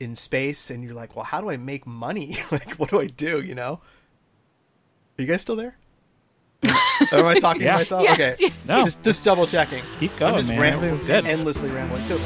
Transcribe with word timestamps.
in 0.00 0.14
space 0.14 0.70
and 0.70 0.84
you're 0.84 0.94
like, 0.94 1.16
well, 1.16 1.24
how 1.24 1.40
do 1.40 1.50
I 1.50 1.56
make 1.56 1.86
money? 1.86 2.38
like, 2.52 2.74
what 2.76 2.90
do 2.90 3.00
I 3.00 3.06
do? 3.06 3.40
You 3.40 3.54
know? 3.54 3.80
Are 5.18 5.22
you 5.22 5.26
guys 5.26 5.42
still 5.42 5.56
there? 5.56 5.76
Or 7.12 7.18
am 7.20 7.26
I 7.26 7.38
talking 7.38 7.62
Yeah. 7.62 7.72
to 7.74 7.78
myself? 7.78 8.02
Yes, 8.02 8.14
okay. 8.18 8.36
yes. 8.40 8.66
No. 8.66 8.82
Just, 8.82 9.02
just 9.04 9.24
double 9.24 9.46
checking. 9.46 9.82
Keep 10.00 10.12
I'm 10.14 10.18
going, 10.18 10.34
just 10.38 10.48
man. 10.50 10.60
rambling, 10.60 10.96
good. 11.06 11.26
endlessly 11.26 11.70
rambling. 11.70 12.04
So, 12.04 12.18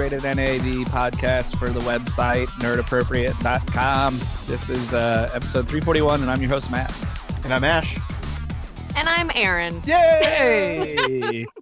Rated 0.00 0.24
NA, 0.24 0.56
the 0.64 0.82
podcast 0.86 1.58
for 1.58 1.68
the 1.68 1.80
website 1.80 2.46
nerdappropriate.com. 2.62 4.14
This 4.14 4.70
is 4.70 4.94
uh, 4.94 5.28
episode 5.34 5.68
341, 5.68 6.22
and 6.22 6.30
I'm 6.30 6.40
your 6.40 6.48
host, 6.48 6.70
Matt. 6.70 6.90
and 7.44 7.52
I'm 7.52 7.62
Ash. 7.64 7.98
And 8.96 9.06
I'm 9.06 9.30
Aaron. 9.34 9.82
Yay! 9.84 11.46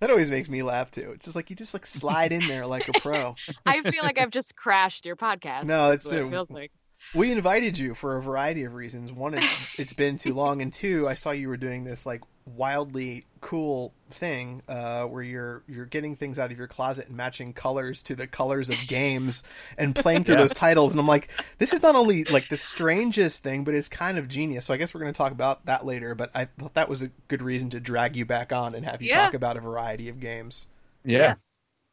That 0.00 0.10
always 0.10 0.30
makes 0.30 0.50
me 0.50 0.62
laugh 0.62 0.90
too. 0.90 1.12
It's 1.14 1.24
just 1.26 1.36
like 1.36 1.48
you 1.48 1.56
just 1.56 1.72
like 1.72 1.86
slide 1.86 2.30
in 2.32 2.46
there 2.46 2.66
like 2.66 2.88
a 2.88 2.92
pro. 3.00 3.36
I 3.66 3.80
feel 3.82 4.02
like 4.02 4.18
I've 4.18 4.30
just 4.30 4.54
crashed 4.54 5.06
your 5.06 5.16
podcast. 5.16 5.64
No, 5.64 5.92
it's 5.92 6.04
That's 6.04 6.14
what 6.14 6.26
it 6.26 6.30
feels 6.30 6.50
like. 6.50 6.72
We 7.14 7.32
invited 7.32 7.78
you 7.78 7.94
for 7.94 8.16
a 8.16 8.22
variety 8.22 8.64
of 8.64 8.74
reasons. 8.74 9.12
One, 9.12 9.32
it's, 9.34 9.78
it's 9.78 9.92
been 9.94 10.18
too 10.18 10.34
long, 10.34 10.60
and 10.60 10.72
two, 10.72 11.08
I 11.08 11.14
saw 11.14 11.30
you 11.30 11.48
were 11.48 11.56
doing 11.56 11.84
this 11.84 12.04
like 12.04 12.22
wildly 12.46 13.24
cool 13.40 13.92
thing 14.10 14.62
uh, 14.68 15.04
where 15.04 15.22
you're 15.22 15.62
you're 15.66 15.84
getting 15.86 16.14
things 16.16 16.38
out 16.38 16.50
of 16.52 16.58
your 16.58 16.66
closet 16.66 17.08
and 17.08 17.16
matching 17.16 17.52
colors 17.52 18.02
to 18.02 18.14
the 18.14 18.26
colors 18.26 18.68
of 18.68 18.76
games 18.86 19.42
and 19.78 19.94
playing 19.94 20.24
through 20.24 20.34
Yeah. 20.36 20.42
those 20.42 20.52
titles. 20.52 20.90
And 20.92 21.00
I'm 21.00 21.06
like, 21.08 21.30
this 21.58 21.72
is 21.72 21.82
not 21.82 21.96
only 21.96 22.24
like 22.24 22.48
the 22.48 22.56
strangest 22.56 23.42
thing, 23.42 23.64
but 23.64 23.74
it's 23.74 23.88
kind 23.88 24.18
of 24.18 24.28
genius. 24.28 24.66
So 24.66 24.74
I 24.74 24.76
guess 24.76 24.94
we're 24.94 25.00
going 25.00 25.12
to 25.12 25.16
talk 25.16 25.32
about 25.32 25.66
that 25.66 25.84
later. 25.86 26.14
But 26.14 26.30
I 26.34 26.46
thought 26.46 26.74
that 26.74 26.88
was 26.88 27.02
a 27.02 27.10
good 27.28 27.42
reason 27.42 27.70
to 27.70 27.80
drag 27.80 28.16
you 28.16 28.24
back 28.24 28.52
on 28.52 28.74
and 28.74 28.84
have 28.84 29.00
you 29.02 29.08
Yeah. 29.08 29.24
talk 29.24 29.34
about 29.34 29.56
a 29.56 29.60
variety 29.60 30.08
of 30.08 30.20
games. 30.20 30.66
Yeah. 31.04 31.18
Yes. 31.18 31.36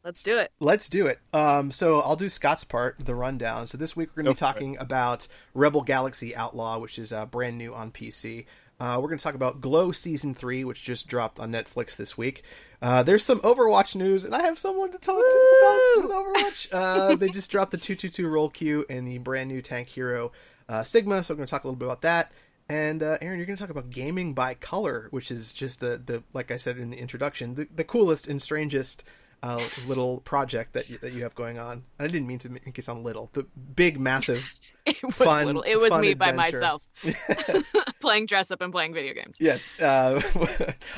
Let's 0.03 0.23
do 0.23 0.39
it. 0.39 0.51
Let's 0.59 0.89
do 0.89 1.05
it. 1.05 1.19
Um, 1.31 1.71
so 1.71 1.99
I'll 2.01 2.15
do 2.15 2.27
Scott's 2.27 2.63
part, 2.63 2.95
the 2.99 3.13
rundown. 3.13 3.67
So 3.67 3.77
this 3.77 3.95
week 3.95 4.09
we're 4.15 4.23
going 4.23 4.35
to 4.35 4.39
be 4.39 4.45
talking 4.45 4.75
about 4.79 5.27
Rebel 5.53 5.81
Galaxy 5.83 6.35
Outlaw, 6.35 6.79
which 6.79 6.97
is 6.97 7.13
uh, 7.13 7.27
brand 7.27 7.59
new 7.59 7.71
on 7.75 7.91
PC. 7.91 8.45
Uh, 8.81 8.99
we're 8.99 9.09
going 9.09 9.19
to 9.19 9.23
talk 9.23 9.35
about 9.35 9.61
Glow 9.61 9.91
Season 9.91 10.33
3, 10.33 10.63
which 10.63 10.81
just 10.81 11.05
dropped 11.05 11.39
on 11.39 11.51
Netflix 11.51 11.95
this 11.95 12.17
week. 12.17 12.41
Uh, 12.81 13.03
there's 13.03 13.23
some 13.23 13.39
Overwatch 13.41 13.93
news, 13.93 14.25
and 14.25 14.33
I 14.33 14.41
have 14.41 14.57
someone 14.57 14.91
to 14.91 14.97
talk 14.97 15.17
to 15.17 15.97
about 16.01 16.03
with 16.03 16.11
Overwatch. 16.11 16.67
Uh, 16.73 17.15
they 17.15 17.29
just 17.29 17.51
dropped 17.51 17.69
the 17.69 17.77
222 17.77 18.27
role 18.27 18.49
queue 18.49 18.83
and 18.89 19.07
the 19.07 19.19
brand 19.19 19.49
new 19.49 19.61
tank 19.61 19.87
hero 19.87 20.31
uh, 20.67 20.81
Sigma, 20.81 21.23
so 21.23 21.35
we're 21.35 21.37
going 21.37 21.45
to 21.45 21.51
talk 21.51 21.63
a 21.63 21.67
little 21.67 21.77
bit 21.77 21.85
about 21.85 22.01
that. 22.01 22.31
And 22.69 23.03
uh, 23.03 23.19
Aaron, 23.21 23.37
you're 23.37 23.45
going 23.45 23.55
to 23.55 23.61
talk 23.61 23.69
about 23.69 23.91
gaming 23.91 24.33
by 24.33 24.55
color, 24.55 25.09
which 25.11 25.29
is 25.29 25.53
just 25.53 25.79
the, 25.79 26.01
the 26.03 26.23
like 26.33 26.49
I 26.49 26.57
said 26.57 26.79
in 26.79 26.89
the 26.89 26.97
introduction, 26.97 27.53
the, 27.53 27.67
the 27.75 27.83
coolest 27.83 28.27
and 28.27 28.41
strangest 28.41 29.03
uh, 29.43 29.61
little 29.87 30.19
project 30.19 30.73
that 30.73 30.89
you, 30.89 30.97
that 30.99 31.13
you 31.13 31.23
have 31.23 31.33
going 31.35 31.57
on. 31.57 31.83
And 31.97 32.07
I 32.07 32.07
didn't 32.07 32.27
mean 32.27 32.39
to 32.39 32.49
make 32.49 32.77
it 32.77 32.85
sound 32.85 33.03
little. 33.03 33.29
The 33.33 33.45
big, 33.75 33.99
massive, 33.99 34.53
It 34.85 35.03
was 35.03 35.15
Fun- 35.15 35.45
little. 35.45 35.61
It 35.61 35.75
was 35.79 35.89
fun 35.89 36.01
me 36.01 36.13
by 36.15 36.31
myself, 36.31 36.83
playing 38.01 38.25
dress 38.25 38.49
up 38.51 38.61
and 38.61 38.71
playing 38.71 38.93
video 38.93 39.13
games. 39.13 39.37
yes. 39.39 39.79
Uh, 39.79 40.21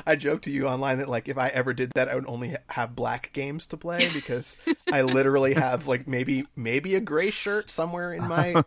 I 0.06 0.16
joked 0.16 0.46
to 0.46 0.52
you 0.52 0.68
online 0.68 1.00
that 1.00 1.10
like 1.10 1.28
if 1.28 1.38
I 1.38 1.50
ever 1.50 1.74
did 1.74 1.92
that, 1.96 2.08
I 2.08 2.16
would 2.16 2.28
only 2.28 2.56
have 2.70 2.96
black 2.96 3.32
games 3.34 3.68
to 3.68 3.78
play 3.78 4.08
because 4.14 4.58
I 4.92 5.02
literally 5.02 5.54
have 5.56 5.88
like 5.88 6.08
maybe 6.08 6.46
maybe 6.56 6.96
a 6.96 7.02
gray 7.02 7.30
shirt 7.30 7.70
somewhere 7.70 8.14
in 8.14 8.28
my. 8.28 8.64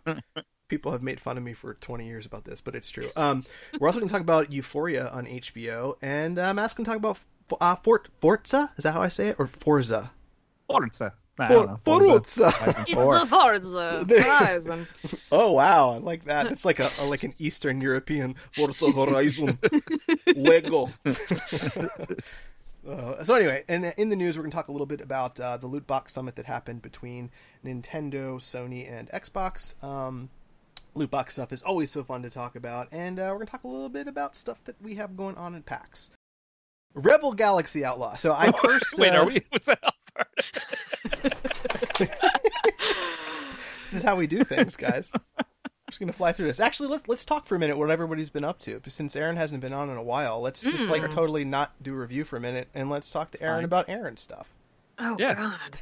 People 0.69 0.91
have 0.93 1.03
made 1.03 1.21
fun 1.21 1.39
of 1.39 1.45
me 1.45 1.53
for 1.53 1.75
20 1.75 2.06
years 2.09 2.27
about 2.27 2.45
this, 2.45 2.61
but 2.61 2.75
it's 2.75 2.91
true. 2.91 3.09
Um, 3.15 3.45
we're 3.79 3.87
also 3.87 4.00
going 4.00 4.09
to 4.09 4.12
talk 4.12 4.21
about 4.21 4.50
Euphoria 4.53 5.09
on 5.11 5.25
HBO, 5.27 5.95
and 6.03 6.41
uh, 6.41 6.53
Matt's 6.53 6.75
going 6.75 6.84
to 6.84 6.91
talk 6.91 6.99
about 6.99 7.21
uh, 7.61 7.77
Fort 7.77 8.09
Forza. 8.21 8.73
Is 8.77 8.84
that 8.84 8.93
how 8.95 9.03
I 9.03 9.09
say 9.09 9.29
it, 9.29 9.37
or 9.39 9.47
Forza? 9.47 10.11
Forza. 10.69 11.12
I 11.39 11.49
For- 11.49 11.53
don't 11.53 11.67
know. 11.69 11.81
Forza. 11.84 12.15
It's 12.17 12.41
a 12.41 12.51
Forza 12.95 13.27
Horizon. 14.23 14.87
Oh 15.31 15.53
wow, 15.53 15.91
I 15.91 15.99
like 15.99 16.25
that. 16.25 16.47
It's 16.51 16.65
like 16.65 16.79
a, 16.81 16.91
a- 16.99 17.05
like 17.05 17.23
an 17.25 17.35
Eastern 17.39 17.81
European 17.81 18.35
Forza 18.55 18.91
Horizon 18.91 19.59
Lego. 20.37 20.91
Uh, 22.89 23.25
so 23.25 23.35
anyway, 23.35 23.65
and 23.69 23.87
in 23.97 24.11
the 24.11 24.17
news, 24.17 24.37
we're 24.37 24.43
going 24.45 24.51
to 24.53 24.55
talk 24.55 24.69
a 24.69 24.73
little 24.73 24.87
bit 24.87 25.01
about 25.01 25.41
uh, 25.41 25.56
the 25.56 25.67
loot 25.67 25.89
box 25.89 26.12
summit 26.12 26.37
that 26.37 26.47
happened 26.47 26.83
between 26.83 27.31
Nintendo, 27.65 28.37
Sony, 28.37 28.89
and 28.89 29.09
Xbox. 29.11 29.75
Um, 29.83 30.31
loot 30.95 31.11
box 31.11 31.33
stuff 31.33 31.53
is 31.53 31.65
always 31.65 31.91
so 31.91 32.05
fun 32.05 32.23
to 32.23 32.31
talk 32.31 32.55
about, 32.55 32.87
and 32.93 33.19
uh, 33.19 33.23
we're 33.31 33.39
going 33.39 33.47
to 33.47 33.51
talk 33.51 33.65
a 33.65 33.69
little 33.69 33.89
bit 33.89 34.06
about 34.06 34.37
stuff 34.37 34.62
that 34.67 34.77
we 34.81 34.95
have 34.95 35.17
going 35.17 35.35
on 35.35 35.56
in 35.56 35.65
PAX. 35.65 36.11
Rebel 36.97 37.33
Galaxy 37.34 37.84
Outlaw. 37.84 38.17
So 38.17 38.33
I 38.33 38.51
first 38.65 38.99
Wait, 38.99 39.12
uh, 39.15 39.19
are 39.21 39.27
we? 39.27 39.43
Was 39.53 39.67
that 39.67 39.79
all 39.84 39.93
part? 40.15 40.29
This 43.84 43.95
is 43.95 44.03
how 44.03 44.17
we 44.17 44.27
do 44.27 44.43
things, 44.43 44.75
guys. 44.77 45.12
I'm 45.15 45.45
just 45.91 46.01
gonna 46.01 46.12
fly 46.12 46.33
through 46.33 46.47
this. 46.47 46.59
Actually, 46.59 46.89
let's 46.89 47.06
let's 47.06 47.25
talk 47.25 47.47
for 47.47 47.55
a 47.55 47.59
minute 47.59 47.79
what 47.79 47.89
everybody's 47.91 48.31
been 48.31 48.43
up 48.45 48.59
to. 48.61 48.81
Since 48.89 49.15
Aaron 49.15 49.37
hasn't 49.37 49.61
been 49.61 49.73
on 49.73 49.89
in 49.91 49.97
a 49.97 50.03
while, 50.03 50.41
let's 50.41 50.62
just 50.62 50.91
like 50.91 51.09
totally 51.11 51.45
not 51.45 51.73
do 51.81 51.95
a 51.95 51.99
review 51.99 52.25
for 52.25 52.37
a 52.37 52.41
minute 52.41 52.69
and 52.75 52.91
let's 52.91 53.09
talk 53.12 53.31
to 53.33 53.41
Aaron 53.43 53.59
Fine. 53.59 53.65
about 53.65 53.89
Aaron 53.89 54.17
stuff. 54.17 54.53
Oh 54.99 55.15
Yeah. 55.21 55.35
God. 55.35 55.79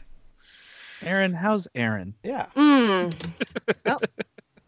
Aaron, 1.03 1.33
how's 1.33 1.67
Aaron? 1.75 2.15
Yeah. 2.23 2.47
Mm. 2.57 3.15
Oh. 3.87 3.99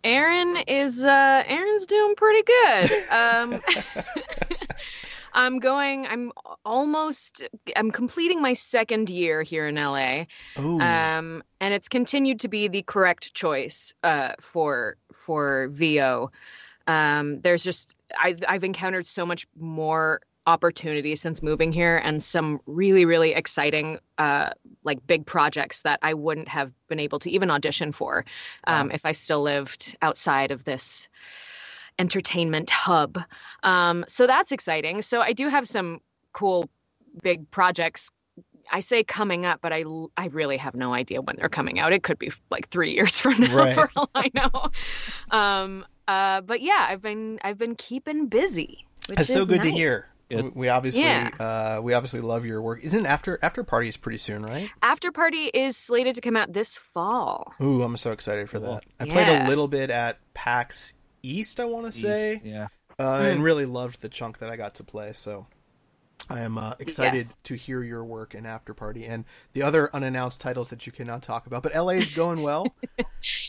Aaron 0.04 0.56
is 0.68 1.04
uh 1.04 1.42
Aaron's 1.46 1.84
doing 1.86 2.14
pretty 2.16 2.42
good. 2.42 2.90
Um 3.10 3.60
I'm 5.36 5.58
going 5.58 6.06
I'm 6.06 6.32
almost 6.64 7.46
I'm 7.76 7.90
completing 7.90 8.40
my 8.42 8.54
second 8.54 9.10
year 9.10 9.42
here 9.42 9.66
in 9.68 9.76
LA. 9.76 10.24
Oh, 10.56 10.80
Um 10.80 11.42
and 11.60 11.74
it's 11.74 11.88
continued 11.88 12.40
to 12.40 12.48
be 12.48 12.68
the 12.68 12.82
correct 12.82 13.34
choice 13.34 13.92
uh 14.02 14.32
for 14.40 14.96
for 15.12 15.68
VO. 15.70 16.30
Um 16.86 17.40
there's 17.42 17.62
just 17.62 17.94
I've 18.18 18.42
I've 18.48 18.64
encountered 18.64 19.06
so 19.06 19.26
much 19.26 19.46
more 19.58 20.22
opportunity 20.46 21.16
since 21.16 21.42
moving 21.42 21.72
here 21.72 22.00
and 22.04 22.22
some 22.22 22.60
really 22.66 23.04
really 23.04 23.32
exciting 23.32 23.98
uh 24.18 24.50
like 24.84 25.04
big 25.06 25.26
projects 25.26 25.82
that 25.82 25.98
I 26.02 26.14
wouldn't 26.14 26.48
have 26.48 26.72
been 26.88 27.00
able 27.00 27.18
to 27.20 27.30
even 27.30 27.50
audition 27.50 27.90
for 27.92 28.24
um, 28.68 28.92
if 28.92 29.04
I 29.04 29.10
still 29.12 29.42
lived 29.42 29.96
outside 30.02 30.52
of 30.52 30.62
this 30.62 31.08
entertainment 31.98 32.70
hub. 32.70 33.18
Um, 33.62 34.04
so 34.08 34.26
that's 34.26 34.52
exciting. 34.52 35.02
So 35.02 35.20
I 35.20 35.32
do 35.32 35.48
have 35.48 35.66
some 35.66 36.00
cool 36.32 36.68
big 37.22 37.50
projects. 37.50 38.10
I 38.72 38.80
say 38.80 39.04
coming 39.04 39.46
up, 39.46 39.60
but 39.60 39.72
I 39.72 39.84
I 40.16 40.26
really 40.26 40.56
have 40.56 40.74
no 40.74 40.92
idea 40.92 41.22
when 41.22 41.36
they're 41.36 41.48
coming 41.48 41.78
out. 41.78 41.92
It 41.92 42.02
could 42.02 42.18
be 42.18 42.32
like 42.50 42.68
three 42.68 42.92
years 42.92 43.20
from 43.20 43.40
now, 43.40 43.54
Right. 43.56 43.74
for 43.74 43.90
all 43.96 44.10
I 44.14 44.30
know. 44.34 44.70
Um, 45.30 45.86
uh, 46.08 46.40
but 46.40 46.60
yeah, 46.60 46.86
I've 46.88 47.00
been 47.02 47.38
I've 47.42 47.58
been 47.58 47.76
keeping 47.76 48.26
busy. 48.26 48.84
Which 49.08 49.18
that's 49.18 49.32
so 49.32 49.42
is 49.42 49.48
good 49.48 49.62
to 49.62 49.70
hear. 49.70 50.08
Good. 50.28 50.44
We- 50.46 50.50
We 50.62 50.68
obviously, 50.68 51.02
Yeah. 51.04 51.30
uh, 51.38 51.80
we 51.80 51.94
obviously 51.94 52.18
love 52.20 52.44
your 52.44 52.60
work. 52.60 52.80
Isn't 52.82 53.06
after 53.06 53.38
after 53.40 53.62
parties 53.62 53.96
pretty 53.96 54.18
soon, 54.18 54.42
right? 54.42 54.68
After 54.82 55.12
Party 55.12 55.44
is 55.54 55.76
slated 55.76 56.16
to 56.16 56.20
come 56.20 56.36
out 56.36 56.52
this 56.52 56.76
fall. 56.76 57.54
Ooh, 57.62 57.82
I'm 57.84 57.96
so 57.96 58.10
excited 58.10 58.50
for 58.50 58.58
Cool. 58.58 58.72
that. 58.74 58.84
I 58.98 59.04
played 59.08 59.28
a 59.28 59.48
little 59.48 59.68
bit 59.68 59.90
at 59.90 60.18
PAX 60.34 60.94
East, 61.28 61.60
I 61.60 61.64
want 61.64 61.86
to 61.86 61.92
say. 61.92 62.40
Yeah. 62.44 62.68
uh, 62.98 63.18
Hmm. 63.18 63.24
and 63.26 63.44
really 63.44 63.66
loved 63.66 64.00
the 64.00 64.08
chunk 64.08 64.38
that 64.38 64.48
I 64.50 64.56
got 64.56 64.74
to 64.76 64.84
play. 64.84 65.12
So 65.12 65.46
I 66.30 66.40
am 66.40 66.56
uh, 66.58 66.74
excited 66.78 67.26
Yes. 67.26 67.36
to 67.44 67.54
hear 67.54 67.82
your 67.82 68.02
work 68.04 68.34
in 68.34 68.46
After 68.46 68.72
Party 68.74 69.04
and 69.04 69.24
the 69.52 69.62
other 69.62 69.94
unannounced 69.94 70.40
titles 70.40 70.68
that 70.70 70.86
you 70.86 70.92
cannot 70.92 71.22
talk 71.22 71.46
about. 71.46 71.62
But 71.62 71.74
LA 71.74 71.90
is 71.94 72.10
going 72.10 72.42
well. 72.42 72.66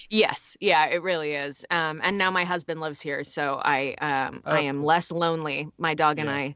Yes, 0.09 0.57
yeah, 0.59 0.85
it 0.88 1.01
really 1.01 1.33
is. 1.33 1.65
Um, 1.71 2.01
and 2.03 2.18
now 2.18 2.29
my 2.31 2.44
husband 2.44 2.79
lives 2.81 3.01
here, 3.01 3.24
so 3.24 3.59
I 3.63 3.94
um, 4.01 4.41
Oh, 4.45 4.51
I 4.51 4.59
am 4.62 4.77
cool. 4.77 4.85
less 4.85 5.12
lonely. 5.12 5.69
My 5.77 5.94
dog 5.94 6.19
and 6.19 6.27
Yeah. 6.30 6.35
I, 6.35 6.56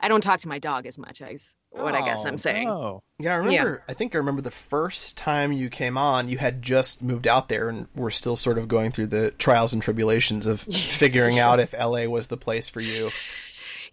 I 0.00 0.08
don't 0.08 0.20
talk 0.22 0.40
to 0.40 0.48
my 0.48 0.58
dog 0.58 0.86
as 0.86 0.98
much 0.98 1.20
as 1.22 1.55
what 1.70 1.94
I 1.94 2.02
guess 2.04 2.24
Oh, 2.24 2.28
I'm 2.28 2.38
saying. 2.38 2.68
no. 2.68 3.02
yeah, 3.18 3.34
I 3.34 3.36
remember. 3.36 3.82
I 3.88 3.92
think 3.94 4.14
I 4.14 4.18
remember 4.18 4.42
the 4.42 4.50
first 4.50 5.16
time 5.16 5.52
you 5.52 5.68
came 5.68 5.98
on. 5.98 6.28
You 6.28 6.38
had 6.38 6.62
just 6.62 7.02
moved 7.02 7.26
out 7.26 7.48
there, 7.48 7.68
and 7.68 7.86
were 7.94 8.10
still 8.10 8.36
sort 8.36 8.58
of 8.58 8.68
going 8.68 8.90
through 8.92 9.08
the 9.08 9.30
trials 9.32 9.72
and 9.72 9.82
tribulations 9.82 10.46
of 10.46 10.60
figuring 10.70 11.38
out 11.38 11.60
if 11.60 11.72
LA 11.72 12.04
was 12.06 12.28
the 12.28 12.36
place 12.36 12.68
for 12.68 12.80
you. 12.80 13.10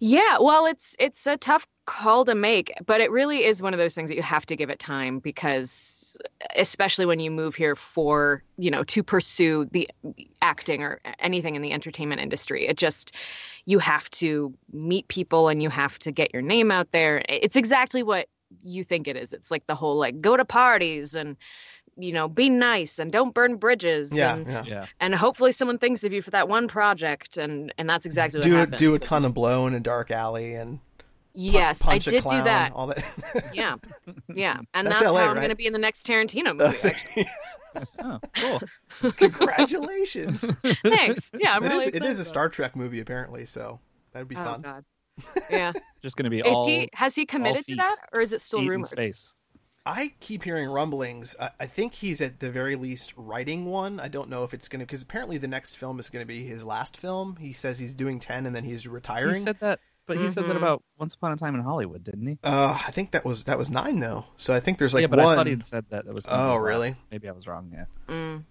Yeah, 0.00 0.38
well, 0.40 0.66
it's 0.66 0.96
it's 0.98 1.26
a 1.26 1.36
tough 1.36 1.66
call 1.86 2.24
to 2.24 2.34
make, 2.34 2.72
but 2.86 3.00
it 3.00 3.10
really 3.10 3.44
is 3.44 3.62
one 3.62 3.74
of 3.74 3.78
those 3.78 3.94
things 3.94 4.10
that 4.10 4.16
you 4.16 4.22
have 4.22 4.46
to 4.46 4.56
give 4.56 4.70
it 4.70 4.78
time 4.78 5.18
because 5.18 6.00
especially 6.56 7.06
when 7.06 7.18
you 7.20 7.30
move 7.30 7.54
here 7.56 7.74
for 7.74 8.42
you 8.56 8.70
know 8.70 8.84
to 8.84 9.02
pursue 9.02 9.64
the 9.72 9.88
acting 10.42 10.82
or 10.82 11.00
anything 11.18 11.56
in 11.56 11.62
the 11.62 11.72
entertainment 11.72 12.20
industry 12.20 12.68
it 12.68 12.76
just 12.76 13.16
you 13.66 13.78
have 13.78 14.10
to 14.10 14.52
meet 14.72 15.08
people 15.08 15.48
and 15.48 15.62
you 15.62 15.70
have 15.70 15.98
to 16.00 16.12
get 16.12 16.32
your 16.32 16.42
name 16.42 16.70
out 16.70 16.92
there 16.92 17.22
it's 17.28 17.56
exactly 17.56 18.02
what 18.02 18.28
you 18.62 18.84
think 18.84 19.08
it 19.08 19.16
is 19.16 19.32
it's 19.32 19.50
like 19.50 19.66
the 19.66 19.74
whole 19.74 19.96
like 19.96 20.20
go 20.20 20.36
to 20.36 20.44
parties 20.44 21.14
and 21.14 21.36
you 21.96 22.12
know 22.12 22.28
be 22.28 22.48
nice 22.50 22.98
and 22.98 23.12
don't 23.12 23.34
burn 23.34 23.56
bridges 23.56 24.12
Yeah, 24.12 24.34
and, 24.34 24.46
yeah. 24.46 24.64
Yeah. 24.66 24.86
and 25.00 25.14
hopefully 25.14 25.52
someone 25.52 25.78
thinks 25.78 26.04
of 26.04 26.12
you 26.12 26.22
for 26.22 26.30
that 26.30 26.48
one 26.48 26.68
project 26.68 27.36
and 27.36 27.72
and 27.78 27.88
that's 27.88 28.06
exactly 28.06 28.38
what 28.38 28.70
Do 28.70 28.74
a, 28.74 28.78
do 28.78 28.94
a 28.94 28.98
ton 28.98 29.24
of 29.24 29.34
blow 29.34 29.66
in 29.66 29.74
a 29.74 29.80
dark 29.80 30.10
alley 30.10 30.54
and 30.54 30.78
pu- 30.78 30.93
yes 31.34 31.82
i 31.82 31.92
punch 31.92 32.06
a 32.06 32.10
did 32.10 32.22
do 32.24 32.42
that 32.44 32.72
All 32.72 32.86
that. 32.88 33.04
yeah 33.54 33.74
yeah 34.34 34.58
and 34.72 34.86
That's 34.86 35.00
that's, 35.00 35.12
LA, 35.12 35.20
how 35.20 35.24
i'm 35.24 35.28
right? 35.30 35.40
going 35.40 35.48
to 35.50 35.56
be 35.56 35.66
in 35.66 35.72
the 35.72 35.78
next 35.78 36.06
tarantino 36.06 36.56
movie 36.56 36.78
actually. 36.82 37.28
Oh, 37.98 38.20
cool. 39.00 39.10
Congratulations! 39.12 40.42
thanks 40.84 41.20
yeah 41.38 41.56
i'm 41.56 41.64
it 41.64 41.68
really 41.68 41.86
is. 41.86 41.94
It 41.94 42.02
is 42.04 42.18
a. 42.20 42.24
Star 42.24 42.48
Trek 42.48 42.76
movie 42.76 43.00
apparently, 43.00 43.44
so 43.44 43.80
that'd 44.12 44.28
be 44.28 44.36
oh 44.36 44.44
fun. 44.44 44.60
god 44.62 44.84
yeah 45.50 45.72
Just 46.02 46.16
gonna 46.16 46.30
be 46.30 46.38
is 46.40 46.44
all 46.56 46.66
he 46.66 46.88
has 46.92 47.14
he 47.14 47.26
committed 47.26 47.66
to 47.66 47.76
that 47.76 47.96
or 48.14 48.20
is 48.20 48.32
it 48.32 48.40
still 48.40 48.60
feet 48.60 48.68
rumored 48.68 48.88
space. 48.88 49.36
I 49.86 50.14
keep 50.20 50.44
hearing 50.44 50.66
rumblings. 50.70 51.36
I, 51.38 51.50
I 51.60 51.66
think 51.66 51.92
he's 51.96 52.22
at 52.22 52.40
the 52.40 52.50
very 52.50 52.74
least 52.74 53.12
writing 53.18 53.66
one. 53.66 54.00
I 54.00 54.08
don't 54.08 54.30
know 54.30 54.42
if 54.42 54.54
it's 54.54 54.66
going 54.66 54.80
to 54.80 54.86
because 54.86 55.02
apparently 55.02 55.36
the 55.36 55.46
next 55.46 55.74
film 55.74 56.00
is 56.00 56.08
going 56.08 56.22
to 56.22 56.26
be 56.26 56.44
his 56.46 56.64
last 56.64 56.96
film. 56.96 57.36
He 57.36 57.52
says 57.52 57.80
he's 57.80 57.92
doing 57.92 58.18
ten 58.18 58.46
and 58.46 58.56
then 58.56 58.64
he's 58.64 58.84
He 58.84 58.88
retiring. 58.88 59.42
said 59.42 59.58
that, 59.60 59.80
but 60.06 60.16
he 60.18 60.30
said 60.30 60.44
that 60.44 60.54
Mhm. 60.54 60.58
about 60.58 60.82
Once 60.98 61.14
Upon 61.14 61.32
a 61.32 61.36
Time 61.36 61.54
in 61.54 61.62
Hollywood, 61.62 62.04
didn't 62.04 62.26
he? 62.26 62.38
uh, 62.44 62.78
I 62.86 62.90
think 62.90 63.10
that 63.12 63.24
was 63.24 63.44
that 63.44 63.58
was 63.58 63.70
nine 63.70 64.00
though. 64.00 64.26
So 64.36 64.54
I 64.54 64.60
think 64.60 64.78
there's 64.78 64.94
like 64.94 65.02
yeah, 65.02 65.06
but 65.08 65.18
one. 65.18 65.28
I 65.28 65.36
thought 65.36 65.46
he'd 65.46 65.66
said 65.66 65.86
that 65.90 66.06
it 66.06 66.14
was. 66.14 66.26
Oh, 66.28 66.56
really? 66.56 66.94
Maybe 67.10 67.28
I 67.28 67.32
was 67.32 67.46
wrong. 67.46 67.70
Yeah. 67.72 67.84
Mm. 68.08 68.44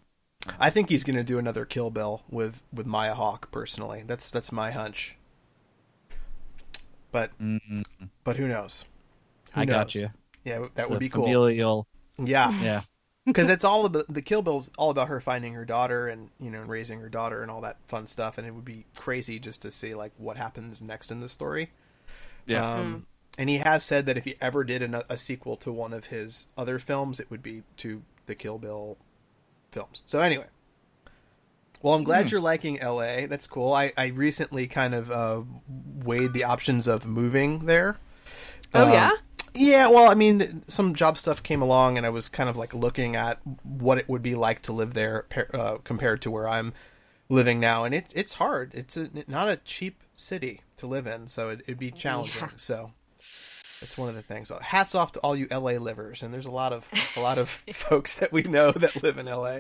I 0.59 0.69
think 0.69 0.89
he's 0.89 1.03
going 1.05 1.15
to 1.15 1.23
do 1.23 1.37
another 1.39 1.63
Kill 1.65 1.89
Bill 1.89 2.23
with 2.29 2.61
with 2.73 2.85
Maya 2.85 3.13
Hawke. 3.15 3.49
Personally, 3.51 4.03
that's 4.05 4.29
that's 4.29 4.51
my 4.51 4.71
hunch. 4.71 5.15
But 7.11 7.31
mm 7.39 7.83
but 8.23 8.37
who 8.37 8.47
knows? 8.47 8.85
Who 9.53 9.61
I 9.61 9.65
got 9.65 9.93
you. 9.95 10.09
Yeah, 10.43 10.67
that 10.75 10.89
would 10.89 10.99
be 10.99 11.09
cool. 11.09 11.23
familial- 11.23 11.87
Yeah, 12.17 12.51
Yeah. 12.61 12.81
Because 13.25 13.49
it's 13.49 13.63
all 13.65 13.85
about 13.85 14.05
the 14.13 14.21
Kill 14.21 14.41
Bill's 14.41 14.69
all 14.77 14.89
about 14.89 15.07
her 15.07 15.19
finding 15.21 15.53
her 15.53 15.65
daughter 15.65 16.07
and 16.07 16.29
you 16.39 16.49
know 16.49 16.61
and 16.61 16.69
raising 16.69 16.99
her 16.99 17.09
daughter 17.09 17.41
and 17.41 17.49
all 17.51 17.61
that 17.61 17.77
fun 17.87 18.07
stuff. 18.07 18.37
And 18.37 18.45
it 18.47 18.51
would 18.53 18.65
be 18.65 18.85
crazy 18.95 19.39
just 19.39 19.61
to 19.63 19.71
see 19.71 19.93
like 19.95 20.11
what 20.17 20.37
happens 20.37 20.81
next 20.81 21.11
in 21.11 21.19
the 21.19 21.29
story. 21.29 21.71
Yeah. 22.45 22.73
Um, 22.79 23.05
And 23.37 23.49
he 23.49 23.57
has 23.59 23.83
said 23.83 24.05
that 24.05 24.17
if 24.17 24.25
he 24.25 24.35
ever 24.41 24.63
did 24.63 24.81
a, 24.83 25.05
a 25.11 25.17
sequel 25.17 25.57
to 25.57 25.71
one 25.71 25.93
of 25.93 26.07
his 26.07 26.47
other 26.57 26.77
films, 26.79 27.19
it 27.19 27.31
would 27.31 27.41
be 27.41 27.63
to 27.77 28.03
the 28.27 28.35
Kill 28.35 28.57
Bill 28.59 28.97
films. 29.71 30.03
So 30.05 30.19
anyway, 30.19 30.45
well, 31.81 31.95
I'm 31.95 32.03
glad 32.03 32.27
Hmm. 32.27 32.31
you're 32.33 32.41
liking 32.41 32.79
L.A. 32.79 33.25
That's 33.25 33.47
cool. 33.47 33.73
I, 33.73 33.91
I 33.97 34.07
recently 34.07 34.67
kind 34.67 34.93
of 34.93 35.09
uh, 35.11 35.41
weighed 36.03 36.33
the 36.33 36.43
options 36.43 36.87
of 36.87 37.05
moving 37.05 37.65
there. 37.65 37.97
oh 38.73 38.85
Um, 38.85 38.93
yeah 38.93 39.11
yeah, 39.55 39.87
well, 39.87 40.09
I 40.09 40.15
mean, 40.15 40.63
some 40.67 40.95
job 40.95 41.17
stuff 41.17 41.43
came 41.43 41.61
along, 41.61 41.97
and 41.97 42.05
I 42.05 42.09
was 42.09 42.27
kind 42.29 42.49
of 42.49 42.55
like 42.57 42.73
looking 42.73 43.15
at 43.15 43.39
what 43.63 43.97
it 43.97 44.09
would 44.09 44.21
be 44.23 44.35
like 44.35 44.61
to 44.63 44.73
live 44.73 44.93
there 44.93 45.25
uh, 45.53 45.77
compared 45.83 46.21
to 46.23 46.31
where 46.31 46.47
I'm 46.47 46.73
living 47.29 47.59
now, 47.59 47.83
and 47.83 47.93
it's 47.95 48.13
it's 48.13 48.33
hard. 48.35 48.73
It's 48.73 48.97
a, 48.97 49.09
not 49.27 49.49
a 49.49 49.57
cheap 49.57 50.03
city 50.13 50.61
to 50.77 50.87
live 50.87 51.07
in, 51.07 51.27
so 51.27 51.49
it, 51.49 51.61
it'd 51.61 51.79
be 51.79 51.91
challenging. 51.91 52.41
Yeah. 52.41 52.49
So 52.57 52.91
that's 53.79 53.97
one 53.97 54.09
of 54.09 54.15
the 54.15 54.21
things. 54.21 54.51
Hats 54.61 54.95
off 54.95 55.11
to 55.13 55.19
all 55.19 55.35
you 55.35 55.47
LA 55.51 55.73
livers, 55.73 56.23
and 56.23 56.33
there's 56.33 56.45
a 56.45 56.51
lot 56.51 56.73
of 56.73 56.87
a 57.15 57.19
lot 57.19 57.37
of 57.37 57.49
folks 57.73 58.15
that 58.15 58.31
we 58.31 58.43
know 58.43 58.71
that 58.71 59.01
live 59.03 59.17
in 59.17 59.25
LA. 59.25 59.59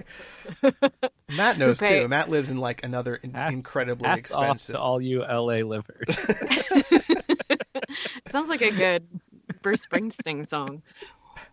Matt 1.29 1.57
knows 1.57 1.81
Okay. 1.81 2.01
too. 2.01 2.07
Matt 2.07 2.29
lives 2.29 2.49
in 2.49 2.57
like 2.57 2.83
another 2.83 3.15
in- 3.15 3.33
Hats- 3.33 3.53
incredibly 3.53 4.07
hats 4.07 4.31
off 4.31 4.65
to 4.67 4.79
all 4.79 5.01
you 5.01 5.21
LA 5.21 5.57
livers. 5.65 6.17
sounds 8.27 8.49
like 8.49 8.61
a 8.61 8.71
good 8.71 9.07
bruce 9.63 9.85
springsteen 9.87 10.47
song 10.47 10.81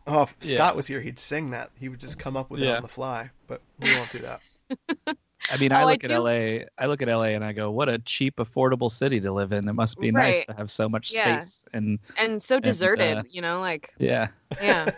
Oh, 0.06 0.22
if 0.24 0.36
Yeah. 0.42 0.56
Scott 0.56 0.76
was 0.76 0.86
here, 0.88 1.00
he'd 1.00 1.18
sing 1.18 1.50
that. 1.52 1.70
He 1.78 1.88
would 1.88 2.00
just 2.00 2.18
come 2.18 2.36
up 2.36 2.50
with 2.50 2.62
it 2.62 2.68
on 2.68 2.82
the 2.82 2.88
fly, 2.88 3.30
but 3.46 3.62
we 3.78 3.90
won't 3.90 4.10
do 4.10 4.18
that. 4.18 4.42
I 5.50 5.56
mean, 5.56 5.72
Oh, 5.72 5.76
I 5.76 5.80
I 5.80 5.84
look 5.84 6.04
at 6.04 6.08
do- 6.10 6.18
LA. 6.18 6.64
I 6.78 6.84
look 6.86 7.00
at 7.00 7.08
LA 7.08 7.28
and 7.32 7.42
I 7.42 7.52
go, 7.52 7.70
"What 7.70 7.88
a 7.88 7.98
cheap, 7.98 8.36
affordable 8.36 8.90
city 8.90 9.20
to 9.20 9.32
live 9.32 9.52
in. 9.52 9.66
It 9.66 9.72
must 9.72 9.98
be 9.98 10.10
nice 10.12 10.44
to 10.44 10.52
have 10.52 10.70
so 10.70 10.86
much 10.86 11.12
Yeah. 11.14 11.38
space." 11.38 11.64
And 11.72 11.98
and 12.18 12.42
so 12.42 12.60
deserted 12.60 13.18
uh, 13.18 13.22
you 13.30 13.40
know 13.40 13.60
like 13.60 13.88
yeah, 13.98 14.28
yeah 14.60 14.90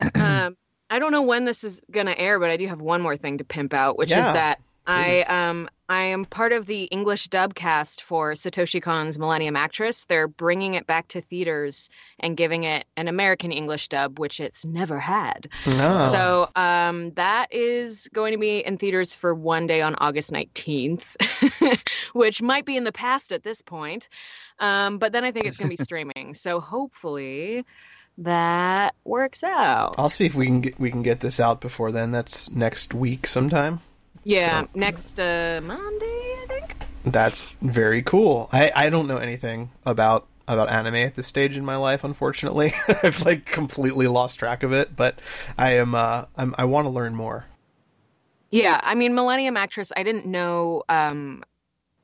um 0.14 0.56
i 0.90 0.98
don't 0.98 1.10
know 1.12 1.22
when 1.22 1.44
this 1.44 1.64
is 1.64 1.82
going 1.90 2.06
to 2.06 2.18
air 2.18 2.38
but 2.38 2.50
i 2.50 2.56
do 2.56 2.66
have 2.68 2.80
one 2.80 3.00
more 3.00 3.16
thing 3.16 3.38
to 3.38 3.44
pimp 3.44 3.72
out 3.74 3.96
which 3.98 4.10
is 4.10 4.16
that 4.26 4.58
please. 4.86 5.24
i 5.28 5.48
um 5.48 5.68
i 5.92 6.00
am 6.14 6.24
part 6.24 6.52
of 6.52 6.66
the 6.66 6.84
english 6.84 7.28
dub 7.28 7.54
cast 7.54 8.02
for 8.02 8.32
satoshi 8.32 8.80
kon's 8.80 9.18
millennium 9.18 9.56
actress 9.56 10.04
they're 10.06 10.28
bringing 10.28 10.74
it 10.74 10.86
back 10.86 11.06
to 11.08 11.20
theaters 11.20 11.90
and 12.20 12.36
giving 12.36 12.62
it 12.64 12.84
an 12.96 13.08
american 13.08 13.52
english 13.52 13.88
dub 13.88 14.18
which 14.18 14.40
it's 14.40 14.64
never 14.64 14.98
had 14.98 15.48
No. 15.66 15.98
so 16.00 16.48
um, 16.56 17.10
that 17.12 17.46
is 17.52 18.08
going 18.12 18.32
to 18.32 18.38
be 18.38 18.58
in 18.68 18.78
theaters 18.78 19.14
for 19.14 19.34
one 19.34 19.66
day 19.66 19.80
on 19.82 19.94
August 19.98 20.32
19th, 20.32 21.06
which 22.14 22.40
might 22.42 22.64
be 22.64 22.76
in 22.76 22.84
the 22.84 22.92
past 22.92 23.32
at 23.32 23.42
this 23.42 23.60
point. 23.62 24.08
Um, 24.58 24.98
but 24.98 25.12
then 25.12 25.24
I 25.24 25.32
think 25.32 25.46
it's 25.46 25.56
going 25.56 25.70
to 25.70 25.76
be 25.76 25.84
streaming. 25.90 26.34
So 26.34 26.60
hopefully 26.60 27.64
that 28.18 28.94
works 29.04 29.42
out. 29.44 29.94
I'll 29.98 30.10
see 30.10 30.26
if 30.26 30.34
we 30.34 30.46
can 30.46 30.60
get 30.60 30.78
we 30.78 30.90
can 30.90 31.02
get 31.02 31.20
this 31.20 31.38
out 31.40 31.60
before 31.60 31.90
then. 31.92 32.10
That's 32.12 32.50
next 32.50 32.94
week 32.94 33.26
sometime. 33.26 33.80
Yeah, 34.24 34.62
so- 34.62 34.68
next 34.74 35.18
uh, 35.18 35.60
Monday, 35.62 36.06
I 36.06 36.46
think. 36.48 36.76
That's 37.04 37.50
very 37.60 38.02
cool. 38.02 38.48
I 38.52 38.70
I 38.74 38.90
don't 38.90 39.08
know 39.08 39.16
anything 39.16 39.70
about 39.84 40.26
about 40.46 40.68
anime 40.68 40.96
at 40.96 41.14
this 41.16 41.26
stage 41.26 41.56
in 41.56 41.64
my 41.64 41.76
life. 41.76 42.04
Unfortunately, 42.04 42.74
I've 43.02 43.22
like 43.24 43.44
completely 43.46 44.06
lost 44.06 44.38
track 44.38 44.62
of 44.62 44.72
it. 44.72 44.94
But 44.94 45.18
I 45.58 45.72
am 45.72 45.94
uh 45.94 46.26
I'm, 46.36 46.54
I 46.58 46.64
want 46.64 46.84
to 46.86 46.90
learn 46.90 47.14
more. 47.16 47.46
Yeah, 48.50 48.80
I 48.84 48.94
mean, 48.94 49.14
Millennium 49.14 49.56
Actress, 49.56 49.92
I 49.96 50.02
didn't 50.02 50.26
know 50.26 50.82
um, 50.90 51.42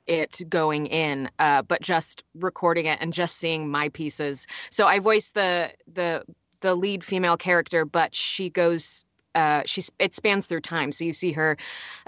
it 0.07 0.41
going 0.49 0.87
in, 0.87 1.31
uh, 1.39 1.61
but 1.61 1.83
just 1.83 2.25
recording 2.35 2.87
it 2.87 2.97
and 3.03 3.13
just 3.13 3.37
seeing 3.37 3.69
my 3.71 3.91
pieces. 3.91 4.47
So 4.71 4.87
I 4.87 4.99
voiced 4.99 5.35
the 5.35 5.71
the 5.93 6.25
the 6.63 6.75
lead 6.75 7.05
female 7.05 7.37
character, 7.37 7.85
but 7.85 8.17
she 8.17 8.51
goes. 8.51 9.05
Uh, 9.35 9.63
she's 9.67 9.91
it 9.99 10.15
spans 10.15 10.47
through 10.47 10.61
time, 10.61 10.91
so 10.91 11.05
you 11.05 11.13
see 11.13 11.33
her 11.33 11.57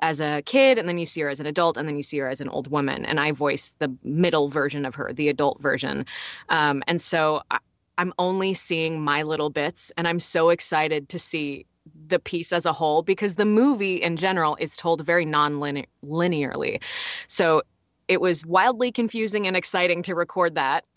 as 0.01 0.21
a 0.21 0.43
kid, 0.43 0.79
and 0.79 0.89
then 0.89 0.99
you 0.99 1.07
see 1.07 1.21
her 1.21 1.29
as 1.29 1.41
an 1.41 1.47
adult, 1.47 1.77
and 1.77 1.89
then 1.89 1.97
you 1.97 2.03
see 2.03 2.19
her 2.19 2.29
as 2.29 2.41
an 2.41 2.49
old 2.49 2.69
woman. 2.71 3.05
And 3.05 3.21
I 3.21 3.33
voice 3.33 3.73
the 3.79 3.95
middle 4.03 4.49
version 4.49 4.85
of 4.85 4.95
her, 4.95 5.13
the 5.13 5.29
adult 5.29 5.61
version. 5.61 6.07
Um, 6.49 6.83
and 6.87 7.01
so 7.01 7.43
I, 7.51 7.59
I'm 7.99 8.13
only 8.19 8.55
seeing 8.55 9.01
my 9.01 9.23
little 9.23 9.51
bits, 9.51 9.93
and 9.97 10.09
I'm 10.09 10.19
so 10.19 10.49
excited 10.49 11.09
to 11.11 11.19
see 11.19 11.67
the 12.09 12.19
piece 12.19 12.53
as 12.53 12.67
a 12.67 12.73
whole 12.73 13.03
because 13.03 13.35
the 13.35 13.45
movie 13.45 13.97
in 13.97 14.17
general 14.17 14.57
is 14.61 14.77
told 14.77 15.05
very 15.05 15.25
non-linearly. 15.25 16.83
So 17.27 17.63
it 18.09 18.21
was 18.21 18.45
wildly 18.45 18.91
confusing 18.91 19.47
and 19.47 19.57
exciting 19.57 20.03
to 20.03 20.15
record 20.15 20.57
that. 20.57 20.87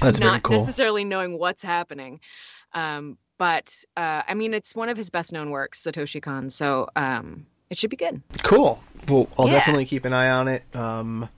That's 0.00 0.18
very 0.18 0.32
Not 0.32 0.42
cool. 0.42 0.58
necessarily 0.58 1.04
knowing 1.04 1.38
what's 1.38 1.62
happening. 1.62 2.20
Um, 2.72 3.18
but 3.38 3.74
uh, 3.96 4.22
I 4.26 4.34
mean, 4.34 4.54
it's 4.54 4.74
one 4.74 4.88
of 4.88 4.96
his 4.96 5.10
best 5.10 5.32
known 5.32 5.50
works, 5.50 5.82
Satoshi 5.82 6.22
Kon. 6.22 6.50
So 6.50 6.88
um, 6.96 7.46
it 7.70 7.78
should 7.78 7.90
be 7.90 7.96
good. 7.96 8.22
Cool. 8.42 8.80
Well, 9.08 9.28
I'll 9.38 9.46
Yeah. 9.46 9.54
definitely 9.54 9.86
keep 9.86 10.04
an 10.04 10.12
eye 10.12 10.30
on 10.30 10.48
it. 10.48 10.64
Um, 10.74 11.28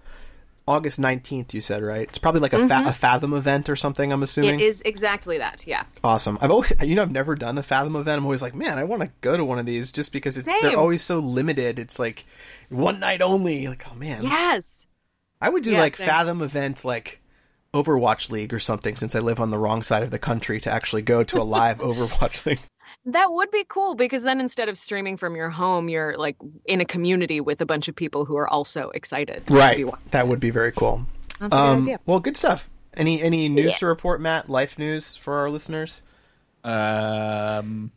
August 0.66 0.98
nineteenth, 0.98 1.54
you 1.54 1.62
said 1.62 1.82
right? 1.82 2.02
It's 2.08 2.18
probably 2.18 2.42
like 2.42 2.52
a, 2.52 2.68
fa- 2.68 2.82
a 2.86 2.92
Fathom 2.92 3.32
event 3.32 3.70
or 3.70 3.76
something. 3.76 4.12
I'm 4.12 4.22
assuming. 4.22 4.50
Mm-hmm. 4.56 4.60
It 4.60 4.64
is 4.66 4.82
exactly 4.82 5.38
that. 5.38 5.66
Yeah. 5.66 5.84
Awesome. 6.04 6.36
I've 6.42 6.50
always, 6.50 6.74
you 6.82 6.94
know, 6.94 7.00
I've 7.02 7.10
never 7.10 7.34
done 7.36 7.56
a 7.56 7.62
Fathom 7.62 7.96
event. 7.96 8.18
I'm 8.18 8.24
always 8.26 8.42
like, 8.42 8.54
man, 8.54 8.78
I 8.78 8.84
want 8.84 9.00
to 9.02 9.10
go 9.22 9.36
to 9.38 9.44
one 9.46 9.58
of 9.58 9.64
these 9.64 9.90
just 9.92 10.12
because 10.12 10.36
it's 10.36 10.46
they're 10.46 10.76
always 10.76 11.02
so 11.02 11.20
limited. 11.20 11.78
It's 11.78 11.98
like 11.98 12.26
one 12.68 13.00
night 13.00 13.22
only. 13.22 13.66
Like, 13.66 13.84
oh 13.90 13.94
man, 13.94 14.22
Yes. 14.24 14.86
I 15.40 15.48
would 15.48 15.62
do 15.62 15.72
like 15.72 15.96
same. 15.96 16.06
Fathom 16.06 16.42
event 16.42 16.84
like 16.84 17.22
Overwatch 17.74 18.30
League 18.30 18.52
or 18.54 18.58
something 18.58 18.96
since 18.96 19.14
I 19.14 19.18
live 19.20 19.40
on 19.40 19.50
the 19.50 19.58
wrong 19.58 19.82
side 19.82 20.02
of 20.02 20.10
the 20.10 20.18
country 20.18 20.60
to 20.60 20.70
actually 20.70 21.02
go 21.02 21.22
to 21.24 21.40
a 21.40 21.44
live 21.44 21.78
Overwatch 21.80 22.46
League. 22.46 22.60
That 23.04 23.30
would 23.30 23.50
be 23.50 23.64
cool 23.68 23.94
because 23.94 24.22
then 24.22 24.40
instead 24.40 24.68
of 24.68 24.78
streaming 24.78 25.16
from 25.18 25.36
your 25.36 25.50
home, 25.50 25.88
you're 25.88 26.16
like 26.16 26.36
in 26.64 26.80
a 26.80 26.84
community 26.86 27.40
with 27.40 27.60
a 27.60 27.66
bunch 27.66 27.86
of 27.88 27.94
people 27.94 28.24
who 28.24 28.36
are 28.36 28.48
also 28.48 28.88
excited. 28.90 29.42
Right. 29.50 29.84
That 30.10 30.26
would 30.28 30.40
be 30.40 30.50
very 30.50 30.72
cool. 30.72 31.06
That's 31.38 31.46
a 31.46 31.48
good 31.48 31.54
Um, 31.56 31.82
idea. 31.82 32.00
well, 32.06 32.20
good 32.20 32.36
stuff. 32.36 32.68
Any 32.94 33.20
any 33.22 33.48
news 33.48 33.72
Yeah. 33.72 33.78
to 33.78 33.86
report, 33.86 34.20
Matt? 34.20 34.48
Life 34.50 34.78
news 34.78 35.14
for 35.16 35.34
our 35.38 35.50
listeners? 35.50 36.02
um, 36.64 37.92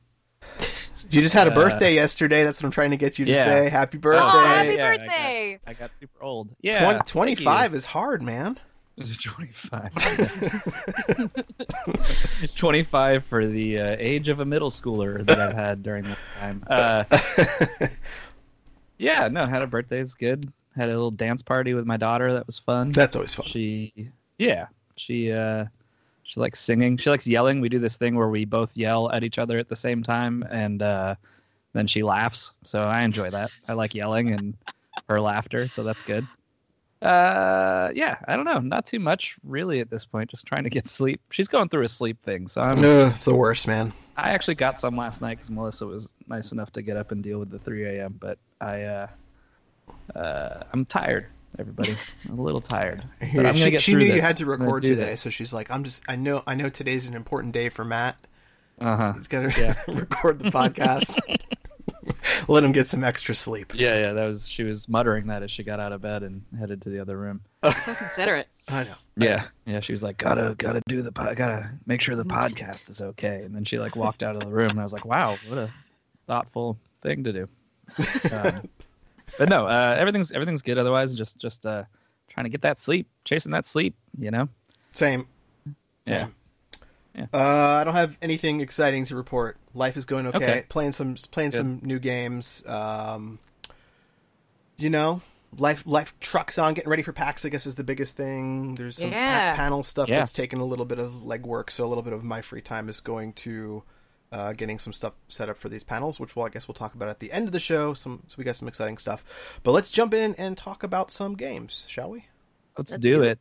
You 1.09 1.21
just 1.21 1.33
had 1.33 1.47
a 1.47 1.51
Uh, 1.51 1.55
birthday 1.55 1.93
yesterday. 1.95 2.43
That's 2.43 2.61
what 2.61 2.67
I'm 2.67 2.71
trying 2.71 2.91
to 2.91 2.97
get 2.97 3.17
you 3.19 3.25
to 3.25 3.31
yeah. 3.31 3.43
say. 3.43 3.69
Happy 3.69 3.97
birthday. 3.97 4.21
Oh, 4.23 4.45
happy 4.45 4.73
yeah, 4.75 4.87
I 4.89 4.97
got- 4.97 5.07
birthday! 5.07 5.59
I 5.67 5.73
got 5.73 5.91
super 5.99 6.23
old. 6.23 6.49
Yeah, 6.61 6.79
Twen- 6.79 6.95
thank 6.97 7.05
25 7.07 7.73
is 7.73 7.85
hard, 7.87 8.21
man. 8.21 8.59
You. 9.09 9.15
It 9.15 9.21
25? 9.21 9.91
25 12.55 13.25
for 13.25 13.47
the 13.47 13.79
uh, 13.79 13.95
age 13.99 14.29
of 14.29 14.39
a 14.39 14.45
middle 14.45 14.69
schooler 14.69 15.25
that 15.25 15.39
I've 15.39 15.53
had 15.53 15.83
during 15.83 16.05
that 16.05 16.17
time. 16.39 16.63
Uh, 16.67 17.03
yeah, 18.97 19.27
no, 19.27 19.45
had 19.45 19.61
a 19.61 19.67
birthday. 19.67 19.99
It's 19.99 20.13
good. 20.13 20.51
Had 20.75 20.89
a 20.89 20.93
little 20.93 21.11
dance 21.11 21.41
party 21.41 21.73
with 21.73 21.85
my 21.85 21.97
daughter. 21.97 22.33
That 22.33 22.47
was 22.47 22.59
fun. 22.59 22.91
That's 22.91 23.15
always 23.15 23.33
fun. 23.33 23.45
She, 23.45 24.09
yeah, 24.37 24.67
she, 24.95 25.31
uh, 25.31 25.65
she 26.23 26.39
likes 26.39 26.59
singing. 26.59 26.97
She 26.97 27.09
likes 27.09 27.27
yelling. 27.27 27.61
We 27.61 27.69
do 27.69 27.79
this 27.79 27.97
thing 27.97 28.15
where 28.15 28.29
we 28.29 28.45
both 28.45 28.75
yell 28.77 29.11
at 29.11 29.23
each 29.23 29.37
other 29.37 29.57
at 29.57 29.67
the 29.67 29.75
same 29.75 30.03
time, 30.03 30.45
and 30.49 30.81
uh, 30.81 31.15
then 31.73 31.87
she 31.87 32.03
laughs. 32.03 32.53
So 32.63 32.83
I 32.83 33.01
enjoy 33.01 33.31
that. 33.31 33.51
I 33.67 33.73
like 33.73 33.95
yelling 33.95 34.31
and 34.31 34.55
her 35.09 35.19
laughter. 35.19 35.67
So 35.67 35.83
that's 35.83 36.03
good. 36.03 36.25
Uh, 37.01 37.89
yeah, 37.95 38.17
I 38.27 38.35
don't 38.35 38.45
know, 38.45 38.59
not 38.59 38.85
too 38.85 38.99
much 38.99 39.35
really 39.43 39.79
at 39.79 39.89
this 39.89 40.05
point. 40.05 40.29
Just 40.29 40.45
trying 40.45 40.63
to 40.65 40.69
get 40.69 40.87
sleep. 40.87 41.19
She's 41.31 41.47
going 41.47 41.67
through 41.69 41.83
a 41.83 41.87
sleep 41.89 42.21
thing, 42.23 42.47
so 42.47 42.61
I'm. 42.61 42.77
Ugh, 42.79 43.11
it's 43.13 43.25
the 43.25 43.33
worst, 43.35 43.67
man. 43.67 43.91
I 44.17 44.31
actually 44.31 44.55
got 44.55 44.79
some 44.79 44.95
last 44.95 45.21
night 45.21 45.37
because 45.37 45.49
Melissa 45.49 45.87
was 45.87 46.13
nice 46.27 46.51
enough 46.51 46.71
to 46.73 46.81
get 46.81 46.97
up 46.97 47.11
and 47.11 47.23
deal 47.23 47.39
with 47.39 47.49
the 47.49 47.57
3 47.59 47.85
a.m. 47.85 48.17
But 48.19 48.37
I, 48.59 48.83
uh, 48.83 49.07
uh, 50.15 50.63
I'm 50.71 50.85
tired. 50.85 51.25
Everybody, 51.59 51.97
I'm 52.29 52.39
a 52.39 52.41
little 52.43 52.61
tired. 52.61 53.03
But 53.35 53.45
I'm 53.45 53.55
she 53.57 53.71
get 53.71 53.81
she 53.81 53.95
knew 53.95 54.05
you 54.05 54.21
had 54.21 54.37
to 54.37 54.45
record 54.45 54.83
today, 54.83 54.95
this. 55.11 55.21
so 55.21 55.29
she's 55.29 55.51
like, 55.51 55.69
"I'm 55.71 55.83
just. 55.83 56.03
I 56.07 56.15
know. 56.15 56.43
I 56.47 56.55
know 56.55 56.69
today's 56.69 57.07
an 57.07 57.13
important 57.15 57.53
day 57.53 57.69
for 57.69 57.83
Matt. 57.83 58.15
Uh-huh. 58.79 59.13
He's 59.13 59.27
gonna 59.27 59.51
Yeah. 59.57 59.75
record 59.87 60.39
the 60.39 60.49
podcast. 60.51 61.19
Let 62.47 62.63
him 62.63 62.71
get 62.71 62.87
some 62.87 63.03
extra 63.03 63.33
sleep. 63.35 63.73
Yeah, 63.75 63.97
yeah, 63.97 64.13
that 64.13 64.25
was. 64.25 64.47
She 64.47 64.63
was 64.63 64.87
muttering 64.87 65.27
that 65.27 65.43
as 65.43 65.51
she 65.51 65.63
got 65.63 65.79
out 65.79 65.91
of 65.91 66.01
bed 66.01 66.23
and 66.23 66.43
headed 66.57 66.81
to 66.83 66.89
the 66.89 66.99
other 66.99 67.17
room. 67.17 67.41
So 67.75 67.93
considerate. 67.95 68.47
I 68.67 68.83
know. 68.83 68.93
Yeah, 69.17 69.47
yeah. 69.65 69.79
She 69.79 69.91
was 69.91 70.03
like, 70.03 70.17
"Gotta, 70.17 70.55
gotta 70.57 70.81
do 70.87 71.01
the, 71.01 71.11
po- 71.11 71.33
gotta 71.35 71.71
make 71.85 72.01
sure 72.01 72.15
the 72.15 72.23
podcast 72.23 72.89
is 72.89 73.01
okay." 73.01 73.41
And 73.43 73.55
then 73.55 73.65
she 73.65 73.79
like 73.79 73.95
walked 73.95 74.23
out 74.23 74.35
of 74.35 74.41
the 74.41 74.49
room, 74.49 74.71
and 74.71 74.79
I 74.79 74.83
was 74.83 74.93
like, 74.93 75.05
"Wow, 75.05 75.37
what 75.47 75.57
a 75.57 75.69
thoughtful 76.27 76.77
thing 77.01 77.23
to 77.23 77.33
do." 77.33 77.47
Um, 78.31 78.69
but 79.37 79.49
no, 79.49 79.65
uh, 79.67 79.95
everything's 79.97 80.31
everything's 80.31 80.61
good. 80.61 80.77
Otherwise, 80.77 81.15
just 81.15 81.37
just 81.39 81.65
uh, 81.65 81.83
trying 82.29 82.45
to 82.45 82.49
get 82.49 82.61
that 82.61 82.79
sleep, 82.79 83.07
chasing 83.25 83.51
that 83.51 83.67
sleep. 83.67 83.95
You 84.19 84.31
know. 84.31 84.49
Same. 84.93 85.27
Yeah. 85.65 85.73
Same. 86.05 86.17
Yeah. 86.17 86.27
Uh, 87.17 87.37
I 87.37 87.83
don't 87.83 87.93
have 87.95 88.17
anything 88.21 88.61
exciting 88.61 89.05
to 89.05 89.15
report. 89.15 89.57
Life 89.73 89.97
is 89.97 90.05
going 90.05 90.27
okay. 90.27 90.37
Okay. 90.37 90.65
Playing 90.69 90.91
some 90.93 91.15
playing 91.31 91.49
Good. 91.51 91.57
some 91.57 91.79
new 91.83 91.99
games. 91.99 92.63
Um, 92.65 93.39
you 94.77 94.89
know, 94.89 95.21
life 95.57 95.83
life 95.85 96.17
trucks 96.19 96.57
on. 96.57 96.73
Getting 96.73 96.89
ready 96.89 97.03
for 97.03 97.11
PAX. 97.13 97.45
I 97.45 97.49
guess 97.49 97.65
is 97.65 97.75
the 97.75 97.83
biggest 97.83 98.15
thing. 98.15 98.75
There's 98.75 98.97
some 98.97 99.11
pa- 99.11 99.53
panel 99.55 99.83
stuff 99.83 100.09
Yeah. 100.09 100.19
that's 100.19 100.33
taken 100.33 100.59
a 100.59 100.65
little 100.65 100.85
bit 100.85 100.99
of 100.99 101.11
legwork. 101.25 101.69
So 101.69 101.85
a 101.85 101.89
little 101.89 102.03
bit 102.03 102.13
of 102.13 102.23
my 102.23 102.41
free 102.41 102.61
time 102.61 102.87
is 102.89 102.99
going 103.01 103.33
to 103.33 103.83
uh, 104.31 104.53
getting 104.53 104.79
some 104.79 104.93
stuff 104.93 105.13
set 105.27 105.49
up 105.49 105.57
for 105.57 105.67
these 105.67 105.83
panels, 105.83 106.19
which 106.19 106.35
we'll 106.35 106.45
I 106.45 106.49
guess 106.49 106.67
we'll 106.67 106.75
talk 106.75 106.95
about 106.95 107.09
at 107.09 107.19
the 107.19 107.31
end 107.33 107.47
of 107.47 107.51
the 107.51 107.59
show. 107.59 107.93
Some 107.93 108.23
so 108.27 108.35
we 108.37 108.43
got 108.45 108.55
some 108.55 108.67
exciting 108.69 108.97
stuff. 108.97 109.23
But 109.63 109.73
let's 109.73 109.91
jump 109.91 110.13
in 110.13 110.33
and 110.35 110.57
talk 110.57 110.81
about 110.83 111.11
some 111.11 111.35
games, 111.35 111.85
shall 111.89 112.09
we? 112.09 112.25
Let's, 112.77 112.91
Let's 112.91 113.03
do 113.03 113.17
do 113.17 113.23
it. 113.23 113.39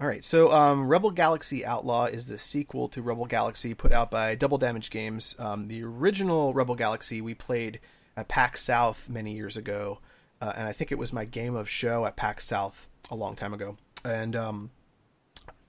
All 0.00 0.08
right, 0.08 0.24
so 0.24 0.52
um, 0.52 0.88
Rebel 0.88 1.12
Galaxy 1.12 1.64
Outlaw 1.64 2.06
is 2.06 2.26
the 2.26 2.36
sequel 2.36 2.88
to 2.88 3.00
Rebel 3.00 3.26
Galaxy 3.26 3.74
put 3.74 3.92
out 3.92 4.10
by 4.10 4.34
Double 4.34 4.58
Damage 4.58 4.90
Games. 4.90 5.36
Um, 5.38 5.68
the 5.68 5.84
original 5.84 6.52
Rebel 6.52 6.74
Galaxy 6.74 7.20
we 7.20 7.32
played 7.34 7.78
at 8.16 8.26
PAX 8.26 8.60
South 8.60 9.08
many 9.08 9.34
years 9.34 9.56
ago, 9.56 10.00
uh, 10.40 10.52
and 10.56 10.66
I 10.66 10.72
think 10.72 10.90
it 10.90 10.98
was 10.98 11.12
my 11.12 11.24
game 11.24 11.54
of 11.54 11.68
show 11.68 12.06
at 12.06 12.16
PAX 12.16 12.44
South 12.44 12.88
a 13.08 13.14
long 13.14 13.36
time 13.36 13.54
ago. 13.54 13.76
And 14.04 14.34
um, 14.34 14.70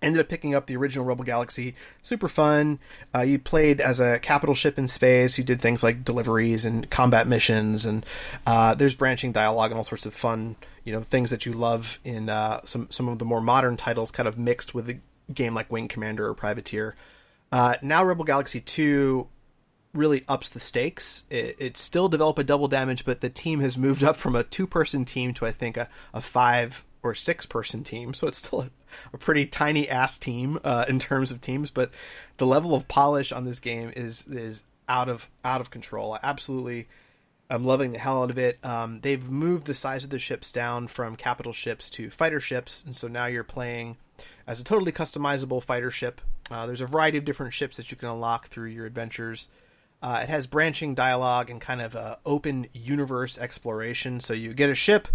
ended 0.01 0.19
up 0.19 0.27
picking 0.27 0.55
up 0.55 0.65
the 0.65 0.75
original 0.75 1.05
Rebel 1.05 1.23
Galaxy. 1.23 1.75
Super 2.01 2.27
fun. 2.27 2.79
Uh, 3.13 3.21
you 3.21 3.37
played 3.39 3.79
as 3.79 3.99
a 3.99 4.19
capital 4.19 4.55
ship 4.55 4.77
in 4.77 4.87
space. 4.87 5.37
You 5.37 5.43
did 5.43 5.61
things 5.61 5.83
like 5.83 6.03
deliveries 6.03 6.65
and 6.65 6.89
combat 6.89 7.27
missions, 7.27 7.85
and 7.85 8.05
uh, 8.45 8.75
there's 8.75 8.95
branching 8.95 9.31
dialogue 9.31 9.71
and 9.71 9.77
all 9.77 9.83
sorts 9.83 10.05
of 10.05 10.13
fun, 10.13 10.55
you 10.85 10.93
know, 10.93 11.01
things 11.01 11.31
that 11.31 11.45
you 11.45 11.51
love 11.51 11.99
in 12.05 12.29
uh, 12.29 12.61
some 12.63 12.87
some 12.91 13.09
of 13.09 13.19
the 13.19 13.25
more 13.25 13.41
modern 13.41 13.75
titles, 13.75 14.11
kind 14.11 14.27
of 14.27 14.37
mixed 14.37 14.73
with 14.73 14.87
a 14.87 14.99
game 15.33 15.53
like 15.53 15.71
Wing 15.71 15.87
Commander 15.89 16.27
or 16.27 16.33
Privateer. 16.33 16.95
Uh, 17.51 17.75
now 17.81 18.05
Rebel 18.05 18.23
Galaxy 18.23 18.61
Two 18.61 19.27
really 19.93 20.23
ups 20.27 20.49
the 20.49 20.59
stakes. 20.59 21.23
It, 21.29 21.55
it's 21.57 21.81
still 21.81 22.07
develop 22.07 22.37
a 22.37 22.43
double 22.43 22.67
damage, 22.67 23.03
but 23.03 23.21
the 23.21 23.29
team 23.29 23.59
has 23.61 23.77
moved 23.77 24.03
up 24.03 24.15
from 24.15 24.35
a 24.35 24.43
two 24.43 24.67
person 24.67 25.03
team 25.05 25.33
to 25.35 25.45
I 25.45 25.51
think 25.51 25.75
a, 25.75 25.89
a 26.13 26.21
five 26.21 26.85
or 27.01 27.15
six 27.15 27.45
person 27.45 27.83
team. 27.83 28.13
So 28.13 28.27
it's 28.27 28.37
still 28.37 28.61
a, 28.61 28.69
a 29.13 29.17
pretty 29.17 29.45
tiny 29.45 29.89
ass 29.89 30.17
team 30.17 30.59
uh, 30.63 30.85
in 30.87 30.99
terms 30.99 31.31
of 31.31 31.41
teams, 31.41 31.71
but 31.71 31.91
the 32.37 32.45
level 32.45 32.75
of 32.75 32.87
polish 32.87 33.31
on 33.31 33.43
this 33.43 33.59
game 33.59 33.91
is 33.95 34.27
is 34.27 34.63
out 34.87 35.09
of 35.09 35.29
out 35.43 35.61
of 35.61 35.71
control. 35.71 36.13
I 36.13 36.19
absolutely 36.21 36.87
I'm 37.49 37.63
loving 37.63 37.91
the 37.91 37.99
hell 37.99 38.23
out 38.23 38.31
of 38.31 38.37
it. 38.37 38.63
Um, 38.65 39.01
they've 39.01 39.29
moved 39.29 39.67
the 39.67 39.73
size 39.73 40.03
of 40.03 40.09
the 40.09 40.19
ships 40.19 40.51
down 40.51 40.87
from 40.87 41.15
capital 41.15 41.53
ships 41.53 41.89
to 41.91 42.09
fighter 42.09 42.39
ships, 42.39 42.83
and 42.83 42.95
so 42.95 43.07
now 43.07 43.27
you're 43.27 43.43
playing 43.43 43.97
as 44.47 44.59
a 44.59 44.63
totally 44.63 44.91
customizable 44.91 45.61
fighter 45.61 45.91
ship. 45.91 46.21
Uh, 46.49 46.65
there's 46.65 46.81
a 46.81 46.87
variety 46.87 47.17
of 47.17 47.25
different 47.25 47.53
ships 47.53 47.77
that 47.77 47.91
you 47.91 47.97
can 47.97 48.09
unlock 48.09 48.47
through 48.47 48.69
your 48.69 48.85
adventures. 48.85 49.49
Uh, 50.01 50.21
it 50.23 50.29
has 50.29 50.45
branching 50.47 50.93
dialogue 50.93 51.49
and 51.49 51.61
kind 51.61 51.81
of 51.81 52.17
open 52.25 52.67
universe 52.73 53.37
exploration. 53.37 54.19
So 54.19 54.33
you 54.33 54.53
get 54.53 54.69
a 54.69 54.75
ship, 54.75 55.07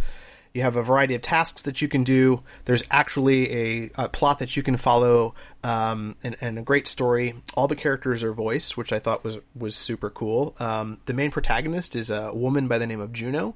you 0.53 0.63
have 0.63 0.77
a 0.77 0.83
variety 0.83 1.15
of 1.15 1.23
tasks 1.23 1.63
that 1.63 1.81
you 1.81 1.89
can 1.89 2.03
do. 2.03 2.43
There's 2.65 2.85
actually 2.91 3.53
a, 3.53 3.91
a 3.97 4.09
plot 4.09 4.39
that 4.41 4.57
you 4.57 4.63
can 4.63 4.77
follow, 4.77 5.35
um, 5.63 6.17
and, 6.25 6.37
and 6.41 6.59
a 6.59 6.63
great 6.63 6.89
story. 6.89 7.35
All 7.55 7.69
the 7.69 7.77
characters 7.77 8.25
are 8.25 8.33
voiced, 8.33 8.77
which 8.77 8.93
I 8.93 8.99
thought 8.99 9.23
was 9.23 9.39
was 9.55 9.77
super 9.77 10.11
cool. 10.11 10.57
Um, 10.59 10.99
the 11.07 11.15
main 11.15 11.31
protagonist 11.31 11.95
is 11.95 12.11
a 12.11 12.35
woman 12.35 12.67
by 12.67 12.79
the 12.79 12.87
name 12.87 13.01
of 13.01 13.13
Juno, 13.13 13.55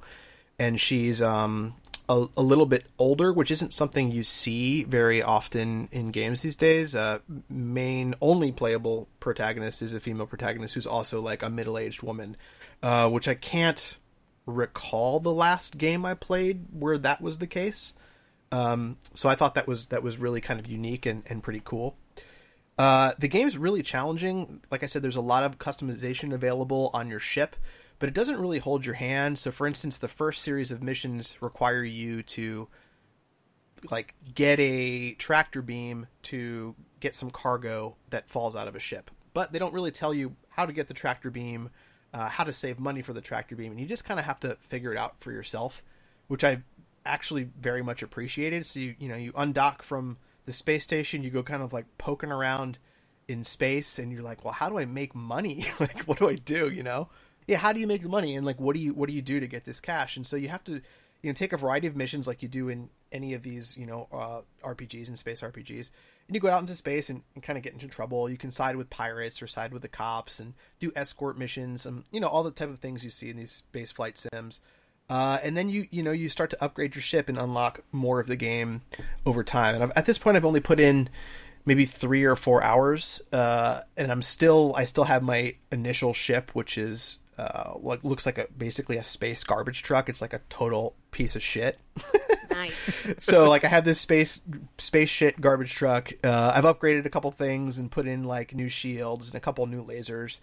and 0.59 0.81
she's 0.81 1.21
um, 1.21 1.75
a, 2.09 2.27
a 2.37 2.43
little 2.43 2.67
bit 2.67 2.87
older, 2.99 3.33
which 3.33 3.51
isn't 3.51 3.73
something 3.73 4.11
you 4.11 4.23
see 4.23 4.85
very 4.85 5.23
often 5.23 5.89
in 5.91 6.11
games 6.11 6.43
these 6.43 6.57
days. 6.57 6.95
Uh, 6.95 7.19
main 7.49 8.15
only 8.21 8.53
playable 8.53 9.09
protagonist 9.21 9.83
is 9.83 9.95
a 9.95 10.01
female 10.01 10.27
protagonist 10.27 10.75
who's 10.75 10.87
also 10.87 11.21
like 11.21 11.43
a 11.43 11.51
middle 11.51 11.79
aged 11.79 12.03
woman, 12.03 12.37
uh, 12.83 13.09
which 13.09 13.27
I 13.27 13.35
can't 13.35 13.97
recall 14.47 15.21
the 15.21 15.33
last 15.33 15.79
game 15.79 16.05
I 16.05 16.15
played 16.15 16.67
where 16.71 16.99
that 16.99 17.21
was 17.21 17.39
the 17.39 17.47
case. 17.47 17.95
Um, 18.53 18.99
so 19.15 19.29
I 19.29 19.35
thought 19.35 19.55
that 19.55 19.67
was 19.67 19.87
that 19.87 20.03
was 20.03 20.19
really 20.19 20.41
kind 20.41 20.61
of 20.61 20.67
unique 20.67 21.07
and, 21.07 21.23
and 21.27 21.43
pretty 21.43 21.63
cool. 21.65 21.97
Uh, 22.79 23.13
the 23.19 23.29
game's 23.29 23.57
really 23.57 23.83
challenging. 23.83 24.61
Like 24.71 24.83
I 24.83 24.87
said, 24.87 25.03
there's 25.03 25.17
a 25.17 25.21
lot 25.21 25.45
of 25.45 25.59
customization 25.59 26.33
available 26.33 26.91
on 26.93 27.09
your 27.09 27.21
ship, 27.21 27.57
but 27.99 28.09
it 28.09 28.15
doesn't 28.15 28.41
really 28.41 28.59
hold 28.59 28.85
your 28.85 28.97
hand. 28.97 29.39
So, 29.39 29.51
for 29.51 29.67
instance, 29.67 29.99
the 29.99 30.09
first 30.09 30.43
series 30.43 30.71
of 30.71 30.83
missions 30.83 31.37
require 31.41 31.85
you 31.85 32.23
to 32.23 32.69
like 33.91 34.15
get 34.35 34.59
a 34.61 35.13
tractor 35.15 35.63
beam 35.63 36.07
to 36.23 36.75
get 37.01 37.15
some 37.15 37.31
cargo 37.31 37.97
that 38.11 38.31
falls 38.31 38.57
out 38.57 38.69
of 38.69 38.75
a 38.75 38.81
ship, 38.81 39.11
but 39.35 39.53
they 39.53 39.59
don't 39.59 39.75
really 39.75 39.91
tell 39.91 40.15
you 40.15 40.37
how 40.51 40.67
to 40.67 40.73
get 40.73 40.89
the 40.89 40.95
tractor 40.95 41.31
beam, 41.31 41.71
uh, 42.15 42.29
how 42.29 42.45
to 42.45 42.53
save 42.53 42.79
money 42.79 43.03
for 43.03 43.13
the 43.13 43.21
tractor 43.21 43.57
beam, 43.57 43.73
and 43.73 43.81
you 43.81 43.87
just 43.87 44.05
kind 44.05 44.21
of 44.21 44.25
have 44.25 44.39
to 44.41 44.57
figure 44.61 44.93
it 44.93 44.97
out 44.97 45.17
for 45.19 45.33
yourself, 45.33 45.83
which 46.29 46.45
I 46.45 46.63
actually 47.05 47.51
very 47.61 47.83
much 47.83 48.03
appreciated. 48.03 48.65
So 48.65 48.79
you 48.79 48.95
you 49.01 49.09
know 49.09 49.17
you 49.17 49.33
undock 49.33 49.83
from 49.83 50.19
the 50.47 50.53
space 50.53 50.85
station, 50.85 51.25
you 51.25 51.31
go 51.31 51.43
kind 51.43 51.63
of 51.63 51.73
like 51.73 51.87
poking 51.99 52.31
around 52.31 52.79
in 53.27 53.43
space, 53.43 53.99
and 53.99 54.13
you're 54.13 54.23
like, 54.23 54.45
well, 54.45 54.55
how 54.55 54.69
do 54.69 54.79
I 54.79 54.85
make 54.85 55.13
money? 55.13 55.67
like, 55.81 56.05
what 56.05 56.19
do 56.19 56.29
I 56.29 56.37
do? 56.37 56.71
You 56.71 56.85
know? 56.85 57.09
Yeah, 57.49 57.59
how 57.59 57.73
do 57.73 57.81
you 57.81 57.87
make 57.89 58.03
the 58.03 58.09
money? 58.09 58.37
And 58.37 58.47
like, 58.47 58.61
what 58.61 58.77
do 58.77 58.81
you 58.81 58.95
what 58.95 59.09
do 59.09 59.15
you 59.15 59.23
do 59.23 59.41
to 59.41 59.49
get 59.49 59.65
this 59.65 59.81
cash? 59.81 60.17
And 60.17 60.25
so 60.25 60.37
you 60.37 60.49
have 60.49 60.63
to 60.65 60.75
you 61.21 61.31
know 61.31 61.33
take 61.33 61.53
a 61.53 61.57
variety 61.57 61.89
of 61.89 61.97
missions 61.97 62.29
like 62.29 62.43
you 62.45 62.49
do 62.49 62.69
in 62.69 62.91
any 63.11 63.35
of 63.35 63.43
these 63.43 63.77
you 63.77 63.87
know 63.87 64.07
uh, 64.13 64.41
RPGs 64.63 65.09
and 65.09 65.19
space 65.19 65.41
RPGs, 65.41 65.91
and 66.27 66.35
you 66.35 66.41
go 66.41 66.51
out 66.51 66.61
into 66.61 66.75
space 66.75 67.11
and, 67.11 67.23
and 67.35 67.43
kind 67.43 67.57
of 67.57 67.63
get 67.63 67.73
into 67.73 67.89
trouble. 67.89 68.29
You 68.29 68.37
can 68.37 68.51
side 68.51 68.77
with 68.77 68.91
pirates 68.91 69.43
or 69.43 69.47
side 69.47 69.73
with 69.73 69.83
the 69.83 69.89
cops 69.89 70.41
and 70.41 70.55
do 70.81 70.93
escort 70.97 71.39
missions 71.39 71.85
and 71.87 72.05
you 72.11 72.21
know 72.21 72.29
all 72.29 72.43
the 72.43 72.51
type 72.51 72.71
of 72.71 72.79
things 72.79 73.05
you 73.05 73.11
see 73.11 73.31
in 73.31 73.37
these 73.37 73.53
space 73.53 73.93
flight 73.93 74.19
sims. 74.19 74.61
Uh, 75.11 75.39
and 75.43 75.57
then 75.57 75.69
you 75.69 75.87
you 75.91 76.03
know 76.03 76.13
you 76.13 76.29
start 76.29 76.49
to 76.51 76.65
upgrade 76.65 76.95
your 76.95 77.03
ship 77.03 77.29
and 77.29 77.37
unlock 77.37 77.83
more 77.93 78.21
of 78.21 78.27
the 78.27 78.37
game 78.37 78.83
over 79.27 79.45
time. 79.45 79.75
And 79.75 79.85
I've, 79.85 79.93
at 79.97 80.07
this 80.07 80.19
point, 80.19 80.37
I've 80.37 80.47
only 80.47 80.61
put 80.61 80.81
in 80.81 81.11
maybe 81.67 81.85
three 81.85 82.25
or 82.25 82.37
four 82.37 82.63
hours, 82.63 83.23
uh, 83.33 83.83
and 83.97 84.11
I'm 84.11 84.23
still 84.23 84.75
I 84.77 84.87
still 84.87 85.05
have 85.05 85.23
my 85.23 85.57
initial 85.71 86.15
ship, 86.15 86.55
which 86.55 86.79
is 86.79 87.19
uh, 87.37 87.75
like 87.77 88.03
looks 88.03 88.25
like 88.25 88.39
a 88.39 88.47
basically 88.57 88.97
a 88.97 89.03
space 89.03 89.45
garbage 89.45 89.83
truck. 89.83 90.09
It's 90.09 90.23
like 90.23 90.33
a 90.33 90.41
total 90.49 90.95
piece 91.11 91.37
of 91.37 91.43
shit. 91.43 91.79
Nice. 92.55 93.15
so 93.19 93.49
like 93.49 93.65
I 93.65 93.69
have 93.69 93.85
this 93.85 94.01
space 94.01 94.41
space 94.79 95.09
shit 95.09 95.41
garbage 95.41 95.75
truck. 95.75 96.13
Uh, 96.23 96.53
I've 96.55 96.65
upgraded 96.65 97.05
a 97.05 97.11
couple 97.11 97.31
things 97.31 97.79
and 97.79 97.91
put 97.91 98.07
in 98.07 98.25
like 98.25 98.55
new 98.55 98.69
shields 98.69 99.29
and 99.29 99.35
a 99.35 99.41
couple 99.41 99.67
new 99.67 99.85
lasers. 99.85 100.41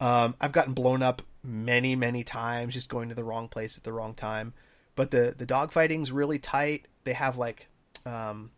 Um, 0.00 0.34
I've 0.40 0.52
gotten 0.52 0.74
blown 0.74 1.02
up 1.02 1.22
many 1.42 1.96
many 1.96 2.24
times 2.24 2.74
just 2.74 2.88
going 2.88 3.08
to 3.08 3.14
the 3.14 3.24
wrong 3.24 3.48
place 3.48 3.76
at 3.76 3.84
the 3.84 3.92
wrong 3.92 4.14
time. 4.14 4.52
But 4.94 5.10
the 5.10 5.34
the 5.36 5.46
dogfighting's 5.46 6.12
really 6.12 6.38
tight. 6.38 6.86
They 7.04 7.12
have 7.12 7.36
like 7.36 7.68
um, 8.06 8.50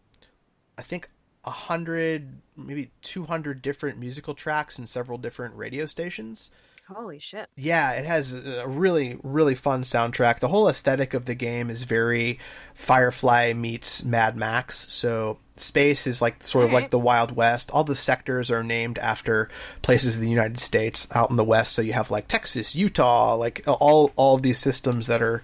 I 0.78 0.82
think 0.82 1.10
a 1.44 1.50
hundred, 1.50 2.40
maybe 2.56 2.90
two 3.02 3.24
hundred 3.24 3.62
different 3.62 3.98
musical 3.98 4.34
tracks 4.34 4.78
and 4.78 4.88
several 4.88 5.18
different 5.18 5.54
radio 5.54 5.86
stations. 5.86 6.50
Holy 6.94 7.20
shit. 7.20 7.48
Yeah, 7.56 7.92
it 7.92 8.04
has 8.04 8.34
a 8.34 8.66
really, 8.66 9.18
really 9.22 9.54
fun 9.54 9.82
soundtrack. 9.82 10.40
The 10.40 10.48
whole 10.48 10.68
aesthetic 10.68 11.14
of 11.14 11.24
the 11.24 11.34
game 11.34 11.70
is 11.70 11.84
very 11.84 12.38
Firefly 12.74 13.52
meets 13.52 14.04
Mad 14.04 14.36
Max. 14.36 14.90
So 14.92 15.38
space 15.56 16.06
is 16.06 16.20
like 16.20 16.42
sort 16.42 16.64
of 16.64 16.72
like 16.72 16.90
the 16.90 16.98
Wild 16.98 17.32
West. 17.32 17.70
All 17.70 17.84
the 17.84 17.94
sectors 17.94 18.50
are 18.50 18.64
named 18.64 18.98
after 18.98 19.48
places 19.82 20.16
in 20.16 20.22
the 20.22 20.30
United 20.30 20.58
States 20.58 21.06
out 21.14 21.30
in 21.30 21.36
the 21.36 21.44
West. 21.44 21.72
So 21.72 21.82
you 21.82 21.92
have 21.92 22.10
like 22.10 22.26
Texas, 22.26 22.74
Utah, 22.74 23.34
like 23.36 23.62
all 23.66 24.12
all 24.16 24.34
of 24.34 24.42
these 24.42 24.58
systems 24.58 25.06
that 25.06 25.22
are 25.22 25.42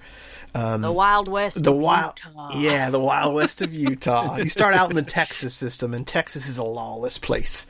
The 0.54 0.92
Wild 0.92 1.28
West. 1.28 1.58
Um, 1.58 1.62
the 1.64 1.70
of 1.72 1.76
wild 1.76 2.20
Utah. 2.24 2.58
yeah 2.58 2.90
the 2.90 3.00
wild 3.00 3.34
west 3.40 3.62
of 3.62 3.74
utah. 3.74 4.36
You 4.36 4.48
start 4.48 4.74
out 4.74 4.90
in 4.90 4.96
the 4.96 5.02
texas 5.02 5.54
system 5.54 5.92
and 5.94 6.06
texas 6.06 6.48
is 6.48 6.58
a 6.58 6.64
lawless 6.64 7.18
place. 7.18 7.66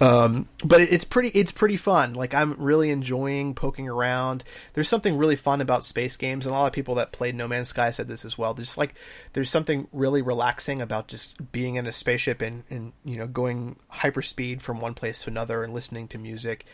Um, 0.00 0.48
but 0.64 0.80
it, 0.80 0.92
it's 0.92 1.04
pretty 1.04 1.28
it's 1.28 1.52
pretty 1.52 1.76
fun. 1.76 2.14
Like 2.14 2.34
i'm 2.34 2.54
really 2.54 2.90
enjoying 2.90 3.54
poking 3.54 3.88
around. 3.88 4.44
There's 4.74 4.88
something 4.88 5.16
really 5.16 5.36
fun 5.36 5.60
about 5.60 5.84
space 5.84 6.16
games 6.16 6.46
and 6.46 6.54
a 6.54 6.58
lot 6.58 6.66
of 6.66 6.72
people 6.72 6.94
that 6.96 7.12
played 7.12 7.34
no 7.34 7.48
man's 7.48 7.68
sky 7.68 7.90
said 7.90 8.08
this 8.08 8.24
as 8.24 8.38
well. 8.38 8.54
There's 8.54 8.76
like 8.78 8.94
there's 9.32 9.50
something 9.50 9.88
really 9.92 10.22
relaxing 10.22 10.80
about 10.80 11.08
just 11.08 11.52
being 11.52 11.76
in 11.76 11.86
a 11.86 11.92
spaceship 11.92 12.40
and 12.40 12.64
and 12.70 12.92
you 13.04 13.16
know 13.16 13.26
going 13.26 13.76
hyperspeed 13.94 14.60
from 14.60 14.80
one 14.80 14.94
place 14.94 15.22
to 15.24 15.30
another 15.30 15.62
and 15.62 15.74
listening 15.74 16.08
to 16.08 16.18
music 16.18 16.64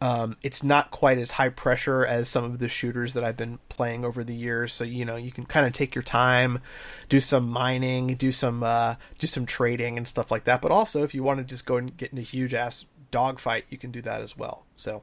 um, 0.00 0.36
it's 0.42 0.62
not 0.62 0.90
quite 0.90 1.18
as 1.18 1.32
high 1.32 1.48
pressure 1.48 2.04
as 2.04 2.28
some 2.28 2.44
of 2.44 2.58
the 2.58 2.68
shooters 2.68 3.14
that 3.14 3.24
I've 3.24 3.36
been 3.36 3.58
playing 3.68 4.04
over 4.04 4.22
the 4.22 4.34
years. 4.34 4.72
So 4.72 4.84
you 4.84 5.04
know 5.04 5.16
you 5.16 5.32
can 5.32 5.46
kind 5.46 5.66
of 5.66 5.72
take 5.72 5.94
your 5.94 6.02
time, 6.02 6.60
do 7.08 7.20
some 7.20 7.48
mining, 7.48 8.08
do 8.14 8.32
some 8.32 8.62
uh, 8.62 8.96
do 9.18 9.26
some 9.26 9.46
trading 9.46 9.96
and 9.96 10.06
stuff 10.06 10.30
like 10.30 10.44
that. 10.44 10.60
But 10.62 10.70
also, 10.72 11.02
if 11.02 11.14
you 11.14 11.22
want 11.22 11.38
to 11.38 11.44
just 11.44 11.66
go 11.66 11.76
and 11.76 11.96
get 11.96 12.12
in 12.12 12.18
a 12.18 12.22
huge 12.22 12.54
ass 12.54 12.84
dogfight, 13.10 13.64
you 13.70 13.78
can 13.78 13.90
do 13.90 14.02
that 14.02 14.20
as 14.20 14.36
well. 14.36 14.66
So 14.74 15.02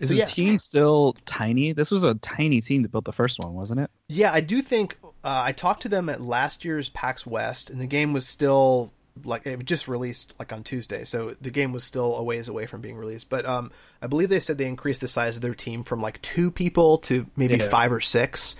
Is 0.00 0.08
So, 0.08 0.14
the 0.14 0.18
yeah. 0.18 0.24
team 0.24 0.58
still 0.58 1.16
tiny? 1.26 1.72
This 1.72 1.90
was 1.90 2.04
a 2.04 2.14
tiny 2.16 2.60
team 2.60 2.82
that 2.82 2.92
built 2.92 3.04
the 3.04 3.12
first 3.12 3.38
one, 3.40 3.54
wasn't 3.54 3.80
it? 3.80 3.90
yeah, 4.08 4.32
I 4.32 4.40
do 4.40 4.62
think 4.62 4.98
uh, 5.02 5.42
I 5.44 5.52
talked 5.52 5.82
to 5.82 5.88
them 5.88 6.08
at 6.08 6.20
last 6.20 6.64
year's 6.64 6.88
PAX 6.88 7.26
West, 7.26 7.70
and 7.70 7.80
the 7.80 7.86
game 7.86 8.12
was 8.12 8.26
still 8.26 8.93
like 9.22 9.46
it 9.46 9.64
just 9.64 9.86
released 9.86 10.34
like 10.38 10.52
on 10.52 10.64
Tuesday, 10.64 11.04
so 11.04 11.34
the 11.40 11.50
game 11.50 11.72
was 11.72 11.84
still 11.84 12.16
a 12.16 12.22
ways 12.22 12.48
away 12.48 12.66
from 12.66 12.80
being 12.80 12.96
released. 12.96 13.30
But 13.30 13.46
um, 13.46 13.70
I 14.02 14.06
believe 14.08 14.28
they 14.28 14.40
said 14.40 14.58
they 14.58 14.66
increased 14.66 15.00
the 15.00 15.08
size 15.08 15.36
of 15.36 15.42
their 15.42 15.54
team 15.54 15.84
from 15.84 16.00
like 16.00 16.20
two 16.20 16.50
people 16.50 16.98
to 16.98 17.26
maybe 17.36 17.56
Yeah. 17.56 17.68
five 17.68 17.92
or 17.92 18.00
six. 18.00 18.56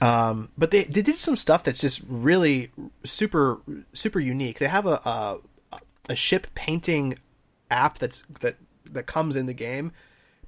Um, 0.00 0.50
but 0.56 0.70
they 0.70 0.84
they 0.84 1.02
did 1.02 1.16
some 1.18 1.36
stuff 1.36 1.64
that's 1.64 1.80
just 1.80 2.02
really 2.08 2.70
super 3.04 3.60
super 3.92 4.20
unique. 4.20 4.58
They 4.58 4.68
have 4.68 4.86
a 4.86 5.00
a, 5.04 5.38
a 6.10 6.14
ship 6.14 6.46
painting 6.54 7.18
app 7.70 7.98
that's 7.98 8.22
that 8.40 8.56
that 8.84 9.06
comes 9.06 9.34
in 9.34 9.46
the 9.46 9.54
game, 9.54 9.90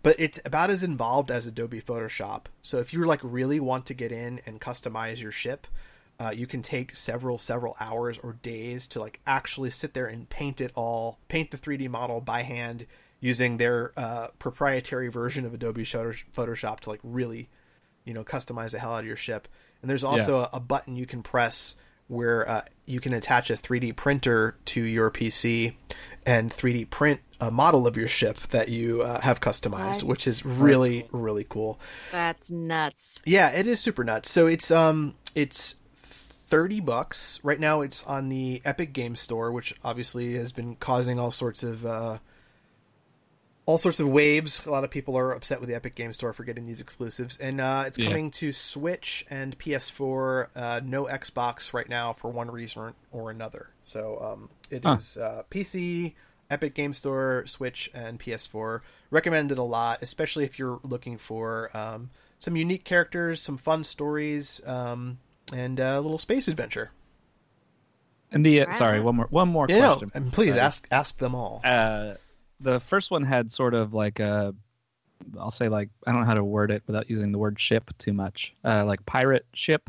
but 0.02 0.14
it's 0.18 0.38
about 0.44 0.68
as 0.70 0.82
involved 0.82 1.30
as 1.30 1.46
Adobe 1.46 1.80
Photoshop. 1.80 2.44
So 2.60 2.78
if 2.78 2.92
you 2.92 3.04
like 3.04 3.20
really 3.22 3.58
want 3.60 3.86
to 3.86 3.94
get 3.94 4.12
in 4.12 4.40
and 4.46 4.60
customize 4.60 5.22
your 5.22 5.32
ship, 5.32 5.66
uh, 6.20 6.32
you 6.34 6.46
can 6.46 6.62
take 6.62 6.94
several 6.94 7.38
several 7.38 7.76
hours 7.80 8.18
or 8.18 8.34
days 8.34 8.86
to 8.88 9.00
like 9.00 9.20
actually 9.26 9.70
sit 9.70 9.94
there 9.94 10.06
and 10.06 10.28
paint 10.28 10.60
it 10.60 10.70
all, 10.74 11.18
paint 11.28 11.50
the 11.50 11.58
3D 11.58 11.88
model 11.88 12.20
by 12.20 12.42
hand 12.42 12.86
using 13.20 13.56
their 13.56 13.92
uh, 13.96 14.28
proprietary 14.38 15.08
version 15.08 15.44
of 15.44 15.54
Adobe 15.54 15.84
Photoshop 15.84 16.80
to 16.80 16.90
like 16.90 17.00
really 17.02 17.48
you 18.04 18.14
know 18.14 18.22
customize 18.24 18.70
the 18.72 18.78
hell 18.78 18.94
out 18.94 19.00
of 19.00 19.06
your 19.06 19.16
ship. 19.16 19.48
And 19.82 19.90
there's 19.90 20.04
also 20.04 20.40
a, 20.40 20.50
a 20.54 20.60
button 20.60 20.96
you 20.96 21.06
can 21.06 21.22
press 21.22 21.76
where 22.06 22.48
uh, 22.48 22.62
you 22.86 23.00
can 23.00 23.12
attach 23.14 23.50
a 23.50 23.54
3d 23.54 23.96
printer 23.96 24.56
to 24.66 24.82
your 24.82 25.10
pc 25.10 25.74
and 26.26 26.50
3d 26.50 26.90
print 26.90 27.20
a 27.40 27.50
model 27.50 27.86
of 27.86 27.96
your 27.96 28.08
ship 28.08 28.36
that 28.48 28.68
you 28.68 29.00
uh, 29.02 29.20
have 29.22 29.40
customized 29.40 30.02
What? 30.02 30.04
which 30.04 30.26
is 30.26 30.44
really 30.44 31.08
really 31.12 31.44
cool. 31.48 31.80
That's 32.12 32.50
nuts. 32.50 33.22
yeah 33.26 33.50
it 33.50 33.66
is 33.66 33.80
super 33.80 34.04
nuts. 34.04 34.30
So 34.30 34.46
it's 34.46 34.70
um 34.70 35.14
it's 35.34 35.76
30 36.54 36.78
bucks 36.78 37.40
right 37.42 37.58
now 37.58 37.80
it's 37.80 38.04
on 38.04 38.28
the 38.28 38.62
epic 38.64 38.92
game 38.92 39.16
store 39.16 39.50
which 39.50 39.74
obviously 39.82 40.34
has 40.34 40.52
been 40.52 40.76
causing 40.76 41.18
all 41.18 41.32
sorts 41.32 41.64
of 41.64 41.84
uh 41.84 42.18
all 43.66 43.78
sorts 43.78 43.98
of 43.98 44.06
waves. 44.06 44.64
A 44.66 44.70
lot 44.70 44.84
of 44.84 44.90
people 44.90 45.16
are 45.16 45.32
upset 45.32 45.58
with 45.58 45.70
the 45.70 45.74
Epic 45.74 45.94
Game 45.94 46.12
Store 46.12 46.34
for 46.34 46.44
getting 46.44 46.66
these 46.66 46.82
exclusives, 46.82 47.38
and 47.38 47.62
uh, 47.62 47.84
it's 47.86 47.98
Yeah. 47.98 48.08
coming 48.08 48.30
to 48.32 48.52
Switch 48.52 49.24
and 49.30 49.58
PS4. 49.58 50.50
Uh, 50.54 50.80
no 50.84 51.06
Xbox 51.06 51.72
right 51.72 51.88
now 51.88 52.12
for 52.12 52.30
one 52.30 52.50
reason 52.50 52.92
or 53.10 53.30
another. 53.30 53.70
So 53.86 54.18
um, 54.20 54.50
it 54.70 54.84
is 54.84 55.16
Huh. 55.18 55.24
uh, 55.24 55.42
PC, 55.50 56.14
Epic 56.50 56.74
Game 56.74 56.92
Store, 56.92 57.44
Switch, 57.46 57.90
and 57.94 58.20
PS4. 58.20 58.82
Recommended 59.10 59.56
a 59.56 59.62
lot, 59.62 60.00
especially 60.02 60.44
if 60.44 60.58
you're 60.58 60.80
looking 60.82 61.16
for 61.16 61.74
um, 61.74 62.10
some 62.38 62.56
unique 62.56 62.84
characters, 62.84 63.40
some 63.40 63.56
fun 63.56 63.82
stories, 63.82 64.60
um, 64.66 65.20
and 65.54 65.78
a 65.80 66.00
little 66.00 66.18
space 66.18 66.48
adventure. 66.48 66.90
and 68.32 68.44
the 68.44 68.62
uh, 68.62 68.66
Right 68.66 68.74
sorry, 68.74 69.00
one 69.00 69.16
more 69.16 69.26
one 69.30 69.48
more 69.48 69.66
Yeah, 69.68 69.78
no, 69.80 69.86
question. 69.96 70.10
and 70.14 70.32
please 70.32 70.54
Uh, 70.54 70.58
ask 70.58 70.88
ask 70.90 71.18
them 71.18 71.34
all. 71.34 71.60
uh, 71.64 72.14
the 72.60 72.80
first 72.80 73.10
one 73.10 73.22
had 73.24 73.52
sort 73.52 73.74
of 73.74 73.94
like 73.94 74.20
a 74.20 74.54
I'll 75.38 75.50
say 75.50 75.68
like 75.68 75.88
I 76.06 76.10
don't 76.12 76.20
know 76.20 76.26
how 76.26 76.34
to 76.34 76.44
word 76.44 76.70
it 76.70 76.82
without 76.86 77.08
using 77.08 77.32
the 77.32 77.38
word 77.38 77.58
ship 77.60 77.90
too 77.98 78.12
much. 78.12 78.54
Uh, 78.64 78.84
like 78.84 79.04
pirate 79.06 79.46
ship 79.54 79.88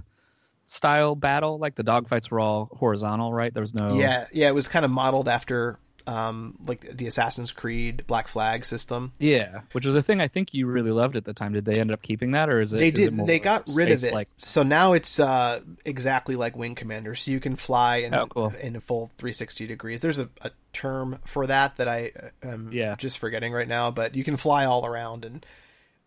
style 0.67 1.15
battle. 1.15 1.57
Like 1.57 1.75
the 1.75 1.83
dogfights 1.83 2.29
were 2.31 2.39
all 2.39 2.69
horizontal, 2.77 3.33
right? 3.33 3.53
There 3.53 3.61
was 3.61 3.73
no 3.73 3.97
Yeah, 3.99 4.27
yeah, 4.31 4.47
it 4.47 4.55
was 4.55 4.67
kind 4.67 4.85
of 4.85 4.91
modeled 4.91 5.27
after 5.27 5.77
um, 6.07 6.55
like 6.67 6.81
the 6.97 7.07
Assassin's 7.07 7.51
Creed 7.51 8.03
Black 8.07 8.27
Flag 8.27 8.65
system. 8.65 9.11
yeah, 9.19 9.61
which 9.71 9.85
was 9.85 9.95
a 9.95 10.03
thing 10.03 10.21
I 10.21 10.27
think 10.27 10.53
you 10.53 10.67
really 10.67 10.91
loved 10.91 11.15
at 11.15 11.25
the 11.25 11.33
time. 11.33 11.53
Did 11.53 11.65
they 11.65 11.79
end 11.79 11.91
up 11.91 12.01
keeping 12.01 12.31
that, 12.31 12.49
or 12.49 12.61
is 12.61 12.73
it? 12.73 12.77
they 12.77 12.87
it 12.89 12.95
did. 12.95 13.13
more 13.13 13.25
They 13.27 13.39
got 13.39 13.63
rid 13.75 13.89
of 13.89 13.95
it. 13.95 13.99
space-like? 13.99 14.29
So 14.37 14.63
now 14.63 14.93
it's 14.93 15.19
uh, 15.19 15.61
exactly 15.85 16.35
like 16.35 16.55
Wing 16.55 16.75
Commander. 16.75 17.15
So 17.15 17.31
you 17.31 17.39
can 17.39 17.55
fly 17.55 17.97
in, 17.97 18.13
Oh, 18.13 18.27
cool. 18.27 18.53
in 18.61 18.75
a 18.75 18.81
full 18.81 19.07
360 19.17 19.67
degrees. 19.67 20.01
There's 20.01 20.19
a, 20.19 20.29
a 20.41 20.51
term 20.73 21.19
for 21.25 21.47
that 21.47 21.77
that 21.77 21.87
I 21.87 22.11
uh, 22.43 22.47
am 22.47 22.69
Yeah. 22.71 22.95
just 22.95 23.17
forgetting 23.17 23.53
right 23.53 23.67
now, 23.67 23.91
but 23.91 24.15
you 24.15 24.23
can 24.23 24.37
fly 24.37 24.65
all 24.65 24.85
around 24.85 25.25
and. 25.25 25.45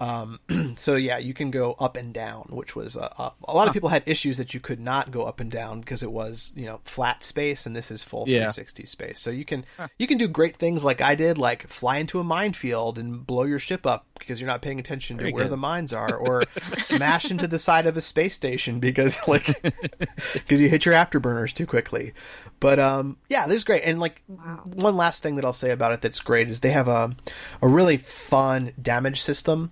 Um, 0.00 0.38
so 0.76 0.94
yeah, 0.94 1.18
you 1.18 1.34
can 1.34 1.50
go 1.50 1.72
up 1.80 1.96
and 1.96 2.14
down, 2.14 2.42
which 2.50 2.76
was 2.76 2.96
uh, 2.96 3.08
uh, 3.18 3.30
a 3.48 3.52
lot 3.52 3.66
of 3.66 3.74
people 3.74 3.88
had 3.88 4.04
issues 4.06 4.36
that 4.36 4.54
you 4.54 4.60
could 4.60 4.78
not 4.78 5.10
go 5.10 5.22
up 5.24 5.40
and 5.40 5.50
down 5.50 5.80
because 5.80 6.04
it 6.04 6.12
was 6.12 6.52
you 6.54 6.66
know 6.66 6.80
flat 6.84 7.24
space, 7.24 7.66
and 7.66 7.74
this 7.74 7.90
is 7.90 8.04
full 8.04 8.20
Yeah. 8.28 8.48
360 8.48 8.86
space. 8.86 9.18
So 9.18 9.30
you 9.30 9.44
can 9.44 9.64
you 9.98 10.06
can 10.06 10.16
do 10.16 10.28
great 10.28 10.56
things 10.56 10.84
like 10.84 11.00
I 11.00 11.16
did, 11.16 11.36
like 11.36 11.66
fly 11.66 11.96
into 11.96 12.20
a 12.20 12.24
minefield 12.24 12.96
and 12.96 13.26
blow 13.26 13.42
your 13.42 13.58
ship 13.58 13.86
up 13.86 14.06
because 14.20 14.40
you're 14.40 14.46
not 14.48 14.62
paying 14.62 14.78
attention 14.78 15.16
Very 15.16 15.30
to 15.30 15.34
where 15.34 15.44
good. 15.44 15.52
the 15.52 15.56
mines 15.56 15.92
are, 15.92 16.16
or 16.16 16.44
smash 16.76 17.30
into 17.30 17.48
the 17.48 17.58
side 17.58 17.86
of 17.86 17.96
a 17.96 18.00
space 18.00 18.34
station 18.34 18.78
because 18.78 19.18
like 19.26 19.60
because 20.32 20.60
you 20.60 20.68
hit 20.68 20.84
your 20.84 20.94
afterburners 20.94 21.52
too 21.52 21.66
quickly. 21.66 22.12
But 22.60 22.78
um, 22.78 23.16
yeah, 23.28 23.46
this 23.48 23.56
is 23.56 23.64
great. 23.64 23.82
And 23.82 23.98
like 23.98 24.22
Wow. 24.28 24.60
one 24.64 24.96
last 24.96 25.22
thing 25.24 25.36
that 25.36 25.44
I'll 25.44 25.52
say 25.52 25.70
about 25.72 25.92
it 25.92 26.02
that's 26.02 26.20
great 26.20 26.48
is 26.50 26.60
they 26.60 26.70
have 26.70 26.86
a 26.88 27.16
a 27.60 27.66
really 27.68 27.96
fun 27.96 28.70
damage 28.80 29.20
system. 29.22 29.70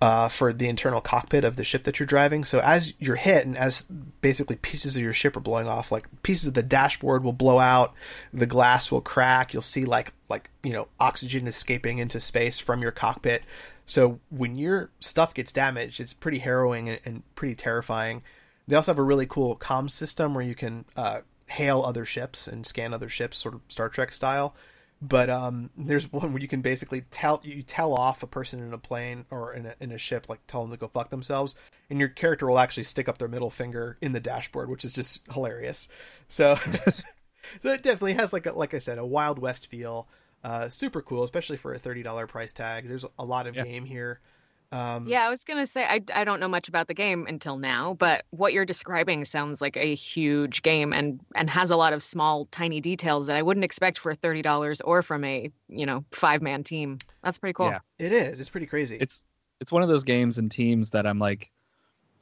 Uh, 0.00 0.28
for 0.28 0.52
the 0.52 0.68
internal 0.68 1.00
cockpit 1.00 1.42
of 1.42 1.56
the 1.56 1.64
ship 1.64 1.82
that 1.82 1.98
you're 1.98 2.06
driving. 2.06 2.44
So 2.44 2.60
as 2.60 2.94
you're 3.00 3.16
hit 3.16 3.44
and 3.44 3.58
as 3.58 3.82
basically 4.20 4.54
pieces 4.54 4.94
of 4.94 5.02
your 5.02 5.12
ship 5.12 5.36
are 5.36 5.40
blowing 5.40 5.66
off, 5.66 5.90
like 5.90 6.06
pieces 6.22 6.46
of 6.46 6.54
the 6.54 6.62
dashboard 6.62 7.24
will 7.24 7.32
blow 7.32 7.58
out, 7.58 7.94
the 8.32 8.46
glass 8.46 8.92
will 8.92 9.00
crack. 9.00 9.52
You'll 9.52 9.60
see 9.60 9.84
like 9.84 10.12
like 10.28 10.50
you 10.62 10.72
know 10.72 10.86
oxygen 11.00 11.48
escaping 11.48 11.98
into 11.98 12.20
space 12.20 12.60
from 12.60 12.80
your 12.80 12.92
cockpit. 12.92 13.42
So 13.86 14.20
when 14.30 14.56
your 14.56 14.90
stuff 15.00 15.34
gets 15.34 15.50
damaged, 15.50 15.98
it's 15.98 16.12
pretty 16.12 16.38
harrowing 16.38 16.88
and, 16.88 17.00
and 17.04 17.34
pretty 17.34 17.56
terrifying. 17.56 18.22
They 18.68 18.76
also 18.76 18.92
have 18.92 18.98
a 18.98 19.02
really 19.02 19.26
cool 19.26 19.56
comms 19.56 19.92
system 19.92 20.34
where 20.34 20.44
you 20.44 20.54
can 20.54 20.84
uh, 20.94 21.22
hail 21.46 21.82
other 21.82 22.04
ships 22.04 22.46
and 22.46 22.66
scan 22.66 22.92
other 22.92 23.08
ships, 23.08 23.38
sort 23.38 23.54
of 23.54 23.62
Star 23.68 23.88
Trek 23.88 24.12
style. 24.12 24.54
But 25.00 25.30
um, 25.30 25.70
there's 25.76 26.10
one 26.12 26.32
where 26.32 26.42
you 26.42 26.48
can 26.48 26.60
basically 26.60 27.02
tell 27.12 27.40
you 27.44 27.62
tell 27.62 27.94
off 27.94 28.22
a 28.22 28.26
person 28.26 28.60
in 28.60 28.72
a 28.72 28.78
plane 28.78 29.26
or 29.30 29.52
in 29.52 29.66
a, 29.66 29.74
in 29.80 29.92
a 29.92 29.98
ship, 29.98 30.28
like 30.28 30.40
tell 30.48 30.62
them 30.62 30.72
to 30.72 30.76
go 30.76 30.88
fuck 30.88 31.10
themselves, 31.10 31.54
and 31.88 32.00
your 32.00 32.08
character 32.08 32.48
will 32.48 32.58
actually 32.58 32.82
stick 32.82 33.08
up 33.08 33.18
their 33.18 33.28
middle 33.28 33.50
finger 33.50 33.96
in 34.00 34.10
the 34.12 34.18
dashboard, 34.20 34.68
which 34.68 34.84
is 34.84 34.92
just 34.92 35.20
hilarious. 35.32 35.88
So, 36.26 36.56
so 37.60 37.68
it 37.72 37.82
definitely 37.82 38.14
has 38.14 38.32
like 38.32 38.46
a, 38.46 38.52
like 38.52 38.74
I 38.74 38.78
said, 38.78 38.98
a 38.98 39.06
Wild 39.06 39.38
West 39.38 39.68
feel. 39.68 40.08
Uh, 40.42 40.68
super 40.68 41.00
cool, 41.02 41.22
especially 41.22 41.56
for 41.56 41.72
a 41.74 41.78
thirty 41.78 42.02
dollar 42.02 42.26
price 42.26 42.52
tag. 42.52 42.88
There's 42.88 43.04
a 43.18 43.24
lot 43.24 43.46
of 43.46 43.54
Yeah. 43.56 43.64
game 43.64 43.84
here. 43.84 44.20
Um, 44.70 45.06
Yeah, 45.06 45.26
I 45.26 45.30
was 45.30 45.44
gonna 45.44 45.66
say 45.66 45.84
I, 45.84 46.02
I 46.14 46.24
don't 46.24 46.40
know 46.40 46.48
much 46.48 46.68
about 46.68 46.88
the 46.88 46.94
game 46.94 47.26
until 47.26 47.56
now, 47.56 47.94
but 47.94 48.24
what 48.30 48.52
you're 48.52 48.66
describing 48.66 49.24
sounds 49.24 49.60
like 49.60 49.76
a 49.76 49.94
huge 49.94 50.62
game 50.62 50.92
and 50.92 51.20
and 51.34 51.48
has 51.48 51.70
a 51.70 51.76
lot 51.76 51.92
of 51.92 52.02
small, 52.02 52.46
tiny 52.46 52.80
details 52.80 53.26
that 53.28 53.36
I 53.36 53.42
wouldn't 53.42 53.64
expect 53.64 53.98
for 53.98 54.14
thirty 54.14 54.42
dollars 54.42 54.80
or 54.82 55.02
from 55.02 55.24
a 55.24 55.50
you 55.68 55.86
know 55.86 56.04
five 56.12 56.42
man 56.42 56.64
team. 56.64 56.98
That's 57.22 57.38
pretty 57.38 57.54
cool. 57.54 57.70
Yeah. 57.70 57.78
it 57.98 58.12
is. 58.12 58.40
It's 58.40 58.50
pretty 58.50 58.66
crazy. 58.66 58.98
it's 59.00 59.24
it's 59.60 59.72
one 59.72 59.82
of 59.82 59.88
those 59.88 60.04
games 60.04 60.38
and 60.38 60.50
teams 60.50 60.90
that 60.90 61.06
I'm 61.06 61.18
like, 61.18 61.50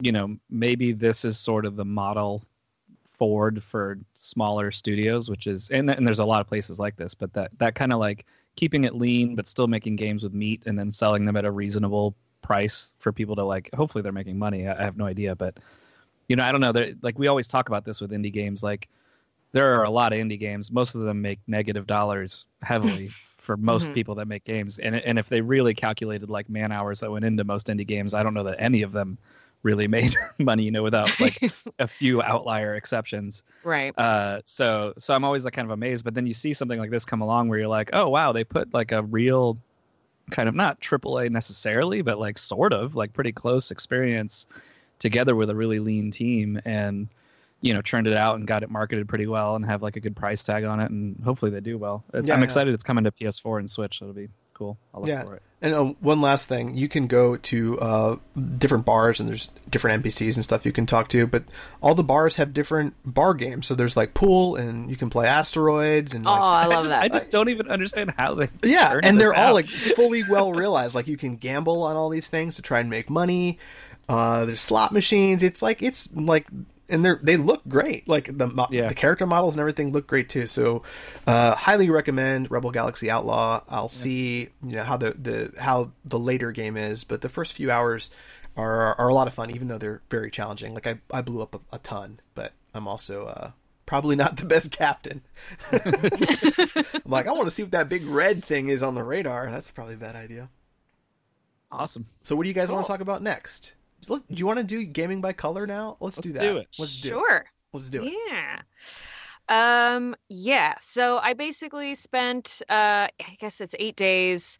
you 0.01 0.11
know, 0.11 0.37
maybe 0.49 0.91
this 0.93 1.25
is 1.25 1.37
sort 1.37 1.65
of 1.65 1.75
the 1.75 1.85
model 1.85 2.43
Ford 3.09 3.61
for 3.61 3.97
smaller 4.15 4.71
studios, 4.71 5.29
which 5.29 5.47
is 5.47 5.69
and, 5.69 5.89
and 5.89 6.07
there's 6.07 6.19
a 6.19 6.25
lot 6.25 6.39
of 6.39 6.47
places 6.47 6.79
like 6.79 6.95
this, 6.95 7.13
but 7.13 7.33
that 7.33 7.51
that 7.57 7.75
kind 7.75 7.91
of 7.91 7.99
like 7.99 8.25
keeping 8.55 8.85
it 8.85 8.95
lean 8.95 9.35
but 9.35 9.47
still 9.47 9.67
making 9.67 9.95
games 9.95 10.23
with 10.23 10.33
meat 10.33 10.63
and 10.65 10.79
then 10.79 10.91
selling 10.91 11.25
them 11.25 11.37
at 11.37 11.45
a 11.45 11.51
reasonable 11.51 12.15
price 12.41 12.95
for 12.99 13.11
people 13.11 13.35
to 13.35 13.43
like. 13.43 13.69
Hopefully, 13.75 14.01
they're 14.01 14.11
making 14.11 14.37
money. 14.37 14.67
I, 14.67 14.79
I 14.81 14.83
have 14.83 14.97
no 14.97 15.05
idea, 15.05 15.35
but 15.35 15.57
you 16.27 16.35
know, 16.35 16.43
I 16.43 16.51
don't 16.51 16.61
know. 16.61 16.71
They're, 16.71 16.93
like 17.01 17.17
we 17.19 17.27
always 17.27 17.47
talk 17.47 17.69
about 17.69 17.85
this 17.85 18.01
with 18.01 18.11
indie 18.11 18.33
games. 18.33 18.63
Like 18.63 18.89
there 19.51 19.79
are 19.79 19.83
a 19.83 19.89
lot 19.89 20.13
of 20.13 20.19
indie 20.19 20.39
games. 20.39 20.71
Most 20.71 20.95
of 20.95 21.01
them 21.01 21.21
make 21.21 21.39
negative 21.47 21.87
dollars 21.87 22.45
heavily 22.61 23.09
for 23.37 23.57
most 23.57 23.91
Mhm. 23.91 23.93
people 23.93 24.15
that 24.15 24.27
make 24.27 24.43
games. 24.43 24.79
And 24.79 24.95
and 24.95 25.17
if 25.19 25.29
they 25.29 25.41
really 25.41 25.73
calculated 25.73 26.29
like 26.29 26.49
man 26.49 26.71
hours 26.71 26.99
that 26.99 27.11
went 27.11 27.25
into 27.25 27.43
most 27.43 27.67
indie 27.67 27.87
games, 27.87 28.13
I 28.13 28.23
don't 28.23 28.33
know 28.33 28.43
that 28.43 28.57
any 28.59 28.81
of 28.81 28.91
them 28.91 29.17
really 29.63 29.87
made 29.97 30.15
money. 30.37 30.63
You 30.63 30.71
know, 30.71 30.83
without 30.83 31.19
like 31.19 31.51
a 31.79 31.87
few 31.87 32.21
outlier 32.21 32.75
exceptions. 32.75 33.43
right. 33.63 33.97
Uh, 33.97 34.41
so 34.45 34.93
so 34.97 35.13
I'm 35.13 35.23
always 35.23 35.45
like 35.45 35.53
kind 35.53 35.65
of 35.65 35.71
amazed. 35.71 36.03
But 36.03 36.13
then 36.13 36.27
you 36.27 36.33
see 36.33 36.53
something 36.53 36.79
like 36.79 36.91
this 36.91 37.05
come 37.05 37.21
along 37.21 37.47
where 37.49 37.59
you're 37.59 37.67
like, 37.67 37.89
oh 37.93 38.09
wow, 38.09 38.31
they 38.31 38.43
put 38.43 38.73
like 38.73 38.91
a 38.91 39.03
real 39.03 39.57
kind 40.31 40.49
of 40.49 40.55
not 40.55 40.79
AAA 40.81 41.29
necessarily, 41.29 42.01
but 42.01 42.19
like 42.19 42.37
sort 42.37 42.73
of 42.73 42.95
like 42.95 43.13
pretty 43.13 43.31
close 43.31 43.71
experience 43.71 44.47
together 44.99 45.35
with 45.35 45.49
a 45.49 45.55
really 45.55 45.79
lean 45.79 46.11
team 46.11 46.59
and 46.65 47.07
you 47.61 47.73
know 47.73 47.81
churned 47.81 48.07
it 48.07 48.15
out 48.15 48.35
and 48.35 48.47
got 48.47 48.63
it 48.63 48.69
marketed 48.69 49.07
pretty 49.07 49.27
well 49.27 49.55
and 49.55 49.65
have 49.65 49.81
like 49.81 49.95
a 49.95 49.99
good 49.99 50.15
price 50.15 50.43
tag 50.43 50.63
on 50.63 50.79
it 50.79 50.91
and 50.91 51.19
hopefully 51.23 51.51
they 51.51 51.59
do 51.59 51.77
well. 51.77 52.03
Yeah, 52.13 52.19
I'm 52.19 52.25
yeah. 52.39 52.43
excited 52.43 52.73
it's 52.73 52.83
coming 52.83 53.03
to 53.03 53.11
PS4 53.11 53.59
and 53.59 53.69
Switch. 53.69 53.99
That'll 53.99 54.13
be 54.13 54.29
cool. 54.53 54.77
I'll 54.93 55.01
look 55.01 55.09
Yeah. 55.09 55.23
for 55.23 55.35
it. 55.35 55.41
And 55.59 55.73
uh, 55.73 55.83
one 55.99 56.21
last 56.21 56.47
thing, 56.47 56.77
you 56.77 56.87
can 56.87 57.07
go 57.07 57.35
to 57.35 57.79
uh, 57.79 58.15
different 58.59 58.85
bars 58.85 59.19
and 59.19 59.27
there's 59.27 59.49
different 59.69 60.03
NPCs 60.03 60.35
and 60.35 60.43
stuff 60.43 60.67
you 60.67 60.71
can 60.71 60.85
talk 60.85 61.07
to, 61.09 61.25
but 61.25 61.45
all 61.81 61.95
the 61.95 62.03
bars 62.03 62.35
have 62.35 62.53
different 62.53 62.93
bar 63.03 63.33
games. 63.33 63.65
So 63.65 63.73
there's 63.73 63.97
like 63.97 64.13
pool 64.13 64.55
and 64.55 64.87
you 64.87 64.95
can 64.95 65.09
play 65.09 65.25
asteroids 65.25 66.13
and 66.13 66.27
Oh, 66.27 66.31
like, 66.31 66.39
I 66.39 66.65
love 66.67 66.79
just, 66.83 66.89
that. 66.89 67.01
I 67.01 67.07
just 67.07 67.31
don't 67.31 67.49
even 67.49 67.69
understand 67.69 68.13
how 68.15 68.35
they. 68.35 68.49
yeah, 68.63 68.99
and 69.01 69.19
they're 69.19 69.33
all 69.33 69.53
like 69.53 69.67
fully 69.67 70.23
well 70.29 70.53
realized. 70.53 70.93
Like 70.93 71.07
you 71.07 71.17
can 71.17 71.37
gamble 71.37 71.81
on 71.81 71.95
all 71.95 72.09
these 72.09 72.27
things 72.27 72.55
to 72.57 72.61
try 72.61 72.79
and 72.79 72.89
make 72.89 73.09
money. 73.09 73.57
Uh, 74.07 74.45
there's 74.45 74.61
slot 74.61 74.91
machines. 74.91 75.41
It's 75.41 75.63
like 75.63 75.81
it's 75.81 76.07
like 76.13 76.47
and 76.89 77.03
they 77.05 77.09
are 77.09 77.19
they 77.21 77.37
look 77.37 77.61
great. 77.67 78.07
Like 78.07 78.37
the 78.37 78.47
mo- 78.47 78.67
Yeah. 78.71 78.87
the 78.87 78.95
character 78.95 79.25
models 79.25 79.55
and 79.55 79.59
everything 79.59 79.91
look 79.91 80.07
great 80.07 80.29
too. 80.29 80.47
So, 80.47 80.83
uh, 81.25 81.55
highly 81.55 81.89
recommend 81.89 82.49
Rebel 82.51 82.71
Galaxy 82.71 83.09
Outlaw. 83.11 83.61
I'll 83.69 83.89
see 83.89 84.49
you 84.63 84.75
know 84.75 84.83
how 84.83 84.97
the 84.97 85.11
the 85.11 85.53
how 85.59 85.91
the 86.05 86.19
later 86.19 86.51
game 86.51 86.77
is, 86.77 87.03
but 87.03 87.21
the 87.21 87.29
first 87.29 87.53
few 87.53 87.69
hours 87.71 88.09
are 88.55 88.95
are 88.95 89.07
a 89.07 89.13
lot 89.13 89.27
of 89.27 89.33
fun, 89.33 89.51
even 89.51 89.67
though 89.67 89.77
they're 89.77 90.01
very 90.09 90.31
challenging. 90.31 90.73
Like 90.73 90.87
I 90.87 90.99
I 91.11 91.21
blew 91.21 91.41
up 91.41 91.55
a, 91.55 91.59
a 91.75 91.79
ton, 91.79 92.19
but 92.35 92.53
I'm 92.73 92.87
also 92.87 93.25
uh 93.27 93.51
probably 93.85 94.15
not 94.15 94.37
the 94.37 94.45
best 94.45 94.71
captain. 94.71 95.21
I'm 95.71 97.01
like 97.05 97.27
I 97.27 97.31
want 97.31 97.45
to 97.45 97.51
see 97.51 97.63
what 97.63 97.71
that 97.71 97.89
big 97.89 98.05
red 98.05 98.43
thing 98.43 98.69
is 98.69 98.83
on 98.83 98.95
the 98.95 99.03
radar. 99.03 99.49
That's 99.49 99.71
probably 99.71 99.93
a 99.95 99.97
bad 99.97 100.15
idea. 100.15 100.49
awesome. 101.71 102.07
So 102.21 102.35
what 102.35 102.43
do 102.43 102.49
you 102.49 102.55
guys 102.55 102.71
want 102.71 102.85
to 102.85 102.91
talk 102.91 103.01
about 103.01 103.21
next? 103.21 103.73
Let- 104.09 104.27
Do 104.27 104.35
you 104.35 104.45
want 104.45 104.59
to 104.59 104.65
do 104.65 104.83
gaming 104.85 105.21
by 105.21 105.33
color 105.33 105.67
now? 105.67 105.97
Let's, 105.99 106.17
do 106.19 106.29
Let's 106.29 106.39
that. 106.39 106.51
do 106.51 106.57
it. 106.57 106.67
Let's 106.77 107.01
do 107.01 107.09
it. 107.09 107.11
sure. 107.11 107.45
Let's 107.73 107.89
do 107.89 108.03
it. 108.05 108.13
Yeah. 108.29 108.61
Um 109.49 110.15
yeah, 110.29 110.75
so 110.81 111.19
I 111.19 111.33
basically 111.33 111.95
spent 111.95 112.61
uh 112.69 113.07
I 113.21 113.35
guess 113.39 113.61
it's 113.61 113.75
8 113.79 113.95
days 113.95 114.57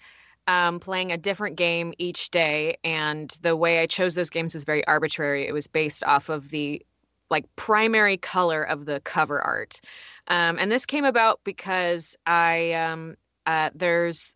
um 0.48 0.80
playing 0.80 1.12
a 1.12 1.18
different 1.18 1.58
game 1.58 1.94
each 1.98 2.30
day 2.30 2.78
and 2.86 3.30
the 3.42 3.56
way 3.56 3.80
I 3.80 3.86
chose 3.86 4.16
those 4.16 4.30
games 4.30 4.54
was 4.54 4.64
very 4.64 4.86
arbitrary. 4.88 5.46
It 5.48 5.52
was 5.52 5.68
based 5.68 6.04
off 6.06 6.30
of 6.30 6.50
the 6.50 6.86
like 7.30 7.44
primary 7.58 8.16
color 8.16 8.64
of 8.64 8.86
the 8.86 9.02
cover 9.02 9.42
art. 9.42 9.82
Um 10.30 10.58
and 10.58 10.72
this 10.72 10.86
came 10.86 11.04
about 11.06 11.42
because 11.44 12.16
I 12.26 12.72
um 12.74 13.16
uh 13.46 13.72
there's 13.76 14.36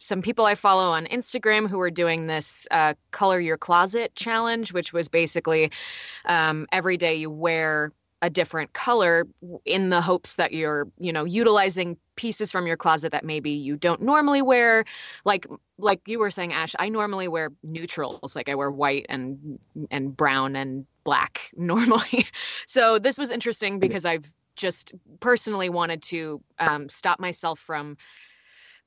some 0.00 0.22
people 0.22 0.46
I 0.46 0.54
follow 0.54 0.90
on 0.90 1.06
Instagram 1.06 1.68
who 1.68 1.78
are 1.80 1.90
doing 1.90 2.26
this 2.26 2.66
uh, 2.70 2.94
color 3.10 3.38
your 3.38 3.58
closet 3.58 4.14
challenge, 4.14 4.72
which 4.72 4.92
was 4.92 5.08
basically 5.08 5.70
um, 6.24 6.66
every 6.72 6.96
day 6.96 7.14
you 7.14 7.30
wear 7.30 7.92
a 8.22 8.30
different 8.30 8.72
color 8.72 9.26
in 9.64 9.90
the 9.90 10.00
hopes 10.00 10.34
that 10.34 10.52
you're, 10.52 10.88
you 10.98 11.12
know, 11.12 11.24
utilizing 11.24 11.96
pieces 12.16 12.50
from 12.50 12.66
your 12.66 12.76
closet 12.76 13.12
that 13.12 13.24
maybe 13.24 13.50
you 13.50 13.76
don't 13.76 14.02
normally 14.02 14.42
wear. 14.42 14.84
Like 15.24 15.46
like 15.78 16.00
you 16.06 16.18
were 16.18 16.30
saying, 16.30 16.52
Ash, 16.52 16.74
I 16.78 16.88
normally 16.88 17.28
wear 17.28 17.50
neutrals, 17.62 18.34
like 18.34 18.48
I 18.48 18.54
wear 18.54 18.70
white 18.70 19.06
and 19.08 19.58
and 19.90 20.16
brown 20.16 20.56
and 20.56 20.86
black 21.04 21.50
normally. 21.56 22.26
so 22.66 22.98
this 22.98 23.18
was 23.18 23.30
interesting 23.30 23.78
because 23.78 24.04
I've 24.06 24.30
just 24.56 24.94
personally 25.20 25.68
wanted 25.68 26.02
to 26.02 26.42
um, 26.58 26.88
stop 26.88 27.20
myself 27.20 27.58
from 27.58 27.96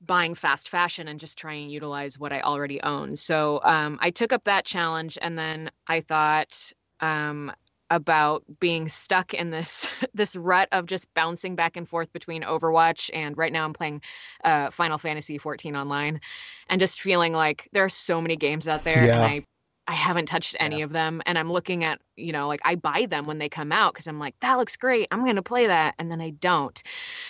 buying 0.06 0.34
fast 0.34 0.68
fashion 0.68 1.08
and 1.08 1.20
just 1.20 1.38
try 1.38 1.54
and 1.54 1.70
utilize 1.70 2.18
what 2.18 2.32
I 2.32 2.40
already 2.40 2.82
own. 2.82 3.16
So 3.16 3.60
um, 3.64 3.98
I 4.00 4.10
took 4.10 4.32
up 4.32 4.44
that 4.44 4.64
challenge, 4.64 5.18
and 5.22 5.38
then 5.38 5.70
I 5.88 6.00
thought 6.00 6.72
um, 7.00 7.52
about 7.90 8.42
being 8.60 8.88
stuck 8.88 9.34
in 9.34 9.50
this 9.50 9.88
this 10.14 10.36
rut 10.36 10.68
of 10.72 10.86
just 10.86 11.12
bouncing 11.14 11.54
back 11.56 11.76
and 11.76 11.88
forth 11.88 12.12
between 12.12 12.42
Overwatch 12.42 13.10
and 13.12 13.36
right 13.36 13.52
now 13.52 13.64
I'm 13.64 13.72
playing 13.72 14.02
uh, 14.44 14.70
Final 14.70 14.98
Fantasy 14.98 15.38
14 15.38 15.76
online, 15.76 16.20
and 16.68 16.80
just 16.80 17.00
feeling 17.00 17.32
like 17.32 17.68
there 17.72 17.84
are 17.84 17.88
so 17.88 18.20
many 18.20 18.36
games 18.36 18.68
out 18.68 18.84
there, 18.84 19.04
Yeah. 19.04 19.16
and 19.16 19.24
I. 19.24 19.44
I 19.86 19.92
haven't 19.92 20.26
touched 20.26 20.56
any 20.58 20.80
of 20.82 20.92
them 20.92 21.20
and 21.26 21.36
I'm 21.38 21.52
looking 21.52 21.84
at, 21.84 22.00
you 22.16 22.32
know, 22.32 22.48
like 22.48 22.60
I 22.64 22.74
buy 22.74 23.06
them 23.08 23.26
when 23.26 23.38
they 23.38 23.48
come 23.50 23.70
out 23.70 23.92
because 23.92 24.06
I'm 24.06 24.18
like, 24.18 24.34
that 24.40 24.54
looks 24.56 24.76
great. 24.76 25.08
I'm 25.10 25.22
going 25.24 25.36
to 25.36 25.42
play 25.42 25.66
that. 25.66 25.94
And 25.98 26.10
then 26.10 26.20
I 26.22 26.30
don't. 26.30 26.82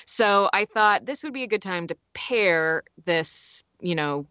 So 0.06 0.48
I 0.52 0.64
thought 0.64 1.04
this 1.06 1.24
would 1.24 1.32
be 1.32 1.42
a 1.42 1.48
good 1.48 1.62
time 1.62 1.88
to 1.88 1.96
pair 2.14 2.84
this, 3.06 3.64
you 3.80 3.94
know, 3.96 4.26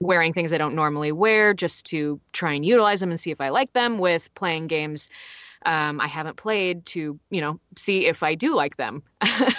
wearing 0.00 0.32
things 0.32 0.52
I 0.54 0.58
don't 0.58 0.74
normally 0.74 1.12
wear 1.12 1.52
just 1.52 1.84
to 1.86 2.18
try 2.32 2.52
and 2.54 2.64
utilize 2.64 3.00
them 3.00 3.10
and 3.10 3.20
see 3.20 3.30
if 3.30 3.40
I 3.42 3.50
like 3.50 3.72
them 3.74 3.98
with 3.98 4.34
playing 4.34 4.68
games 4.68 5.08
um, 5.64 6.00
I 6.00 6.06
haven't 6.06 6.36
played 6.36 6.86
to, 6.86 7.18
you 7.30 7.40
know, 7.40 7.58
see 7.76 8.06
if 8.06 8.22
I 8.22 8.36
do 8.36 8.54
like 8.54 8.76
them. 8.76 9.02
Yeah, 9.22 9.50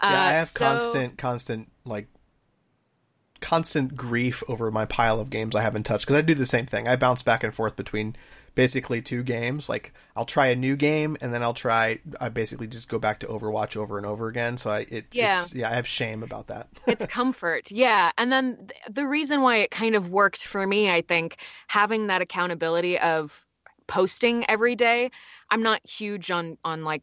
I 0.00 0.26
Uh, 0.26 0.30
have 0.38 0.48
so- 0.48 0.58
constant, 0.58 1.18
constant 1.18 1.70
like 1.84 2.08
constant 3.44 3.94
grief 3.94 4.42
over 4.48 4.70
my 4.70 4.86
pile 4.86 5.20
of 5.20 5.28
games 5.28 5.54
I 5.54 5.60
haven't 5.60 5.82
touched 5.84 6.06
because 6.06 6.16
I 6.16 6.22
do 6.22 6.34
the 6.34 6.46
same 6.46 6.64
thing. 6.64 6.88
I 6.88 6.96
bounce 6.96 7.22
back 7.22 7.44
and 7.44 7.52
forth 7.54 7.76
between 7.76 8.16
basically 8.54 9.02
two 9.02 9.22
games. 9.22 9.68
Like 9.68 9.92
I'll 10.16 10.24
try 10.24 10.46
a 10.46 10.56
new 10.56 10.76
game 10.76 11.18
and 11.20 11.34
then 11.34 11.42
I'll 11.42 11.52
try. 11.54 11.98
I 12.18 12.30
basically 12.30 12.66
just 12.68 12.88
go 12.88 12.98
back 12.98 13.20
to 13.20 13.26
Overwatch 13.26 13.76
over 13.76 13.98
and 13.98 14.06
over 14.06 14.28
again. 14.28 14.56
So 14.56 14.70
I 14.70 14.86
it, 14.88 15.06
Yeah. 15.12 15.42
it's, 15.42 15.54
yeah, 15.54 15.70
I 15.70 15.74
have 15.74 15.86
shame 15.86 16.22
about 16.22 16.46
that. 16.46 16.68
it's 16.86 17.04
comfort 17.04 17.70
yeah 17.70 18.10
and 18.16 18.32
then 18.32 18.56
th- 18.56 18.70
the 18.90 19.06
reason 19.06 19.42
why 19.42 19.56
it 19.58 19.70
kind 19.70 19.94
of 19.94 20.10
worked 20.10 20.44
for 20.44 20.66
me 20.66 20.90
i 20.90 21.00
think 21.00 21.36
having 21.68 22.06
that 22.06 22.22
accountability 22.22 22.98
of 23.00 23.46
posting 23.86 24.48
every 24.48 24.74
day 24.74 25.10
i'm 25.50 25.62
not 25.62 25.80
huge 25.88 26.30
on 26.30 26.56
on 26.64 26.84
like 26.84 27.02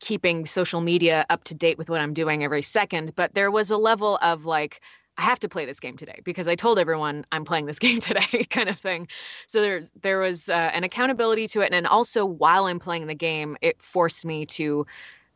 keeping 0.00 0.46
social 0.46 0.80
media 0.80 1.24
up 1.30 1.44
to 1.44 1.54
date 1.54 1.78
with 1.78 1.88
what 1.90 2.00
i'm 2.00 2.12
doing 2.14 2.42
every 2.44 2.62
second 2.62 3.14
but 3.16 3.34
there 3.34 3.50
was 3.50 3.70
a 3.70 3.76
level 3.76 4.18
of 4.22 4.44
like 4.44 4.80
I 5.18 5.22
have 5.22 5.40
to 5.40 5.48
play 5.48 5.66
this 5.66 5.80
game 5.80 5.96
today 5.96 6.20
because 6.24 6.48
I 6.48 6.54
told 6.54 6.78
everyone 6.78 7.26
I'm 7.32 7.44
playing 7.44 7.66
this 7.66 7.78
game 7.86 8.00
today, 8.00 8.44
kind 8.48 8.68
of 8.68 8.78
thing. 8.78 9.08
So 9.46 9.60
there's 9.60 9.90
there 10.00 10.20
was 10.20 10.48
uh, 10.48 10.70
an 10.72 10.84
accountability 10.84 11.48
to 11.48 11.60
it, 11.60 11.66
and 11.66 11.74
then 11.74 11.86
also 11.86 12.24
while 12.24 12.66
I'm 12.66 12.78
playing 12.78 13.06
the 13.06 13.14
game, 13.14 13.56
it 13.60 13.82
forced 13.82 14.24
me 14.24 14.46
to 14.46 14.86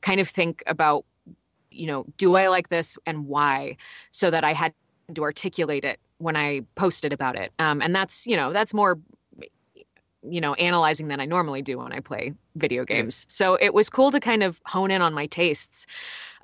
kind 0.01 0.21
of 0.21 0.29
think 0.29 0.63
about 0.67 1.05
you 1.73 1.87
know, 1.87 2.05
do 2.19 2.37
I 2.37 2.49
like 2.49 2.69
this 2.69 2.97
and 3.07 3.27
why? 3.27 3.77
So 4.11 4.31
that 4.31 4.45
I 4.45 4.53
had 4.53 4.75
to 5.15 5.23
articulate 5.23 5.85
it 5.85 5.99
when 6.19 6.37
I 6.37 6.63
posted 6.75 7.13
about 7.13 7.37
it. 7.37 7.53
Um, 7.59 7.83
and 7.83 7.95
that's, 7.95 8.27
you 8.27 8.37
know, 8.37 8.53
that's 8.53 8.73
more, 8.73 8.99
you 10.29 10.41
know, 10.41 10.55
analyzing 10.55 11.09
than 11.09 11.21
I 11.21 11.25
normally 11.25 11.63
do 11.63 11.79
when 11.79 11.93
I 11.93 12.01
play 12.01 12.35
video 12.55 12.85
games. 12.85 13.27
So 13.29 13.55
it 13.57 13.75
was 13.75 13.91
cool 13.91 14.11
to 14.11 14.21
kind 14.21 14.43
of 14.43 14.61
hone 14.67 14.91
in 14.91 15.03
on 15.03 15.15
my 15.15 15.27
tastes. 15.27 15.87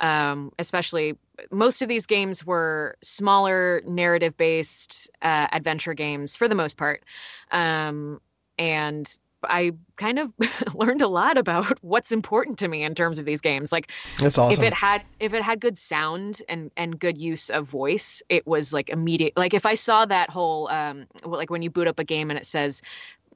Um, 0.00 0.52
especially 0.58 1.16
most 1.50 1.82
of 1.82 1.88
these 1.88 2.06
games 2.06 2.46
were 2.46 2.96
smaller 3.02 3.82
narrative 3.86 4.36
based 4.36 5.10
uh, 5.22 5.48
adventure 5.52 5.94
games 5.94 6.36
for 6.36 6.48
the 6.48 6.54
most 6.54 6.76
part. 6.76 7.02
Um, 7.50 8.20
and 8.58 9.16
I 9.44 9.72
kind 9.96 10.18
of 10.18 10.32
learned 10.74 11.02
a 11.02 11.08
lot 11.08 11.38
about 11.38 11.78
what's 11.82 12.12
important 12.12 12.58
to 12.58 12.68
me 12.68 12.82
in 12.82 12.94
terms 12.94 13.18
of 13.18 13.24
these 13.24 13.40
games. 13.40 13.70
Like 13.70 13.90
That's 14.20 14.38
awesome. 14.38 14.62
if 14.62 14.66
it 14.66 14.74
had 14.74 15.02
if 15.20 15.32
it 15.32 15.42
had 15.42 15.60
good 15.60 15.78
sound 15.78 16.42
and 16.48 16.70
and 16.76 16.98
good 16.98 17.18
use 17.18 17.50
of 17.50 17.68
voice 17.68 18.22
it 18.28 18.46
was 18.46 18.72
like 18.72 18.88
immediate 18.90 19.36
like 19.36 19.54
if 19.54 19.66
i 19.66 19.74
saw 19.74 20.04
that 20.04 20.30
whole 20.30 20.68
um 20.68 21.06
like 21.24 21.50
when 21.50 21.62
you 21.62 21.70
boot 21.70 21.86
up 21.86 21.98
a 21.98 22.04
game 22.04 22.30
and 22.30 22.38
it 22.38 22.46
says 22.46 22.82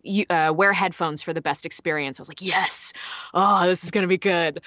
you 0.02 0.24
uh, 0.30 0.52
wear 0.54 0.72
headphones 0.72 1.22
for 1.22 1.32
the 1.32 1.42
best 1.42 1.66
experience. 1.66 2.18
I 2.18 2.22
was 2.22 2.28
like 2.28 2.42
yes. 2.42 2.92
Oh 3.34 3.66
this 3.66 3.84
is 3.84 3.90
going 3.90 4.02
to 4.02 4.08
be 4.08 4.18
good. 4.18 4.60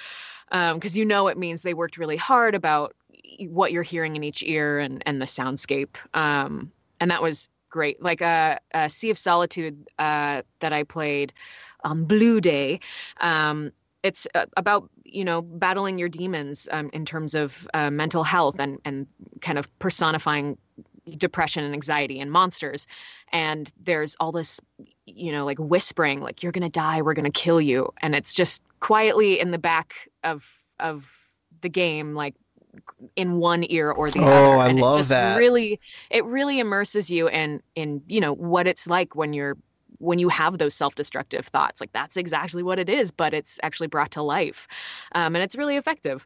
Um 0.51 0.77
because 0.77 0.97
you 0.97 1.05
know 1.05 1.27
it 1.27 1.37
means 1.37 1.61
they 1.61 1.73
worked 1.73 1.97
really 1.97 2.17
hard 2.17 2.55
about 2.55 2.95
what 3.49 3.71
you're 3.71 3.83
hearing 3.83 4.15
in 4.15 4.23
each 4.23 4.43
ear 4.43 4.79
and 4.79 5.03
and 5.05 5.21
the 5.21 5.25
soundscape. 5.25 5.97
Um 6.13 6.71
and 6.99 7.11
that 7.11 7.21
was 7.21 7.49
great. 7.69 8.01
Like 8.01 8.21
uh, 8.21 8.57
uh 8.73 8.87
sea 8.87 9.09
of 9.09 9.17
solitude 9.17 9.87
uh 9.99 10.41
that 10.59 10.71
i 10.73 10.83
played 10.83 11.33
on 11.83 12.05
blue 12.05 12.39
day 12.41 12.79
um 13.21 13.71
it's 14.05 14.27
uh, 14.35 14.45
about 14.55 14.89
you 15.03 15.25
know 15.25 15.41
battling 15.41 15.97
your 15.97 16.09
demons 16.09 16.69
um, 16.71 16.89
in 16.93 17.05
terms 17.05 17.33
of 17.33 17.67
uh, 17.73 17.89
mental 17.89 18.23
health 18.23 18.59
and 18.59 18.77
and 18.85 19.07
kind 19.41 19.57
of 19.57 19.67
personifying 19.79 20.57
depression 21.17 21.63
and 21.63 21.73
anxiety 21.73 22.19
and 22.19 22.31
monsters. 22.31 22.87
And 23.31 23.71
there's 23.83 24.15
all 24.19 24.31
this 24.31 24.59
you 25.05 25.31
know 25.31 25.45
like 25.45 25.59
whispering 25.59 26.21
like 26.21 26.43
you're 26.43 26.51
gonna 26.51 26.69
die 26.69 27.01
we're 27.01 27.13
gonna 27.13 27.31
kill 27.31 27.61
you. 27.61 27.91
And 28.01 28.15
it's 28.15 28.33
just 28.33 28.61
quietly 28.79 29.39
in 29.39 29.51
the 29.51 29.57
back 29.57 30.09
of 30.23 30.63
of 30.79 31.11
the 31.61 31.69
game 31.69 32.13
like 32.13 32.35
in 33.15 33.37
one 33.37 33.65
ear 33.69 33.91
or 33.91 34.11
the 34.11 34.19
other. 34.19 34.31
Oh, 34.31 34.53
other. 34.53 34.63
I 34.63 34.67
and 34.69 34.79
love 34.79 34.95
it 34.95 34.99
just 34.99 35.09
that. 35.09 35.37
really 35.37 35.79
it 36.09 36.25
really 36.25 36.59
immerses 36.59 37.09
you 37.09 37.29
in 37.29 37.61
in 37.75 38.01
you 38.07 38.19
know 38.19 38.33
what 38.33 38.67
it's 38.67 38.87
like 38.87 39.15
when 39.15 39.33
you're 39.33 39.57
when 39.99 40.19
you 40.19 40.27
have 40.27 40.57
those 40.57 40.75
self-destructive 40.75 41.47
thoughts. 41.47 41.79
Like 41.79 41.93
that's 41.93 42.17
exactly 42.17 42.63
what 42.63 42.79
it 42.79 42.89
is 42.89 43.11
but 43.11 43.33
it's 43.33 43.59
actually 43.63 43.87
brought 43.87 44.11
to 44.11 44.21
life. 44.21 44.67
Um, 45.13 45.35
and 45.35 45.43
it's 45.43 45.55
really 45.55 45.77
effective 45.77 46.25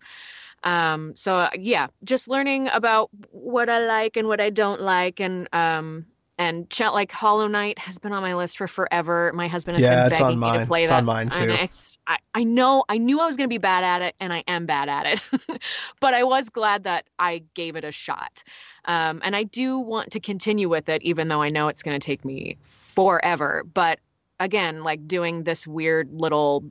um, 0.63 1.15
so 1.15 1.37
uh, 1.37 1.49
yeah 1.57 1.87
just 2.03 2.27
learning 2.27 2.67
about 2.69 3.09
what 3.31 3.69
i 3.69 3.79
like 3.85 4.17
and 4.17 4.27
what 4.27 4.41
i 4.41 4.49
don't 4.49 4.81
like 4.81 5.19
and 5.19 5.47
um, 5.53 6.05
and 6.39 6.69
chat 6.69 6.93
like 6.93 7.11
hollow 7.11 7.47
knight 7.47 7.77
has 7.77 7.99
been 7.99 8.13
on 8.13 8.23
my 8.23 8.33
list 8.33 8.57
for 8.57 8.67
forever. 8.67 9.31
My 9.35 9.47
husband 9.47 9.75
has 9.75 9.83
Yeah, 9.83 10.07
been 10.07 10.09
begging 10.09 10.39
me 10.39 10.39
mine. 10.39 10.61
to 10.61 10.67
play 10.67 10.83
It's 10.83 10.89
that. 10.89 10.99
on 10.99 11.05
mine, 11.05 11.29
too. 11.29 11.51
it's, 11.51 11.97
I, 12.07 12.17
I 12.33 12.43
know 12.45 12.85
i 12.87 12.97
knew 12.97 13.19
i 13.19 13.25
was 13.25 13.35
going 13.35 13.47
to 13.47 13.53
be 13.53 13.57
bad 13.57 13.83
at 13.83 14.01
it 14.01 14.15
and 14.21 14.31
i 14.31 14.43
am 14.47 14.65
bad 14.65 14.87
at 14.89 15.05
it. 15.05 15.61
But 15.99 16.13
i 16.13 16.23
was 16.23 16.49
glad 16.49 16.85
that 16.85 17.05
i 17.19 17.43
gave 17.53 17.75
it 17.75 17.83
a 17.83 17.91
shot. 17.91 18.41
Um, 18.85 19.19
and 19.23 19.35
i 19.35 19.43
do 19.43 19.77
want 19.77 20.11
to 20.11 20.19
continue 20.21 20.69
with 20.69 20.87
it 20.87 21.01
even 21.03 21.27
though 21.27 21.41
i 21.41 21.49
know 21.49 21.67
it's 21.67 21.83
going 21.83 21.99
to 21.99 22.03
take 22.03 22.23
me 22.23 22.57
forever. 22.61 23.63
But 23.73 23.99
again 24.39 24.83
like 24.83 25.05
doing 25.07 25.43
this 25.43 25.67
weird 25.67 26.09
little 26.13 26.63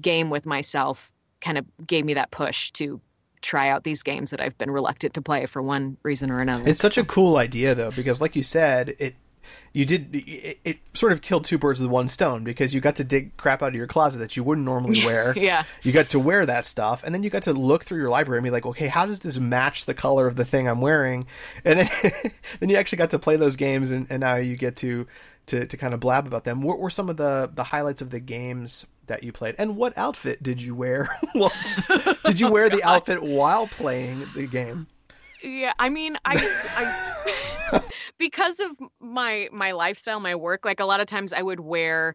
game 0.00 0.28
with 0.28 0.44
myself 0.44 1.12
kind 1.40 1.56
of 1.56 1.64
gave 1.86 2.04
me 2.04 2.14
that 2.14 2.32
push 2.32 2.72
to 2.72 3.00
try 3.40 3.68
out 3.68 3.84
these 3.84 4.02
games 4.02 4.30
that 4.30 4.40
I've 4.40 4.56
been 4.58 4.70
reluctant 4.70 5.14
to 5.14 5.22
play 5.22 5.46
for 5.46 5.62
one 5.62 5.96
reason 6.02 6.30
or 6.30 6.40
another. 6.40 6.68
It's 6.68 6.80
such 6.80 6.98
a 6.98 7.04
cool 7.04 7.36
idea 7.36 7.74
though, 7.74 7.90
because 7.90 8.20
like 8.20 8.36
you 8.36 8.42
said, 8.42 8.94
it 8.98 9.14
you 9.72 9.84
did 9.84 10.14
it, 10.14 10.58
it 10.64 10.78
sort 10.94 11.12
of 11.12 11.22
killed 11.22 11.44
two 11.44 11.58
birds 11.58 11.80
with 11.80 11.90
one 11.90 12.08
stone 12.08 12.44
because 12.44 12.74
you 12.74 12.80
got 12.80 12.96
to 12.96 13.04
dig 13.04 13.36
crap 13.36 13.62
out 13.62 13.68
of 13.68 13.74
your 13.74 13.86
closet 13.86 14.18
that 14.18 14.36
you 14.36 14.42
wouldn't 14.42 14.64
normally 14.64 15.02
wear. 15.06 15.34
yeah. 15.36 15.64
You 15.82 15.92
got 15.92 16.06
to 16.06 16.18
wear 16.18 16.46
that 16.46 16.64
stuff, 16.64 17.02
and 17.04 17.14
then 17.14 17.22
you 17.22 17.30
got 17.30 17.44
to 17.44 17.52
look 17.52 17.84
through 17.84 17.98
your 17.98 18.10
library 18.10 18.38
and 18.38 18.44
be 18.44 18.50
like, 18.50 18.66
okay, 18.66 18.88
how 18.88 19.06
does 19.06 19.20
this 19.20 19.38
match 19.38 19.84
the 19.84 19.94
color 19.94 20.26
of 20.26 20.36
the 20.36 20.44
thing 20.44 20.68
I'm 20.68 20.80
wearing? 20.80 21.26
And 21.64 21.80
then 21.80 21.88
then 22.60 22.70
you 22.70 22.76
actually 22.76 22.98
got 22.98 23.10
to 23.10 23.18
play 23.18 23.36
those 23.36 23.56
games, 23.56 23.90
and, 23.90 24.06
and 24.10 24.20
now 24.20 24.36
you 24.36 24.56
get 24.56 24.76
to 24.76 25.06
to 25.46 25.66
to 25.66 25.76
kind 25.76 25.94
of 25.94 26.00
blab 26.00 26.26
about 26.26 26.44
them. 26.44 26.62
What 26.62 26.78
were 26.78 26.90
some 26.90 27.08
of 27.08 27.16
the 27.16 27.50
the 27.52 27.64
highlights 27.64 28.02
of 28.02 28.10
the 28.10 28.20
games 28.20 28.86
that 29.08 29.22
you 29.22 29.32
played, 29.32 29.54
and 29.58 29.76
what 29.76 29.96
outfit 29.98 30.42
did 30.42 30.60
you 30.60 30.74
wear? 30.74 31.08
well, 31.34 31.52
did 32.24 32.40
you 32.40 32.48
oh, 32.48 32.50
wear 32.50 32.68
the 32.68 32.82
outfit 32.84 33.22
while 33.22 33.66
playing 33.66 34.26
the 34.34 34.46
game? 34.46 34.86
Yeah, 35.42 35.72
I 35.78 35.88
mean, 35.88 36.16
I, 36.24 36.34
I 37.72 37.80
because 38.18 38.60
of 38.60 38.70
my 39.00 39.48
my 39.52 39.72
lifestyle, 39.72 40.20
my 40.20 40.34
work, 40.34 40.64
like 40.64 40.80
a 40.80 40.84
lot 40.84 41.00
of 41.00 41.06
times 41.06 41.32
I 41.32 41.42
would 41.42 41.60
wear 41.60 42.14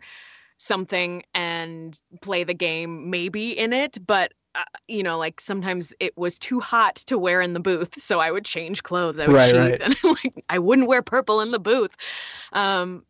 something 0.58 1.23
and 1.34 1.99
play 2.21 2.43
the 2.43 2.53
game 2.53 3.10
maybe 3.10 3.58
in 3.58 3.73
it, 3.73 3.97
but 4.06 4.34
uh, 4.55 4.63
you 4.87 5.03
know, 5.03 5.17
like 5.17 5.41
sometimes 5.41 5.93
it 5.99 6.15
was 6.17 6.37
too 6.39 6.59
hot 6.59 6.95
to 6.97 7.17
wear 7.17 7.41
in 7.41 7.53
the 7.53 7.59
booth, 7.59 7.99
so 8.01 8.19
I 8.19 8.31
would 8.31 8.45
change 8.45 8.83
clothes. 8.83 9.19
I 9.19 9.27
would 9.27 9.33
Right, 9.33 9.51
cheat, 9.51 9.79
right. 9.79 9.81
and 9.81 9.95
like 10.03 10.43
I 10.49 10.59
wouldn't 10.59 10.87
wear 10.87 11.01
purple 11.01 11.41
in 11.41 11.51
the 11.51 11.59
booth. 11.59 11.95
Um, 12.53 13.03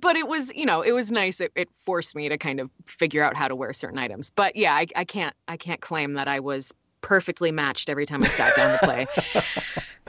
but 0.00 0.16
it 0.16 0.28
was, 0.28 0.52
you 0.54 0.66
know, 0.66 0.82
it 0.82 0.92
was 0.92 1.10
nice. 1.12 1.40
It, 1.40 1.52
it 1.54 1.68
forced 1.76 2.14
me 2.14 2.28
to 2.28 2.36
kind 2.38 2.60
of 2.60 2.70
figure 2.86 3.22
out 3.22 3.36
how 3.36 3.48
to 3.48 3.56
wear 3.56 3.72
certain 3.72 3.98
items. 3.98 4.30
But 4.30 4.56
yeah, 4.56 4.74
I, 4.74 4.86
I 4.96 5.04
can't 5.04 5.34
I 5.48 5.56
can't 5.56 5.80
claim 5.80 6.14
that 6.14 6.28
I 6.28 6.40
was 6.40 6.72
perfectly 7.02 7.50
matched 7.50 7.88
every 7.88 8.04
time 8.06 8.22
I 8.22 8.28
sat 8.28 8.54
down 8.54 8.72
to 8.72 8.78
play. 8.78 9.08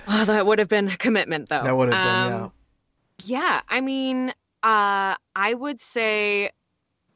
Oh, 0.08 0.26
that 0.26 0.46
would 0.46 0.60
have 0.60 0.68
been 0.68 0.88
a 0.90 0.98
commitment, 0.98 1.50
though. 1.50 1.64
That 1.66 1.78
would 1.78 1.90
have 1.90 2.02
been 2.02 2.52
Um, 2.52 2.54
yeah, 3.24 3.62
I 3.70 3.82
mean, 3.82 4.30
uh, 4.64 5.16
I 5.36 5.54
would 5.54 5.80
say 5.82 6.50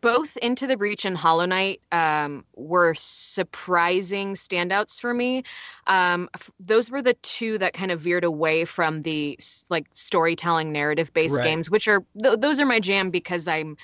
both 0.06 0.38
Into 0.38 0.68
the 0.68 0.78
Breach 0.78 1.04
and 1.04 1.18
Hollow 1.18 1.46
Knight 1.48 1.82
um, 1.92 2.46
were 2.56 2.94
surprising 2.94 4.36
standouts 4.36 5.02
for 5.02 5.14
me. 5.14 5.44
Um, 5.88 6.30
f- 6.36 6.52
those 6.60 6.92
were 6.92 7.02
the 7.02 7.16
two 7.16 7.58
that 7.58 7.74
kind 7.74 7.92
of 7.92 8.00
veered 8.00 8.24
away 8.24 8.66
from 8.66 9.02
the 9.02 9.38
like 9.70 9.88
storytelling, 9.94 10.72
narrative-based 10.72 11.38
Right. 11.38 11.44
games, 11.44 11.72
which 11.72 11.88
are 11.88 12.04
th- 12.22 12.40
those 12.40 12.62
are 12.62 12.66
my 12.66 12.80
jam 12.80 13.10
because 13.10 13.48
I'm. 13.48 13.76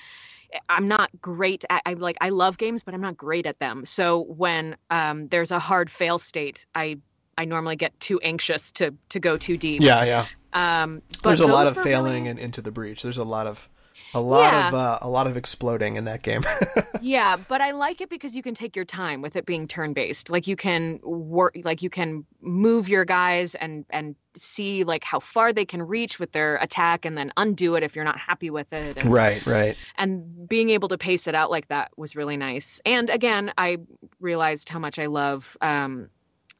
I'm 0.68 0.86
not 0.86 1.08
great 1.22 1.64
at 1.70 1.80
I 1.86 1.94
like 1.94 2.18
I 2.20 2.28
love 2.28 2.58
games, 2.58 2.84
but 2.84 2.92
I'm 2.92 3.00
not 3.00 3.16
great 3.16 3.46
at 3.46 3.58
them. 3.58 3.86
So 3.86 4.24
when 4.24 4.76
um, 4.90 5.28
there's 5.28 5.50
a 5.50 5.58
hard 5.58 5.88
fail 5.90 6.18
state, 6.18 6.66
I 6.74 6.98
I 7.38 7.46
normally 7.46 7.74
get 7.74 7.98
too 8.00 8.20
anxious 8.20 8.70
to 8.72 8.92
to 9.08 9.18
go 9.18 9.38
too 9.38 9.56
deep. 9.56 9.80
Yeah, 9.80 10.04
yeah. 10.04 10.26
Um, 10.52 11.00
but 11.22 11.30
There's 11.30 11.40
a 11.40 11.46
lot 11.46 11.66
of 11.68 11.82
failing 11.82 12.24
really- 12.24 12.28
and 12.28 12.38
into 12.38 12.60
the 12.60 12.70
breach. 12.70 13.02
There's 13.02 13.16
a 13.16 13.24
lot 13.24 13.46
of 13.46 13.70
a 14.14 14.20
lot 14.20 14.52
Yeah. 14.52 14.68
of 14.68 14.74
uh, 14.74 14.98
a 15.02 15.08
lot 15.08 15.26
of 15.26 15.36
exploding 15.36 15.96
in 15.96 16.04
that 16.04 16.22
game. 16.22 16.42
yeah, 17.00 17.36
but 17.36 17.60
I 17.60 17.72
like 17.72 18.00
it 18.00 18.08
because 18.10 18.36
you 18.36 18.42
can 18.42 18.54
take 18.54 18.76
your 18.76 18.84
time 18.84 19.22
with 19.22 19.36
it 19.36 19.46
being 19.46 19.66
turn 19.66 19.92
based. 19.92 20.30
Like 20.30 20.46
you 20.46 20.56
can 20.56 21.00
work, 21.02 21.56
like 21.64 21.82
you 21.82 21.90
can 21.90 22.24
move 22.40 22.88
your 22.88 23.04
guys 23.04 23.54
and 23.54 23.84
and 23.90 24.14
see 24.34 24.84
like 24.84 25.04
how 25.04 25.20
far 25.20 25.52
they 25.52 25.64
can 25.64 25.82
reach 25.82 26.18
with 26.18 26.32
their 26.32 26.56
attack, 26.56 27.04
and 27.04 27.16
then 27.16 27.32
undo 27.36 27.74
it 27.76 27.82
if 27.82 27.94
you're 27.96 28.04
not 28.04 28.18
happy 28.18 28.50
with 28.50 28.72
it. 28.72 28.96
And, 28.98 29.12
right, 29.12 29.44
right. 29.46 29.76
and 29.96 30.48
being 30.48 30.70
able 30.70 30.88
to 30.88 30.98
pace 30.98 31.26
it 31.26 31.34
out 31.34 31.50
like 31.50 31.68
that 31.68 31.90
was 31.96 32.16
really 32.16 32.36
nice. 32.36 32.80
And 32.86 33.10
again, 33.10 33.52
I 33.58 33.78
realized 34.20 34.68
how 34.68 34.78
much 34.78 34.98
I 34.98 35.06
love 35.06 35.56
um, 35.60 36.08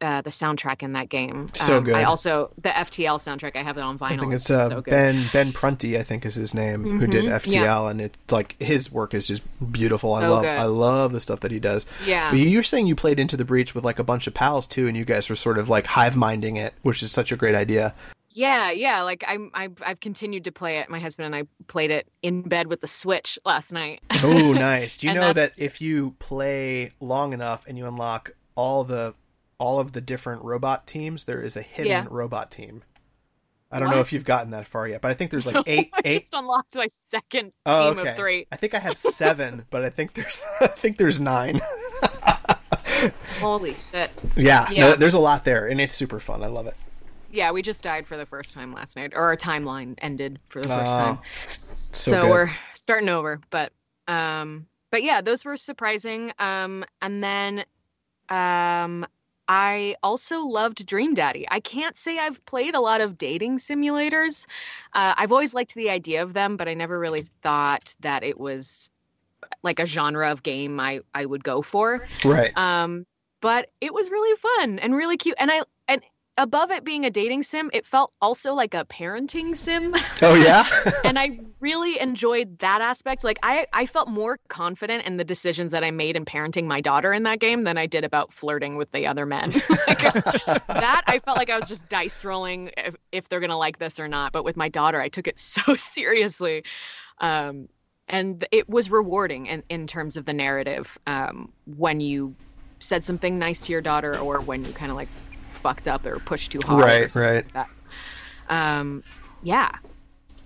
uh, 0.02 0.20
the 0.20 0.30
soundtrack 0.30 0.82
in 0.82 0.92
that 0.92 1.08
game. 1.08 1.48
So 1.54 1.78
Um, 1.78 1.84
good. 1.84 1.94
I 1.94 2.02
also 2.04 2.50
the 2.60 2.68
FTL 2.68 3.18
soundtrack. 3.18 3.56
I 3.56 3.62
have 3.62 3.78
it 3.78 3.84
on 3.84 3.98
vinyl. 3.98 4.12
I 4.12 4.16
think 4.18 4.32
it's 4.34 4.50
uh, 4.50 4.68
so 4.68 4.80
good. 4.82 4.90
Ben 4.90 5.22
Ben 5.32 5.52
Prunty. 5.52 5.96
I 5.96 6.02
think 6.02 6.26
is 6.26 6.34
his 6.34 6.52
name, 6.52 6.98
who 6.98 7.06
did 7.06 7.24
Mhm, 7.24 7.32
FTL, 7.40 7.90
and 7.90 8.00
it's 8.00 8.18
like 8.30 8.56
his 8.60 8.90
work 8.92 9.14
is 9.14 9.26
just 9.26 9.42
beautiful. 9.72 10.12
I 10.14 10.26
love 10.26 10.42
good. 10.42 10.58
I 10.58 10.64
love 10.64 11.12
the 11.12 11.20
stuff 11.20 11.40
that 11.40 11.50
he 11.52 11.58
does. 11.60 11.86
Yeah. 12.04 12.30
But 12.30 12.40
you're 12.40 12.62
saying 12.62 12.86
you 12.88 12.94
played 12.96 13.18
into 13.20 13.36
the 13.36 13.44
breach 13.44 13.74
with 13.74 13.84
like 13.84 13.98
a 13.98 14.04
bunch 14.04 14.26
of 14.26 14.34
pals 14.34 14.66
too, 14.66 14.86
and 14.88 14.96
you 14.96 15.04
guys 15.04 15.30
were 15.30 15.36
sort 15.36 15.56
of 15.56 15.68
like 15.68 15.86
hive 15.86 16.16
minding 16.16 16.56
it, 16.56 16.74
which 16.82 17.02
is 17.02 17.12
such 17.12 17.30
a 17.32 17.36
great 17.36 17.54
idea. 17.54 17.94
Yeah, 18.34 18.70
yeah. 18.70 19.02
Like 19.02 19.24
I'm, 19.28 19.50
I've, 19.52 19.74
I've 19.84 20.00
continued 20.00 20.44
to 20.44 20.52
play 20.52 20.78
it. 20.78 20.88
My 20.88 20.98
husband 20.98 21.26
and 21.26 21.34
I 21.34 21.42
played 21.66 21.90
it 21.90 22.06
in 22.22 22.40
bed 22.42 22.66
with 22.66 22.80
the 22.80 22.86
Switch 22.86 23.38
last 23.44 23.72
night. 23.74 24.00
Oh, 24.22 24.52
nice. 24.54 24.96
Do 24.96 25.06
you 25.06 25.12
know 25.12 25.34
that 25.34 25.50
if 25.58 25.82
you 25.82 26.12
play 26.18 26.92
long 26.98 27.34
enough 27.34 27.64
and 27.66 27.76
you 27.76 27.86
unlock 27.86 28.30
all 28.54 28.84
the 28.84 29.14
all 29.62 29.78
of 29.78 29.92
the 29.92 30.00
different 30.00 30.42
robot 30.42 30.86
teams, 30.88 31.24
there 31.26 31.40
is 31.40 31.56
a 31.56 31.62
hidden 31.62 31.86
Yeah. 31.90 32.06
robot 32.10 32.50
team. 32.50 32.82
I 33.70 33.78
don't 33.78 33.90
know 33.90 34.00
if 34.00 34.12
you've 34.12 34.24
gotten 34.24 34.50
that 34.50 34.66
far 34.66 34.86
yet, 34.88 35.00
but 35.00 35.10
I 35.10 35.14
think 35.14 35.30
there's 35.30 35.46
like 35.46 35.56
eight 35.66 35.90
I 35.94 36.00
eight 36.04 36.20
just 36.20 36.34
unlocked 36.34 36.74
my 36.76 36.88
second 37.08 37.52
Oh, 37.64 37.90
team 37.90 37.98
okay. 38.00 38.10
of 38.10 38.16
three. 38.16 38.46
I 38.50 38.56
think 38.56 38.74
I 38.74 38.78
have 38.80 38.98
seven, 39.20 39.64
but 39.70 39.84
I 39.84 39.88
think 39.90 40.14
there's 40.14 40.44
I 40.60 40.66
think 40.66 40.98
there's 40.98 41.20
nine. 41.20 41.60
Holy 43.40 43.74
shit! 43.90 44.10
Yeah, 44.36 44.68
Yeah. 44.70 44.80
no, 44.90 44.96
there's 44.96 45.14
a 45.14 45.18
lot 45.18 45.44
there, 45.44 45.66
and 45.66 45.80
it's 45.80 45.94
super 45.94 46.20
fun. 46.20 46.42
I 46.42 46.48
love 46.48 46.66
it. 46.66 46.74
Yeah, 47.30 47.50
we 47.50 47.62
just 47.62 47.82
died 47.82 48.06
for 48.06 48.16
the 48.16 48.26
first 48.26 48.52
time 48.54 48.72
last 48.72 48.96
night, 48.96 49.12
or 49.14 49.22
our 49.24 49.36
timeline 49.36 49.94
ended 49.98 50.38
for 50.48 50.60
the 50.60 50.68
first 50.68 50.92
Oh, 50.92 50.98
time. 50.98 51.18
So, 51.92 52.10
So, 52.10 52.28
we're 52.28 52.50
starting 52.74 53.08
over. 53.08 53.40
But, 53.50 53.72
um, 54.06 54.66
but 54.90 55.02
yeah, 55.02 55.22
those 55.22 55.44
were 55.44 55.56
surprising. 55.56 56.32
Um, 56.38 56.84
and 57.00 57.24
then, 57.24 57.64
um, 58.28 59.06
I 59.54 59.96
also 60.02 60.40
loved 60.40 60.86
Dream 60.86 61.12
Daddy. 61.12 61.46
I 61.50 61.60
can't 61.60 61.94
say 61.94 62.18
I've 62.18 62.42
played 62.46 62.74
a 62.74 62.80
lot 62.80 63.02
of 63.02 63.18
dating 63.18 63.58
simulators. 63.58 64.46
Uh, 64.94 65.12
I've 65.18 65.30
always 65.30 65.52
liked 65.52 65.74
the 65.74 65.90
idea 65.90 66.22
of 66.22 66.32
them, 66.32 66.56
but 66.56 66.68
I 66.68 66.74
never 66.74 66.98
really 66.98 67.26
thought 67.42 67.94
that 68.00 68.24
it 68.24 68.40
was 68.40 68.88
like 69.62 69.78
a 69.78 69.84
genre 69.84 70.30
of 70.30 70.42
game 70.42 70.80
I, 70.80 71.00
I 71.14 71.26
would 71.26 71.44
go 71.44 71.60
for. 71.60 72.08
right. 72.24 72.56
Um, 72.56 73.04
but 73.42 73.68
it 73.82 73.92
was 73.92 74.10
really 74.10 74.34
fun 74.38 74.78
and 74.78 74.94
really 74.94 75.18
cute. 75.18 75.36
And 75.38 75.50
I 75.52 75.60
above 76.38 76.70
it 76.70 76.84
being 76.84 77.04
a 77.04 77.10
dating 77.10 77.42
sim, 77.42 77.70
it 77.72 77.86
felt 77.86 78.14
also 78.20 78.54
like 78.54 78.74
a 78.74 78.84
parenting 78.86 79.54
sim. 79.54 79.94
oh 80.22 80.34
yeah. 80.34 80.66
and 81.04 81.18
I 81.18 81.38
really 81.60 82.00
enjoyed 82.00 82.58
that 82.60 82.80
aspect. 82.80 83.22
Like 83.24 83.38
I, 83.42 83.66
I 83.72 83.86
felt 83.86 84.08
more 84.08 84.38
confident 84.48 85.04
in 85.04 85.16
the 85.16 85.24
decisions 85.24 85.72
that 85.72 85.84
I 85.84 85.90
made 85.90 86.16
in 86.16 86.24
parenting 86.24 86.64
my 86.64 86.80
daughter 86.80 87.12
in 87.12 87.22
that 87.24 87.38
game 87.38 87.64
than 87.64 87.76
I 87.76 87.86
did 87.86 88.04
about 88.04 88.32
flirting 88.32 88.76
with 88.76 88.90
the 88.92 89.06
other 89.06 89.26
men. 89.26 89.52
like, 89.86 90.00
that 90.00 91.02
I 91.06 91.18
felt 91.18 91.36
like 91.36 91.50
I 91.50 91.58
was 91.58 91.68
just 91.68 91.88
dice 91.88 92.24
rolling 92.24 92.70
if, 92.76 92.96
if 93.12 93.28
they're 93.28 93.40
gonna 93.40 93.58
like 93.58 93.78
this 93.78 94.00
or 94.00 94.08
not. 94.08 94.32
But 94.32 94.44
with 94.44 94.56
my 94.56 94.68
daughter, 94.68 95.00
I 95.00 95.08
took 95.08 95.28
it 95.28 95.38
so 95.38 95.74
seriously. 95.74 96.64
Um, 97.18 97.68
and 98.08 98.44
it 98.50 98.68
was 98.68 98.90
rewarding 98.90 99.46
in, 99.46 99.62
in 99.68 99.86
terms 99.86 100.16
of 100.16 100.24
the 100.24 100.32
narrative 100.32 100.98
um, 101.06 101.52
when 101.76 102.00
you 102.00 102.34
said 102.80 103.04
something 103.04 103.38
nice 103.38 103.66
to 103.66 103.72
your 103.72 103.80
daughter 103.80 104.18
or 104.18 104.40
when 104.40 104.64
you 104.64 104.72
kind 104.72 104.90
of 104.90 104.96
like 104.96 105.08
fucked 105.62 105.88
up 105.88 106.04
or 106.04 106.18
pushed 106.18 106.52
too 106.52 106.60
hard 106.64 106.82
right. 106.84 107.14
Right. 107.14 107.46
like. 107.54 107.66
Um, 108.48 109.02
yeah. 109.42 109.70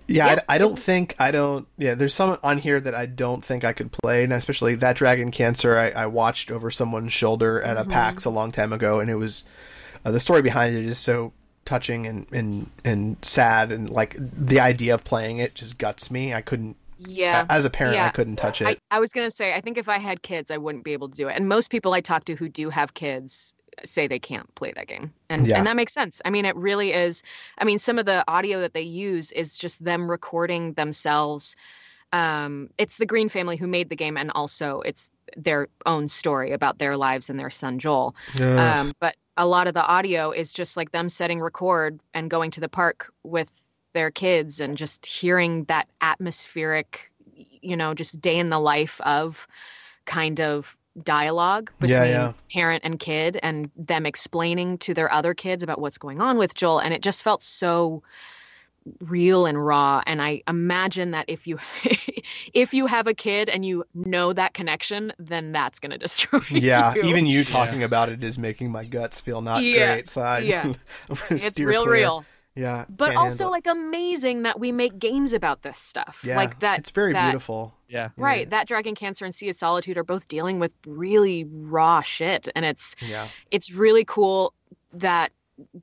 Yeah, 0.09 0.26
Yeah. 0.26 0.40
I, 0.48 0.55
I 0.55 0.59
don't 0.59 0.79
think 0.79 1.16
I 1.18 1.31
don't. 1.33 1.66
Yeah, 1.79 1.94
there's 1.96 2.14
some 2.14 2.38
on 2.44 2.59
here 2.59 2.79
that 2.81 2.94
I 2.94 3.07
don't 3.07 3.44
think 3.44 3.64
I 3.64 3.72
could 3.72 3.90
play, 3.90 4.22
and 4.22 4.33
especially 4.33 4.76
that 4.76 4.94
Dragon 4.96 5.33
Cancer. 5.33 5.76
I, 5.76 5.90
I 5.90 6.07
watched 6.07 6.50
over 6.52 6.70
someone's 6.70 7.12
shoulder 7.12 7.61
at 7.61 7.76
Mm-hmm. 7.76 7.90
a 7.90 7.92
PAX 7.92 8.24
a 8.24 8.31
long 8.31 8.52
time 8.52 8.72
ago, 8.72 9.00
and 9.00 9.11
it 9.11 9.16
was 9.16 9.44
uh, 10.05 10.12
the 10.12 10.20
story 10.20 10.42
behind 10.42 10.76
it 10.76 10.85
is 10.85 10.98
so 10.98 11.33
touching 11.64 12.07
and, 12.07 12.26
and 12.31 12.70
and 12.85 13.16
sad, 13.22 13.72
and 13.72 13.90
like 13.90 14.14
the 14.20 14.61
idea 14.61 14.94
of 14.94 15.02
playing 15.02 15.38
it 15.38 15.57
just 15.57 15.76
guts 15.76 16.09
me. 16.09 16.33
I 16.33 16.40
couldn't. 16.40 16.76
Yeah. 16.98 17.44
As 17.50 17.64
a 17.64 17.70
parent, 17.70 17.98
I 17.98 18.11
couldn't 18.11 18.37
touch 18.37 18.62
it. 18.62 18.68
I, 18.68 18.76
I 18.92 19.00
was 19.00 19.11
gonna 19.12 19.31
say, 19.33 19.55
I 19.55 19.61
think 19.61 19.76
if 19.76 19.88
I 19.88 19.98
had 19.98 20.22
kids, 20.22 20.52
I 20.52 20.57
wouldn't 20.57 20.85
be 20.85 20.92
able 20.92 21.09
to 21.09 21.16
do 21.16 21.26
it. 21.29 21.35
And 21.37 21.48
most 21.48 21.68
people 21.70 21.92
I 21.92 22.00
talk 22.00 22.24
to 22.26 22.35
who 22.37 22.48
do 22.48 22.70
have 22.70 22.94
kids 22.94 23.55
say 23.85 24.07
they 24.07 24.19
can't 24.19 24.53
play 24.55 24.73
that 24.75 24.87
game, 24.87 25.12
and 25.29 25.47
Yeah. 25.47 25.59
and 25.59 25.67
that 25.67 25.77
makes 25.77 25.93
sense. 25.93 26.23
I 26.25 26.31
mean, 26.31 26.45
it 26.45 26.57
really 26.57 26.93
is. 26.93 27.23
I 27.59 27.65
mean, 27.65 27.79
some 27.79 27.99
of 27.99 28.07
the 28.07 28.25
audio 28.29 28.61
that 28.61 28.75
they 28.75 28.83
use 28.83 29.33
is 29.33 29.59
just 29.59 29.85
them 29.85 30.11
recording 30.11 30.73
themselves. 30.75 31.57
Um, 32.12 32.71
it's 32.79 32.97
the 32.97 33.07
Green 33.07 33.29
family 33.29 33.57
who 33.57 33.67
made 33.67 33.89
the 33.89 33.97
game, 33.97 34.17
and 34.17 34.31
also 34.35 34.81
it's 34.81 35.11
their 35.37 35.69
own 35.87 36.09
story 36.09 36.53
about 36.53 36.79
their 36.79 36.97
lives 36.97 37.29
and 37.29 37.39
their 37.39 37.51
son 37.51 37.79
Joel. 37.79 38.15
Um, 38.59 38.93
but 39.01 39.17
a 39.37 39.47
lot 39.47 39.67
of 39.67 39.75
the 39.75 39.85
audio 39.87 40.31
is 40.31 40.53
just 40.53 40.77
like 40.77 40.93
them 40.93 41.09
setting 41.09 41.41
record 41.41 42.01
and 42.15 42.31
going 42.31 42.51
to 42.53 42.61
the 42.61 42.69
park 42.69 43.12
with 43.23 43.51
their 43.93 44.11
kids 44.11 44.61
and 44.61 44.77
just 44.77 45.05
hearing 45.05 45.65
that 45.65 45.89
atmospheric, 46.01 47.11
you 47.35 47.77
know, 47.77 47.93
just 47.93 48.21
day 48.21 48.39
in 48.39 48.51
the 48.51 48.61
life 48.61 49.01
of 49.03 49.47
kind 50.05 50.41
of 50.41 50.77
dialogue 51.03 51.71
between 51.81 51.99
Yeah, 51.99 52.05
yeah. 52.05 52.33
parent 52.53 52.83
and 52.85 52.99
kid 52.99 53.39
and 53.43 53.71
them 53.77 54.07
explaining 54.07 54.79
to 54.79 54.95
their 54.95 55.13
other 55.13 55.35
kids 55.35 55.63
about 55.63 55.81
what's 55.81 55.99
going 55.99 56.21
on 56.21 56.39
with 56.39 56.55
Joel. 56.55 56.81
And 56.81 56.95
it 56.95 57.03
just 57.03 57.23
felt 57.23 57.43
so 57.43 58.03
real 59.01 59.47
and 59.47 59.67
raw 59.67 60.01
and 60.07 60.23
i 60.23 60.41
imagine 60.47 61.11
that 61.11 61.25
if 61.27 61.45
you 61.47 61.59
if 62.55 62.73
you 62.73 62.87
have 62.87 63.09
a 63.09 63.15
kid 63.15 63.49
and 63.49 63.65
you 63.65 63.85
know 63.95 64.33
that 64.33 64.55
connection 64.55 65.13
then 65.19 65.51
that's 65.51 65.81
going 65.81 65.91
to 65.99 65.99
destroy 65.99 66.39
yeah, 66.51 66.95
you. 66.95 67.03
even 67.03 67.27
you 67.27 67.45
talking 67.45 67.83
about 67.83 68.09
it 68.11 68.23
is 68.23 68.39
making 68.39 68.71
my 68.71 68.85
guts 68.85 69.21
feel 69.21 69.41
not 69.41 69.63
Yeah, 69.65 69.95
great. 69.95 70.09
So 70.09 70.23
I, 70.23 70.39
yeah. 70.41 70.73
I'm 71.11 71.17
it's 71.31 71.43
steer 71.47 71.69
real 71.69 71.83
clear. 71.83 71.95
real 71.95 72.25
Yeah, 72.57 72.87
but 72.88 73.14
also 73.14 73.45
handle 73.45 73.51
like 73.51 73.66
amazing 73.66 74.42
that 74.45 74.59
we 74.59 74.73
make 74.73 74.99
games 74.99 75.33
about 75.35 75.62
this 75.62 75.77
stuff 75.79 76.23
yeah, 76.25 76.37
like 76.37 76.61
that 76.61 76.79
It's 76.81 76.90
very 76.90 77.12
that- 77.12 77.31
beautiful. 77.31 77.75
Yeah. 77.88 78.09
right 78.16 78.47
Yeah. 78.47 78.51
that 78.51 78.66
dragon 78.66 78.95
cancer 78.97 79.25
and 79.25 79.33
sea 79.35 79.49
of 79.51 79.55
solitude 79.57 79.97
are 79.99 80.03
both 80.05 80.27
dealing 80.27 80.59
with 80.59 80.73
really 80.87 81.45
raw 81.45 82.01
shit 82.03 82.49
and 82.57 82.64
it's 82.64 82.97
Yeah, 83.01 83.29
it's 83.53 83.71
really 83.73 84.05
cool 84.05 84.55
that 84.95 85.31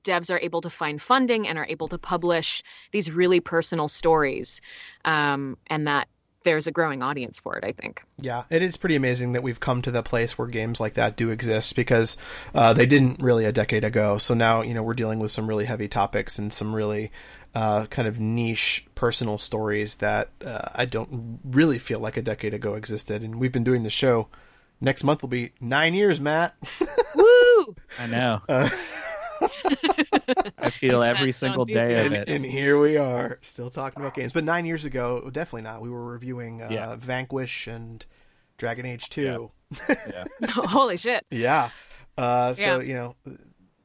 devs 0.04 0.32
are 0.34 0.40
able 0.40 0.62
to 0.62 0.70
find 0.70 1.02
funding 1.02 1.48
and 1.48 1.58
are 1.58 1.66
able 1.70 1.88
to 1.88 1.98
publish 1.98 2.62
these 2.92 3.10
really 3.12 3.40
personal 3.40 3.88
stories 3.88 4.60
um, 5.06 5.58
and 5.68 5.88
that 5.88 6.08
there's 6.44 6.68
a 6.68 6.72
growing 6.72 7.02
audience 7.02 7.40
for 7.40 7.58
it 7.58 7.64
i 7.64 7.72
think 7.72 8.04
Yeah, 8.18 8.44
it 8.50 8.62
is 8.62 8.78
pretty 8.78 8.96
amazing 8.96 9.34
that 9.34 9.44
we've 9.44 9.60
come 9.60 9.82
to 9.82 9.92
the 9.92 10.02
place 10.02 10.38
where 10.38 10.48
games 10.48 10.80
like 10.80 10.94
that 10.94 11.18
do 11.18 11.30
exist 11.30 11.76
because 11.76 12.16
uh, 12.56 12.72
they 12.72 12.86
didn't 12.86 13.20
really 13.20 13.44
a 13.44 13.52
decade 13.52 13.84
ago. 13.84 14.18
So 14.18 14.34
now, 14.34 14.62
you 14.62 14.74
know, 14.74 14.82
we're 14.82 14.94
dealing 14.94 15.20
with 15.20 15.32
some 15.32 15.48
really 15.48 15.66
heavy 15.66 15.90
topics 15.90 16.40
and 16.40 16.54
some 16.54 16.74
really 16.74 17.12
uh, 17.54 17.86
kind 17.88 18.08
of 18.08 18.20
niche 18.20 18.86
personal 18.96 19.38
stories 19.38 19.98
that 19.98 20.30
uh, 20.46 20.70
I 20.74 20.86
don't 20.86 21.40
really 21.44 21.80
feel 21.80 22.00
like 22.00 22.16
a 22.16 22.22
decade 22.22 22.54
ago 22.54 22.76
existed. 22.76 23.22
And 23.24 23.36
we've 23.36 23.52
been 23.52 23.66
doing 23.66 23.84
the 23.84 23.90
show. 23.90 24.30
Next 24.80 25.04
month 25.04 25.22
will 25.22 25.30
be 25.30 25.52
nine 25.60 25.94
years, 25.94 26.22
Matt. 26.22 26.56
woo 27.16 27.76
I 28.00 28.08
know. 28.08 28.42
I 30.58 30.70
feel 30.70 31.02
He 31.02 31.08
every 31.10 31.32
single 31.32 31.66
day 31.66 32.06
of 32.06 32.12
and, 32.14 32.16
it. 32.16 32.28
and 32.30 32.46
here 32.46 32.80
we 32.80 32.98
are, 32.98 33.40
still 33.42 33.70
talking 33.70 34.02
about 34.02 34.14
games. 34.14 34.34
But 34.34 34.44
nine 34.44 34.66
years 34.66 34.86
ago, 34.86 35.30
definitely 35.32 35.64
not. 35.64 35.82
We 35.82 35.90
were 35.90 36.06
reviewing 36.06 36.62
uh, 36.62 36.70
Yeah. 36.72 36.96
Vanquish 36.96 37.68
and 37.68 38.06
Dragon 38.58 38.86
Age 38.86 39.10
2. 39.10 39.52
Yeah. 39.90 40.24
holy 40.50 40.98
shit 40.98 41.26
Yeah. 41.32 41.70
Uh, 42.18 42.54
so 42.54 42.80
Yeah. 42.80 42.88
you 42.88 42.94
know, 42.94 43.16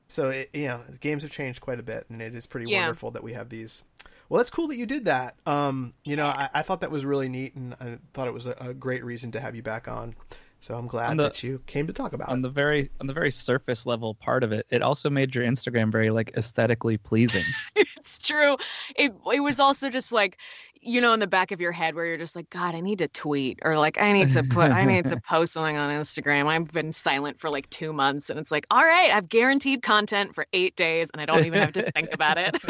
so 0.07 0.31
it, 0.31 0.51
you 0.53 0.67
know, 0.69 0.81
games 1.01 1.23
have 1.23 1.33
changed 1.33 1.61
quite 1.61 1.79
a 1.81 1.83
bit, 1.83 2.07
and 2.09 2.21
it 2.23 2.35
is 2.35 2.47
pretty 2.47 2.71
Yeah. 2.71 2.81
wonderful 2.81 3.11
that 3.13 3.23
we 3.23 3.33
have 3.33 3.49
these. 3.49 3.83
Well, 4.29 4.39
that's 4.39 4.51
cool 4.51 4.69
that 4.69 4.77
you 4.77 4.85
did 4.85 5.07
that. 5.07 5.37
Um, 5.47 5.95
you 6.05 6.15
know, 6.15 6.27
I, 6.27 6.51
I 6.53 6.63
thought 6.63 6.83
that 6.83 6.91
was 6.91 7.05
really 7.07 7.31
neat, 7.31 7.55
and 7.55 7.75
I 7.81 7.99
thought 8.13 8.29
it 8.29 8.35
was 8.35 8.47
a, 8.47 8.53
a 8.61 8.75
great 8.75 9.03
reason 9.03 9.33
to 9.33 9.41
have 9.41 9.57
you 9.57 9.63
back 9.63 9.89
on. 9.89 10.15
So 10.61 10.77
I'm 10.77 10.87
glad 10.89 11.17
the- 11.17 11.25
that 11.25 11.43
you 11.43 11.63
came 11.67 11.87
to 11.87 11.93
talk 11.93 12.13
about 12.13 12.29
on 12.31 12.41
it. 12.41 12.43
the 12.43 12.49
very 12.49 12.91
on 13.01 13.07
the 13.07 13.13
very 13.13 13.31
surface 13.31 13.87
level 13.87 14.15
part 14.15 14.43
of 14.43 14.53
it, 14.53 14.67
it 14.71 14.83
also 14.83 15.09
made 15.09 15.35
your 15.35 15.45
Instagram 15.45 15.93
very 15.93 16.11
like 16.11 16.33
aesthetically 16.37 16.97
pleasing. 16.99 17.45
it's 17.77 18.19
true 18.19 18.57
it, 18.97 19.13
it 19.33 19.41
was 19.41 19.61
also 19.61 19.89
just 19.91 20.13
like 20.13 20.39
you 20.81 21.01
know 21.01 21.13
in 21.13 21.21
the 21.21 21.27
back 21.27 21.51
of 21.53 21.61
your 21.61 21.73
head 21.73 21.95
where 21.95 22.07
you're 22.07 22.17
just 22.19 22.37
like 22.37 22.49
god 22.51 22.75
i 22.75 22.81
need 22.81 22.99
to 22.99 23.09
tweet 23.09 23.59
or 23.63 23.77
like 23.77 24.01
i 24.01 24.13
need 24.13 24.31
to 24.31 24.43
put 24.45 24.71
i 24.71 24.85
need 24.85 25.07
to 25.07 25.19
post 25.29 25.53
something 25.53 25.77
on 25.77 25.91
instagram 25.91 26.47
i've 26.47 26.71
been 26.73 26.93
silent 26.93 27.41
for 27.41 27.51
like 27.51 27.69
two 27.71 27.93
months 27.93 28.31
and 28.31 28.39
it's 28.39 28.51
like 28.51 28.67
all 28.71 28.85
right 28.85 29.11
i've 29.13 29.29
guaranteed 29.29 29.83
content 29.83 30.35
for 30.35 30.47
eight 30.53 30.77
days 30.77 31.09
and 31.13 31.21
i 31.21 31.27
don't 31.27 31.45
even 31.45 31.59
have 31.61 31.73
to 31.73 31.91
think 31.93 32.09
about 32.13 32.39
it 32.39 32.57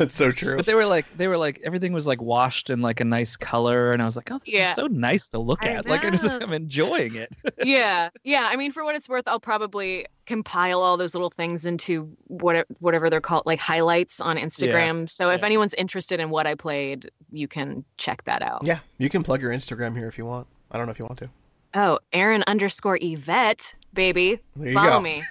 it's 0.00 0.14
so 0.14 0.30
true. 0.30 0.56
But 0.56 0.66
they 0.66 0.74
were 0.74 0.86
like 0.86 1.06
they 1.16 1.28
were 1.28 1.38
like 1.38 1.60
everything 1.64 1.92
was 1.92 2.06
like 2.06 2.20
washed 2.20 2.70
in 2.70 2.80
like 2.82 3.00
a 3.00 3.04
nice 3.04 3.36
color, 3.36 3.92
and 3.92 4.02
I 4.02 4.04
was 4.04 4.16
like, 4.16 4.30
oh, 4.30 4.38
this 4.44 4.54
Yeah. 4.54 4.70
is 4.70 4.76
so 4.76 4.86
nice 4.86 5.28
to 5.28 5.38
look 5.38 5.64
I 5.64 5.70
at. 5.70 5.86
Like 5.88 6.04
I 6.04 6.10
just. 6.10 6.24
I'm 6.28 6.52
enjoying 6.52 7.14
it. 7.16 7.32
yeah 7.64 8.08
yeah 8.24 8.48
i 8.50 8.56
mean 8.56 8.72
for 8.72 8.84
what 8.84 8.94
it's 8.94 9.08
worth 9.08 9.24
i'll 9.26 9.40
probably 9.40 10.06
compile 10.28 10.82
all 10.82 10.98
those 10.98 11.14
little 11.14 11.30
things 11.30 11.64
into 11.64 12.14
what, 12.26 12.66
whatever 12.80 13.08
they're 13.08 13.18
called 13.18 13.44
like 13.46 13.58
highlights 13.58 14.20
on 14.20 14.36
instagram 14.36 15.08
so 15.08 15.30
if 15.30 15.40
yeah. 15.40 15.46
anyone's 15.46 15.72
interested 15.74 16.20
in 16.20 16.28
what 16.28 16.46
i 16.46 16.54
played 16.54 17.10
you 17.32 17.48
can 17.48 17.82
check 17.96 18.22
that 18.24 18.42
out 18.42 18.60
Yeah, 18.62 18.80
you 18.98 19.08
can 19.08 19.22
plug 19.22 19.40
your 19.40 19.52
Instagram 19.52 19.96
here 19.96 20.06
if 20.08 20.18
you 20.18 20.26
want. 20.26 20.46
I 20.70 20.76
don't 20.76 20.86
know 20.86 20.92
if 20.92 20.98
you 20.98 21.06
want 21.06 21.18
to. 21.18 21.30
oh 21.74 21.98
aaron 22.12 22.44
underscore 22.46 22.98
yvette 23.00 23.74
baby 23.94 24.38
There 24.54 24.68
you 24.68 24.74
follow 24.74 24.90
go. 24.90 25.00
me 25.00 25.24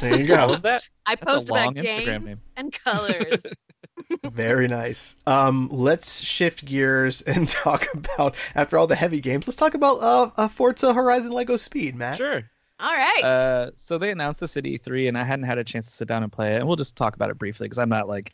There 0.00 0.20
you 0.20 0.26
go. 0.28 0.52
of 0.54 0.62
that. 0.62 0.82
I 1.04 1.16
post 1.16 1.50
about 1.50 1.74
Instagram 1.74 2.06
games 2.06 2.26
name. 2.26 2.40
and 2.56 2.72
colors. 2.72 3.44
Very 4.24 4.66
nice. 4.66 5.16
Um, 5.26 5.68
let's 5.70 6.20
shift 6.20 6.64
gears 6.64 7.22
and 7.22 7.48
talk 7.48 7.86
about 7.94 8.34
after 8.54 8.76
all 8.76 8.86
the 8.86 8.96
heavy 8.96 9.20
games. 9.20 9.46
Let's 9.46 9.56
talk 9.56 9.74
about 9.74 10.00
uh, 10.00 10.30
uh 10.36 10.48
Forza 10.48 10.94
Horizon 10.94 11.32
Lego 11.32 11.56
Speed, 11.56 11.94
Matt. 11.94 12.16
Sure. 12.16 12.50
All 12.80 12.92
right. 12.92 13.24
Uh, 13.24 13.70
so 13.76 13.98
they 13.98 14.10
announced 14.10 14.40
this 14.40 14.56
at 14.56 14.64
E3, 14.64 15.08
and 15.08 15.16
I 15.16 15.24
hadn't 15.24 15.44
had 15.44 15.58
a 15.58 15.64
chance 15.64 15.86
to 15.86 15.92
sit 15.92 16.08
down 16.08 16.22
and 16.22 16.32
play 16.32 16.54
it. 16.54 16.58
And 16.58 16.66
we'll 16.66 16.76
just 16.76 16.96
talk 16.96 17.14
about 17.14 17.30
it 17.30 17.38
briefly 17.38 17.66
because 17.66 17.78
I'm 17.78 17.88
not 17.88 18.08
like, 18.08 18.32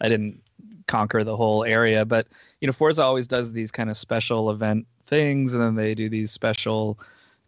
I 0.00 0.08
didn't 0.08 0.42
conquer 0.86 1.24
the 1.24 1.36
whole 1.36 1.64
area. 1.64 2.04
But 2.04 2.26
you 2.60 2.66
know, 2.66 2.72
Forza 2.72 3.02
always 3.02 3.26
does 3.26 3.52
these 3.52 3.70
kind 3.70 3.90
of 3.90 3.96
special 3.96 4.50
event 4.50 4.86
things, 5.06 5.54
and 5.54 5.62
then 5.62 5.74
they 5.74 5.94
do 5.94 6.08
these 6.08 6.30
special 6.30 6.98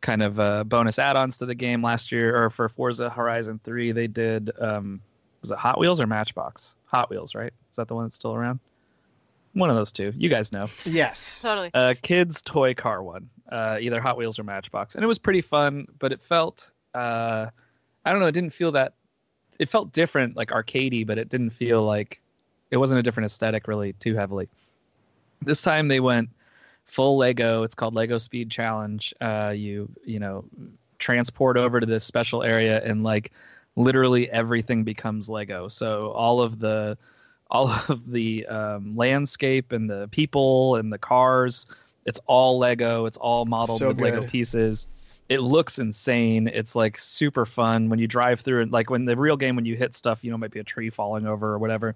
kind 0.02 0.22
of 0.22 0.38
uh, 0.38 0.64
bonus 0.64 0.98
add-ons 0.98 1.38
to 1.38 1.46
the 1.46 1.54
game. 1.54 1.82
Last 1.82 2.12
year, 2.12 2.44
or 2.44 2.50
for 2.50 2.68
Forza 2.68 3.08
Horizon 3.08 3.58
3, 3.64 3.92
they 3.92 4.06
did 4.06 4.50
um, 4.60 5.00
was 5.40 5.50
it 5.50 5.58
Hot 5.58 5.78
Wheels 5.78 6.00
or 6.00 6.06
Matchbox? 6.06 6.76
Hot 6.86 7.10
Wheels, 7.10 7.34
right? 7.34 7.52
Is 7.70 7.76
that 7.76 7.88
the 7.88 7.94
one 7.94 8.04
that's 8.04 8.16
still 8.16 8.34
around? 8.34 8.60
One 9.54 9.70
of 9.70 9.76
those 9.76 9.90
two. 9.92 10.12
You 10.16 10.28
guys 10.28 10.52
know 10.52 10.68
Yes. 10.84 11.40
totally. 11.42 11.70
a 11.74 11.94
kid's 11.94 12.42
toy 12.42 12.74
car 12.74 13.02
one, 13.02 13.28
uh, 13.50 13.78
either 13.80 14.00
Hot 14.00 14.16
Wheels 14.16 14.38
or 14.38 14.44
Matchbox, 14.44 14.94
and 14.94 15.02
it 15.02 15.06
was 15.06 15.18
pretty 15.18 15.40
fun. 15.40 15.86
But 15.98 16.12
it 16.12 16.20
felt, 16.22 16.72
uh, 16.94 17.46
I 18.04 18.12
don't 18.12 18.20
know, 18.20 18.26
it 18.26 18.32
didn't 18.34 18.52
feel 18.52 18.72
that. 18.72 18.94
It 19.60 19.68
felt 19.68 19.92
different, 19.92 20.36
like 20.36 20.50
arcadey, 20.50 21.06
but 21.06 21.16
it 21.18 21.28
didn't 21.28 21.50
feel 21.50 21.82
like 21.84 22.20
it 22.72 22.76
wasn't 22.76 22.98
a 22.98 23.02
different 23.02 23.26
aesthetic 23.26 23.68
really 23.68 23.92
too 23.94 24.14
heavily. 24.16 24.48
This 25.42 25.62
time 25.62 25.86
they 25.88 26.00
went 26.00 26.28
full 26.84 27.16
Lego. 27.16 27.62
It's 27.62 27.74
called 27.74 27.94
Lego 27.94 28.18
Speed 28.18 28.50
Challenge. 28.50 29.14
Uh, 29.20 29.52
you 29.54 29.88
you 30.04 30.18
know 30.18 30.44
transport 30.98 31.56
over 31.56 31.78
to 31.80 31.86
this 31.86 32.04
special 32.04 32.42
area 32.42 32.82
and 32.84 33.02
like 33.02 33.30
literally 33.76 34.28
everything 34.30 34.82
becomes 34.84 35.28
Lego. 35.28 35.68
So 35.68 36.08
all 36.12 36.40
of 36.40 36.58
the 36.58 36.96
all 37.50 37.70
of 37.88 38.10
the 38.10 38.46
um, 38.46 38.96
landscape 38.96 39.72
and 39.72 39.88
the 39.88 40.08
people 40.10 40.76
and 40.76 40.92
the 40.92 40.98
cars, 40.98 41.66
it's 42.06 42.20
all 42.26 42.58
Lego. 42.58 43.06
It's 43.06 43.16
all 43.16 43.44
modeled 43.44 43.78
So 43.78 43.88
with 43.88 44.00
Lego 44.00 44.26
pieces. 44.26 44.88
It 45.28 45.40
looks 45.40 45.78
insane. 45.78 46.48
It's 46.48 46.76
like 46.76 46.98
super 46.98 47.46
fun 47.46 47.88
when 47.88 47.98
you 47.98 48.06
drive 48.06 48.40
through 48.40 48.62
it. 48.62 48.70
Like 48.70 48.90
when 48.90 49.06
the 49.06 49.16
real 49.16 49.36
game, 49.36 49.56
when 49.56 49.64
you 49.64 49.74
hit 49.74 49.94
stuff, 49.94 50.22
you 50.22 50.30
know, 50.30 50.36
might 50.36 50.50
be 50.50 50.60
a 50.60 50.64
tree 50.64 50.90
falling 50.90 51.26
over 51.26 51.52
or 51.52 51.58
whatever. 51.58 51.94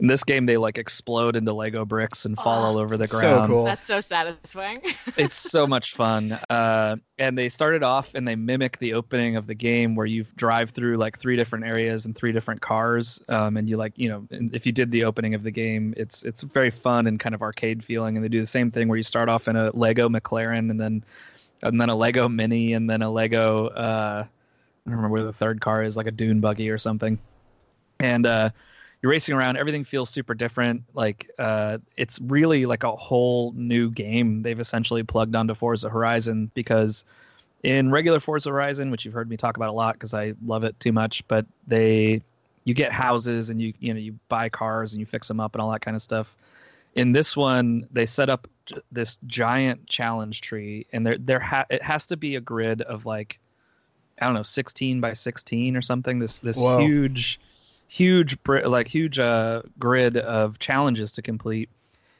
In 0.00 0.08
this 0.08 0.24
game, 0.24 0.46
they 0.46 0.56
like 0.56 0.78
explode 0.78 1.36
into 1.36 1.52
Lego 1.52 1.84
bricks 1.84 2.24
and 2.24 2.36
fall 2.36 2.62
Oh, 2.62 2.66
all 2.66 2.78
over 2.78 2.96
the 2.96 3.06
ground. 3.06 3.22
So 3.22 3.34
ground 3.34 3.52
cool. 3.52 3.64
That's 3.64 3.86
so 3.86 4.00
satisfying. 4.00 4.78
it's 5.16 5.36
so 5.36 5.64
much 5.64 5.94
fun. 5.94 6.32
Uh, 6.50 6.96
and 7.20 7.38
they 7.38 7.48
started 7.48 7.84
off 7.84 8.14
and 8.14 8.26
they 8.26 8.34
mimic 8.34 8.78
the 8.78 8.94
opening 8.94 9.36
of 9.36 9.46
the 9.46 9.54
game 9.54 9.94
where 9.94 10.06
you 10.06 10.24
drive 10.34 10.70
through 10.70 10.96
like 10.96 11.18
three 11.20 11.36
different 11.36 11.66
areas 11.66 12.04
and 12.04 12.16
three 12.16 12.32
different 12.32 12.60
cars. 12.60 13.22
Um, 13.28 13.56
and 13.56 13.68
you 13.68 13.76
like, 13.76 13.92
you 13.96 14.08
know, 14.08 14.26
and 14.32 14.52
if 14.54 14.66
you 14.66 14.72
did 14.72 14.90
the 14.90 15.04
opening 15.04 15.34
of 15.34 15.44
the 15.44 15.52
game, 15.52 15.94
it's 15.96 16.24
it's 16.24 16.42
very 16.42 16.70
fun 16.70 17.06
and 17.06 17.20
kind 17.20 17.34
of 17.34 17.42
arcade 17.42 17.84
feeling. 17.84 18.16
And 18.16 18.24
they 18.24 18.28
do 18.28 18.40
the 18.40 18.46
same 18.46 18.72
thing 18.72 18.88
where 18.88 18.96
you 18.96 19.04
start 19.04 19.28
off 19.28 19.46
in 19.46 19.54
a 19.54 19.70
Lego 19.72 20.08
McLaren 20.08 20.70
and 20.70 20.80
then 20.80 21.04
and 21.62 21.80
then 21.80 21.90
a 21.90 21.94
Lego 21.94 22.28
Mini 22.28 22.72
and 22.72 22.90
then 22.90 23.02
a 23.02 23.10
Lego. 23.10 23.68
Uh, 23.68 24.24
I 24.26 24.90
don't 24.90 24.96
remember 24.96 25.12
where 25.12 25.22
the 25.22 25.32
third 25.32 25.60
car 25.60 25.84
is, 25.84 25.96
like 25.96 26.08
a 26.08 26.10
dune 26.10 26.40
buggy 26.40 26.70
or 26.70 26.78
something. 26.78 27.20
And 28.00 28.26
uh, 28.26 28.50
you're 29.02 29.10
racing 29.10 29.34
around. 29.34 29.56
Everything 29.56 29.84
feels 29.84 30.08
super 30.08 30.32
different. 30.32 30.84
Like 30.94 31.28
uh, 31.38 31.78
it's 31.96 32.20
really 32.22 32.66
like 32.66 32.84
a 32.84 32.94
whole 32.94 33.52
new 33.56 33.90
game 33.90 34.42
they've 34.42 34.60
essentially 34.60 35.02
plugged 35.02 35.34
onto 35.34 35.54
Forza 35.54 35.90
Horizon 35.90 36.50
because 36.54 37.04
in 37.64 37.90
regular 37.90 38.20
Forza 38.20 38.50
Horizon, 38.50 38.90
which 38.90 39.04
you've 39.04 39.14
heard 39.14 39.28
me 39.28 39.36
talk 39.36 39.56
about 39.56 39.68
a 39.68 39.72
lot 39.72 39.94
because 39.94 40.14
I 40.14 40.34
love 40.46 40.62
it 40.64 40.78
too 40.78 40.92
much, 40.92 41.26
but 41.26 41.44
they 41.66 42.22
you 42.64 42.74
get 42.74 42.92
houses 42.92 43.50
and 43.50 43.60
you 43.60 43.74
you 43.80 43.92
know 43.92 44.00
you 44.00 44.16
buy 44.28 44.48
cars 44.48 44.92
and 44.92 45.00
you 45.00 45.06
fix 45.06 45.26
them 45.26 45.40
up 45.40 45.54
and 45.54 45.62
all 45.62 45.70
that 45.72 45.80
kind 45.80 45.96
of 45.96 46.02
stuff. 46.02 46.36
In 46.94 47.12
this 47.12 47.36
one, 47.36 47.88
they 47.90 48.06
set 48.06 48.30
up 48.30 48.46
this 48.92 49.18
giant 49.26 49.86
challenge 49.86 50.42
tree, 50.42 50.86
and 50.92 51.04
there 51.04 51.18
there 51.18 51.40
ha- 51.40 51.66
it 51.70 51.82
has 51.82 52.06
to 52.06 52.16
be 52.16 52.36
a 52.36 52.40
grid 52.40 52.82
of 52.82 53.04
like 53.04 53.40
I 54.20 54.26
don't 54.26 54.34
know, 54.34 54.42
16 54.42 55.00
by 55.00 55.14
16 55.14 55.76
or 55.76 55.82
something. 55.82 56.20
This 56.20 56.38
this 56.38 56.56
Whoa. 56.56 56.78
huge, 56.78 57.40
huge 57.92 58.38
like 58.46 58.88
huge 58.88 59.18
uh, 59.18 59.60
grid 59.78 60.16
of 60.16 60.58
challenges 60.58 61.12
to 61.12 61.22
complete. 61.22 61.68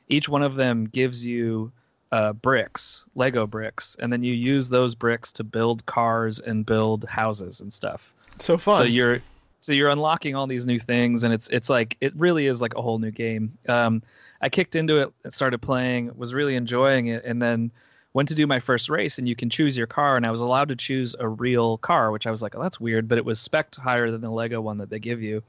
Each 0.08 0.28
one 0.28 0.42
of 0.42 0.56
them 0.56 0.84
gives 0.84 1.26
you 1.26 1.72
uh, 2.12 2.34
bricks, 2.34 3.06
Lego 3.14 3.46
bricks, 3.46 3.96
and 3.98 4.12
then 4.12 4.22
you 4.22 4.34
use 4.34 4.68
those 4.68 4.94
bricks 4.94 5.32
to 5.32 5.44
build 5.44 5.86
cars 5.86 6.40
and 6.40 6.66
build 6.66 7.04
houses 7.04 7.62
and 7.62 7.72
stuff. 7.72 8.12
So 8.38 8.58
fun. 8.58 8.76
So 8.76 8.84
you're 8.84 9.22
so 9.62 9.72
you're 9.72 9.88
unlocking 9.88 10.34
all 10.34 10.46
these 10.46 10.66
new 10.66 10.78
things, 10.78 11.24
and 11.24 11.32
it's 11.32 11.48
it's 11.48 11.70
like 11.70 11.96
it 12.02 12.14
really 12.16 12.46
is 12.46 12.60
like 12.60 12.74
a 12.74 12.82
whole 12.82 12.98
new 12.98 13.10
game. 13.10 13.56
Um, 13.66 14.02
I 14.42 14.50
kicked 14.50 14.76
into 14.76 15.00
it, 15.00 15.10
and 15.24 15.32
started 15.32 15.62
playing, 15.62 16.10
was 16.16 16.34
really 16.34 16.54
enjoying 16.54 17.06
it, 17.06 17.24
and 17.24 17.40
then 17.40 17.70
went 18.12 18.28
to 18.28 18.34
do 18.34 18.46
my 18.46 18.60
first 18.60 18.90
race, 18.90 19.16
and 19.16 19.26
you 19.26 19.34
can 19.34 19.48
choose 19.48 19.78
your 19.78 19.86
car, 19.86 20.18
and 20.18 20.26
I 20.26 20.30
was 20.30 20.42
allowed 20.42 20.68
to 20.68 20.76
choose 20.76 21.16
a 21.18 21.26
real 21.26 21.78
car, 21.78 22.10
which 22.10 22.26
I 22.26 22.30
was 22.30 22.42
like, 22.42 22.54
oh, 22.54 22.62
that's 22.62 22.78
weird, 22.78 23.08
but 23.08 23.16
it 23.16 23.24
was 23.24 23.40
spec'd 23.40 23.76
higher 23.76 24.10
than 24.10 24.20
the 24.20 24.30
Lego 24.30 24.60
one 24.60 24.76
that 24.78 24.90
they 24.90 24.98
give 24.98 25.22
you, 25.22 25.42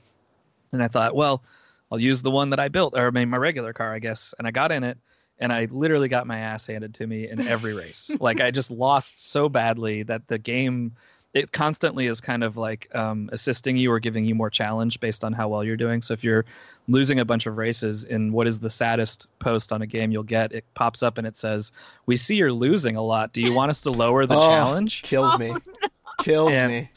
and 0.74 0.84
I 0.84 0.88
thought, 0.90 1.16
well, 1.16 1.44
I'll 1.92 2.00
use 2.00 2.22
the 2.22 2.32
one 2.32 2.50
that 2.50 2.60
I 2.60 2.68
built, 2.68 2.98
or 2.98 3.12
mean, 3.12 3.30
my 3.30 3.38
regular 3.38 3.72
car, 3.72 3.94
I 3.94 4.00
guess, 4.00 4.34
and 4.38 4.48
I 4.48 4.52
got 4.52 4.72
in 4.72 4.84
it. 4.84 4.98
And 5.40 5.52
I 5.52 5.68
literally 5.72 6.08
got 6.10 6.28
my 6.28 6.38
ass 6.40 6.68
handed 6.68 6.94
to 6.96 7.08
me 7.08 7.28
in 7.30 7.48
every 7.48 7.74
race. 7.84 8.12
like 8.20 8.40
I 8.42 8.52
just 8.52 8.70
lost 8.72 9.32
so 9.32 9.50
badly 9.50 10.04
that 10.04 10.28
the 10.28 10.38
game 10.38 10.94
it 11.34 11.52
constantly 11.52 12.06
is 12.06 12.22
kind 12.22 12.44
of 12.44 12.58
like 12.58 12.88
um, 12.96 13.28
assisting 13.34 13.76
you 13.76 13.92
or 13.92 14.00
giving 14.00 14.24
you 14.24 14.36
more 14.36 14.52
challenge 14.52 15.00
based 15.00 15.24
on 15.24 15.34
how 15.34 15.48
well 15.48 15.64
you're 15.64 15.76
doing. 15.76 16.00
So 16.04 16.14
if 16.14 16.24
you're 16.24 16.46
losing 16.88 17.20
a 17.20 17.26
bunch 17.26 17.48
of 17.48 17.58
races 17.58 18.04
in 18.04 18.32
what 18.32 18.46
is 18.46 18.60
the 18.60 18.70
saddest 18.70 19.26
post 19.40 19.74
on 19.74 19.82
a 19.82 19.88
game 19.88 20.12
you'll 20.12 20.22
get, 20.22 20.52
it 20.52 20.64
pops 20.76 21.02
up 21.02 21.18
and 21.18 21.26
it 21.26 21.36
says, 21.36 21.72
"We 22.06 22.16
see 22.18 22.36
you're 22.36 22.52
losing 22.54 22.96
a 22.96 23.02
lot. 23.02 23.34
Do 23.34 23.42
you 23.42 23.52
want 23.52 23.72
us 23.72 23.82
to 23.82 23.90
lower 23.92 24.28
the 24.28 24.38
Oh, 24.38 24.48
challenge?" 24.48 25.02
kills 25.02 25.38
me. 25.40 25.56
Kills 26.20 26.54
And 26.54 26.72
me. 26.72 26.90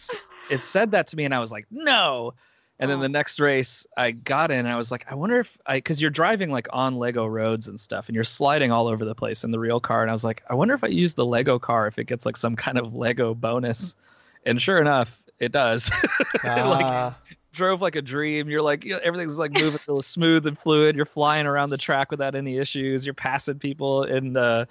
It 0.51 0.63
said 0.63 0.91
that 0.91 1.07
to 1.09 1.17
me, 1.17 1.25
and 1.25 1.35
I 1.35 1.39
was 1.41 1.51
like, 1.51 1.67
"No." 1.71 2.35
And 2.79 2.91
then 2.91 2.99
Oh. 2.99 3.03
the 3.03 3.09
next 3.09 3.41
race, 3.41 3.87
I 3.97 4.11
got 4.11 4.51
in, 4.51 4.59
and 4.59 4.69
I 4.69 4.77
was 4.77 4.91
like, 4.91 5.07
I 5.11 5.15
wonder 5.15 5.41
if 5.41 5.57
I, 5.67 5.77
because 5.77 6.01
you're 6.01 6.11
driving 6.11 6.51
like 6.51 6.69
on 6.73 6.97
Lego 6.97 7.25
roads 7.27 7.69
and 7.69 7.81
stuff, 7.81 8.09
and 8.09 8.15
you're 8.15 8.23
sliding 8.25 8.71
all 8.71 8.87
over 8.87 9.05
the 9.05 9.15
place 9.15 9.45
in 9.45 9.51
the 9.51 9.59
real 9.59 9.81
car, 9.81 10.03
and 10.03 10.11
I 10.11 10.13
was 10.13 10.25
like, 10.25 10.43
I 10.51 10.55
wonder 10.55 10.75
if 10.75 10.85
I 10.85 10.89
use 10.89 11.15
the 11.15 11.25
Lego 11.25 11.59
car, 11.59 11.87
if 11.87 11.99
it 11.99 12.05
gets 12.05 12.27
like 12.27 12.37
some 12.37 12.55
kind 12.55 12.77
of 12.79 12.95
Lego 12.95 13.35
bonus. 13.35 13.97
And 14.45 14.61
sure 14.61 14.79
enough, 14.79 15.23
it 15.39 15.53
does. 15.53 15.91
Ah, 16.45 17.17
Drove 17.53 17.81
like 17.81 17.97
a 17.97 18.03
dream. 18.03 18.51
You're 18.51 18.61
like, 18.63 18.85
everything's 18.87 19.39
like 19.39 19.53
moving 19.53 19.81
real 19.89 20.03
smooth 20.03 20.47
and 20.47 20.59
fluid. 20.59 20.95
You're 20.95 21.07
flying 21.07 21.47
around 21.47 21.71
the 21.71 21.79
track 21.79 22.11
without 22.11 22.35
any 22.35 22.59
issues. 22.59 23.07
You're 23.07 23.15
passing 23.15 23.59
people, 23.59 24.03
and 24.03 24.37
uh, 24.37 24.67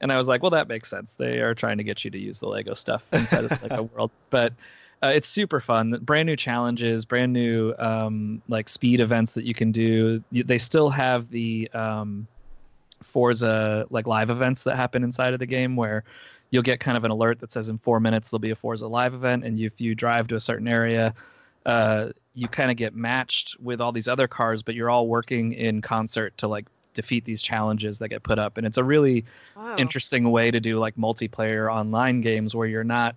and 0.00 0.12
I 0.12 0.18
was 0.18 0.28
like, 0.28 0.42
well, 0.42 0.50
that 0.50 0.68
makes 0.68 0.88
sense. 0.90 1.14
They 1.14 1.40
are 1.40 1.54
trying 1.54 1.78
to 1.78 1.84
get 1.84 2.04
you 2.04 2.10
to 2.10 2.18
use 2.18 2.38
the 2.38 2.46
Lego 2.46 2.74
stuff 2.74 3.02
inside 3.12 3.44
of 3.46 3.62
like 3.62 3.72
a 3.72 3.82
world, 3.84 4.10
but 4.30 4.52
uh, 5.02 5.12
it's 5.14 5.28
super 5.28 5.60
fun. 5.60 5.98
Brand 6.02 6.26
new 6.26 6.36
challenges, 6.36 7.04
brand 7.04 7.32
new 7.32 7.74
um, 7.78 8.42
like 8.48 8.68
speed 8.68 9.00
events 9.00 9.34
that 9.34 9.44
you 9.44 9.54
can 9.54 9.70
do. 9.70 10.22
They 10.32 10.58
still 10.58 10.90
have 10.90 11.30
the 11.30 11.70
um, 11.72 12.26
Forza 13.02 13.86
like 13.90 14.06
live 14.06 14.30
events 14.30 14.64
that 14.64 14.76
happen 14.76 15.04
inside 15.04 15.32
of 15.32 15.38
the 15.38 15.46
game 15.46 15.76
where 15.76 16.04
you'll 16.50 16.62
get 16.62 16.80
kind 16.80 16.96
of 16.96 17.04
an 17.04 17.10
alert 17.10 17.38
that 17.40 17.52
says 17.52 17.68
in 17.68 17.78
four 17.78 18.00
minutes 18.00 18.30
there'll 18.30 18.40
be 18.40 18.50
a 18.50 18.56
Forza 18.56 18.88
live 18.88 19.14
event, 19.14 19.44
and 19.44 19.58
if 19.60 19.80
you 19.80 19.94
drive 19.94 20.26
to 20.28 20.34
a 20.34 20.40
certain 20.40 20.66
area, 20.66 21.14
uh, 21.66 22.08
you 22.34 22.48
kind 22.48 22.70
of 22.70 22.76
get 22.76 22.94
matched 22.94 23.56
with 23.60 23.80
all 23.80 23.92
these 23.92 24.08
other 24.08 24.26
cars, 24.26 24.62
but 24.62 24.74
you're 24.74 24.90
all 24.90 25.06
working 25.06 25.52
in 25.52 25.80
concert 25.82 26.36
to 26.38 26.48
like 26.48 26.66
defeat 26.94 27.24
these 27.24 27.42
challenges 27.42 27.98
that 27.98 28.08
get 28.08 28.22
put 28.24 28.38
up, 28.38 28.56
and 28.58 28.66
it's 28.66 28.78
a 28.78 28.84
really 28.84 29.24
Wow. 29.54 29.74
interesting 29.76 30.30
way 30.30 30.50
to 30.50 30.58
do 30.58 30.78
like 30.78 30.96
multiplayer 30.96 31.72
online 31.72 32.20
games 32.20 32.56
where 32.56 32.66
you're 32.66 32.82
not 32.82 33.14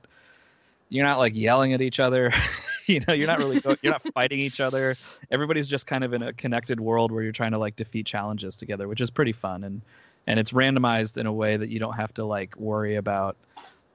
you're 0.91 1.05
not 1.05 1.17
like 1.17 1.33
yelling 1.35 1.73
at 1.73 1.81
each 1.81 1.99
other. 1.99 2.31
You 2.87 2.99
know 3.07 3.13
you're 3.13 3.27
not 3.27 3.37
really 3.37 3.61
go- 3.61 3.75
you're 3.83 3.93
not 3.93 4.01
fighting 4.11 4.39
each 4.39 4.59
other. 4.59 4.97
Everybody's 5.29 5.67
just 5.67 5.85
kind 5.85 6.03
of 6.03 6.13
in 6.13 6.23
a 6.23 6.33
connected 6.33 6.79
world 6.79 7.11
where 7.11 7.21
you're 7.21 7.31
trying 7.31 7.51
to 7.51 7.59
like 7.59 7.75
defeat 7.75 8.07
challenges 8.07 8.55
together 8.57 8.87
which 8.87 8.99
is 8.99 9.09
pretty 9.11 9.31
fun. 9.31 9.63
And 9.63 9.81
and 10.25 10.39
it's 10.39 10.51
randomized 10.51 11.17
in 11.17 11.27
a 11.27 11.31
way 11.31 11.57
that 11.57 11.69
you 11.69 11.79
don't 11.79 11.93
have 11.93 12.11
to 12.15 12.25
like 12.25 12.57
worry 12.57 12.95
about 12.95 13.37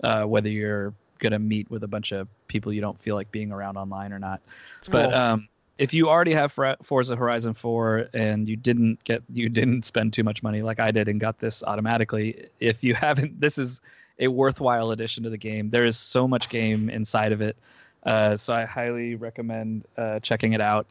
uh, 0.05 0.22
whether 0.22 0.49
you're 0.49 0.94
gonna 1.18 1.40
meet 1.40 1.68
with 1.68 1.82
a 1.82 1.88
bunch 1.88 2.12
of 2.12 2.28
people 2.47 2.72
you 2.72 2.80
don't 2.80 2.99
feel 3.03 3.16
like 3.16 3.30
being 3.32 3.51
around 3.51 3.76
online 3.76 4.12
or 4.12 4.20
not. 4.20 4.40
It's 4.78 4.88
but 4.88 5.11
cool. 5.11 5.14
um, 5.14 5.49
if 5.78 5.92
you 5.92 6.09
already 6.09 6.32
have 6.32 6.57
Forza 6.82 7.16
Horizon 7.16 7.55
4 7.55 8.09
and 8.14 8.49
you 8.49 8.57
didn't 8.57 9.03
get 9.03 9.20
you 9.34 9.49
didn't 9.49 9.84
spend 9.84 10.12
too 10.12 10.22
much 10.22 10.44
money 10.44 10.62
like 10.62 10.78
I 10.78 10.92
did 10.92 11.09
and 11.09 11.20
got 11.20 11.40
this 11.40 11.62
automatically, 11.64 12.47
if 12.61 12.84
you 12.84 12.94
haven't, 12.94 13.40
this 13.40 13.59
is 13.59 13.80
a 14.19 14.29
worthwhile 14.29 14.91
addition 14.93 15.23
to 15.25 15.31
the 15.31 15.37
game. 15.39 15.71
There 15.71 15.85
is 15.85 15.97
so 15.99 16.27
much 16.27 16.49
game 16.49 16.89
inside 16.91 17.33
of 17.33 17.41
it, 17.41 17.57
uh, 18.05 18.37
so 18.37 18.55
I 18.55 18.64
highly 18.64 19.14
recommend 19.14 19.85
uh, 19.97 20.21
checking 20.21 20.53
it 20.53 20.61
out 20.61 20.87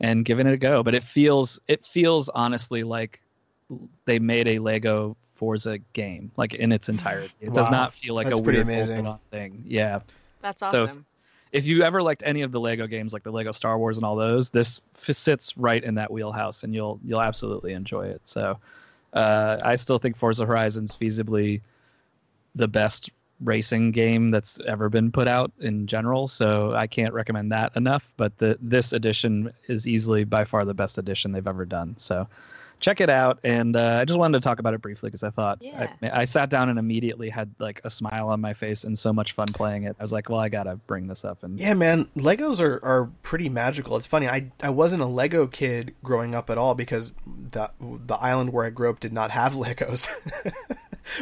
and 0.00 0.24
giving 0.24 0.46
it 0.46 0.52
a 0.52 0.56
go. 0.58 0.82
But 0.82 0.94
it 0.94 1.02
feels 1.04 1.60
it 1.68 1.86
feels 1.86 2.28
honestly 2.28 2.82
like 2.82 3.20
they 4.04 4.18
made 4.18 4.46
a 4.48 4.58
Lego 4.58 5.16
Forza 5.34 5.78
game, 5.92 6.30
like 6.36 6.54
in 6.54 6.72
its 6.72 6.88
entirety. 6.88 7.32
It 7.40 7.52
does 7.54 7.70
not 7.70 7.94
feel 7.94 8.14
like 8.14 8.26
That's 8.28 8.40
a 8.40 8.42
pretty 8.42 8.58
weird 8.62 8.66
amazing. 8.68 9.04
bolt-on 9.04 9.18
thing. 9.30 9.64
Yeah 9.66 9.98
That's 10.40 10.62
awesome. 10.62 10.70
so- 10.78 10.84
awesome. 10.90 11.06
if 11.52 11.66
you 11.66 11.82
ever 11.82 12.02
liked 12.02 12.22
any 12.24 12.42
of 12.42 12.52
the 12.52 12.60
Lego 12.60 12.86
games, 12.86 13.12
like 13.12 13.22
the 13.22 13.30
Lego 13.32 13.52
Star 13.52 13.78
Wars 13.78 13.96
and 13.98 14.04
all 14.06 14.16
those, 14.16 14.50
this 14.50 14.80
f- 14.96 15.14
sits 15.16 15.56
right 15.56 15.82
in 15.82 15.94
that 15.96 16.10
wheelhouse, 16.10 16.62
and 16.64 16.74
you'll 16.74 17.00
you'll 17.04 17.20
absolutely 17.22 17.72
enjoy 17.72 18.06
it. 18.06 18.20
So, 18.24 18.58
uh, 19.14 19.58
I 19.64 19.74
still 19.76 19.98
think 19.98 20.16
Forza 20.16 20.44
Horizon's 20.46 20.96
feasibly 20.96 21.60
the 22.56 22.66
best 22.68 23.10
racing 23.40 23.92
game 23.92 24.30
that's 24.30 24.58
ever 24.66 24.88
been 24.88 25.12
put 25.12 25.28
out 25.28 25.52
in 25.60 25.86
general. 25.86 26.26
So 26.26 26.72
I 26.74 26.86
can't 26.86 27.12
recommend 27.12 27.52
that 27.52 27.70
enough. 27.76 28.12
But 28.16 28.36
the 28.38 28.58
this 28.60 28.92
edition 28.92 29.52
is 29.68 29.86
easily 29.86 30.24
by 30.24 30.44
far 30.44 30.64
the 30.64 30.74
best 30.74 30.98
edition 30.98 31.32
they've 31.32 31.46
ever 31.46 31.64
done. 31.64 31.94
So. 31.98 32.26
Check 32.78 33.00
it 33.00 33.08
out, 33.08 33.38
and 33.42 33.74
uh, 33.74 34.00
I 34.02 34.04
just 34.04 34.18
wanted 34.18 34.36
to 34.36 34.46
talk 34.46 34.58
about 34.58 34.74
it 34.74 34.82
briefly 34.82 35.08
because 35.08 35.22
I 35.22 35.30
thought 35.30 35.56
Yeah. 35.62 35.90
I, 36.02 36.20
I 36.20 36.24
sat 36.26 36.50
down 36.50 36.68
and 36.68 36.78
immediately 36.78 37.30
had 37.30 37.50
like 37.58 37.80
a 37.84 37.88
smile 37.88 38.28
on 38.28 38.42
my 38.42 38.52
face 38.52 38.84
and 38.84 38.98
so 38.98 39.14
much 39.14 39.32
fun 39.32 39.46
playing 39.46 39.84
it. 39.84 39.96
I 39.98 40.02
was 40.04 40.12
like, 40.12 40.28
well, 40.28 40.40
I 40.40 40.50
gotta 40.50 40.76
bring 40.86 41.06
this 41.06 41.24
up, 41.24 41.42
and 41.42 41.58
Yeah, 41.58 41.72
man, 41.72 42.10
Legos 42.18 42.60
are, 42.60 42.78
are 42.84 43.06
pretty 43.22 43.48
magical. 43.48 43.96
It's 43.96 44.04
funny. 44.06 44.28
I 44.28 44.50
I 44.62 44.68
wasn't 44.68 45.00
a 45.00 45.06
Lego 45.06 45.46
kid 45.46 45.94
growing 46.04 46.34
up 46.34 46.50
at 46.50 46.58
all 46.58 46.74
because 46.74 47.14
the 47.26 47.70
the 47.80 48.16
island 48.16 48.52
where 48.52 48.66
I 48.66 48.68
grew 48.68 48.90
up 48.90 49.00
did 49.00 49.14
not 49.14 49.30
have 49.30 49.54
Legos. 49.54 50.10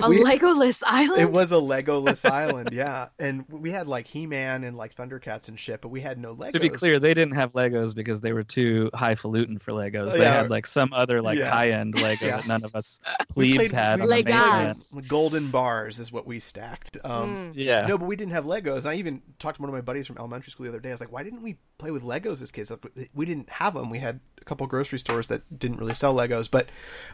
A 0.02 0.08
we- 0.08 0.22
Legoless 0.22 0.82
island. 0.86 1.20
it 1.20 1.30
was 1.30 1.52
a 1.52 1.56
Legoless 1.56 2.28
island, 2.30 2.70
yeah. 2.72 3.08
And 3.18 3.44
we 3.48 3.70
had 3.70 3.86
like 3.88 4.06
He 4.06 4.26
Man 4.26 4.64
and 4.64 4.76
like 4.76 4.94
Thundercats 4.94 5.48
and 5.48 5.58
shit, 5.58 5.80
but 5.80 5.88
we 5.88 6.00
had 6.00 6.18
no 6.18 6.34
Legos. 6.34 6.52
To 6.52 6.60
be 6.60 6.68
clear, 6.68 6.98
they 6.98 7.14
didn't 7.14 7.34
have 7.34 7.52
Legos 7.52 7.94
because 7.94 8.20
they 8.20 8.32
were 8.32 8.44
too 8.44 8.90
highfalutin 8.94 9.58
for 9.58 9.72
Legos. 9.72 10.12
They 10.12 10.20
Yeah. 10.20 10.42
had 10.42 10.50
like 10.50 10.66
some 10.66 10.92
other 10.92 11.20
like 11.22 11.38
Yeah. 11.38 11.50
high 11.50 11.70
end 11.70 12.00
Lego 12.00 12.26
Yeah. 12.26 12.36
that 12.38 12.46
none 12.46 12.64
of 12.64 12.74
us 12.74 13.00
We 13.36 13.54
plebes 13.56 13.72
had 13.72 14.00
we 14.00 14.02
on 14.02 14.08
the 14.08 14.14
Legos. 14.24 15.08
Golden 15.08 15.50
bars 15.50 15.98
is 15.98 16.10
what 16.12 16.26
we 16.26 16.38
stacked. 16.38 16.96
Um, 17.04 17.24
Mm. 17.24 17.52
Yeah. 17.56 17.86
No, 17.86 17.98
but 17.98 18.06
we 18.06 18.16
didn't 18.16 18.32
have 18.32 18.44
Legos. 18.44 18.86
I 18.86 18.94
even 18.94 19.22
talked 19.38 19.56
to 19.56 19.62
one 19.62 19.68
of 19.68 19.74
my 19.74 19.80
buddies 19.80 20.06
from 20.06 20.18
elementary 20.18 20.50
school 20.50 20.64
the 20.64 20.70
other 20.70 20.80
day. 20.80 20.90
I 20.90 20.92
was 20.92 21.00
like, 21.00 21.12
"Why 21.12 21.22
didn't 21.22 21.42
we 21.42 21.56
play 21.78 21.90
with 21.90 22.02
Legos 22.02 22.40
as 22.42 22.50
kids? 22.50 22.70
Like, 22.70 22.84
we 23.14 23.24
didn't 23.26 23.50
have 23.50 23.74
them. 23.74 23.90
We 23.90 23.98
had 23.98 24.20
a 24.40 24.44
couple 24.44 24.66
grocery 24.66 24.98
stores 24.98 25.26
that 25.28 25.58
didn't 25.58 25.78
really 25.78 25.94
sell 25.94 26.14
Legos. 26.14 26.50
But 26.50 26.68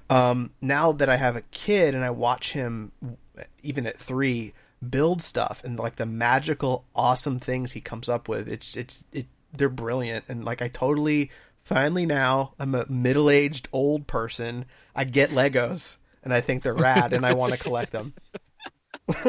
um, 0.08 0.50
now 0.60 0.92
that 0.92 1.08
I 1.08 1.16
have 1.16 1.36
a 1.36 1.42
kid 1.42 1.94
and 1.94 2.04
I 2.04 2.10
watch 2.10 2.52
him, 2.52 2.59
even 3.62 3.86
at 3.86 3.98
three, 3.98 4.52
build 4.88 5.22
stuff 5.22 5.62
and 5.64 5.78
like 5.78 5.96
the 5.96 6.06
magical, 6.06 6.84
awesome 6.94 7.38
things 7.38 7.72
he 7.72 7.80
comes 7.80 8.08
up 8.08 8.28
with, 8.28 8.48
it's 8.48 8.76
it's 8.76 9.04
it. 9.12 9.26
They're 9.52 9.68
brilliant, 9.68 10.26
and 10.28 10.44
like 10.44 10.62
I 10.62 10.68
totally 10.68 11.30
finally 11.64 12.06
now 12.06 12.52
I'm 12.58 12.74
a 12.74 12.86
middle 12.88 13.28
aged 13.28 13.68
old 13.72 14.06
person. 14.06 14.64
I 14.94 15.04
get 15.04 15.30
Legos, 15.30 15.96
and 16.22 16.32
I 16.32 16.40
think 16.40 16.62
they're 16.62 16.74
rad, 16.74 17.12
and 17.12 17.26
I 17.26 17.34
want 17.34 17.52
to 17.52 17.58
collect 17.58 17.92
them. 17.92 18.14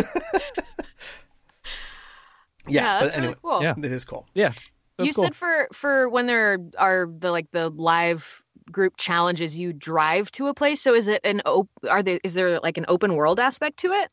Yeah, 2.68 3.00
but 3.00 3.04
that's 3.04 3.14
anyway, 3.16 3.28
really 3.28 3.40
cool. 3.42 3.64
Yeah. 3.64 3.74
it 3.78 3.92
is 3.92 4.06
cool. 4.06 4.28
Yeah. 4.34 4.52
So 4.52 5.06
you 5.06 5.14
cool. 5.14 5.24
said 5.26 5.36
for 5.36 5.68
for 5.74 6.10
when 6.10 6.28
there 6.28 6.60
are 6.78 7.10
the 7.18 7.32
like 7.32 7.52
the 7.52 7.70
live 7.70 8.41
group 8.72 8.98
challenges, 8.98 9.58
you 9.58 9.74
drive 9.74 10.32
to 10.32 10.48
a 10.48 10.54
place. 10.54 10.82
So 10.82 10.94
is 10.94 11.08
it 11.08 11.22
an 11.24 11.42
op- 11.46 11.70
Are 11.90 12.04
there 12.04 12.20
is 12.24 12.34
there 12.34 12.60
like 12.60 12.78
an 12.78 12.86
open 12.88 13.16
world 13.16 13.40
aspect 13.40 13.78
to 13.78 13.92
it? 13.92 14.12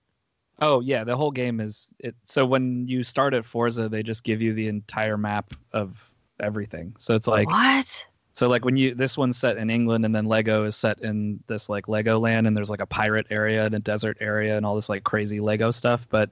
Oh 0.60 0.80
yeah, 0.80 1.04
the 1.04 1.16
whole 1.16 1.30
game 1.30 1.60
is 1.60 1.88
it. 1.98 2.16
So 2.24 2.44
when 2.44 2.86
you 2.88 3.04
start 3.04 3.34
at 3.34 3.44
Forza, 3.44 3.88
they 3.88 4.02
just 4.02 4.24
give 4.24 4.42
you 4.42 4.52
the 4.52 4.68
entire 4.68 5.16
map 5.16 5.54
of 5.72 6.10
everything. 6.40 6.94
So 6.98 7.14
it's 7.14 7.28
like 7.28 7.48
what? 7.48 8.06
So 8.32 8.48
like 8.48 8.64
when 8.64 8.76
you 8.76 8.94
this 8.94 9.16
one's 9.16 9.36
set 9.36 9.56
in 9.56 9.70
England 9.70 10.04
and 10.04 10.14
then 10.14 10.26
Lego 10.26 10.64
is 10.64 10.76
set 10.76 11.00
in 11.00 11.42
this 11.48 11.68
like 11.68 11.88
Lego 11.88 12.18
land 12.18 12.46
and 12.46 12.56
there's 12.56 12.70
like 12.70 12.80
a 12.80 12.86
pirate 12.86 13.26
area 13.30 13.66
and 13.66 13.74
a 13.74 13.80
desert 13.80 14.16
area 14.20 14.56
and 14.56 14.64
all 14.64 14.74
this 14.74 14.88
like 14.88 15.04
crazy 15.04 15.40
Lego 15.40 15.70
stuff. 15.70 16.06
But 16.08 16.30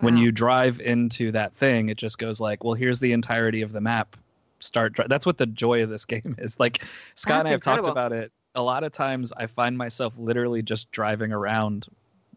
when 0.00 0.16
you 0.18 0.30
drive 0.32 0.80
into 0.80 1.32
that 1.32 1.54
thing, 1.54 1.88
it 1.88 1.96
just 1.96 2.18
goes 2.18 2.40
like, 2.40 2.62
well, 2.62 2.74
here's 2.74 3.00
the 3.00 3.12
entirety 3.12 3.62
of 3.62 3.72
the 3.72 3.80
map. 3.80 4.16
Start. 4.60 4.94
Dri-. 4.94 5.06
That's 5.08 5.26
what 5.26 5.38
the 5.38 5.46
joy 5.46 5.82
of 5.82 5.90
this 5.90 6.04
game 6.06 6.36
is. 6.38 6.58
Like 6.58 6.84
Scott 7.14 7.40
and 7.40 7.48
I 7.48 7.52
have 7.52 7.60
talked 7.60 7.88
about 7.88 8.12
it. 8.12 8.32
A 8.54 8.62
lot 8.62 8.84
of 8.84 8.92
times, 8.92 9.32
I 9.36 9.46
find 9.46 9.76
myself 9.76 10.14
literally 10.16 10.62
just 10.62 10.90
driving 10.90 11.30
around 11.30 11.88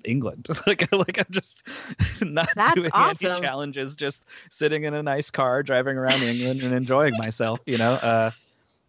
England. 0.04 0.48
like, 0.68 0.92
like 0.92 1.18
I'm 1.18 1.26
just 1.32 1.68
not 2.22 2.50
That's 2.56 2.76
doing 2.76 2.92
awesome. 2.94 3.32
any 3.32 3.42
challenges. 3.42 3.96
Just 3.96 4.28
sitting 4.50 4.84
in 4.84 4.94
a 4.94 5.04
nice 5.04 5.32
car, 5.32 5.64
driving 5.64 5.98
around 5.98 6.22
England 6.22 6.62
and 6.62 6.74
enjoying 6.74 7.18
myself. 7.18 7.62
You 7.66 7.78
know. 7.78 7.94
Uh, 7.94 8.32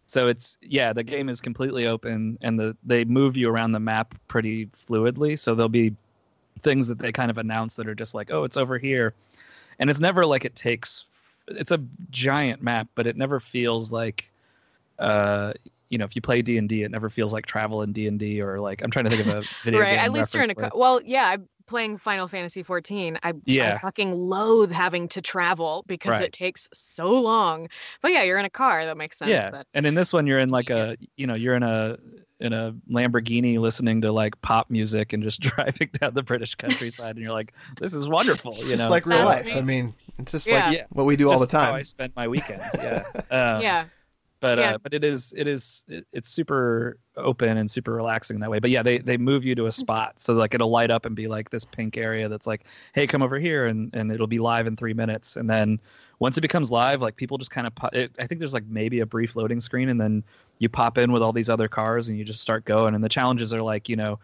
so 0.07 0.27
it's 0.27 0.57
yeah, 0.61 0.91
the 0.91 1.03
game 1.03 1.29
is 1.29 1.39
completely 1.39 1.87
open, 1.87 2.37
and 2.41 2.59
the 2.59 2.75
they 2.83 3.05
move 3.05 3.37
you 3.37 3.49
around 3.49 3.71
the 3.71 3.79
map 3.79 4.13
pretty 4.27 4.67
fluidly. 4.89 5.39
So 5.39 5.55
there'll 5.55 5.69
be 5.69 5.95
things 6.63 6.89
that 6.89 6.99
they 6.99 7.13
kind 7.13 7.31
of 7.31 7.37
announce 7.37 7.77
that 7.77 7.87
are 7.87 7.95
just 7.95 8.13
like, 8.13 8.29
oh, 8.29 8.43
it's 8.43 8.57
over 8.57 8.77
here, 8.77 9.13
and 9.79 9.89
it's 9.89 10.01
never 10.01 10.25
like 10.25 10.43
it 10.43 10.55
takes. 10.55 11.05
It's 11.47 11.71
a 11.71 11.79
giant 12.11 12.61
map, 12.61 12.87
but 12.95 13.07
it 13.07 13.17
never 13.17 13.39
feels 13.39 13.91
like, 13.91 14.29
uh, 14.99 15.53
you 15.89 15.97
know, 15.97 16.05
if 16.05 16.15
you 16.15 16.21
play 16.21 16.41
D 16.41 16.57
and 16.57 16.69
D, 16.69 16.83
it 16.83 16.91
never 16.91 17.09
feels 17.09 17.33
like 17.33 17.45
travel 17.45 17.81
in 17.81 17.91
D 17.91 18.07
and 18.07 18.19
D 18.19 18.41
or 18.41 18.59
like 18.59 18.81
I'm 18.83 18.91
trying 18.91 19.05
to 19.05 19.11
think 19.11 19.27
of 19.27 19.33
a 19.35 19.41
video 19.63 19.81
right. 19.81 19.95
game. 19.95 19.99
At 19.99 20.11
least 20.11 20.33
you're 20.33 20.43
in 20.43 20.49
a. 20.49 20.53
reference 20.53 20.73
Co- 20.73 20.79
well, 20.79 21.01
yeah. 21.03 21.27
I'm 21.27 21.49
playing 21.67 21.97
Final 21.97 22.27
Fantasy 22.27 22.63
14. 22.63 23.17
I, 23.23 23.29
I 23.29 23.33
Yeah. 23.45 23.77
fucking 23.79 24.13
loathe 24.13 24.71
having 24.71 25.07
to 25.09 25.21
travel 25.21 25.83
because 25.87 26.11
Right. 26.11 26.23
it 26.23 26.33
takes 26.33 26.69
so 26.73 27.07
long. 27.21 27.69
But 28.01 28.11
yeah, 28.11 28.23
you're 28.23 28.37
in 28.37 28.45
a 28.45 28.49
car. 28.49 28.85
That 28.85 28.97
makes 28.97 29.17
sense. 29.17 29.29
yeah 29.29 29.49
But 29.51 29.67
and 29.73 29.85
in 29.85 29.95
this 29.95 30.11
one 30.13 30.27
you're 30.27 30.39
in 30.39 30.49
like 30.49 30.69
a 30.69 30.95
you 31.17 31.27
know 31.27 31.35
you're 31.35 31.55
in 31.55 31.63
a 31.63 31.97
in 32.41 32.53
a 32.53 32.73
lamborghini 32.89 33.59
listening 33.59 34.01
to 34.01 34.11
like 34.11 34.39
pop 34.41 34.69
music 34.69 35.13
and 35.13 35.21
just 35.23 35.39
driving 35.41 35.89
down 35.99 36.11
the 36.15 36.23
british 36.23 36.55
countryside 36.55 37.15
and 37.15 37.19
you're 37.23 37.31
like 37.31 37.53
this 37.79 37.93
is 37.93 38.07
wonderful 38.07 38.53
It's 38.53 38.63
you 38.63 38.69
just 38.71 38.85
know 38.85 38.89
like 38.89 39.05
real 39.05 39.17
Sounds 39.19 39.47
life. 39.47 39.55
I 39.55 39.61
mean, 39.61 39.93
it's 40.19 40.31
just 40.31 40.47
Yeah. 40.47 40.67
like 40.69 40.77
Yeah. 40.77 40.85
what 40.89 41.05
we 41.05 41.15
do 41.15 41.31
all 41.31 41.39
the 41.39 41.47
time. 41.47 41.71
how 41.71 41.75
i 41.75 41.81
spend 41.81 42.13
my 42.15 42.27
weekends 42.27 42.65
yeah 42.75 43.03
um, 43.31 43.61
yeah. 43.61 43.85
but 44.39 44.57
Yeah. 44.57 44.71
uh, 44.73 44.77
but 44.79 44.93
it 44.93 45.03
is 45.03 45.33
it 45.37 45.47
is 45.47 45.83
it, 45.87 46.05
it's 46.11 46.29
super 46.29 46.97
open 47.17 47.57
and 47.57 47.69
super 47.69 47.93
relaxing 47.93 48.39
that 48.39 48.49
way 48.49 48.59
but 48.59 48.69
yeah 48.69 48.83
they 48.83 48.97
they 48.99 49.17
move 49.17 49.43
you 49.43 49.55
to 49.55 49.67
a 49.67 49.71
spot 49.71 50.19
so 50.19 50.33
like 50.33 50.53
it'll 50.53 50.69
light 50.69 50.91
up 50.91 51.05
and 51.05 51.15
be 51.15 51.27
like 51.27 51.49
this 51.49 51.65
pink 51.65 51.97
area 51.97 52.27
that's 52.29 52.47
like 52.47 52.63
hey 52.93 53.05
come 53.07 53.21
over 53.21 53.37
here 53.39 53.67
and 53.67 53.93
and 53.95 54.11
it'll 54.11 54.27
be 54.27 54.39
live 54.39 54.67
in 54.67 54.75
three 54.75 54.93
minutes 54.93 55.35
and 55.35 55.49
then 55.49 55.79
once 56.19 56.37
it 56.37 56.41
becomes 56.41 56.71
live 56.71 57.01
like 57.01 57.15
people 57.15 57.37
just 57.37 57.51
kind 57.51 57.65
of 57.67 57.73
pop, 57.75 57.93
it, 57.95 58.11
i 58.19 58.27
think 58.27 58.39
there's 58.39 58.53
like 58.53 58.65
maybe 58.67 58.99
a 59.01 59.05
brief 59.05 59.35
loading 59.35 59.59
screen 59.59 59.89
and 59.89 59.99
then 59.99 60.23
you 60.59 60.69
pop 60.69 60.97
in 60.97 61.11
with 61.11 61.21
all 61.21 61.33
these 61.33 61.49
other 61.49 61.67
cars 61.67 62.07
and 62.09 62.17
you 62.17 62.23
just 62.23 62.41
start 62.41 62.63
going 62.65 62.93
and 62.95 63.03
the 63.03 63.09
challenges 63.09 63.53
are 63.53 63.61
like 63.63 63.89
you 63.89 63.95
know 63.95 64.19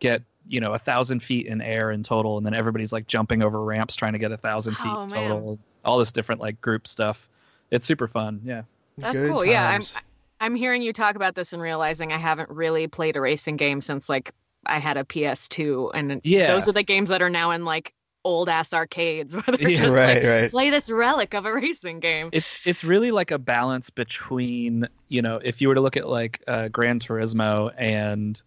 get 0.00 0.22
you 0.48 0.60
know 0.60 0.72
a 0.74 0.78
thousand 0.78 1.22
feet 1.22 1.46
in 1.46 1.60
air 1.60 1.90
in 1.90 2.02
total 2.02 2.36
and 2.38 2.46
then 2.46 2.54
everybody's 2.54 2.92
like 2.92 3.06
jumping 3.06 3.42
over 3.42 3.62
ramps 3.62 3.94
trying 3.94 4.14
to 4.14 4.18
get 4.18 4.32
a 4.32 4.36
thousand 4.36 4.74
feet 4.76 4.86
Oh, 4.86 5.00
man. 5.06 5.08
total 5.08 5.58
all 5.84 5.98
this 5.98 6.10
different 6.12 6.40
like 6.40 6.60
group 6.60 6.88
stuff 6.88 7.28
it's 7.70 7.86
super 7.86 8.08
fun 8.08 8.40
yeah 8.44 8.62
That's 8.96 9.12
Good 9.20 9.30
cool. 9.30 9.44
Yeah, 9.44 9.68
I'm. 9.68 9.82
I'm 10.40 10.54
hearing 10.54 10.82
you 10.82 10.92
talk 10.92 11.16
about 11.16 11.34
this 11.34 11.52
and 11.52 11.60
realizing 11.60 12.12
I 12.12 12.16
haven't 12.16 12.48
really 12.50 12.86
played 12.86 13.16
a 13.16 13.20
racing 13.20 13.56
game 13.56 13.80
since 13.80 14.08
like 14.08 14.32
I 14.66 14.78
had 14.78 14.96
a 14.96 15.02
PS2, 15.04 15.90
and 15.94 16.20
Yeah. 16.24 16.46
those 16.52 16.68
are 16.68 16.72
the 16.72 16.82
games 16.84 17.08
that 17.08 17.20
are 17.22 17.28
now 17.30 17.50
in 17.50 17.64
like 17.64 17.92
old 18.24 18.48
ass 18.48 18.72
arcades 18.72 19.34
where 19.36 19.44
they're 19.56 19.68
Yeah. 19.68 19.76
just 19.76 19.92
right, 19.92 20.14
like 20.22 20.24
right. 20.24 20.50
play 20.50 20.70
this 20.70 20.90
relic 20.90 21.34
of 21.34 21.44
a 21.44 21.52
racing 21.52 21.98
game. 22.00 22.28
it's 22.32 22.58
it's 22.64 22.84
really 22.84 23.10
like 23.10 23.30
a 23.32 23.38
balance 23.38 23.90
between 23.90 24.86
you 25.08 25.22
know 25.22 25.40
if 25.42 25.60
you 25.60 25.68
were 25.68 25.74
to 25.74 25.80
look 25.80 25.96
at 25.96 26.08
like 26.08 26.42
uh, 26.46 26.68
Gran 26.68 26.98
Turismo 27.00 27.72
and 27.76 28.40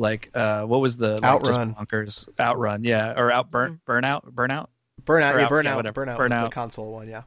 like 0.00 0.30
uh, 0.34 0.64
what 0.64 0.80
was 0.80 0.96
the 0.96 1.14
like, 1.14 1.24
Outrun. 1.24 1.74
bonkers 1.74 2.28
Outrun 2.38 2.82
yeah 2.84 3.12
or 3.16 3.30
out 3.30 3.50
burn 3.50 3.80
burnout 3.86 4.24
burnout 4.32 4.66
Burnout, 5.04 5.34
Or 5.34 5.38
yeah, 5.38 5.44
out- 5.46 5.50
burnout, 5.50 5.64
yeah, 5.64 5.76
whatever. 5.76 6.04
burnout, 6.06 6.18
was 6.18 6.32
the 6.42 6.48
console 6.50 6.92
one. 6.92 7.08
Yeah, 7.08 7.22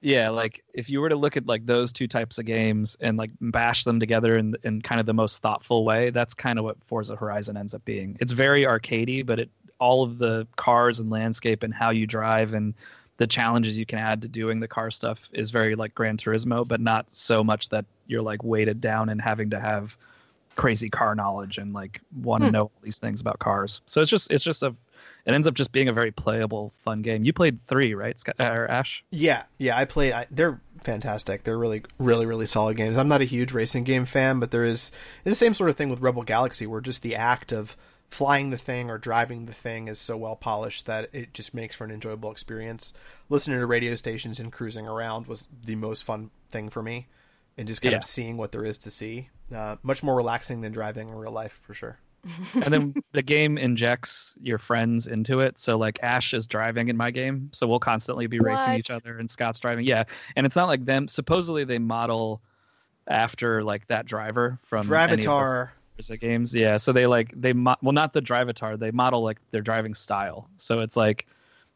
yeah 0.00 0.28
like 0.28 0.62
if 0.74 0.88
you 0.88 1.00
were 1.00 1.08
to 1.08 1.16
look 1.16 1.36
at 1.36 1.46
like 1.46 1.66
those 1.66 1.92
two 1.92 2.06
types 2.06 2.38
of 2.38 2.44
games 2.46 2.96
and 3.00 3.16
like 3.16 3.30
bash 3.40 3.84
them 3.84 3.98
together 3.98 4.36
in 4.38 4.54
in 4.62 4.80
kind 4.80 5.00
of 5.00 5.06
the 5.06 5.12
most 5.14 5.42
thoughtful 5.42 5.84
way 5.84 6.10
that's 6.10 6.34
kind 6.34 6.58
of 6.58 6.64
what 6.64 6.76
Forza 6.86 7.16
Horizon 7.16 7.56
ends 7.56 7.74
up 7.74 7.84
being 7.84 8.16
it's 8.20 8.32
very 8.32 8.62
arcadey 8.62 9.24
but 9.26 9.38
it 9.40 9.50
all 9.80 10.02
of 10.02 10.18
the 10.18 10.46
cars 10.56 11.00
and 11.00 11.10
landscape 11.10 11.62
and 11.62 11.72
how 11.74 11.90
you 11.90 12.06
drive 12.06 12.54
and 12.54 12.74
the 13.16 13.26
challenges 13.26 13.76
you 13.76 13.84
can 13.84 13.98
add 13.98 14.22
to 14.22 14.28
doing 14.28 14.60
the 14.60 14.68
car 14.68 14.90
stuff 14.90 15.28
is 15.32 15.50
very 15.50 15.74
like 15.74 15.94
Gran 15.94 16.16
Turismo, 16.16 16.66
but 16.66 16.80
not 16.80 17.12
so 17.12 17.44
much 17.44 17.68
that 17.68 17.84
you're 18.06 18.22
like 18.22 18.42
weighted 18.42 18.80
down 18.80 19.10
and 19.10 19.20
having 19.20 19.50
to 19.50 19.60
have 19.60 19.94
crazy 20.60 20.90
car 20.90 21.14
knowledge 21.14 21.56
and 21.58 21.72
like 21.72 22.00
want 22.22 22.42
to 22.42 22.48
Hmm. 22.48 22.52
know 22.52 22.62
all 22.64 22.72
these 22.82 22.98
things 22.98 23.20
about 23.20 23.38
cars. 23.38 23.80
So 23.86 24.00
it's 24.02 24.10
just 24.10 24.30
it's 24.30 24.44
just 24.44 24.62
a 24.62 24.74
it 25.26 25.34
ends 25.34 25.46
up 25.46 25.54
just 25.54 25.70
being 25.72 25.88
a 25.88 25.92
very 25.92 26.10
playable, 26.10 26.72
fun 26.84 27.02
game. 27.02 27.24
You 27.24 27.32
played 27.32 27.58
three, 27.66 27.94
right, 27.94 28.18
Scott, 28.18 28.36
or 28.38 28.66
Ash? 28.70 29.04
yeah, 29.10 29.42
yeah. 29.58 29.76
I 29.76 29.84
played. 29.84 30.12
I, 30.14 30.26
they're 30.30 30.60
fantastic. 30.82 31.44
They're 31.44 31.58
really, 31.58 31.82
really, 31.98 32.24
really 32.24 32.46
solid 32.46 32.76
games. 32.78 32.96
I'm 32.96 33.08
not 33.08 33.20
a 33.20 33.24
huge 33.26 33.52
racing 33.52 33.84
game 33.84 34.06
fan, 34.06 34.40
but 34.40 34.50
there 34.50 34.64
is 34.64 34.90
the 35.24 35.34
same 35.34 35.52
sort 35.52 35.68
of 35.70 35.76
thing 35.76 35.90
with 35.90 36.00
Rebel 36.00 36.22
Galaxy, 36.22 36.66
where 36.66 36.80
just 36.80 37.02
the 37.02 37.14
act 37.16 37.52
of 37.52 37.76
flying 38.08 38.48
the 38.50 38.56
thing 38.58 38.90
or 38.90 38.96
driving 38.98 39.44
the 39.46 39.52
thing 39.52 39.88
is 39.88 39.98
so 39.98 40.16
well 40.16 40.36
polished 40.36 40.86
that 40.86 41.08
it 41.12 41.32
just 41.34 41.52
makes 41.54 41.74
for 41.74 41.84
an 41.84 41.90
enjoyable 41.90 42.30
experience. 42.32 42.92
Listening 43.28 43.60
to 43.60 43.66
radio 43.66 43.94
stations 43.94 44.40
and 44.40 44.50
cruising 44.50 44.86
around 44.88 45.26
was 45.26 45.48
the 45.64 45.76
most 45.76 46.02
fun 46.02 46.30
thing 46.48 46.70
for 46.70 46.82
me, 46.82 47.08
and 47.58 47.68
just 47.68 47.82
kind 47.82 47.92
Yeah. 47.92 47.98
of 47.98 48.04
seeing 48.04 48.36
what 48.38 48.52
there 48.52 48.64
is 48.64 48.78
to 48.78 48.90
see. 48.90 49.28
Uh, 49.54 49.76
much 49.82 50.02
more 50.02 50.14
relaxing 50.14 50.60
than 50.60 50.72
driving 50.72 51.08
in 51.08 51.14
real 51.14 51.32
life, 51.32 51.60
for 51.64 51.74
sure. 51.74 51.98
and 52.54 52.64
then 52.64 52.94
the 53.12 53.22
game 53.22 53.56
injects 53.56 54.36
your 54.42 54.58
friends 54.58 55.06
into 55.06 55.40
it. 55.40 55.58
So 55.58 55.78
like 55.78 55.98
Ash 56.02 56.34
is 56.34 56.46
driving 56.46 56.88
in 56.88 56.96
my 56.96 57.10
game, 57.10 57.48
so 57.52 57.66
we'll 57.66 57.80
constantly 57.80 58.26
be 58.26 58.38
racing 58.38 58.74
each 58.74 58.90
other, 58.90 59.18
and 59.18 59.30
Scott's 59.30 59.58
driving. 59.58 59.86
Yeah, 59.86 60.04
and 60.36 60.44
it's 60.44 60.56
not 60.56 60.68
like 60.68 60.84
them. 60.84 61.08
Supposedly 61.08 61.64
they 61.64 61.78
model 61.78 62.42
after 63.08 63.62
like 63.64 63.86
that 63.88 64.06
driver 64.06 64.58
from 64.62 64.92
any 64.92 65.16
the 65.16 65.22
Drivatar. 65.22 65.70
Forza 65.96 66.16
games. 66.16 66.54
Yeah, 66.54 66.76
so 66.76 66.92
they 66.92 67.06
like 67.06 67.32
they 67.34 67.52
mo- 67.52 67.76
well 67.82 67.92
not 67.92 68.12
the 68.12 68.22
Drivatar, 68.22 68.78
they 68.78 68.90
model 68.90 69.22
like 69.22 69.38
their 69.50 69.62
driving 69.62 69.94
style. 69.94 70.48
So 70.58 70.80
it's 70.80 70.96
like 70.96 71.26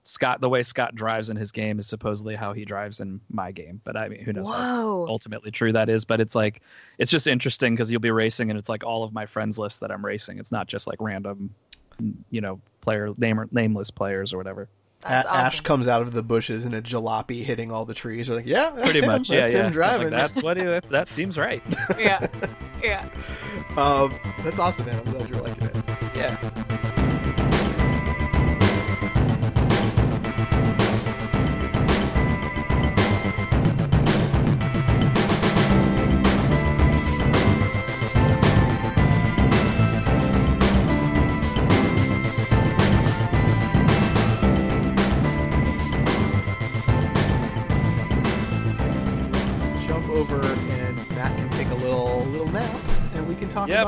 Scott 0.07 0.41
the 0.41 0.49
way 0.51 0.63
Scott 0.63 0.95
drives 0.95 1.31
in 1.31 1.37
his 1.37 1.51
game 1.51 1.79
is 1.79 1.87
supposedly 1.87 2.35
how 2.35 2.53
he 2.53 2.65
drives 2.65 3.01
in 3.01 3.21
my 3.31 3.51
game. 3.53 3.81
But 3.85 3.97
I 3.97 4.09
mean, 4.09 4.23
who 4.23 4.33
knows 4.35 4.49
how 4.49 5.07
ultimately 5.09 5.51
true 5.51 5.73
that 5.73 5.89
is? 5.89 6.05
But 6.05 6.21
it's 6.21 6.35
like 6.35 6.61
it's 6.99 7.11
just 7.11 7.27
interesting 7.27 7.75
because 7.75 7.91
you'll 7.91 8.01
be 8.03 8.11
racing 8.11 8.51
and 8.51 8.59
it's 8.59 8.69
like 8.69 8.85
all 8.85 9.03
of 9.03 9.13
my 9.15 9.25
friends 9.27 9.59
list 9.59 9.81
that 9.81 9.91
I'm 9.91 10.05
racing. 10.05 10.39
It's 10.39 10.53
not 10.53 10.67
just 10.67 10.87
like 10.87 11.01
random, 11.01 11.55
you 12.31 12.43
know, 12.43 12.61
player 12.83 13.11
name 13.17 13.43
nameless 13.51 13.91
players 13.91 14.35
or 14.35 14.37
whatever. 14.37 14.69
That's 15.01 15.27
Ash 15.27 15.47
awesome. 15.55 15.65
comes 15.65 15.89
out 15.89 16.01
of 16.03 16.13
the 16.13 16.23
bushes 16.23 16.65
in 16.65 16.73
a 16.73 16.81
jalopy 16.81 17.43
hitting 17.43 17.71
all 17.71 17.85
the 17.85 17.93
trees. 17.95 18.29
You're 18.29 18.39
like, 18.39 18.47
yeah, 18.47 18.71
that's 18.71 18.83
Pretty 18.83 19.01
him. 19.01 19.07
much, 19.07 19.29
yeah, 19.31 19.41
That's 19.41 19.53
yeah. 19.53 19.67
him 19.67 19.73
driving. 19.73 20.11
Like, 20.11 20.19
that's 20.21 20.43
what 20.43 20.57
it, 20.57 20.89
that 20.91 21.11
seems 21.11 21.37
right. 21.39 21.63
yeah. 21.99 22.27
Yeah. 22.83 23.09
um, 23.79 24.15
that's 24.43 24.59
awesome, 24.59 24.85
man. 24.85 24.99
I'm 25.07 25.11
glad 25.11 25.31
you're 25.31 25.41
liking 25.41 25.69
it. 25.69 25.84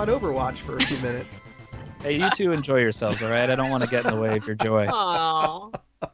We 0.06 0.12
can 0.12 0.20
talk 0.20 0.22
Yep. 0.22 0.32
about 0.32 0.54
Overwatch 0.54 0.58
for 0.58 0.76
a 0.76 0.80
few 0.82 0.98
minutes. 0.98 1.42
Hey, 2.02 2.20
you 2.20 2.28
two 2.36 2.52
enjoy 2.52 2.78
yourselves, 2.78 3.20
all 3.22 3.30
right? 3.30 3.48
I 3.50 3.56
don't 3.56 3.70
want 3.70 3.82
to 3.82 3.88
get 3.88 4.04
in 4.04 4.14
the 4.14 4.20
way 4.20 4.36
of 4.36 4.46
your 4.46 4.54
joy. 4.54 4.86
Aw. 4.92 5.70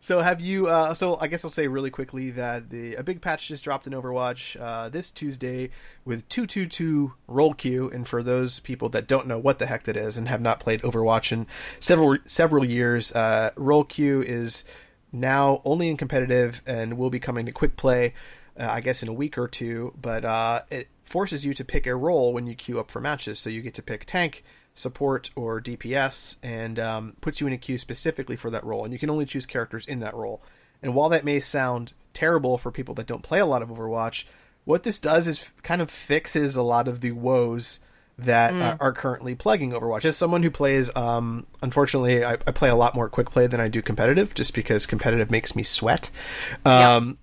So 0.00 0.22
have 0.22 0.40
you? 0.40 0.68
Uh, 0.68 0.94
so 0.94 1.18
I 1.20 1.26
guess 1.26 1.44
I'll 1.44 1.50
say 1.50 1.68
really 1.68 1.90
quickly 1.90 2.30
that 2.30 2.70
the 2.70 2.94
a 2.94 3.02
big 3.02 3.20
patch 3.20 3.48
just 3.48 3.64
dropped 3.64 3.86
in 3.86 3.92
Overwatch 3.92 4.58
uh, 4.58 4.88
this 4.88 5.10
Tuesday 5.10 5.68
with 6.06 6.26
two 6.30 6.46
two 6.46 6.66
two 6.66 7.12
role 7.26 7.52
queue. 7.52 7.90
And 7.90 8.08
for 8.08 8.22
those 8.22 8.60
people 8.60 8.88
that 8.90 9.06
don't 9.06 9.26
know 9.26 9.38
what 9.38 9.58
the 9.58 9.66
heck 9.66 9.82
that 9.82 9.96
is 9.96 10.16
and 10.16 10.26
have 10.28 10.40
not 10.40 10.58
played 10.58 10.80
Overwatch 10.82 11.32
in 11.32 11.46
several 11.80 12.16
several 12.24 12.64
years, 12.64 13.12
uh, 13.12 13.50
role 13.56 13.84
queue 13.84 14.22
is 14.22 14.64
now 15.12 15.60
only 15.66 15.88
in 15.88 15.98
competitive 15.98 16.62
and 16.66 16.96
will 16.96 17.10
be 17.10 17.18
coming 17.20 17.44
to 17.44 17.52
quick 17.52 17.76
play. 17.76 18.14
Uh, 18.58 18.68
I 18.70 18.80
guess 18.80 19.02
in 19.02 19.08
a 19.08 19.12
week 19.12 19.36
or 19.36 19.48
two, 19.48 19.92
but 20.00 20.24
uh, 20.24 20.62
it 20.70 20.88
forces 21.04 21.44
you 21.44 21.54
to 21.54 21.64
pick 21.64 21.86
a 21.86 21.94
role 21.94 22.32
when 22.32 22.46
you 22.46 22.54
queue 22.54 22.80
up 22.80 22.90
for 22.90 23.00
matches. 23.00 23.38
So 23.38 23.50
you 23.50 23.62
get 23.62 23.74
to 23.74 23.82
pick 23.82 24.04
tank, 24.04 24.44
support, 24.72 25.30
or 25.36 25.60
DPS, 25.60 26.36
and 26.42 26.78
um, 26.78 27.16
puts 27.20 27.40
you 27.40 27.46
in 27.46 27.52
a 27.52 27.58
queue 27.58 27.78
specifically 27.78 28.36
for 28.36 28.50
that 28.50 28.64
role. 28.64 28.84
And 28.84 28.92
you 28.92 28.98
can 28.98 29.10
only 29.10 29.26
choose 29.26 29.46
characters 29.46 29.86
in 29.86 30.00
that 30.00 30.14
role. 30.14 30.42
And 30.82 30.94
while 30.94 31.08
that 31.10 31.24
may 31.24 31.40
sound 31.40 31.92
terrible 32.12 32.58
for 32.58 32.70
people 32.70 32.94
that 32.96 33.06
don't 33.06 33.22
play 33.22 33.40
a 33.40 33.46
lot 33.46 33.62
of 33.62 33.68
Overwatch, 33.68 34.24
what 34.64 34.82
this 34.82 34.98
does 34.98 35.26
is 35.26 35.50
kind 35.62 35.82
of 35.82 35.90
fixes 35.90 36.56
a 36.56 36.62
lot 36.62 36.88
of 36.88 37.00
the 37.00 37.12
woes 37.12 37.80
that 38.16 38.54
uh, 38.54 38.76
are 38.80 38.92
currently 38.92 39.34
plaguing 39.34 39.72
Overwatch. 39.72 40.04
As 40.04 40.16
someone 40.16 40.42
who 40.42 40.50
plays, 40.50 40.94
um, 40.96 41.46
unfortunately, 41.62 42.24
I, 42.24 42.34
I 42.34 42.52
play 42.52 42.68
a 42.68 42.76
lot 42.76 42.94
more 42.94 43.08
quick 43.08 43.30
play 43.30 43.46
than 43.46 43.60
I 43.60 43.68
do 43.68 43.82
competitive, 43.82 44.34
just 44.34 44.54
because 44.54 44.86
competitive 44.86 45.30
makes 45.30 45.56
me 45.56 45.62
sweat. 45.62 46.10
Um, 46.64 47.18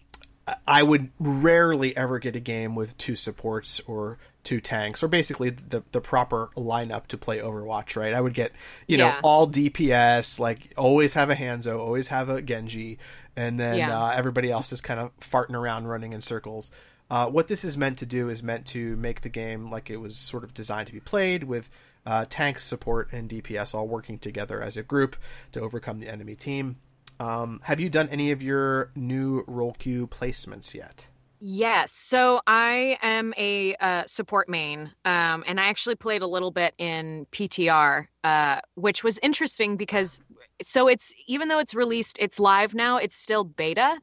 I 0.67 0.83
would 0.83 1.09
rarely 1.19 1.95
ever 1.95 2.19
get 2.19 2.35
a 2.35 2.39
game 2.39 2.75
with 2.75 2.97
two 2.97 3.15
supports 3.15 3.79
or 3.87 4.17
two 4.43 4.59
tanks, 4.59 5.03
or 5.03 5.07
basically 5.07 5.49
the 5.51 5.83
the 5.91 6.01
proper 6.01 6.49
lineup 6.55 7.05
to 7.07 7.17
play 7.17 7.37
Overwatch. 7.39 7.95
Right? 7.95 8.13
I 8.13 8.21
would 8.21 8.33
get 8.33 8.51
you 8.87 8.97
know 8.97 9.07
Yeah. 9.07 9.19
all 9.23 9.47
DPS, 9.47 10.39
like 10.39 10.73
always 10.77 11.13
have 11.13 11.29
a 11.29 11.35
Hanzo, 11.35 11.79
always 11.79 12.07
have 12.07 12.27
a 12.29 12.41
Genji, 12.41 12.97
and 13.35 13.59
then 13.59 13.77
Yeah. 13.77 14.03
uh, 14.05 14.09
everybody 14.11 14.49
else 14.51 14.73
is 14.73 14.81
kind 14.81 14.99
of 14.99 15.11
farting 15.19 15.55
around, 15.55 15.87
running 15.87 16.11
in 16.13 16.21
circles. 16.21 16.71
Uh, 17.09 17.27
what 17.27 17.47
this 17.47 17.63
is 17.63 17.77
meant 17.77 17.97
to 17.99 18.05
do 18.05 18.29
is 18.29 18.41
meant 18.41 18.65
to 18.65 18.95
make 18.95 19.21
the 19.21 19.29
game 19.29 19.69
like 19.69 19.89
it 19.89 19.97
was 19.97 20.15
sort 20.17 20.43
of 20.43 20.53
designed 20.53 20.87
to 20.87 20.93
be 20.93 20.99
played 21.01 21.43
with 21.43 21.69
uh, 22.05 22.25
tanks, 22.29 22.63
support, 22.63 23.11
and 23.13 23.29
DPS 23.29 23.75
all 23.75 23.87
working 23.87 24.17
together 24.17 24.59
as 24.61 24.75
a 24.75 24.81
group 24.81 25.15
to 25.51 25.59
overcome 25.61 25.99
the 25.99 26.07
enemy 26.07 26.33
team. 26.35 26.77
Um, 27.21 27.59
have 27.63 27.79
you 27.79 27.89
done 27.89 28.09
any 28.09 28.31
of 28.31 28.41
your 28.41 28.91
new 28.95 29.43
role 29.47 29.73
queue 29.73 30.07
placements 30.07 30.73
yet? 30.73 31.07
Yes. 31.39 31.91
So 31.91 32.41
I 32.47 32.97
am 33.01 33.33
a 33.37 33.75
uh, 33.75 34.03
support 34.07 34.49
main, 34.49 34.91
um, 35.05 35.43
and 35.45 35.59
I 35.59 35.65
actually 35.65 35.95
played 35.95 36.23
a 36.23 36.27
little 36.27 36.49
bit 36.51 36.73
in 36.79 37.27
PTR, 37.31 38.07
uh, 38.23 38.59
which 38.73 39.03
was 39.03 39.19
interesting 39.21 39.77
because 39.77 40.19
so 40.63 40.87
it's 40.87 41.13
even 41.27 41.47
though 41.47 41.59
it's 41.59 41.75
released, 41.75 42.17
it's 42.19 42.39
live 42.39 42.73
now. 42.73 42.97
It's 42.97 43.15
still 43.15 43.43
beta, 43.43 43.99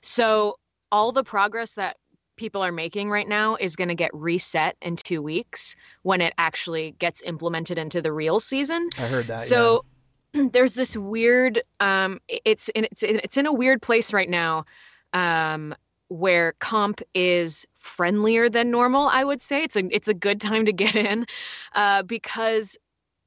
so 0.00 0.56
all 0.92 1.10
the 1.10 1.24
progress 1.24 1.74
that 1.74 1.96
people 2.36 2.62
are 2.62 2.72
making 2.72 3.10
right 3.10 3.28
now 3.28 3.54
is 3.56 3.76
going 3.76 3.88
to 3.88 3.94
get 3.94 4.10
reset 4.14 4.76
in 4.80 4.96
two 4.96 5.20
weeks 5.20 5.76
when 6.02 6.20
it 6.20 6.32
actually 6.38 6.92
gets 6.92 7.20
implemented 7.22 7.78
into 7.78 8.00
the 8.00 8.12
real 8.12 8.40
season. 8.40 8.88
I 8.96 9.06
heard 9.06 9.26
that. 9.26 9.40
So 9.40 9.84
there's 10.52 10.74
this 10.74 10.96
weird 10.96 11.62
um 11.80 12.20
it's 12.28 12.68
in 12.70 12.84
it's 12.84 13.02
in, 13.02 13.20
it's 13.22 13.36
in 13.36 13.46
a 13.46 13.52
weird 13.52 13.82
place 13.82 14.12
right 14.12 14.28
now 14.28 14.64
um 15.12 15.74
where 16.08 16.54
comp 16.58 17.00
is 17.14 17.66
friendlier 17.78 18.48
than 18.48 18.70
normal 18.70 19.08
i 19.08 19.24
would 19.24 19.40
say 19.40 19.62
it's 19.62 19.76
a 19.76 19.94
it's 19.94 20.08
a 20.08 20.14
good 20.14 20.40
time 20.40 20.64
to 20.64 20.72
get 20.72 20.94
in 20.94 21.26
uh 21.74 22.02
because 22.02 22.76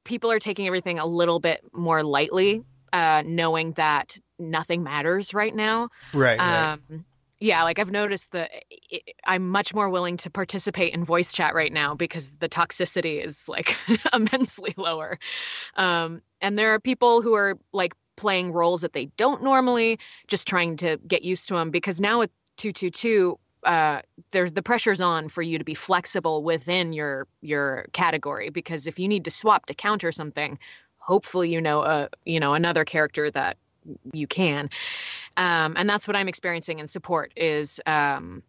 people 0.04 0.30
are 0.30 0.38
taking 0.38 0.66
everything 0.66 0.98
a 0.98 1.06
little 1.06 1.40
bit 1.40 1.62
more 1.72 2.02
lightly 2.02 2.62
uh 2.92 3.22
knowing 3.26 3.72
that 3.72 4.18
nothing 4.38 4.82
matters 4.82 5.34
right 5.34 5.54
now 5.54 5.88
right. 6.12 6.38
right. 6.90 7.00
Yeah 7.44 7.62
like 7.62 7.78
i've 7.78 7.90
noticed 7.90 8.32
that 8.32 8.50
i'm 9.26 9.50
much 9.50 9.74
more 9.74 9.90
willing 9.90 10.16
to 10.16 10.30
participate 10.30 10.94
in 10.94 11.04
voice 11.04 11.32
chat 11.32 11.54
right 11.54 11.72
now 11.72 11.94
because 11.94 12.28
the 12.38 12.48
toxicity 12.48 13.22
is 13.24 13.48
like 13.48 13.76
immensely 14.12 14.72
lower. 14.76 15.18
Um 15.76 16.22
and 16.40 16.58
there 16.58 16.72
are 16.72 16.80
people 16.80 17.20
who 17.20 17.34
are 17.34 17.58
like 17.72 17.94
playing 18.16 18.52
roles 18.52 18.80
that 18.80 18.94
they 18.94 19.06
don't 19.16 19.42
normally 19.42 19.98
just 20.26 20.48
trying 20.48 20.76
to 20.76 20.98
get 21.06 21.22
used 21.22 21.48
to 21.48 21.54
them 21.54 21.70
because 21.70 22.00
now 22.00 22.20
with 22.20 22.30
222 22.56 23.38
uh, 23.64 24.02
there's 24.30 24.52
the 24.52 24.62
pressure's 24.62 25.00
on 25.00 25.26
for 25.26 25.40
you 25.40 25.56
to 25.56 25.64
be 25.64 25.74
flexible 25.74 26.42
within 26.42 26.92
your 26.92 27.26
your 27.42 27.86
category 27.92 28.50
because 28.50 28.86
if 28.86 28.98
you 28.98 29.08
need 29.08 29.24
to 29.24 29.30
swap 29.30 29.66
to 29.66 29.74
counter 29.74 30.12
something 30.12 30.58
hopefully 30.98 31.52
you 31.52 31.60
know 31.60 31.82
a 31.82 32.08
you 32.24 32.40
know 32.40 32.54
another 32.54 32.84
character 32.84 33.30
that 33.30 33.58
you 34.12 34.26
can 34.26 34.68
um, 35.36 35.74
and 35.76 35.88
that's 35.88 36.06
what 36.06 36.16
i'm 36.16 36.28
experiencing 36.28 36.78
in 36.78 36.88
support 36.88 37.32
is 37.36 37.80
um, 37.86 38.42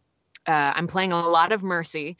uh, 0.47 0.73
i'm 0.75 0.87
playing 0.87 1.11
a 1.11 1.27
lot 1.27 1.51
of 1.51 1.63
mercy 1.63 2.17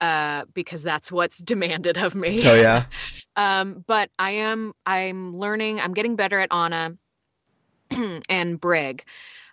uh, 0.00 0.44
because 0.54 0.82
that's 0.82 1.10
what's 1.10 1.38
demanded 1.42 1.96
of 1.96 2.14
me 2.14 2.40
oh 2.46 2.54
yeah. 2.54 2.84
um, 3.36 3.84
but 3.86 4.10
I 4.18 4.32
am 4.32 4.74
I'm 4.86 5.36
learning. 5.36 5.80
I'm 5.80 5.94
getting 5.94 6.16
better 6.16 6.38
at 6.38 6.48
Ana 6.50 6.96
and 8.28 8.60
Brig, 8.60 9.04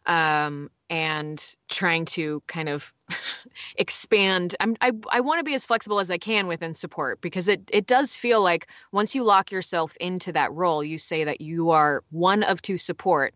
um, 0.06 0.70
and 0.92 1.56
trying 1.70 2.04
to 2.06 2.44
kind 2.48 2.70
of 2.70 2.94
expand. 3.78 4.56
I'm, 4.60 4.76
I 4.82 4.92
I 5.10 5.22
want 5.22 5.40
to 5.40 5.44
be 5.44 5.56
as 5.56 5.66
flexible 5.66 6.00
as 6.00 6.12
I 6.12 6.18
can 6.18 6.48
within 6.48 6.74
support 6.74 7.22
because 7.22 7.48
it 7.48 7.62
it 7.72 7.88
does 7.88 8.16
feel 8.16 8.42
like 8.44 8.68
once 8.92 9.16
you 9.16 9.24
lock 9.24 9.52
yourself 9.52 9.96
into 10.00 10.32
that 10.34 10.52
role, 10.54 10.84
you 10.84 10.98
say 10.98 11.24
that 11.24 11.42
you 11.42 11.72
are 11.72 12.04
one 12.12 12.44
of 12.44 12.62
two 12.62 12.78
support. 12.78 13.34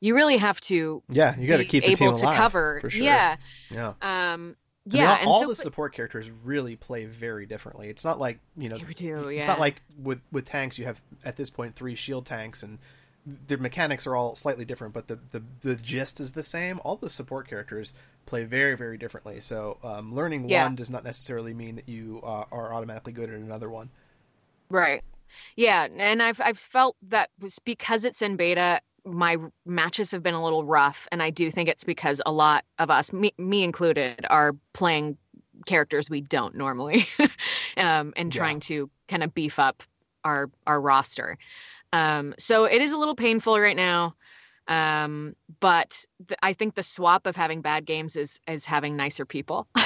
You 0.00 0.14
really 0.14 0.36
have 0.36 0.60
to 0.62 1.02
Yeah. 1.08 1.36
You 1.38 1.48
got 1.48 1.58
to 1.58 1.64
keep 1.64 1.84
the 1.84 1.90
able 1.92 1.96
team 1.96 2.14
to 2.16 2.24
alive. 2.26 2.36
cover. 2.36 2.78
For 2.80 2.90
sure. 2.90 3.04
Yeah. 3.04 3.36
Yeah. 3.70 3.88
Um. 3.88 3.94
I 4.02 4.36
mean, 4.36 4.56
Yeah. 4.84 5.10
all, 5.12 5.16
and 5.18 5.26
all 5.28 5.40
so 5.42 5.46
the 5.48 5.56
support 5.56 5.94
characters 5.94 6.28
really 6.44 6.74
play 6.74 7.04
very 7.04 7.46
differently. 7.46 7.88
It's 7.88 8.04
not 8.04 8.18
like 8.18 8.40
you 8.56 8.68
know. 8.68 8.76
you 8.76 8.86
do. 8.94 9.30
Yeah. 9.30 9.38
It's 9.38 9.48
not 9.48 9.60
like 9.60 9.80
with 10.00 10.20
with 10.30 10.46
tanks 10.46 10.78
you 10.78 10.84
have 10.84 11.00
at 11.24 11.36
this 11.36 11.50
point 11.50 11.74
three 11.74 11.94
shield 11.94 12.26
tanks 12.26 12.62
and 12.62 12.78
their 13.24 13.58
mechanics 13.58 14.06
are 14.06 14.16
all 14.16 14.34
slightly 14.34 14.64
different, 14.64 14.94
but 14.94 15.06
the, 15.08 15.18
the, 15.30 15.42
the 15.60 15.76
gist 15.76 16.20
is 16.20 16.32
the 16.32 16.42
same. 16.42 16.80
All 16.84 16.96
the 16.96 17.10
support 17.10 17.48
characters 17.48 17.94
play 18.26 18.44
very 18.44 18.76
very 18.76 18.98
differently. 18.98 19.40
So 19.40 19.78
um, 19.82 20.14
learning 20.14 20.44
Yeah. 20.46 20.70
one 20.70 20.74
does 20.74 20.90
not 20.90 21.04
necessarily 21.04 21.54
mean 21.54 21.76
that 21.76 21.88
you 21.88 22.20
uh, 22.24 22.44
are 22.50 22.72
automatically 22.74 23.12
good 23.12 23.30
at 23.30 23.36
another 23.36 23.70
one. 23.70 23.90
Right. 24.70 25.02
Yeah, 25.56 25.88
and 25.96 26.22
I've 26.22 26.40
I've 26.40 26.58
felt 26.58 26.96
that 27.08 27.30
was 27.40 27.58
because 27.60 28.04
it's 28.04 28.22
in 28.22 28.36
beta, 28.36 28.80
my 29.04 29.38
matches 29.66 30.10
have 30.12 30.22
been 30.22 30.34
a 30.34 30.42
little 30.44 30.64
rough, 30.64 31.08
and 31.12 31.22
I 31.22 31.30
do 31.30 31.50
think 31.50 31.68
it's 31.68 31.84
because 31.84 32.20
a 32.26 32.32
lot 32.32 32.64
of 32.78 32.90
us, 32.90 33.12
me, 33.12 33.32
me 33.38 33.64
included, 33.64 34.26
are 34.30 34.54
playing 34.74 35.16
characters 35.66 36.10
we 36.10 36.20
don't 36.20 36.54
normally, 36.54 37.06
um, 37.78 38.12
and 38.16 38.30
Yeah. 38.30 38.32
trying 38.32 38.60
to 38.60 38.90
kind 39.08 39.22
of 39.22 39.34
beef 39.34 39.58
up 39.58 39.82
our 40.24 40.50
our 40.66 40.80
roster. 40.80 41.38
Um, 41.92 42.34
so 42.38 42.64
it 42.64 42.80
is 42.80 42.92
a 42.92 42.96
little 42.96 43.14
painful 43.14 43.58
right 43.60 43.76
now, 43.76 44.14
um, 44.68 45.34
but 45.60 46.04
th- 46.26 46.38
I 46.42 46.52
think 46.54 46.74
the 46.74 46.82
swap 46.82 47.26
of 47.26 47.36
having 47.36 47.60
bad 47.60 47.84
games 47.84 48.16
is 48.16 48.40
is 48.48 48.64
having 48.64 48.96
nicer 48.96 49.24
people. 49.26 49.66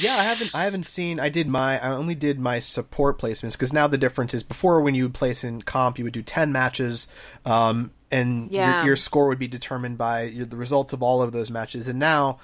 Yeah, 0.00 0.14
I 0.16 0.22
haven't. 0.22 0.54
I 0.54 0.62
haven't 0.62 0.86
seen. 0.86 1.18
I 1.18 1.28
did 1.28 1.48
my. 1.48 1.80
I 1.80 1.90
only 1.90 2.14
did 2.14 2.38
my 2.38 2.60
support 2.60 3.18
placements 3.18 3.54
because 3.54 3.72
now 3.72 3.88
the 3.88 3.98
difference 3.98 4.32
is 4.32 4.44
before 4.44 4.80
when 4.80 4.94
you 4.94 5.02
would 5.02 5.14
place 5.14 5.42
in 5.42 5.60
comp, 5.62 5.98
you 5.98 6.04
would 6.04 6.12
do 6.12 6.22
ten 6.22 6.52
matches, 6.52 7.08
um, 7.44 7.90
and 8.12 8.48
Yeah. 8.52 8.76
your, 8.76 8.90
your 8.90 8.96
score 8.96 9.26
would 9.26 9.40
be 9.40 9.48
determined 9.48 9.98
by 9.98 10.22
your, 10.22 10.46
the 10.46 10.56
results 10.56 10.92
of 10.92 11.02
all 11.02 11.20
of 11.20 11.32
those 11.32 11.50
matches. 11.50 11.88
And 11.88 11.98
now 11.98 12.38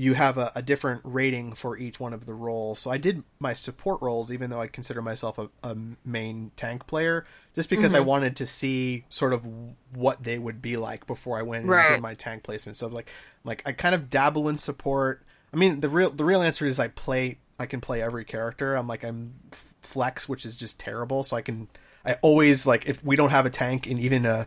you 0.00 0.14
have 0.14 0.38
a, 0.38 0.50
a 0.54 0.62
different 0.62 1.02
rating 1.04 1.52
for 1.52 1.76
each 1.76 2.00
one 2.00 2.14
of 2.14 2.24
the 2.24 2.32
roles. 2.32 2.78
So 2.78 2.90
I 2.90 2.96
did 2.96 3.22
my 3.38 3.52
support 3.52 4.00
roles, 4.00 4.32
even 4.32 4.48
though 4.48 4.60
I 4.60 4.66
consider 4.66 5.02
myself 5.02 5.38
a, 5.38 5.50
a 5.62 5.76
main 6.06 6.52
tank 6.56 6.86
player, 6.86 7.26
just 7.54 7.68
because 7.68 7.92
I 7.92 7.98
mm-hmm. 7.98 8.08
wanted 8.08 8.36
to 8.36 8.46
see 8.46 9.04
sort 9.10 9.34
of 9.34 9.46
what 9.92 10.22
they 10.22 10.38
would 10.38 10.62
be 10.62 10.78
like 10.78 11.06
before 11.06 11.38
I 11.38 11.42
went 11.42 11.66
and 11.66 11.86
did 11.86 12.00
my 12.00 12.14
tank 12.14 12.44
placement. 12.44 12.78
So 12.78 12.86
like, 12.86 13.10
like 13.44 13.62
I 13.66 13.72
kind 13.72 13.94
of 13.94 14.08
dabble 14.08 14.48
in 14.48 14.56
support. 14.56 15.22
I 15.52 15.58
mean, 15.58 15.80
the 15.80 15.90
real 15.90 16.08
the 16.08 16.24
real 16.24 16.40
answer 16.40 16.64
is 16.64 16.80
I 16.80 16.88
play. 16.88 17.36
I 17.58 17.66
can 17.66 17.82
play 17.82 18.00
every 18.00 18.24
character. 18.24 18.76
I'm 18.76 18.86
like 18.86 19.04
I'm 19.04 19.34
flex, 19.82 20.30
which 20.30 20.46
is 20.46 20.56
just 20.56 20.80
terrible. 20.80 21.24
So 21.24 21.36
I 21.36 21.42
can. 21.42 21.68
I 22.06 22.14
always 22.22 22.66
like 22.66 22.88
if 22.88 23.04
we 23.04 23.16
don't 23.16 23.30
have 23.30 23.44
a 23.44 23.50
tank 23.50 23.86
and 23.86 24.00
even 24.00 24.24
a, 24.24 24.46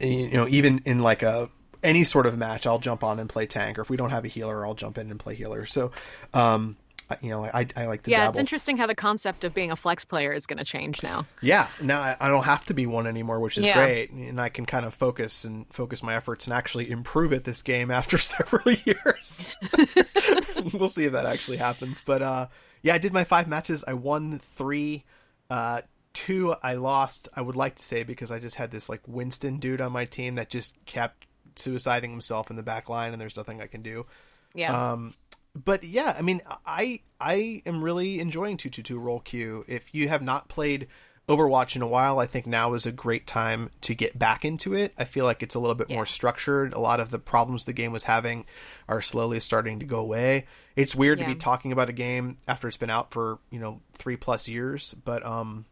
you 0.00 0.32
know, 0.32 0.48
even 0.48 0.82
in 0.84 0.98
like 0.98 1.22
a 1.22 1.48
any 1.82 2.04
sort 2.04 2.26
of 2.26 2.36
match, 2.38 2.66
I'll 2.66 2.78
jump 2.78 3.02
on 3.04 3.18
and 3.18 3.28
play 3.28 3.46
tank. 3.46 3.78
Or 3.78 3.82
if 3.82 3.90
we 3.90 3.96
don't 3.96 4.10
have 4.10 4.24
a 4.24 4.28
healer, 4.28 4.66
I'll 4.66 4.74
jump 4.74 4.98
in 4.98 5.10
and 5.10 5.18
play 5.18 5.34
healer. 5.34 5.66
So, 5.66 5.92
um, 6.34 6.76
you 7.20 7.30
know, 7.30 7.44
I 7.44 7.66
I 7.76 7.86
like 7.86 8.04
to 8.04 8.10
yeah, 8.12 8.18
dabble. 8.18 8.30
it's 8.30 8.38
interesting 8.38 8.76
how 8.76 8.86
the 8.86 8.94
concept 8.94 9.42
of 9.42 9.52
being 9.52 9.72
a 9.72 9.76
flex 9.76 10.04
player 10.04 10.32
is 10.32 10.46
going 10.46 10.58
to 10.58 10.64
change 10.64 11.02
now. 11.02 11.26
Yeah, 11.42 11.66
now 11.82 12.00
I- 12.00 12.16
I 12.20 12.28
don't 12.28 12.44
have 12.44 12.64
to 12.66 12.74
be 12.74 12.86
one 12.86 13.08
anymore, 13.08 13.40
which 13.40 13.58
is 13.58 13.64
Yeah. 13.64 13.74
great, 13.84 14.10
and 14.12 14.40
I 14.40 14.48
can 14.48 14.64
kind 14.64 14.86
of 14.86 14.94
focus 14.94 15.42
and 15.44 15.66
focus 15.72 16.02
my 16.04 16.14
efforts 16.14 16.46
and 16.46 16.54
actually 16.54 16.88
improve 16.88 17.32
at 17.32 17.42
this 17.42 17.62
game 17.62 17.90
after 17.90 18.16
several 18.36 18.72
years. 18.84 19.44
we'll 20.72 20.88
see 20.88 21.04
if 21.06 21.12
that 21.12 21.26
actually 21.26 21.56
happens, 21.56 22.00
but 22.04 22.22
uh, 22.22 22.46
yeah, 22.82 22.94
I 22.94 22.98
did 22.98 23.12
my 23.12 23.24
five 23.24 23.48
matches. 23.48 23.82
I 23.88 23.94
won 23.94 24.38
three, 24.38 25.04
uh, 25.50 25.82
two 26.12 26.54
I 26.62 26.74
lost. 26.74 27.28
I 27.34 27.40
would 27.40 27.56
like 27.56 27.74
to 27.76 27.82
say 27.82 28.04
because 28.04 28.30
I 28.30 28.38
just 28.38 28.56
had 28.56 28.70
this 28.70 28.88
like 28.88 29.00
Winston 29.06 29.58
dude 29.58 29.80
on 29.80 29.90
my 29.92 30.04
team 30.04 30.36
that 30.36 30.48
just 30.48 30.76
kept 30.86 31.26
suiciding 31.60 32.10
himself 32.10 32.50
in 32.50 32.56
the 32.56 32.62
back 32.62 32.88
line, 32.88 33.12
and 33.12 33.20
there's 33.20 33.36
nothing 33.36 33.60
I 33.60 33.66
can 33.66 33.82
do. 33.82 34.06
Yeah. 34.54 34.92
Um, 34.92 35.14
but 35.54 35.84
yeah, 35.84 36.14
I 36.18 36.22
mean, 36.22 36.40
I 36.66 37.00
I 37.20 37.62
am 37.66 37.82
really 37.84 38.20
enjoying 38.20 38.56
two 38.56 38.70
two 38.70 38.82
two 38.82 38.98
role 38.98 39.20
queue. 39.20 39.64
If 39.68 39.94
you 39.94 40.08
have 40.08 40.22
not 40.22 40.48
played 40.48 40.86
Overwatch 41.28 41.76
in 41.76 41.82
a 41.82 41.86
while, 41.86 42.18
I 42.18 42.26
think 42.26 42.46
now 42.46 42.74
is 42.74 42.86
a 42.86 42.92
great 42.92 43.26
time 43.26 43.70
to 43.82 43.94
get 43.94 44.18
back 44.18 44.44
into 44.44 44.74
it. 44.74 44.92
I 44.98 45.04
feel 45.04 45.24
like 45.24 45.42
it's 45.44 45.54
a 45.54 45.60
little 45.60 45.76
bit 45.76 45.88
Yeah. 45.90 45.96
more 45.96 46.06
structured. 46.06 46.72
A 46.72 46.80
lot 46.80 46.98
of 46.98 47.10
the 47.10 47.18
problems 47.20 47.64
the 47.64 47.72
game 47.72 47.92
was 47.92 48.04
having 48.04 48.46
are 48.88 49.00
slowly 49.00 49.38
starting 49.38 49.78
to 49.78 49.86
go 49.86 49.98
away. 50.00 50.46
It's 50.74 50.94
weird 50.96 51.18
to 51.20 51.24
be 51.26 51.34
talking 51.36 51.70
about 51.72 51.88
a 51.88 51.92
game 51.92 52.38
after 52.48 52.66
it's 52.66 52.76
been 52.76 52.90
out 52.90 53.12
for 53.12 53.38
you 53.50 53.60
know 53.60 53.80
three 53.94 54.16
plus 54.16 54.48
years, 54.48 54.94
but 55.04 55.24
um, 55.24 55.66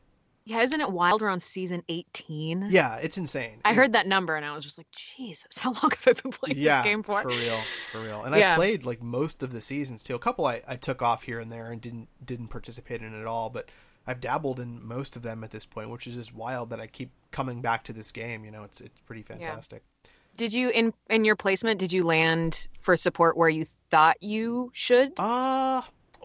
Yeah, 0.49 0.63
isn't 0.63 0.81
it 0.81 0.91
wild? 0.91 1.21
We're 1.21 1.29
on 1.29 1.41
season 1.41 1.83
18. 1.91 2.69
Yeah, 2.71 2.97
it's 2.97 3.19
insane. 3.19 3.61
I 3.67 3.75
heard 3.75 3.93
that 3.93 4.07
number 4.07 4.35
and 4.35 4.47
I 4.47 4.53
was 4.55 4.65
just 4.65 4.79
like, 4.79 4.87
Jesus, 4.91 5.59
how 5.59 5.73
long 5.73 5.91
have 5.91 6.05
I 6.07 6.13
been 6.15 6.31
playing 6.33 6.57
yeah, 6.57 6.81
this 6.81 6.91
game 6.91 7.03
for? 7.03 7.21
For 7.21 7.29
real, 7.29 7.59
for 7.93 8.01
real. 8.01 8.23
And 8.25 8.35
Yeah. 8.35 8.55
I 8.55 8.57
played 8.57 8.87
like 8.87 9.03
most 9.03 9.43
of 9.43 9.53
the 9.53 9.61
seasons 9.61 10.03
too. 10.03 10.15
A 10.15 10.19
couple 10.19 10.47
I, 10.47 10.63
I 10.67 10.77
took 10.77 11.03
off 11.03 11.25
here 11.25 11.39
and 11.39 11.51
there 11.51 11.71
and 11.71 11.83
didn't 11.83 12.09
didn't 12.25 12.49
participate 12.49 13.03
in 13.03 13.13
at 13.13 13.27
all, 13.27 13.51
but 13.51 13.69
I've 14.07 14.23
dabbled 14.23 14.59
in 14.59 14.83
most 14.83 15.17
of 15.17 15.23
them 15.23 15.45
at 15.45 15.51
this 15.51 15.67
point, 15.67 15.91
which 15.91 16.07
is 16.07 16.15
just 16.15 16.35
wild 16.35 16.71
that 16.71 16.81
I 16.81 16.87
keep 16.87 17.11
coming 17.31 17.61
back 17.61 17.85
to 17.85 17.93
this 17.93 18.11
game. 18.11 18.47
You 18.47 18.51
know, 18.51 18.63
it's 18.63 18.81
it's 18.81 18.99
pretty 19.01 19.23
fantastic. 19.23 19.83
Did 20.39 20.55
you 20.55 20.71
in 20.71 20.95
in 21.11 21.27
your 21.27 21.37
placement? 21.37 21.79
Did 21.79 21.93
you 21.93 22.05
land 22.05 22.69
for 22.81 22.97
support 22.97 23.37
where 23.37 23.51
you 23.51 23.67
thought 23.91 24.17
you 24.23 24.71
should? 24.73 25.13
Uh 25.19 25.83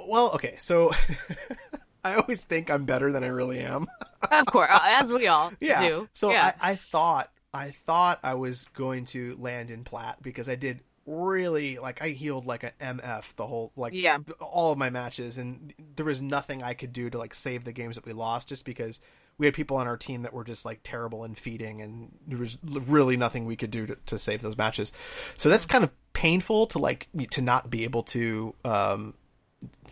well, 0.08 0.32
okay, 0.32 0.56
so 0.60 0.94
I 2.06 2.16
always 2.16 2.44
think 2.46 2.70
I'm 2.70 2.86
better 2.86 3.12
than 3.12 3.24
I 3.24 3.28
really 3.28 3.60
am. 3.60 3.88
of 4.32 4.46
course, 4.48 4.70
uh, 4.72 4.80
as 4.84 5.14
we 5.14 5.28
all 5.28 5.52
yeah. 5.60 5.82
do. 5.88 6.10
So 6.14 6.32
yeah. 6.32 6.54
I, 6.62 6.72
I 6.72 6.76
thought 6.76 7.30
I 7.54 7.72
thought 7.72 8.20
I 8.24 8.34
was 8.34 8.66
going 8.74 9.06
to 9.08 9.38
land 9.40 9.70
in 9.72 9.84
plat 9.84 10.22
because 10.22 10.50
I 10.50 10.56
did 10.56 10.82
really 11.06 11.78
like 11.80 12.02
I 12.02 12.10
healed 12.10 12.46
like 12.46 12.64
an 12.64 12.72
MF 13.00 13.36
the 13.36 13.46
whole 13.46 13.74
like 13.76 13.94
Yeah. 13.94 14.20
all 14.40 14.72
of 14.72 14.78
my 14.78 14.90
matches 14.90 15.38
and 15.38 15.74
there 15.98 16.06
was 16.06 16.22
nothing 16.22 16.64
I 16.64 16.74
could 16.74 16.94
do 16.94 17.10
to 17.10 17.18
like 17.18 17.34
save 17.34 17.66
the 17.66 17.74
games 17.74 17.96
that 17.96 18.06
we 18.06 18.14
lost 18.14 18.48
just 18.50 18.64
because 18.64 19.02
we 19.38 19.46
had 19.46 19.54
people 19.54 19.76
on 19.78 19.86
our 19.86 19.98
team 19.98 20.22
that 20.22 20.32
were 20.32 20.46
just 20.46 20.64
like 20.64 20.80
terrible 20.82 21.26
in 21.26 21.36
feeding 21.36 21.82
and 21.82 22.14
there 22.26 22.38
was 22.38 22.58
really 22.64 23.18
nothing 23.18 23.46
we 23.46 23.58
could 23.58 23.72
do 23.72 23.86
to, 23.86 23.98
to 24.06 24.18
save 24.18 24.42
those 24.42 24.58
matches. 24.58 24.94
So 25.36 25.50
that's 25.50 25.66
kind 25.66 25.84
of 25.84 25.90
painful 26.14 26.68
to 26.68 26.80
like 26.80 27.10
to 27.32 27.42
not 27.42 27.70
be 27.70 27.84
able 27.84 28.04
to 28.04 28.56
um 28.64 29.14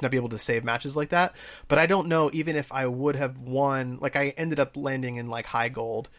not 0.01 0.11
be 0.11 0.17
able 0.17 0.29
to 0.29 0.37
save 0.37 0.63
matches 0.63 0.95
like 0.95 1.09
that. 1.09 1.33
But 1.67 1.79
I 1.79 1.85
don't 1.85 2.07
know 2.07 2.29
even 2.33 2.55
if 2.55 2.71
I 2.71 2.85
would 2.87 3.15
have 3.15 3.37
won 3.37 3.97
like 4.01 4.15
I 4.15 4.29
ended 4.37 4.59
up 4.59 4.75
landing 4.75 5.17
in 5.17 5.29
like 5.29 5.47
high 5.47 5.69
gold. 5.69 6.09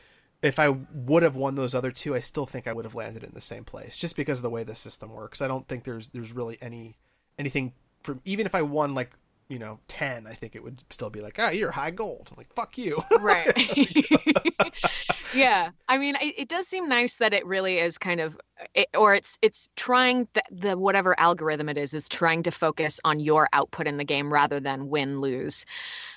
If 0.43 0.59
I 0.59 0.71
would 0.71 1.23
have 1.23 1.37
won 1.37 1.55
those 1.55 1.75
other 1.75 1.93
two, 1.93 2.17
I 2.17 2.21
still 2.21 2.47
think 2.47 2.67
I 2.67 2.73
would 2.73 2.85
have 2.85 2.97
landed 2.97 3.23
in 3.23 3.31
the 3.33 3.41
same 3.41 3.65
place 3.65 3.97
just 3.97 4.17
because 4.17 4.41
of 4.41 4.43
the 4.43 4.51
way 4.51 4.65
the 4.65 4.75
system 4.75 5.13
works. 5.13 5.41
I 5.41 5.49
don't 5.49 5.69
think 5.69 5.85
there's 5.85 6.09
there's 6.09 6.33
really 6.33 6.59
any 6.61 6.97
anything 7.39 7.73
from 8.03 8.21
even 8.25 8.47
if 8.47 8.55
I 8.55 8.63
won 8.63 8.95
like 8.95 9.13
you 9.49 9.59
know 9.59 9.79
ten, 9.87 10.27
I 10.27 10.35
think 10.35 10.57
it 10.57 10.63
would 10.65 10.83
still 10.91 11.11
be 11.11 11.21
like 11.21 11.37
ah 11.39 11.51
you're 11.51 11.71
high 11.73 11.93
gold. 11.93 12.29
I'm 12.31 12.37
like 12.37 12.53
fuck 12.55 12.77
you. 12.77 13.05
right 13.21 13.53
yeah 15.33 15.71
i 15.89 15.99
mean 15.99 16.17
it, 16.21 16.35
it 16.39 16.49
does 16.49 16.67
seem 16.67 16.89
nice 16.89 17.17
that 17.17 17.33
it 17.33 17.45
really 17.47 17.79
is 17.79 17.99
kind 17.99 18.21
of 18.21 18.37
it, 18.75 18.89
or 18.97 19.15
it's 19.15 19.39
it's 19.43 19.69
trying 19.77 20.29
the, 20.35 20.43
the 20.51 20.79
whatever 20.79 21.19
algorithm 21.19 21.69
it 21.69 21.79
is 21.79 21.95
is 21.95 22.09
trying 22.09 22.43
to 22.43 22.51
focus 22.51 23.01
on 23.05 23.21
your 23.21 23.49
output 23.53 23.87
in 23.87 23.97
the 23.97 24.05
game 24.05 24.33
rather 24.33 24.61
than 24.61 24.89
win 24.89 25.21
lose 25.21 25.65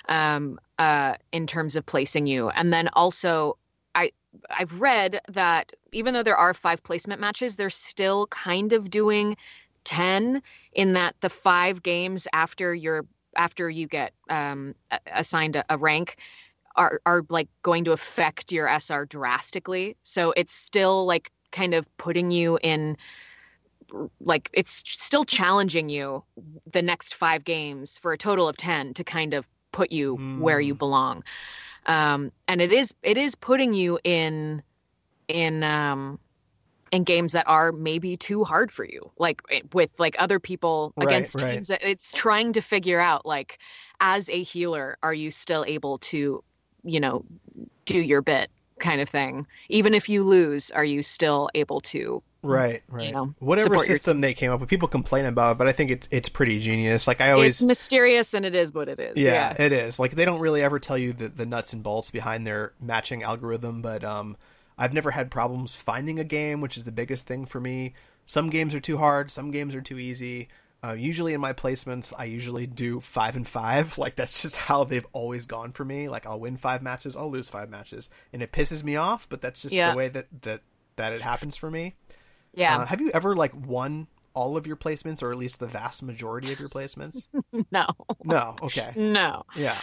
um 0.10 0.60
uh 0.80 1.16
in 1.32 1.48
terms 1.48 1.76
of 1.76 1.86
placing 1.86 2.28
you. 2.28 2.50
And 2.50 2.74
then 2.74 2.90
also 2.94 3.58
i 3.96 4.12
i've 4.50 4.82
read 4.82 5.22
that 5.30 5.72
even 5.92 6.14
though 6.14 6.24
there 6.24 6.38
are 6.38 6.54
five 6.54 6.84
placement 6.84 7.22
matches 7.22 7.56
they're 7.56 7.70
still 7.70 8.28
kind 8.28 8.74
of 8.74 8.90
doing 8.90 9.38
10 9.86 10.42
in 10.74 10.94
that 10.94 11.16
the 11.22 11.30
five 11.30 11.82
games 11.84 12.28
after 12.34 12.74
your 12.76 13.06
after 13.38 13.70
you 13.70 13.88
get 13.88 14.14
um 14.30 14.76
assigned 15.14 15.56
a, 15.56 15.66
a 15.70 15.78
rank 15.78 16.18
are 16.78 17.02
are 17.06 17.24
like 17.30 17.50
going 17.64 17.84
to 17.86 17.92
affect 17.92 18.52
your 18.52 18.68
SR 18.68 19.06
drastically. 19.06 19.98
So 20.04 20.34
it's 20.38 20.54
still 20.54 21.06
like 21.06 21.32
kind 21.52 21.74
of 21.74 21.88
putting 21.98 22.32
you 22.32 22.60
in 22.64 22.98
like 24.20 24.50
it's 24.54 24.84
still 24.86 25.24
challenging 25.24 25.90
you 25.90 26.24
the 26.72 26.82
next 26.82 27.14
5 27.14 27.44
games 27.44 27.98
for 27.98 28.14
a 28.14 28.18
total 28.18 28.48
of 28.48 28.58
10 28.58 28.94
to 28.96 29.04
kind 29.04 29.34
of 29.34 29.48
put 29.72 29.92
you 29.92 30.22
where 30.36 30.60
you 30.60 30.74
Mm. 30.74 30.76
belong. 30.76 31.24
Um 31.88 32.32
and 32.48 32.62
it 32.62 32.74
is 32.74 32.96
it 33.04 33.18
is 33.18 33.36
putting 33.36 33.74
you 33.74 34.00
in 34.04 34.64
in 35.30 35.64
um 35.64 36.20
in 36.92 37.04
games 37.04 37.34
that 37.34 37.48
are 37.48 37.72
maybe 37.74 38.18
too 38.18 38.44
hard 38.46 38.72
for 38.72 38.86
you 38.86 39.12
like 39.18 39.42
with 39.74 39.92
like 40.00 40.16
other 40.20 40.40
people 40.40 40.94
Right, 40.98 41.30
against 41.30 41.40
right. 41.40 41.64
teams 41.64 41.70
that 41.70 41.84
it's 41.84 42.14
trying 42.14 42.54
to 42.54 42.62
figure 42.62 43.00
out 43.02 43.26
like 43.26 43.60
as 44.02 44.30
a 44.30 44.44
healer 44.44 44.98
are 45.04 45.14
you 45.14 45.32
still 45.32 45.66
able 45.68 46.00
to 46.00 46.44
you 46.86 47.00
know 47.00 47.26
do 47.86 48.00
your 48.00 48.22
bit 48.22 48.50
kind 48.80 49.02
of 49.02 49.10
thing 49.10 49.48
even 49.70 49.94
if 49.94 50.10
you 50.10 50.24
lose 50.24 50.72
are 50.72 50.84
you 50.84 51.02
still 51.02 51.50
able 51.54 51.82
to 51.82 52.22
Right, 52.46 52.84
right. 52.90 53.08
You 53.08 53.12
know, 53.12 53.34
Whatever 53.40 53.80
system 53.80 54.22
they 54.22 54.34
came 54.34 54.52
up 54.52 54.60
with, 54.60 54.70
people 54.70 54.88
complain 54.88 55.26
about 55.26 55.54
it, 55.54 55.58
but 55.58 55.68
I 55.68 55.72
think 55.72 55.92
it's 55.92 56.08
it's 56.12 56.30
pretty 56.30 56.60
genius. 56.60 57.08
Like 57.08 57.20
I 57.20 57.30
it's 57.30 57.34
always, 57.34 57.62
mysterious 57.64 58.34
and 58.34 58.46
it 58.46 58.54
is 58.56 58.74
what 58.74 58.88
it 58.88 59.00
is 59.00 59.18
yeah, 59.18 59.56
it 59.60 59.72
is. 59.72 60.00
Like 60.00 60.12
they 60.12 60.26
don't 60.26 60.40
really 60.40 60.62
ever 60.62 60.80
tell 60.80 60.98
you 60.98 61.14
the, 61.14 61.28
the 61.28 61.46
nuts 61.46 61.74
and 61.74 61.82
bolts 61.82 62.12
behind 62.12 62.46
their 62.46 62.74
matching 62.80 63.24
algorithm, 63.24 63.82
but 63.82 64.04
um, 64.04 64.38
I've 64.78 64.94
never 64.94 65.12
had 65.12 65.32
problems 65.32 65.76
finding 65.76 66.20
a 66.20 66.24
game, 66.24 66.62
which 66.62 66.78
is 66.78 66.84
the 66.84 66.92
biggest 66.92 67.26
thing 67.26 67.46
for 67.46 67.60
me. 67.60 67.94
Some 68.26 68.50
games 68.50 68.76
are 68.76 68.80
too 68.80 68.98
hard, 68.98 69.32
some 69.32 69.52
games 69.52 69.74
are 69.74 69.82
too 69.82 69.98
easy. 69.98 70.48
Uh, 70.86 70.94
usually 70.94 71.34
in 71.34 71.42
my 71.42 71.54
placements, 71.54 72.14
I 72.18 72.26
usually 72.26 72.68
do 72.68 73.00
five 73.00 73.36
and 73.36 73.48
five. 73.48 73.98
Like 74.06 74.16
that's 74.16 74.42
just 74.42 74.56
how 74.58 74.84
they've 74.84 75.06
always 75.14 75.46
gone 75.46 75.72
for 75.72 75.84
me. 75.86 76.10
Like 76.10 76.26
I'll 76.26 76.40
win 76.40 76.58
five 76.58 76.82
matches, 76.84 77.16
I'll 77.16 77.32
lose 77.32 77.50
five 77.50 77.70
matches, 77.70 78.10
and 78.34 78.44
it 78.44 78.52
pisses 78.52 78.84
me 78.84 78.96
off. 78.96 79.28
But 79.30 79.42
that's 79.42 79.62
just 79.62 79.74
Yeah. 79.74 79.92
the 79.92 79.98
way 79.98 80.10
that 80.10 80.28
that 80.44 80.62
that 80.98 81.14
it 81.14 81.22
happens 81.22 81.58
for 81.58 81.72
me. 81.72 81.96
yeah 82.54 82.78
Uh, 82.78 82.86
have 82.86 83.02
you 83.02 83.10
ever 83.14 83.36
like 83.36 83.54
won 83.56 84.08
all 84.34 84.58
of 84.58 84.68
your 84.68 84.76
placements, 84.76 85.24
or 85.24 85.32
at 85.32 85.38
least 85.38 85.60
the 85.60 85.68
vast 85.68 86.04
majority 86.04 86.52
of 86.54 86.60
your 86.60 86.70
placements? 86.70 87.28
no 87.72 87.88
no. 88.24 88.56
Okay. 88.62 88.92
no 88.96 89.44
Yeah. 89.56 89.78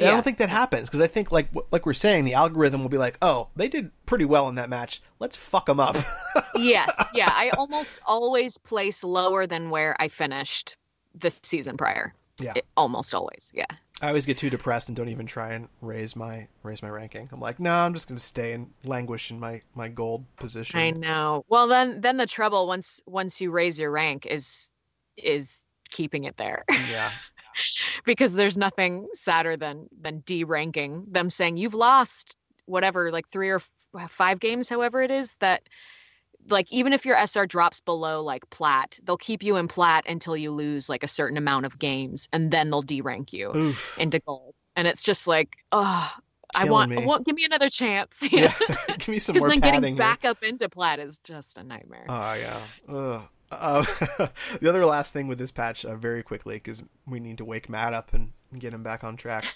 I 0.00 0.04
don't 0.04 0.22
think 0.24 0.38
that 0.38 0.48
happens 0.48 0.88
because 0.88 1.00
I 1.00 1.06
think 1.06 1.30
like 1.30 1.48
like 1.70 1.86
we're 1.86 1.92
saying, 1.94 2.24
the 2.24 2.34
algorithm 2.34 2.82
will 2.82 2.88
be 2.88 2.98
like, 2.98 3.16
oh, 3.22 3.48
they 3.54 3.68
did 3.68 3.90
pretty 4.06 4.24
well 4.24 4.48
in 4.48 4.56
that 4.56 4.68
match. 4.68 5.00
Let's 5.20 5.36
fuck 5.36 5.66
them 5.66 5.78
up. 5.80 5.96
yes 6.56 6.88
yeah 7.14 7.32
i 7.34 7.50
almost 7.58 7.98
always 8.06 8.56
place 8.58 9.02
lower 9.02 9.44
than 9.44 9.70
where 9.70 9.96
i 9.98 10.06
finished 10.06 10.76
the 11.16 11.28
season 11.42 11.76
prior 11.76 12.14
Yeah. 12.38 12.52
It- 12.54 12.66
almost 12.76 13.12
always 13.12 13.50
yeah 13.54 13.66
I 14.02 14.08
always 14.08 14.26
get 14.26 14.38
too 14.38 14.50
depressed 14.50 14.88
and 14.88 14.96
don't 14.96 15.08
even 15.08 15.26
try 15.26 15.52
and 15.52 15.68
raise 15.80 16.14
my 16.16 16.48
raise 16.64 16.82
my 16.82 16.88
ranking. 16.90 17.28
I'm 17.32 17.40
like, 17.40 17.58
no, 17.60 17.72
I'm 17.72 17.94
just 17.94 18.06
gonna 18.08 18.20
stay 18.20 18.52
and 18.52 18.70
languish 18.84 19.30
in 19.30 19.38
my 19.40 19.62
my 19.74 19.88
gold 19.88 20.24
position. 20.36 20.78
I 20.78 20.90
know. 20.90 21.44
Well, 21.48 21.68
then 21.68 22.00
then 22.00 22.16
the 22.16 22.26
trouble 22.26 22.66
once 22.66 23.00
once 23.06 23.40
you 23.40 23.50
raise 23.52 23.78
your 23.78 23.90
rank 23.92 24.26
is 24.26 24.70
is 25.16 25.64
keeping 25.90 26.24
it 26.24 26.36
there 26.36 26.64
Yeah. 26.90 27.12
because 28.04 28.34
there's 28.34 28.56
nothing 28.56 29.06
sadder 29.12 29.56
than 29.56 29.86
than 30.00 30.20
de-ranking 30.26 31.04
them 31.10 31.28
saying 31.30 31.56
you've 31.56 31.74
lost 31.74 32.36
whatever 32.66 33.10
like 33.10 33.28
3 33.30 33.50
or 33.50 33.56
f- 33.56 34.10
5 34.10 34.40
games 34.40 34.68
however 34.68 35.02
it 35.02 35.10
is 35.10 35.34
that 35.40 35.62
like 36.50 36.70
even 36.70 36.92
if 36.92 37.06
your 37.06 37.16
SR 37.16 37.46
drops 37.46 37.80
below 37.80 38.22
like 38.22 38.48
plat, 38.50 38.98
they'll 39.04 39.16
keep 39.16 39.42
you 39.42 39.56
in 39.56 39.66
plat 39.66 40.04
until 40.06 40.36
you 40.36 40.50
lose 40.50 40.88
like 40.90 41.02
a 41.02 41.08
certain 41.08 41.38
amount 41.38 41.64
of 41.64 41.78
games 41.78 42.28
and 42.34 42.50
then 42.50 42.68
they'll 42.70 42.82
de-rank 42.82 43.32
you 43.32 43.50
Oof. 43.56 43.98
into 43.98 44.18
gold. 44.20 44.54
And 44.76 44.86
it's 44.86 45.02
just 45.02 45.26
like, 45.26 45.56
oh, 45.72 46.12
I 46.54 46.64
want, 46.64 46.90
me. 46.90 46.98
I 47.02 47.06
want 47.06 47.24
give 47.24 47.34
me 47.34 47.44
another 47.46 47.70
chance. 47.70 48.12
Yeah. 48.30 48.52
Give 48.98 49.08
me 49.08 49.18
some 49.18 49.32
Because 49.32 49.44
more 49.44 49.48
then 49.50 49.60
padding. 49.60 49.80
getting 49.80 49.94
here. 49.94 50.02
back 50.02 50.24
up 50.26 50.42
into 50.42 50.68
plat 50.68 51.00
is 51.00 51.16
just 51.24 51.56
a 51.56 51.64
nightmare. 51.64 52.04
Oh 52.08 52.34
yeah. 52.34 52.60
Ugh. 52.94 53.22
Uh, 53.60 54.28
the 54.60 54.68
other 54.68 54.84
last 54.84 55.12
thing 55.12 55.28
with 55.28 55.38
this 55.38 55.50
patch, 55.50 55.84
uh, 55.84 55.96
very 55.96 56.22
quickly, 56.22 56.56
because 56.56 56.82
we 57.06 57.20
need 57.20 57.38
to 57.38 57.44
wake 57.44 57.68
Matt 57.68 57.94
up 57.94 58.12
and 58.14 58.32
get 58.58 58.74
him 58.74 58.82
back 58.82 59.04
on 59.04 59.16
track. 59.16 59.44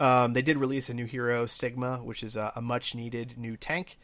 Um, 0.00 0.32
they 0.32 0.42
did 0.42 0.58
release 0.58 0.88
a 0.88 0.94
new 0.94 1.06
hero, 1.06 1.46
Sigma, 1.46 1.96
which 1.96 2.22
is 2.22 2.36
a, 2.36 2.52
a 2.54 2.62
much 2.62 2.94
needed 2.94 3.34
new 3.36 3.56
tank. 3.56 3.98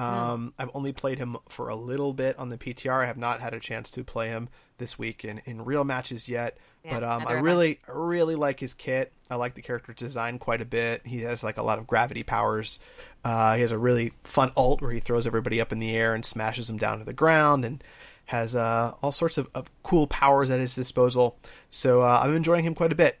Um, 0.00 0.54
I've 0.58 0.70
only 0.72 0.94
played 0.94 1.18
him 1.18 1.36
for 1.50 1.68
a 1.68 1.76
little 1.76 2.14
bit 2.14 2.38
on 2.38 2.48
the 2.48 2.56
PTR. 2.56 3.02
I 3.02 3.06
have 3.06 3.18
not 3.18 3.40
had 3.40 3.52
a 3.52 3.60
chance 3.60 3.90
to 3.90 4.02
play 4.02 4.28
him 4.28 4.48
this 4.78 4.98
week 4.98 5.26
in, 5.26 5.42
in 5.44 5.62
real 5.64 5.84
matches 5.84 6.26
yet. 6.26 6.56
Yeah, 6.82 6.94
but 6.94 7.04
um, 7.04 7.26
I 7.26 7.32
really, 7.34 7.80
I 7.86 7.92
really 7.92 8.34
like 8.34 8.60
his 8.60 8.72
kit. 8.72 9.12
I 9.28 9.34
like 9.34 9.54
the 9.54 9.60
character 9.60 9.92
design 9.92 10.38
quite 10.38 10.62
a 10.62 10.64
bit. 10.64 11.02
He 11.04 11.20
has 11.20 11.44
like 11.44 11.58
a 11.58 11.62
lot 11.62 11.78
of 11.78 11.86
gravity 11.86 12.22
powers. 12.22 12.78
Uh, 13.22 13.56
he 13.56 13.60
has 13.60 13.72
a 13.72 13.78
really 13.78 14.12
fun 14.24 14.52
ult 14.56 14.80
where 14.80 14.90
he 14.90 15.00
throws 15.00 15.26
everybody 15.26 15.60
up 15.60 15.70
in 15.70 15.80
the 15.80 15.94
air 15.94 16.14
and 16.14 16.24
smashes 16.24 16.68
them 16.68 16.78
down 16.78 16.98
to 16.98 17.04
the 17.04 17.12
ground, 17.12 17.66
and 17.66 17.84
has 18.30 18.54
uh, 18.54 18.94
all 19.02 19.10
sorts 19.10 19.38
of, 19.38 19.48
of 19.56 19.68
cool 19.82 20.06
powers 20.06 20.50
at 20.50 20.60
his 20.60 20.76
disposal. 20.76 21.36
So 21.68 22.02
uh, 22.02 22.20
I'm 22.22 22.32
enjoying 22.36 22.64
him 22.64 22.76
quite 22.76 22.92
a 22.92 22.94
bit, 22.94 23.18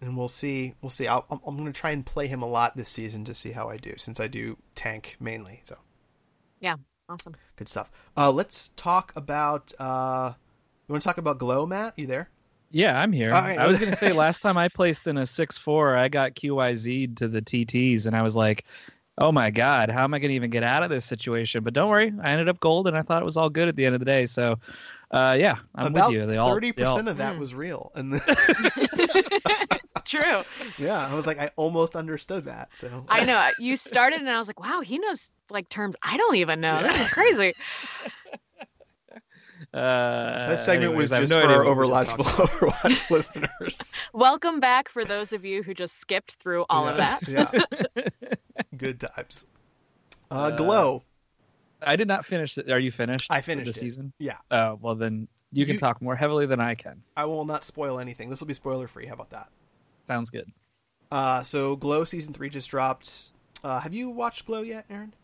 and 0.00 0.16
we'll 0.16 0.26
see. 0.26 0.74
We'll 0.82 0.90
see. 0.90 1.06
I'll, 1.06 1.24
I'm, 1.30 1.38
I'm 1.46 1.56
going 1.56 1.72
to 1.72 1.80
try 1.80 1.90
and 1.92 2.04
play 2.04 2.26
him 2.26 2.42
a 2.42 2.48
lot 2.48 2.76
this 2.76 2.88
season 2.88 3.24
to 3.26 3.34
see 3.34 3.52
how 3.52 3.68
I 3.70 3.76
do, 3.76 3.94
since 3.96 4.18
I 4.18 4.26
do 4.26 4.56
tank 4.74 5.16
mainly. 5.20 5.62
So 5.64 5.76
Yeah, 6.60 6.74
awesome. 7.08 7.36
good 7.54 7.68
stuff. 7.68 7.88
Uh, 8.16 8.32
let's 8.32 8.70
talk 8.76 9.12
about. 9.14 9.72
Uh, 9.78 10.32
you 10.88 10.92
want 10.92 11.02
to 11.02 11.08
talk 11.08 11.18
about 11.18 11.38
Glow, 11.38 11.64
Matt? 11.64 11.94
You 11.96 12.06
there? 12.08 12.28
Yeah, 12.72 13.00
I'm 13.00 13.12
here. 13.12 13.32
All 13.32 13.40
right. 13.40 13.58
I 13.58 13.66
was 13.68 13.78
gonna 13.78 13.94
say 13.96 14.12
last 14.12 14.42
time 14.42 14.58
I 14.58 14.66
placed 14.68 15.06
in 15.06 15.18
a 15.18 15.24
six 15.24 15.56
four, 15.56 15.96
I 15.96 16.08
got 16.08 16.34
QYZ 16.34 17.16
to 17.18 17.28
the 17.28 17.40
TTs, 17.40 18.06
and 18.08 18.16
I 18.16 18.22
was 18.22 18.34
like, 18.34 18.64
"Oh 19.18 19.30
my 19.32 19.50
god, 19.50 19.90
how 19.90 20.04
am 20.04 20.14
I 20.14 20.18
gonna 20.18 20.32
even 20.32 20.50
get 20.50 20.62
out 20.62 20.82
of 20.82 20.90
this 20.90 21.04
situation?" 21.04 21.62
But 21.64 21.74
don't 21.74 21.88
worry, 21.90 22.12
I 22.22 22.30
ended 22.30 22.48
up 22.48 22.60
gold, 22.60 22.86
and 22.88 22.96
I 22.96 23.02
thought 23.02 23.20
it 23.20 23.24
was 23.24 23.36
all 23.36 23.50
good 23.50 23.68
at 23.68 23.76
the 23.76 23.84
end 23.84 23.94
of 23.94 23.98
the 24.00 24.04
day. 24.06 24.26
So, 24.26 24.58
uh, 25.10 25.36
yeah, 25.38 25.56
I'm 25.74 25.88
about 25.88 26.08
with 26.10 26.20
you. 26.20 26.26
They 26.26 26.36
all, 26.38 26.48
thirty 26.52 26.72
they 26.72 26.82
all- 26.84 26.94
percent 26.96 27.08
of 27.08 27.16
that 27.18 27.34
Mm. 27.36 27.38
was 27.40 27.54
real, 27.54 27.90
and 27.94 28.14
it's 28.26 30.02
true. 30.04 30.42
Yeah, 30.78 31.06
I 31.06 31.14
was 31.14 31.26
like, 31.26 31.38
I 31.38 31.50
almost 31.56 31.96
understood 31.96 32.44
that. 32.46 32.70
So 32.74 33.04
I 33.08 33.24
know 33.24 33.50
you 33.58 33.76
started, 33.76 34.20
and 34.20 34.30
I 34.30 34.38
was 34.38 34.48
like, 34.48 34.60
wow, 34.60 34.80
he 34.80 34.98
knows 34.98 35.32
like 35.50 35.68
terms 35.68 35.96
I 36.02 36.16
don't 36.16 36.36
even 36.36 36.60
know. 36.60 36.82
This 36.82 36.96
Yeah. 36.96 37.04
is 37.04 37.10
crazy. 37.12 37.54
Uh, 39.74 40.48
that 40.48 40.60
segment 40.60 40.90
anyways, 40.92 41.10
was 41.10 41.20
just 41.20 41.30
no 41.30 41.42
for 41.42 41.52
our 41.52 41.74
what 41.74 41.76
we 42.00 42.04
just 42.04 42.16
Overwatch. 42.16 42.70
Overwatch 42.70 43.10
listeners. 43.10 43.92
Welcome 44.14 44.60
back 44.60 44.88
for 44.88 45.04
those 45.04 45.32
of 45.34 45.44
you 45.44 45.62
who 45.62 45.74
just 45.74 45.98
skipped 46.00 46.36
through 46.36 46.64
all 46.70 46.88
of 46.88 46.96
that. 46.96 47.26
Yeah, 47.28 47.50
good 48.76 49.00
times. 49.00 49.46
Uh, 50.30 50.50
Glow. 50.50 51.04
I 51.80 51.96
did 51.96 52.06
not 52.06 52.26
finish. 52.26 52.54
The, 52.54 52.70
are 52.70 52.78
you 52.78 52.92
finished? 52.92 53.30
I 53.32 53.40
finished 53.40 53.72
the 53.72 53.78
it. 53.78 53.80
season. 53.80 54.12
Yeah, 54.18 54.36
Oh 54.50 54.78
well, 54.78 54.94
then 54.94 55.26
you 55.52 55.64
can 55.64 55.74
You- 55.76 55.78
talk 55.78 56.02
more 56.02 56.14
heavily 56.16 56.44
than 56.44 56.60
I 56.60 56.74
can. 56.74 57.02
I 57.16 57.24
will 57.24 57.46
not 57.46 57.64
spoil 57.64 57.98
anything. 57.98 58.28
This 58.28 58.40
will 58.40 58.46
be 58.46 58.52
spoiler 58.52 58.88
free. 58.88 59.06
How 59.06 59.14
about 59.14 59.30
that? 59.30 59.48
Sounds 60.06 60.28
good. 60.30 60.52
Uh, 61.10 61.42
so 61.44 61.76
Glow 61.76 62.04
season 62.04 62.34
three 62.34 62.50
just 62.50 62.68
dropped. 62.68 63.28
Uh, 63.64 63.80
have 63.80 63.94
you 63.94 64.10
watched 64.10 64.44
Glow 64.44 64.60
yet, 64.60 64.84
Aaron? 64.90 65.14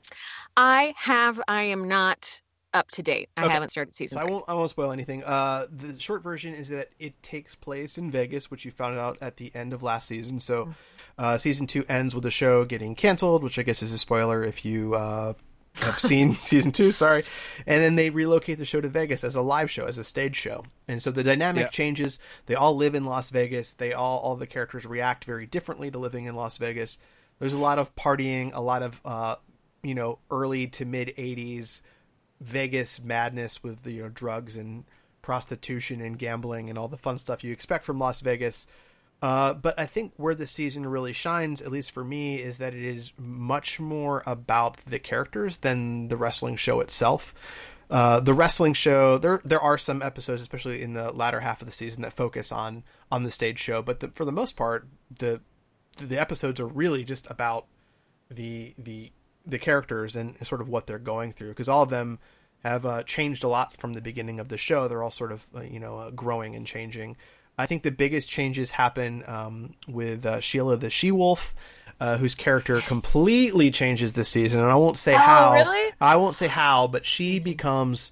I 0.56 0.94
have. 0.96 1.38
I 1.48 1.64
am 1.64 1.86
not 1.86 2.40
up 2.72 2.90
to 2.92 3.02
date. 3.02 3.28
I 3.36 3.44
Okay. 3.44 3.52
haven't 3.52 3.68
started 3.68 3.94
season. 3.94 4.16
So 4.16 4.22
I 4.22 4.30
won't. 4.30 4.44
I 4.48 4.54
won't 4.54 4.70
spoil 4.70 4.90
anything. 4.90 5.22
Uh, 5.22 5.66
the 5.70 6.00
short 6.00 6.22
version 6.22 6.54
is 6.54 6.68
that 6.70 6.88
it 6.98 7.22
takes 7.22 7.54
place 7.54 7.98
in 7.98 8.10
Vegas, 8.10 8.50
which 8.50 8.64
you 8.64 8.70
found 8.70 8.98
out 8.98 9.18
at 9.20 9.36
the 9.36 9.54
end 9.54 9.74
of 9.74 9.82
last 9.82 10.08
season. 10.08 10.40
So, 10.40 10.74
uh, 11.18 11.38
season 11.38 11.66
two 11.66 11.84
ends 11.88 12.14
with 12.14 12.24
the 12.24 12.30
show 12.30 12.64
getting 12.64 12.94
canceled, 12.94 13.42
which 13.42 13.58
I 13.58 13.62
guess 13.62 13.82
is 13.82 13.92
a 13.92 13.98
spoiler 13.98 14.42
if 14.42 14.64
you 14.64 14.94
uh, 14.94 15.34
have 15.76 15.98
seen 16.00 16.34
season 16.34 16.72
two. 16.72 16.90
Sorry, 16.92 17.22
and 17.66 17.82
then 17.82 17.96
they 17.96 18.10
relocate 18.10 18.58
the 18.58 18.64
show 18.64 18.80
to 18.80 18.88
Vegas 18.88 19.24
as 19.24 19.34
a 19.36 19.42
live 19.42 19.70
show, 19.70 19.86
as 19.86 19.98
a 19.98 20.04
stage 20.04 20.36
show, 20.36 20.64
and 20.88 21.02
so 21.02 21.10
the 21.10 21.22
dynamic 21.24 21.62
Yeah. 21.62 21.68
changes. 21.68 22.18
They 22.46 22.54
all 22.54 22.74
live 22.76 22.94
in 22.94 23.04
Las 23.04 23.30
Vegas. 23.30 23.72
They 23.72 23.92
all 23.92 24.18
all 24.18 24.36
the 24.36 24.46
characters 24.46 24.86
react 24.86 25.24
very 25.24 25.46
differently 25.46 25.90
to 25.90 25.98
living 25.98 26.24
in 26.26 26.34
Las 26.34 26.56
Vegas. 26.58 26.98
There's 27.38 27.52
a 27.52 27.58
lot 27.58 27.78
of 27.78 27.94
partying, 27.96 28.52
a 28.54 28.60
lot 28.60 28.82
of 28.82 29.00
uh, 29.04 29.36
you 29.82 29.94
know 29.94 30.18
early 30.30 30.66
to 30.68 30.84
mid 30.84 31.08
'80s 31.16 31.82
Vegas 32.40 33.02
madness 33.02 33.62
with 33.62 33.82
the 33.82 33.92
you 33.92 34.02
know 34.02 34.08
drugs 34.08 34.56
and 34.56 34.84
prostitution 35.22 36.00
and 36.00 36.18
gambling 36.18 36.68
and 36.68 36.78
all 36.78 36.88
the 36.88 36.98
fun 36.98 37.16
stuff 37.18 37.42
you 37.42 37.52
expect 37.52 37.84
from 37.84 37.98
Las 37.98 38.20
Vegas. 38.20 38.66
Uh, 39.24 39.54
but 39.54 39.78
I 39.78 39.86
think 39.86 40.12
where 40.18 40.34
the 40.34 40.46
season 40.46 40.84
really 40.86 41.14
shines, 41.14 41.62
at 41.62 41.72
least 41.72 41.92
for 41.92 42.04
me, 42.04 42.42
is 42.42 42.58
that 42.58 42.74
it 42.74 42.84
is 42.84 43.14
much 43.16 43.80
more 43.80 44.22
about 44.26 44.84
the 44.84 44.98
characters 44.98 45.56
than 45.56 46.08
the 46.08 46.16
wrestling 46.18 46.56
show 46.56 46.80
itself. 46.80 47.32
Uh, 47.88 48.20
the 48.20 48.34
wrestling 48.34 48.74
show, 48.74 49.16
there 49.16 49.40
there 49.42 49.62
are 49.62 49.78
some 49.78 50.02
episodes, 50.02 50.42
especially 50.42 50.82
in 50.82 50.92
the 50.92 51.10
latter 51.10 51.40
half 51.40 51.62
of 51.62 51.66
the 51.66 51.72
season, 51.72 52.02
that 52.02 52.12
focus 52.12 52.52
on 52.52 52.84
on 53.10 53.22
the 53.22 53.30
stage 53.30 53.58
show. 53.58 53.80
But 53.80 54.00
the, 54.00 54.08
for 54.08 54.26
the 54.26 54.32
most 54.32 54.58
part, 54.58 54.88
the 55.10 55.40
the 55.96 56.20
episodes 56.20 56.60
are 56.60 56.66
really 56.66 57.02
just 57.02 57.26
about 57.30 57.64
the 58.30 58.74
the 58.76 59.10
the 59.46 59.58
characters 59.58 60.14
and 60.16 60.36
sort 60.46 60.60
of 60.60 60.68
what 60.68 60.86
they're 60.86 60.98
going 60.98 61.32
through 61.32 61.48
because 61.48 61.68
all 61.70 61.82
of 61.82 61.88
them 61.88 62.18
have 62.62 62.84
uh, 62.84 63.02
changed 63.04 63.42
a 63.42 63.48
lot 63.48 63.74
from 63.74 63.94
the 63.94 64.02
beginning 64.02 64.38
of 64.38 64.50
the 64.50 64.58
show. 64.58 64.86
They're 64.86 65.02
all 65.02 65.10
sort 65.10 65.32
of 65.32 65.46
uh, 65.56 65.62
you 65.62 65.80
know 65.80 65.96
uh, 65.96 66.10
growing 66.10 66.54
and 66.54 66.66
changing. 66.66 67.16
I 67.56 67.66
think 67.66 67.82
the 67.82 67.90
biggest 67.90 68.28
changes 68.28 68.72
happen 68.72 69.22
um, 69.26 69.74
with 69.88 70.26
uh, 70.26 70.40
Sheila 70.40 70.76
the 70.76 70.90
She 70.90 71.10
Wolf, 71.12 71.54
uh, 72.00 72.16
whose 72.18 72.34
character 72.34 72.80
completely 72.80 73.70
changes 73.70 74.14
this 74.14 74.28
season, 74.28 74.60
and 74.60 74.70
I 74.70 74.74
won't 74.74 74.98
say 74.98 75.14
Oh, 75.14 75.18
how. 75.18 75.52
really? 75.54 75.92
I 76.00 76.16
won't 76.16 76.34
say 76.34 76.48
how, 76.48 76.86
but 76.88 77.06
she 77.06 77.38
becomes 77.38 78.10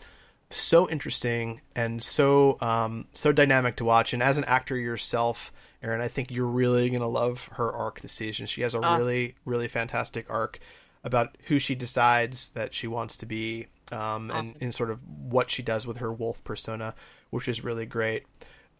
so 0.50 0.88
interesting 0.90 1.60
and 1.74 2.02
so 2.02 2.58
um, 2.60 3.06
so 3.12 3.32
dynamic 3.32 3.76
to 3.76 3.84
watch. 3.84 4.12
And 4.12 4.22
as 4.22 4.38
an 4.38 4.44
actor 4.44 4.76
yourself, 4.76 5.50
Aaron, 5.82 6.00
I 6.00 6.08
think 6.08 6.30
you're 6.30 6.46
really 6.46 6.88
gonna 6.90 7.08
love 7.08 7.48
her 7.54 7.72
arc 7.72 8.00
this 8.00 8.12
season. 8.12 8.46
She 8.46 8.60
has 8.62 8.74
a 8.74 8.80
Ah. 8.80 8.96
really 8.96 9.34
really 9.44 9.66
fantastic 9.68 10.26
arc 10.30 10.60
about 11.02 11.36
who 11.46 11.58
she 11.58 11.74
decides 11.74 12.50
that 12.50 12.72
she 12.74 12.86
wants 12.86 13.16
to 13.16 13.26
be, 13.26 13.66
um, 13.90 14.30
and, 14.30 14.48
Awesome. 14.48 14.58
and 14.60 14.72
sort 14.74 14.90
of 14.92 15.00
what 15.08 15.50
she 15.50 15.60
does 15.62 15.84
with 15.86 15.96
her 15.96 16.12
wolf 16.12 16.44
persona, 16.44 16.94
which 17.30 17.48
is 17.48 17.64
really 17.64 17.86
great. 17.86 18.24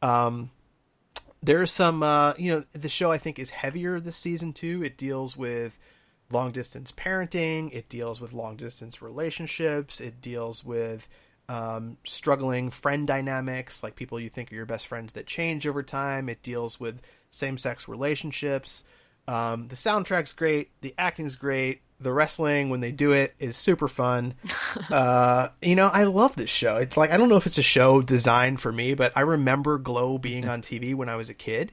Um, 0.02 0.50
there's 1.42 1.70
some, 1.70 2.02
uh, 2.02 2.34
you 2.36 2.52
know, 2.52 2.64
the 2.72 2.88
show 2.88 3.10
I 3.10 3.18
think 3.18 3.38
is 3.38 3.50
heavier 3.50 3.98
this 3.98 4.16
season 4.16 4.52
too. 4.52 4.82
It 4.84 4.96
deals 4.96 5.36
with 5.36 5.78
long 6.30 6.52
distance 6.52 6.92
parenting. 6.92 7.72
It 7.72 7.88
deals 7.88 8.20
with 8.20 8.32
long 8.32 8.56
distance 8.56 9.00
relationships. 9.00 10.00
It 10.00 10.20
deals 10.20 10.64
with 10.64 11.08
um, 11.48 11.98
struggling 12.04 12.70
friend 12.70 13.06
dynamics, 13.06 13.82
like 13.82 13.96
people 13.96 14.20
you 14.20 14.28
think 14.28 14.52
are 14.52 14.56
your 14.56 14.66
best 14.66 14.86
friends 14.86 15.12
that 15.14 15.26
change 15.26 15.66
over 15.66 15.82
time. 15.82 16.28
It 16.28 16.42
deals 16.42 16.78
with 16.78 17.00
same 17.30 17.58
sex 17.58 17.88
relationships. 17.88 18.84
Um, 19.28 19.68
the 19.68 19.76
soundtrack's 19.76 20.32
great. 20.32 20.70
The 20.80 20.94
acting's 20.98 21.36
great. 21.36 21.82
The 22.02 22.12
wrestling, 22.12 22.68
when 22.70 22.80
they 22.80 22.92
do 22.92 23.12
it, 23.12 23.34
is 23.38 23.56
super 23.56 23.88
fun. 23.88 24.34
uh, 24.90 25.48
you 25.60 25.74
know, 25.76 25.88
I 25.88 26.04
love 26.04 26.36
this 26.36 26.50
show. 26.50 26.76
It's 26.76 26.96
like 26.96 27.10
I 27.10 27.16
don't 27.16 27.28
know 27.28 27.36
if 27.36 27.46
it's 27.46 27.58
a 27.58 27.62
show 27.62 28.02
designed 28.02 28.60
for 28.60 28.72
me, 28.72 28.94
but 28.94 29.12
I 29.16 29.20
remember 29.20 29.78
Glow 29.78 30.18
being 30.18 30.48
on 30.48 30.62
TV 30.62 30.94
when 30.94 31.08
I 31.08 31.16
was 31.16 31.30
a 31.30 31.34
kid, 31.34 31.72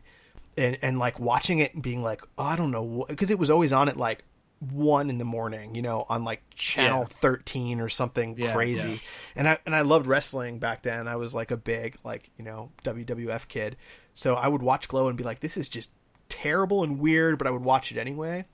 and 0.58 0.78
and 0.82 1.00
like 1.00 1.20
watching 1.20 1.60
it 1.60 1.74
and 1.74 1.84
being 1.84 2.02
like, 2.04 2.22
oh, 2.38 2.44
I 2.44 2.56
don't 2.56 2.72
know, 2.72 3.06
because 3.08 3.32
it 3.32 3.40
was 3.40 3.50
always 3.50 3.74
on 3.74 3.90
at 3.90 3.98
like 3.98 4.24
one 4.60 5.10
in 5.10 5.18
the 5.20 5.26
morning, 5.26 5.74
you 5.74 5.82
know, 5.82 6.06
on 6.10 6.24
like 6.26 6.44
channel 6.54 7.02
Yeah. 7.02 7.08
thirteen 7.08 7.80
or 7.80 7.88
something 7.90 8.36
Yeah, 8.38 8.54
crazy. 8.54 8.90
yeah. 8.90 8.98
And 9.36 9.48
I 9.48 9.58
and 9.66 9.76
I 9.76 9.82
loved 9.82 10.06
wrestling 10.06 10.60
back 10.60 10.84
then. 10.84 11.08
I 11.08 11.16
was 11.16 11.34
like 11.34 11.50
a 11.52 11.58
big 11.58 11.96
like 12.04 12.30
you 12.38 12.44
know 12.44 12.72
WWF 12.84 13.48
kid, 13.48 13.78
so 14.14 14.36
I 14.36 14.48
would 14.48 14.62
watch 14.62 14.88
Glow 14.88 15.08
and 15.08 15.18
be 15.18 15.24
like, 15.24 15.40
this 15.40 15.56
is 15.58 15.70
just 15.70 15.90
terrible 16.28 16.84
and 16.84 17.00
weird, 17.00 17.38
but 17.38 17.48
I 17.48 17.52
would 17.52 17.64
watch 17.64 17.92
it 17.92 17.98
anyway. 17.98 18.46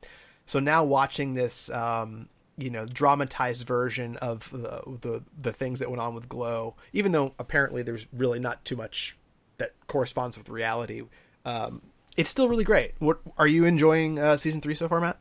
So 0.46 0.60
now 0.60 0.84
watching 0.84 1.34
this, 1.34 1.70
um, 1.72 2.30
you 2.58 2.70
know, 2.70 2.86
dramatized 2.86 3.66
version 3.68 4.16
of 4.18 4.50
the, 4.52 4.82
the 5.02 5.24
the 5.38 5.52
things 5.54 5.80
that 5.80 5.90
went 5.90 6.02
on 6.02 6.14
with 6.16 6.30
Glow, 6.30 6.76
even 6.94 7.12
though 7.12 7.34
apparently 7.40 7.82
there's 7.84 8.06
really 8.14 8.40
not 8.40 8.64
too 8.64 8.76
much 8.76 9.18
that 9.58 9.74
corresponds 9.88 10.38
with 10.38 10.50
reality, 10.50 11.04
um, 11.46 11.82
it's 12.18 12.30
still 12.30 12.48
really 12.48 12.64
great. 12.64 12.94
What 13.00 13.20
are 13.38 13.48
you 13.48 13.66
enjoying 13.66 14.20
uh, 14.20 14.38
season 14.38 14.62
three 14.62 14.76
so 14.76 14.88
far, 14.88 15.02
Matt? 15.02 15.18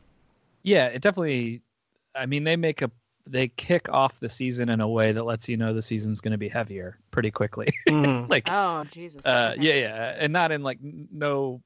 Yeah, 0.63 0.87
it 0.87 1.01
definitely. 1.01 1.61
I 2.13 2.25
mean, 2.25 2.43
they 2.45 2.55
make 2.55 2.81
a 2.81 2.89
they 3.27 3.47
kick 3.49 3.89
off 3.89 4.19
the 4.19 4.29
season 4.29 4.69
in 4.69 4.79
a 4.81 4.87
way 4.87 5.11
that 5.11 5.23
lets 5.23 5.49
you 5.49 5.57
know 5.57 5.73
the 5.73 5.81
season's 5.81 6.21
going 6.21 6.31
to 6.31 6.37
be 6.37 6.47
heavier 6.47 6.97
pretty 7.11 7.31
quickly. 7.31 7.67
Mhm. 7.87 8.29
like, 8.29 8.49
Oh 8.49 8.83
Jesus. 8.85 9.25
uh, 9.25 9.53
Okay. 9.57 9.61
yeah, 9.67 9.73
yeah, 9.89 10.15
and 10.19 10.31
not 10.31 10.51
in 10.51 10.61
like 10.63 10.77
no, 10.81 11.61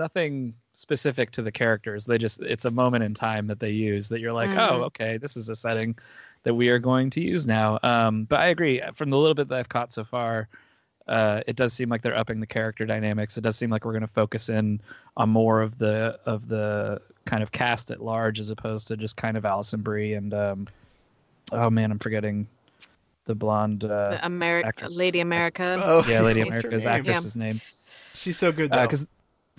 nothing 0.00 0.54
specific 0.72 1.30
to 1.32 1.42
the 1.42 1.52
characters. 1.52 2.04
They 2.06 2.18
just 2.18 2.40
it's 2.40 2.64
a 2.64 2.70
moment 2.70 3.04
in 3.04 3.14
time 3.14 3.46
that 3.46 3.60
they 3.60 3.70
use 3.70 4.08
that 4.08 4.18
you're 4.20 4.32
like, 4.32 4.50
Mhm. 4.50 4.58
oh, 4.70 4.82
okay, 4.84 5.16
this 5.18 5.36
is 5.36 5.48
a 5.48 5.54
setting 5.54 5.96
that 6.42 6.54
we 6.54 6.68
are 6.70 6.78
going 6.78 7.10
to 7.10 7.20
use 7.20 7.46
now. 7.46 7.78
Um, 7.82 8.24
but 8.24 8.40
I 8.40 8.46
agree. 8.46 8.80
From 8.94 9.10
the 9.10 9.18
little 9.18 9.34
bit 9.34 9.46
that 9.48 9.58
I've 9.58 9.68
caught 9.68 9.92
so 9.92 10.04
far, 10.04 10.48
uh, 11.06 11.42
it 11.46 11.54
does 11.56 11.72
seem 11.72 11.88
like 11.90 12.02
they're 12.02 12.16
upping 12.16 12.40
the 12.40 12.46
character 12.46 12.86
dynamics. 12.86 13.36
It 13.36 13.42
does 13.42 13.56
seem 13.56 13.68
like 13.68 13.84
we're 13.84 13.92
going 13.92 14.00
to 14.02 14.06
focus 14.22 14.48
in 14.48 14.80
on 15.16 15.28
more 15.28 15.60
of 15.60 15.76
the 15.78 16.18
of 16.24 16.48
the 16.48 17.00
kind 17.26 17.42
of 17.42 17.52
cast 17.52 17.90
at 17.90 18.00
large 18.02 18.40
as 18.40 18.50
opposed 18.50 18.88
to 18.88 18.96
just 18.96 19.16
kind 19.16 19.36
of 19.36 19.44
Alison 19.44 19.82
Brie 19.82 20.14
and 20.14 20.32
um, 20.32 20.66
oh 21.52 21.68
man, 21.68 21.90
I'm 21.92 21.98
forgetting 21.98 22.46
the 23.26 23.34
blonde. 23.34 23.84
Uh, 23.84 24.10
The 24.12 24.18
Ameri- 24.28 24.96
Lady 24.96 25.20
America. 25.20 25.78
Oh, 25.84 26.04
yeah, 26.08 26.20
Lady 26.22 26.42
what's 26.44 26.62
her 26.62 26.68
America's 26.68 26.84
name? 26.86 26.94
actress's 26.94 27.36
name. 27.36 27.60
She's 28.14 28.38
so 28.38 28.50
good 28.52 28.70
though. 28.72 28.82
because 28.86 29.06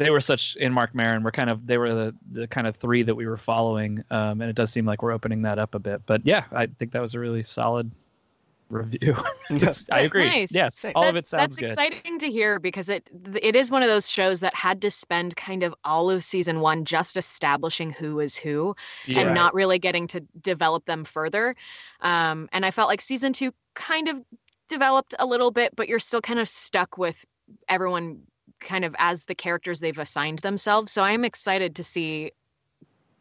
they 0.02 0.10
were 0.10 0.22
such 0.22 0.56
in 0.58 0.74
Marc 0.74 0.94
Maron. 0.96 1.24
We're 1.24 1.32
kind 1.32 1.50
of 1.50 1.66
they 1.68 1.78
were 1.78 1.94
the 1.94 2.16
the 2.32 2.48
kind 2.48 2.68
of 2.68 2.76
three 2.76 3.04
that 3.04 3.16
we 3.16 3.28
were 3.28 3.38
following, 3.38 4.04
um, 4.12 4.42
and 4.42 4.50
it 4.50 4.56
does 4.56 4.72
seem 4.72 4.86
like 4.86 5.02
we're 5.02 5.12
opening 5.12 5.42
that 5.44 5.60
up 5.60 5.76
a 5.76 5.80
bit. 5.80 6.02
But 6.06 6.26
yeah, 6.26 6.44
I 6.52 6.68
think 6.68 6.92
that 6.94 7.02
was 7.02 7.16
a 7.16 7.20
really 7.20 7.44
solid 7.44 7.92
review. 8.70 9.16
Yes. 9.50 9.86
I 9.92 10.00
agree. 10.02 10.26
Nice. 10.30 10.54
Yes, 10.54 10.80
Thanks. 10.80 10.96
all 10.96 11.04
of 11.04 11.18
it 11.18 11.26
sounds 11.26 11.58
that's 11.58 11.58
good. 11.58 11.70
exciting 11.72 12.20
to 12.20 12.32
hear 12.32 12.58
because 12.58 12.88
it 12.88 13.06
it 13.42 13.54
is 13.54 13.70
one 13.70 13.84
of 13.84 13.90
those 13.90 14.10
shows 14.10 14.40
that 14.40 14.56
had 14.56 14.82
to 14.84 14.90
spend 14.90 15.36
kind 15.36 15.64
of 15.64 15.76
all 15.84 16.10
of 16.10 16.24
season 16.24 16.62
one 16.62 16.86
just 16.86 17.18
establishing 17.18 17.92
who 17.92 18.22
is 18.22 18.38
who 18.38 18.74
Yeah. 19.08 19.20
and 19.20 19.36
not 19.36 19.54
really 19.54 19.78
getting 19.78 20.08
to 20.08 20.22
develop 20.42 20.86
them 20.86 21.04
further. 21.04 21.54
Um, 22.00 22.48
and 22.54 22.66
I 22.66 22.72
felt 22.72 22.88
like 22.88 23.02
season 23.02 23.34
two 23.34 23.54
kind 23.74 24.08
of 24.08 24.24
developed 24.70 25.16
a 25.20 25.26
little 25.26 25.52
bit, 25.52 25.76
but 25.76 25.90
you're 25.90 26.00
still 26.00 26.22
kind 26.22 26.40
of 26.40 26.48
stuck 26.48 26.98
with 26.98 27.26
everyone 27.68 28.22
kind 28.62 28.86
of 28.86 28.96
as 28.98 29.26
the 29.26 29.36
characters 29.36 29.80
they've 29.80 29.98
assigned 29.98 30.40
themselves. 30.40 30.92
So 30.92 31.04
I'm 31.04 31.26
excited 31.26 31.76
to 31.76 31.84
see 31.84 32.32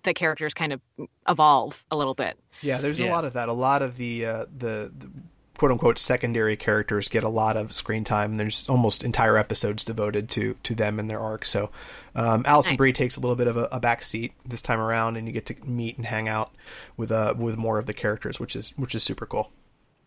the 0.03 0.15
characters 0.15 0.55
kind 0.55 0.73
of 0.73 0.81
evolve 1.29 1.85
a 1.91 1.97
little 1.97 2.15
bit. 2.15 2.39
Yeah, 2.63 2.79
there's 2.79 3.01
a 3.01 3.09
lot 3.09 3.25
of 3.25 3.33
that. 3.35 3.49
A 3.49 3.53
lot 3.53 3.83
of 3.83 3.97
the 3.97 4.25
uh, 4.25 4.47
the, 4.57 4.93
the 4.97 5.11
quote 5.59 5.73
unquote 5.73 5.99
secondary 5.99 6.57
characters 6.57 7.11
get 7.11 7.23
a 7.23 7.29
lot 7.29 7.57
of 7.57 7.75
screen 7.75 8.03
time. 8.03 8.37
There's 8.37 8.67
almost 8.69 9.05
entire 9.05 9.37
episodes 9.37 9.85
devoted 9.85 10.29
to 10.31 10.57
to 10.63 10.75
them 10.75 10.99
and 10.99 11.11
their 11.11 11.21
arc. 11.21 11.45
So 11.45 11.71
um, 12.15 12.45
Alison 12.47 12.73
Nice. 12.73 12.79
Brie 12.79 12.93
takes 12.93 13.17
a 13.17 13.21
little 13.21 13.37
bit 13.37 13.47
of 13.47 13.57
a, 13.57 13.69
a 13.71 13.81
back 13.81 14.03
seat 14.03 14.33
this 14.47 14.63
time 14.63 14.81
around, 14.81 15.17
and 15.17 15.27
you 15.27 15.33
get 15.33 15.47
to 15.47 15.57
meet 15.67 15.97
and 15.99 16.07
hang 16.07 16.29
out 16.29 16.53
with 16.97 17.11
uh 17.11 17.35
with 17.37 17.57
more 17.59 17.79
of 17.79 17.87
the 17.87 17.95
characters, 17.95 18.41
which 18.41 18.57
is 18.57 18.73
which 18.77 18.95
is 18.95 19.03
super 19.03 19.27
cool. 19.27 19.53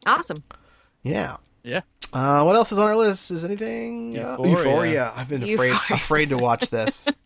Awesome. 0.05 0.43
Yeah. 1.03 1.37
Yeah. 1.63 1.81
Uh, 2.11 2.43
what 2.43 2.55
else 2.55 2.71
is 2.71 2.77
on 2.77 2.85
our 2.85 2.95
list? 2.95 3.31
Is 3.31 3.43
anything? 3.43 4.17
Uh, 4.17 4.37
Euphoria. 4.37 4.49
Euphoria. 4.49 5.13
I've 5.15 5.29
been 5.29 5.43
afraid 5.43 5.69
Euphoria. 5.71 5.95
afraid 5.95 6.29
to 6.29 6.37
watch 6.37 6.69
this. 6.69 7.07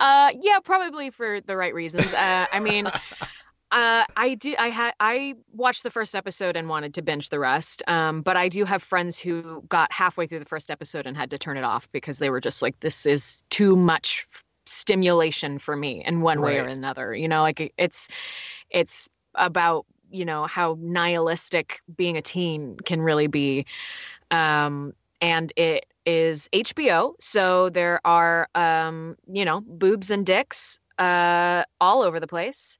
Uh, 0.00 0.30
yeah, 0.40 0.58
probably 0.60 1.10
for 1.10 1.42
the 1.42 1.54
right 1.54 1.74
reasons. 1.74 2.14
Uh, 2.14 2.46
I 2.50 2.58
mean, 2.58 2.86
uh, 3.70 4.04
I 4.16 4.34
do. 4.34 4.54
I 4.58 4.68
had 4.68 4.94
I 4.98 5.34
watched 5.52 5.82
the 5.82 5.90
first 5.90 6.14
episode 6.14 6.56
and 6.56 6.70
wanted 6.70 6.94
to 6.94 7.02
binge 7.02 7.28
the 7.28 7.38
rest. 7.38 7.82
Um, 7.86 8.22
but 8.22 8.36
I 8.36 8.48
do 8.48 8.64
have 8.64 8.82
friends 8.82 9.18
who 9.18 9.62
got 9.68 9.92
halfway 9.92 10.26
through 10.26 10.38
the 10.38 10.46
first 10.46 10.70
episode 10.70 11.06
and 11.06 11.16
had 11.16 11.30
to 11.30 11.38
turn 11.38 11.58
it 11.58 11.64
off 11.64 11.90
because 11.92 12.16
they 12.16 12.30
were 12.30 12.40
just 12.40 12.62
like, 12.62 12.80
"This 12.80 13.04
is 13.04 13.44
too 13.50 13.76
much 13.76 14.26
stimulation 14.64 15.58
for 15.58 15.76
me 15.76 16.02
in 16.04 16.22
one 16.22 16.40
way 16.40 16.58
or 16.58 16.64
another." 16.66 17.14
You 17.14 17.28
know, 17.28 17.42
like 17.42 17.72
it's 17.76 18.08
it's 18.70 19.06
about 19.34 19.84
you 20.10 20.24
know 20.24 20.46
how 20.46 20.76
nihilistic 20.80 21.80
being 21.96 22.16
a 22.16 22.22
teen 22.22 22.76
can 22.84 23.00
really 23.00 23.26
be. 23.26 23.64
Um, 24.30 24.92
and 25.20 25.52
it 25.56 25.86
is 26.06 26.48
HBO, 26.52 27.14
so 27.20 27.68
there 27.70 28.00
are 28.04 28.48
um, 28.54 29.16
you 29.30 29.44
know 29.44 29.60
boobs 29.62 30.10
and 30.10 30.24
dicks 30.24 30.78
uh, 30.98 31.64
all 31.80 32.02
over 32.02 32.18
the 32.20 32.26
place. 32.26 32.78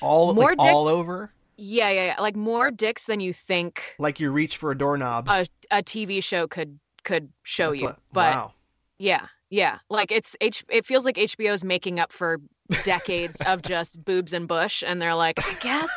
All 0.00 0.34
More 0.34 0.50
like, 0.50 0.58
dick- 0.58 0.66
all 0.74 0.88
over. 0.88 1.30
Yeah, 1.56 1.90
yeah, 1.90 2.06
yeah, 2.06 2.20
like 2.20 2.36
more 2.36 2.70
dicks 2.70 3.04
than 3.04 3.20
you 3.20 3.34
think 3.34 3.94
Like 3.98 4.18
you 4.18 4.30
reach 4.30 4.56
for 4.56 4.70
a 4.70 4.78
doorknob. 4.78 5.28
a, 5.28 5.46
a 5.70 5.82
TV 5.82 6.22
show 6.22 6.46
could 6.48 6.78
could 7.04 7.28
show 7.42 7.70
That's 7.70 7.82
you. 7.82 7.86
like- 7.88 7.96
but 8.12 8.34
wow. 8.34 8.52
yeah, 8.98 9.26
yeah, 9.50 9.78
like 9.90 10.10
it's 10.10 10.36
H. 10.40 10.64
It 10.70 10.86
feels 10.86 11.04
like 11.04 11.16
HBO 11.16 11.52
is 11.52 11.64
making 11.64 12.00
up 12.00 12.12
for 12.12 12.38
decades 12.84 13.40
of 13.46 13.62
just 13.62 14.04
boobs 14.04 14.32
and 14.32 14.46
bush, 14.48 14.82
and 14.86 15.00
they're 15.00 15.14
like, 15.14 15.38
I 15.44 15.54
guess, 15.60 15.90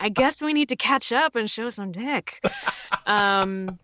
I 0.00 0.08
guess 0.08 0.42
we 0.42 0.52
need 0.52 0.68
to 0.70 0.76
catch 0.76 1.12
up 1.12 1.36
and 1.36 1.50
show 1.50 1.70
some 1.70 1.92
dick. 1.92 2.44
Um, 3.06 3.78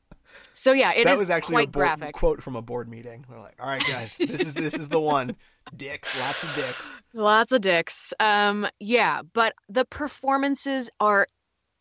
so 0.54 0.72
yeah, 0.72 0.92
it 0.92 1.04
that 1.04 1.18
was 1.18 1.30
actually 1.30 1.54
a 1.54 1.56
quite 1.56 1.72
board, 1.72 1.82
graphic. 1.98 2.14
quote 2.14 2.42
from 2.42 2.56
a 2.56 2.62
board 2.62 2.88
meeting. 2.88 3.24
They're 3.28 3.38
like, 3.38 3.56
"All 3.60 3.66
right, 3.66 3.82
guys, 3.86 4.16
this 4.18 4.42
is 4.42 4.52
this 4.52 4.74
is 4.74 4.88
the 4.88 5.00
one. 5.00 5.36
Dicks, 5.76 6.18
lots 6.20 6.42
of 6.42 6.54
dicks." 6.54 7.02
Lots 7.14 7.52
of 7.52 7.60
dicks. 7.60 8.12
Um, 8.20 8.66
yeah, 8.80 9.22
but 9.32 9.54
the 9.68 9.84
performances 9.84 10.90
are 11.00 11.26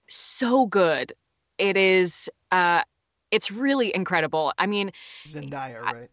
so 0.07 0.65
good. 0.67 1.13
It 1.57 1.77
is 1.77 2.29
uh 2.51 2.83
it's 3.31 3.49
really 3.51 3.93
incredible. 3.95 4.53
I 4.57 4.67
mean, 4.67 4.91
Zendaya, 5.27 5.81
right? 5.81 5.95
y- 5.95 6.07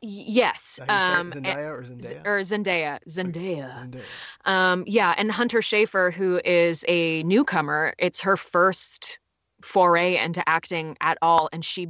yes. 0.00 0.60
Is 0.70 0.76
that 0.76 0.90
how 0.90 1.12
you 1.14 1.20
Um 1.20 1.28
it? 1.28 1.34
Zendaya 1.34 1.70
or 1.70 1.82
Zendaya? 1.82 2.26
or 2.26 2.40
Zendaya. 2.40 2.98
Zendaya. 3.08 3.90
Zendaya. 3.90 4.02
Um, 4.44 4.84
yeah, 4.86 5.14
and 5.16 5.30
Hunter 5.30 5.58
Schafer, 5.58 6.12
who 6.12 6.40
is 6.44 6.84
a 6.88 7.22
newcomer, 7.24 7.94
it's 7.98 8.20
her 8.20 8.36
first 8.36 9.18
foray 9.62 10.16
into 10.16 10.46
acting 10.48 10.96
at 11.00 11.18
all, 11.22 11.48
and 11.52 11.64
she 11.64 11.88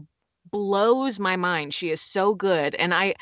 blows 0.51 1.21
my 1.21 1.37
mind. 1.37 1.75
She 1.75 1.91
is 1.91 2.01
so 2.01 2.35
good, 2.35 2.75
and 2.77 2.95
I, 2.95 3.15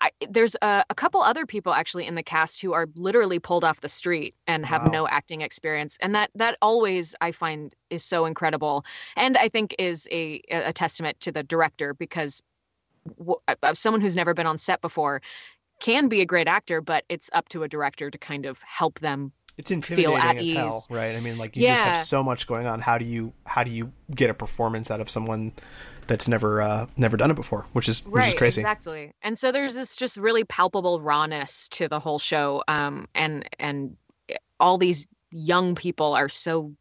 I 0.00 0.10
there's 0.30 0.56
a, 0.62 0.82
a 0.88 0.94
couple 0.94 1.20
other 1.20 1.44
people 1.44 1.74
actually 1.74 2.06
in 2.06 2.14
the 2.14 2.22
cast 2.22 2.62
who 2.62 2.72
are 2.72 2.88
literally 2.94 3.38
pulled 3.38 3.64
off 3.64 3.82
the 3.82 3.88
street 3.90 4.34
and 4.46 4.64
have 4.64 4.84
Wow. 4.84 4.90
no 4.90 5.08
acting 5.08 5.42
experience, 5.42 5.98
and 6.00 6.14
that 6.14 6.30
that 6.34 6.56
always 6.62 7.14
I 7.20 7.32
find 7.32 7.74
is 7.90 8.02
so 8.02 8.24
incredible, 8.24 8.84
and 9.16 9.36
I 9.36 9.50
think 9.50 9.74
is 9.78 10.08
a 10.10 10.40
a 10.50 10.72
testament 10.72 11.20
to 11.20 11.32
the 11.32 11.42
director 11.42 11.92
because. 11.94 12.42
Someone 13.72 14.00
who's 14.00 14.16
never 14.16 14.34
been 14.34 14.46
on 14.46 14.58
set 14.58 14.80
before 14.80 15.22
can 15.80 16.08
be 16.08 16.20
a 16.20 16.26
great 16.26 16.46
actor, 16.46 16.80
but 16.80 17.04
it's 17.08 17.30
up 17.32 17.48
to 17.50 17.62
a 17.62 17.68
director 17.68 18.10
to 18.10 18.18
kind 18.18 18.46
of 18.46 18.62
help 18.62 19.00
them. 19.00 19.32
It's 19.56 19.70
intimidating 19.70 20.16
at 20.16 20.38
as 20.38 20.48
hell, 20.50 20.78
ease. 20.78 20.96
right? 20.96 21.16
I 21.16 21.20
mean, 21.20 21.36
like 21.36 21.56
you 21.56 21.66
just 21.66 21.82
have 21.82 22.04
so 22.04 22.22
much 22.22 22.46
going 22.46 22.66
on. 22.66 22.80
How 22.80 22.96
do 22.96 23.04
you 23.04 23.32
how 23.44 23.62
do 23.62 23.70
you 23.70 23.92
get 24.14 24.30
a 24.30 24.34
performance 24.34 24.90
out 24.90 25.00
of 25.00 25.10
someone 25.10 25.52
that's 26.06 26.28
never 26.28 26.62
uh, 26.62 26.86
never 26.96 27.16
done 27.16 27.30
it 27.30 27.34
before? 27.34 27.66
Which 27.72 27.88
is 27.88 28.04
which 28.06 28.26
is 28.26 28.34
crazy. 28.34 28.60
exactly. 28.60 29.12
And 29.22 29.38
so 29.38 29.52
there's 29.52 29.74
this 29.74 29.96
just 29.96 30.16
really 30.16 30.44
palpable 30.44 31.00
rawness 31.00 31.68
to 31.70 31.88
the 31.88 31.98
whole 31.98 32.18
show. 32.18 32.62
Um, 32.68 33.06
and 33.14 33.46
and 33.58 33.96
all 34.60 34.78
these 34.78 35.06
young 35.30 35.74
people 35.74 36.14
are 36.14 36.28
so 36.28 36.72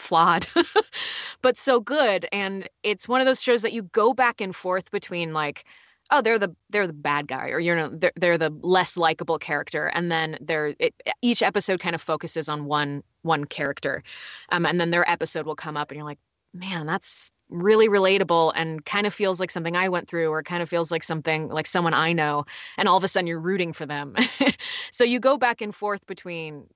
flawed, 0.00 0.46
but 1.42 1.58
so 1.58 1.80
good. 1.80 2.26
And 2.32 2.68
it's 2.82 3.08
one 3.08 3.20
of 3.20 3.26
those 3.26 3.42
shows 3.42 3.62
that 3.62 3.72
you 3.72 3.84
go 3.84 4.14
back 4.14 4.40
and 4.40 4.54
forth 4.54 4.90
between 4.90 5.32
like, 5.32 5.64
oh, 6.10 6.22
they're 6.22 6.38
the 6.38 6.54
they're 6.70 6.86
the 6.86 6.92
bad 6.92 7.28
guy, 7.28 7.48
or 7.50 7.60
you 7.60 7.74
know, 7.74 7.88
they're 7.92 8.12
they're 8.16 8.38
the 8.38 8.50
less 8.62 8.96
likable 8.96 9.38
character, 9.38 9.86
and 9.86 10.10
then 10.10 10.38
they're 10.40 10.74
it, 10.78 10.94
each 11.22 11.42
episode 11.42 11.80
kind 11.80 11.94
of 11.94 12.02
focuses 12.02 12.48
on 12.48 12.64
one 12.64 13.02
one 13.22 13.44
character, 13.44 14.02
um, 14.50 14.66
and 14.66 14.80
then 14.80 14.90
their 14.90 15.08
episode 15.08 15.46
will 15.46 15.56
come 15.56 15.76
up, 15.76 15.90
and 15.90 15.96
you're 15.96 16.06
like, 16.06 16.18
man, 16.54 16.86
that's 16.86 17.30
really 17.50 17.88
relatable 17.88 18.52
and 18.54 18.84
kind 18.84 19.06
of 19.06 19.14
feels 19.14 19.40
like 19.40 19.50
something 19.50 19.76
I 19.76 19.88
went 19.88 20.08
through 20.08 20.30
or 20.30 20.42
kind 20.42 20.62
of 20.62 20.68
feels 20.68 20.92
like 20.92 21.02
something 21.02 21.48
like 21.48 21.66
someone 21.66 21.94
I 21.94 22.12
know 22.12 22.44
and 22.78 22.88
all 22.88 22.96
of 22.96 23.02
a 23.02 23.08
sudden 23.08 23.26
you're 23.26 23.40
rooting 23.40 23.72
for 23.72 23.86
them. 23.86 24.14
so 24.92 25.02
you 25.02 25.18
go 25.18 25.36
back 25.36 25.60
and 25.60 25.74
forth 25.74 26.06
between 26.06 26.66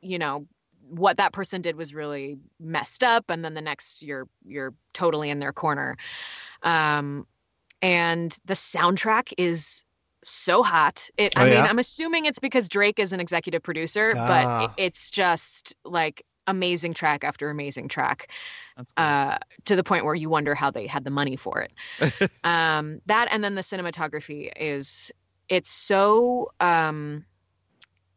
you 0.00 0.18
know 0.18 0.46
what 0.88 1.16
that 1.16 1.32
person 1.32 1.62
did 1.62 1.76
was 1.76 1.94
really 1.94 2.38
messed 2.60 3.02
up 3.04 3.24
and 3.28 3.44
then 3.44 3.54
the 3.54 3.60
next 3.60 4.02
you're 4.02 4.28
you're 4.44 4.74
totally 4.92 5.30
in 5.30 5.38
their 5.38 5.52
corner. 5.52 5.96
Um 6.62 7.26
and 7.80 8.36
the 8.44 8.54
soundtrack 8.54 9.32
is 9.38 9.84
so 10.22 10.62
hot. 10.62 11.08
It 11.16 11.32
Oh, 11.36 11.40
I 11.40 11.44
mean 11.44 11.52
yeah? 11.54 11.64
I'm 11.64 11.78
assuming 11.78 12.26
it's 12.26 12.38
because 12.38 12.68
Drake 12.68 12.98
is 12.98 13.12
an 13.12 13.20
executive 13.20 13.62
producer, 13.62 14.12
Ah. 14.16 14.28
but 14.28 14.64
it, 14.64 14.86
it's 14.86 15.10
just 15.10 15.74
like 15.84 16.24
amazing 16.48 16.92
track 16.92 17.22
after 17.24 17.50
amazing 17.50 17.88
track 17.88 18.28
cool. 18.76 18.84
uh, 18.96 19.38
to 19.64 19.76
the 19.76 19.84
point 19.84 20.04
where 20.04 20.14
you 20.14 20.28
wonder 20.28 20.54
how 20.54 20.70
they 20.70 20.86
had 20.86 21.04
the 21.04 21.10
money 21.10 21.36
for 21.36 21.60
it. 21.60 22.30
um, 22.44 23.00
that 23.06 23.28
and 23.30 23.42
then 23.44 23.54
the 23.54 23.60
cinematography 23.62 24.50
is 24.56 25.12
it's 25.48 25.70
so 25.70 26.50
um, 26.60 27.24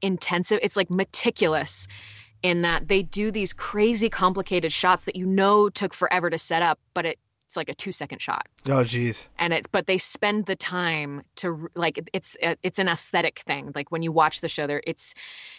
intensive. 0.01 0.59
It's 0.61 0.75
like 0.77 0.89
meticulous 0.89 1.87
in 2.45 2.61
that 2.61 2.87
they 2.87 3.01
do 3.01 3.31
these 3.31 3.53
crazy 3.53 4.09
complicated 4.09 4.71
shots 4.71 5.05
that 5.05 5.15
you 5.15 5.25
know 5.25 5.67
took 5.69 5.93
forever 5.95 6.29
to 6.29 6.37
set 6.37 6.61
up, 6.61 6.77
but 6.93 7.03
it, 7.05 7.17
it's 7.45 7.57
like 7.57 7.69
a 7.69 7.73
two 7.75 7.91
second 7.91 8.21
shot 8.21 8.45
Oh, 8.67 8.83
jeez. 8.83 9.25
and 9.39 9.51
it 9.53 9.65
but 9.71 9.87
they 9.87 9.97
spend 9.97 10.45
the 10.45 10.55
time 10.55 11.23
to 11.37 11.69
like 11.75 11.95
it's 12.13 12.37
uh, 12.43 12.55
it's 12.63 12.79
an 12.79 12.87
aesthetic 12.87 13.39
thing 13.47 13.71
like 13.75 13.91
when 13.91 14.03
you 14.03 14.11
watch 14.11 14.41
the 14.41 14.47
show 14.49 14.65
there 14.67 14.81
it's 14.85 15.13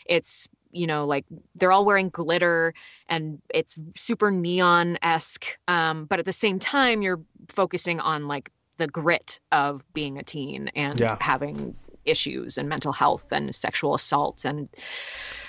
it's 0.07 0.49
you 0.73 0.87
know 0.87 1.07
like 1.07 1.25
they're 1.55 1.71
all 1.73 1.85
wearing 1.85 2.09
glitter 2.09 2.75
and 3.09 3.41
it's 3.55 3.77
super 3.97 4.31
neon 4.33 4.99
esque 5.03 5.47
um 5.69 6.07
but 6.07 6.19
at 6.19 6.25
the 6.25 6.33
same 6.45 6.59
time 6.59 7.03
you're 7.03 7.21
focusing 7.49 7.99
on 8.01 8.27
like 8.29 8.51
the 8.79 8.89
grit 8.89 9.39
of 9.53 9.83
being 9.95 10.19
a 10.19 10.23
teen 10.25 10.69
and 10.75 10.99
Yeah. 11.01 11.17
having 11.21 11.75
issues 12.05 12.59
and 12.59 12.69
mental 12.69 12.93
health 12.93 13.27
and 13.31 13.55
sexual 13.55 13.95
assault 13.95 14.45
and 14.45 14.69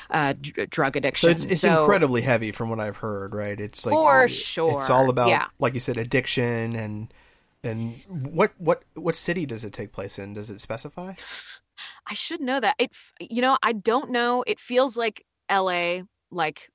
uh, 0.10 0.34
dr- 0.40 0.70
drug 0.70 0.94
So 0.94 0.98
addiction. 0.98 1.30
it's 1.32 1.46
it's 1.46 1.64
incredibly 1.64 2.22
heavy 2.22 2.52
from 2.52 2.70
what 2.70 2.80
I've 2.80 2.98
heard, 2.98 3.34
right? 3.34 3.60
It's 3.60 3.86
like 3.86 3.94
For 3.94 4.28
sure. 4.28 4.78
It's 4.78 4.90
all 4.90 5.10
about, 5.10 5.30
yeah. 5.30 5.48
like 5.60 5.74
you 5.74 5.80
said, 5.80 5.98
addiction 5.98 6.76
and 6.76 7.14
and 7.64 7.96
what 8.08 8.54
what 8.58 8.84
what 8.94 9.16
city 9.16 9.46
does 9.46 9.64
it 9.66 9.74
take 9.74 9.92
place 9.92 10.18
in? 10.20 10.34
Does 10.34 10.50
it 10.50 10.62
specify? 10.62 11.14
I 12.08 12.14
should 12.14 12.42
know 12.42 12.60
that. 12.60 12.76
It, 12.80 12.92
you 13.20 13.42
know, 13.42 13.58
I 13.62 13.74
don't 13.74 14.12
know. 14.12 14.44
It 14.48 14.60
feels 14.60 14.98
like 14.98 15.26
L.A. 15.50 16.04
Like 16.32 16.70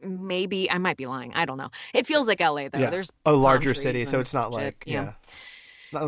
maybe 0.00 0.70
I 0.70 0.78
might 0.78 0.96
be 0.96 1.06
lying. 1.06 1.32
I 1.34 1.44
don't 1.44 1.58
know. 1.58 1.70
It 1.94 2.06
feels 2.06 2.26
like 2.28 2.40
L.A. 2.40 2.68
though. 2.68 2.78
Yeah. 2.78 2.90
There's 2.90 3.10
A 3.24 3.32
larger 3.32 3.74
city, 3.74 4.04
so 4.04 4.20
it's 4.20 4.34
not 4.34 4.50
like 4.50 4.84
yeah. 4.86 4.94
yeah, 4.94 5.04
not 5.04 5.12
in 5.12 5.12
the 5.12 5.51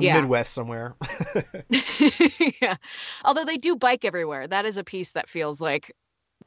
Yeah. 0.00 0.20
Midwest 0.20 0.52
somewhere. 0.52 0.94
yeah. 2.60 2.76
Although 3.24 3.44
they 3.44 3.56
do 3.56 3.76
bike 3.76 4.04
everywhere. 4.04 4.46
That 4.46 4.64
is 4.66 4.78
a 4.78 4.84
piece 4.84 5.10
that 5.10 5.28
feels 5.28 5.60
like 5.60 5.92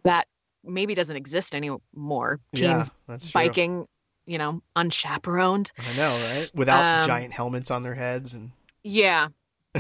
that 0.03 0.27
maybe 0.63 0.95
doesn't 0.95 1.15
exist 1.15 1.55
anymore. 1.55 2.39
yeah, 2.53 2.83
Teens 2.83 2.91
true. 3.07 3.17
biking, 3.33 3.87
you 4.25 4.37
know, 4.37 4.61
unchaperoned. 4.75 5.71
I 5.77 5.95
know, 5.97 6.09
right? 6.33 6.49
Without 6.53 7.01
Um, 7.01 7.07
giant 7.07 7.33
helmets 7.33 7.71
on 7.71 7.83
their 7.83 7.95
heads 7.95 8.33
and 8.33 8.51
Yeah. 8.83 9.27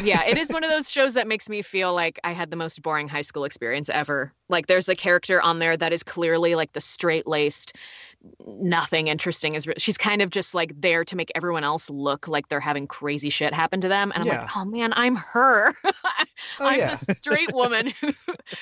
Yeah, 0.03 0.23
it 0.25 0.37
is 0.37 0.51
one 0.51 0.63
of 0.63 0.69
those 0.69 0.89
shows 0.91 1.13
that 1.15 1.27
makes 1.27 1.49
me 1.49 1.61
feel 1.61 1.93
like 1.93 2.19
I 2.23 2.31
had 2.31 2.49
the 2.51 2.55
most 2.57 2.81
boring 2.81 3.07
high 3.07 3.21
school 3.21 3.43
experience 3.43 3.89
ever. 3.89 4.33
Like 4.49 4.67
there's 4.67 4.89
a 4.89 4.95
character 4.95 5.41
on 5.41 5.59
there 5.59 5.75
that 5.77 5.91
is 5.93 6.03
clearly 6.03 6.55
like 6.55 6.73
the 6.73 6.81
straight-laced 6.81 7.73
nothing 8.45 9.07
interesting 9.07 9.53
is 9.53 9.67
re- 9.67 9.75
she's 9.77 9.97
kind 9.97 10.21
of 10.23 10.31
just 10.31 10.55
like 10.55 10.73
there 10.81 11.05
to 11.05 11.15
make 11.15 11.31
everyone 11.35 11.63
else 11.63 11.87
look 11.89 12.27
like 12.27 12.49
they're 12.49 12.59
having 12.59 12.87
crazy 12.87 13.29
shit 13.29 13.53
happen 13.53 13.79
to 13.79 13.87
them 13.87 14.11
and 14.13 14.23
I'm 14.23 14.27
Yeah. 14.27 14.41
like, 14.41 14.57
"Oh 14.57 14.65
man, 14.65 14.91
I'm 14.95 15.15
her." 15.15 15.73
Oh, 16.59 16.65
I'm 16.67 16.79
the 16.79 16.97
straight 16.97 17.51
woman 17.51 17.87
who, 18.01 18.13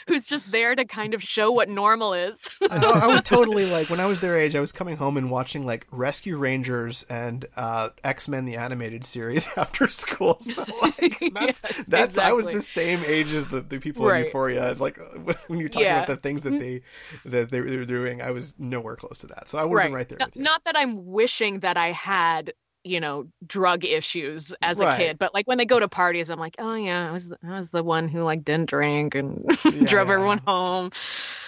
who's 0.07 0.27
just 0.27 0.49
there 0.49 0.75
to 0.75 0.85
kind 0.85 1.13
of 1.13 1.21
show 1.21 1.51
what 1.51 1.67
normal 1.67 2.13
is. 2.13 2.49
I, 2.69 2.77
I 2.77 3.07
would 3.07 3.25
totally 3.25 3.65
like 3.65 3.89
when 3.89 3.99
I 3.99 4.05
was 4.05 4.21
their 4.21 4.37
age. 4.37 4.55
I 4.55 4.61
was 4.61 4.71
coming 4.71 4.95
home 4.95 5.17
and 5.17 5.29
watching 5.29 5.65
like 5.65 5.85
Rescue 5.91 6.37
Rangers 6.37 7.03
and 7.09 7.45
uh, 7.57 7.89
X 8.01 8.29
Men 8.29 8.45
the 8.45 8.55
animated 8.55 9.03
series 9.05 9.49
after 9.57 9.89
school. 9.89 10.39
So 10.39 10.63
like, 10.81 11.24
that's 11.33 11.61
Yes, 11.61 11.83
that's 11.87 12.17
I 12.17 12.31
was 12.31 12.45
the 12.47 12.61
same 12.61 13.01
age 13.05 13.31
as 13.33 13.47
the, 13.47 13.61
the 13.61 13.79
people 13.79 14.09
in 14.09 14.25
Euphoria. 14.25 14.75
Like 14.77 14.97
when 15.47 15.59
you're 15.59 15.69
talking 15.69 15.83
Yeah. 15.87 15.97
about 16.03 16.07
the 16.07 16.17
things 16.17 16.41
that 16.43 16.51
they 16.59 16.81
that 17.25 17.49
they 17.49 17.61
were 17.61 17.85
doing, 17.85 18.21
I 18.21 18.31
was 18.31 18.53
nowhere 18.59 18.95
close 18.95 19.19
to 19.19 19.27
that. 19.27 19.47
So 19.49 19.57
I 19.59 19.63
would 19.63 19.77
have 19.79 19.87
been 19.89 19.95
right 19.95 20.09
there 20.09 20.17
No- 20.19 20.27
you. 20.33 20.41
Not 20.43 20.63
that 20.65 20.77
I'm 20.77 21.05
wishing 21.05 21.59
that 21.59 21.77
I 21.77 21.91
had, 21.91 22.53
you 22.83 22.99
know, 22.99 23.27
drug 23.47 23.83
issues 23.83 24.53
as 24.61 24.79
a 24.79 24.85
kid, 24.97 25.17
but 25.17 25.33
like 25.33 25.47
when 25.47 25.57
they 25.57 25.65
go 25.65 25.79
to 25.79 25.87
parties, 25.87 26.29
I'm 26.29 26.39
like, 26.39 26.55
oh 26.59 26.75
yeah, 26.75 27.09
I 27.09 27.11
was 27.11 27.29
the, 27.29 27.37
I 27.43 27.57
was 27.57 27.69
the 27.69 27.83
one 27.83 28.07
who 28.07 28.21
like 28.23 28.43
didn't 28.43 28.69
drink 28.69 29.15
and 29.15 29.43
Yeah, 29.65 29.85
drove 29.85 30.07
yeah, 30.07 30.13
everyone 30.13 30.37
home. 30.45 30.91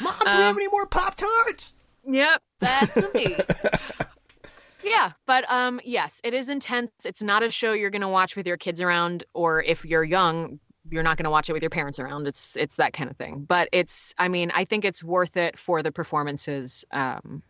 Mom, 0.01 0.13
do 0.19 0.25
we 0.25 0.43
have 0.43 0.51
Um, 0.51 0.57
any 0.57 0.67
more 0.69 0.85
Pop 0.87 1.15
Tarts? 1.15 1.75
Yep, 2.05 2.41
that's 2.59 3.13
me. 3.13 3.37
Yeah, 4.89 5.11
but 5.25 5.49
um, 5.51 5.79
yes, 5.83 6.21
it 6.23 6.33
is 6.33 6.49
intense. 6.49 6.91
It's 7.05 7.21
not 7.21 7.43
a 7.43 7.49
show 7.51 7.73
you're 7.73 7.89
gonna 7.89 8.09
watch 8.09 8.35
with 8.35 8.47
your 8.47 8.57
kids 8.57 8.81
around, 8.81 9.23
or 9.33 9.61
if 9.63 9.85
you're 9.85 10.03
young, 10.03 10.59
you're 10.89 11.03
not 11.03 11.17
gonna 11.17 11.29
watch 11.29 11.49
it 11.49 11.53
with 11.53 11.61
your 11.63 11.69
parents 11.69 11.99
around. 11.99 12.27
It's 12.27 12.55
it's 12.55 12.77
that 12.77 12.93
kind 12.93 13.09
of 13.09 13.17
thing. 13.17 13.45
But 13.47 13.69
it's, 13.71 14.13
I 14.17 14.27
mean, 14.27 14.51
I 14.55 14.63
think 14.65 14.85
it's 14.85 15.03
worth 15.03 15.35
it 15.37 15.57
for 15.57 15.83
the 15.83 15.91
performances. 15.91 16.85
Um, 16.91 17.41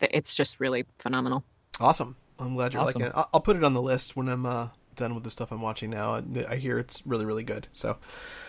it's 0.00 0.34
just 0.34 0.60
really 0.60 0.84
phenomenal. 0.98 1.44
Awesome. 1.80 2.16
I'm 2.38 2.54
glad 2.54 2.74
you're 2.74 2.82
Awesome. 2.82 3.00
liking 3.02 3.12
it. 3.12 3.12
I'll, 3.16 3.28
I'll 3.34 3.40
put 3.40 3.56
it 3.56 3.64
on 3.64 3.74
the 3.74 3.82
list 3.82 4.16
when 4.16 4.28
I'm 4.28 4.44
uh, 4.44 4.68
done 4.96 5.14
with 5.14 5.24
the 5.24 5.30
stuff 5.30 5.52
I'm 5.52 5.62
watching 5.62 5.90
now. 5.90 6.14
I, 6.16 6.22
I 6.50 6.56
hear 6.56 6.78
it's 6.78 7.06
really, 7.06 7.24
really 7.24 7.44
good. 7.44 7.68
So 7.72 7.96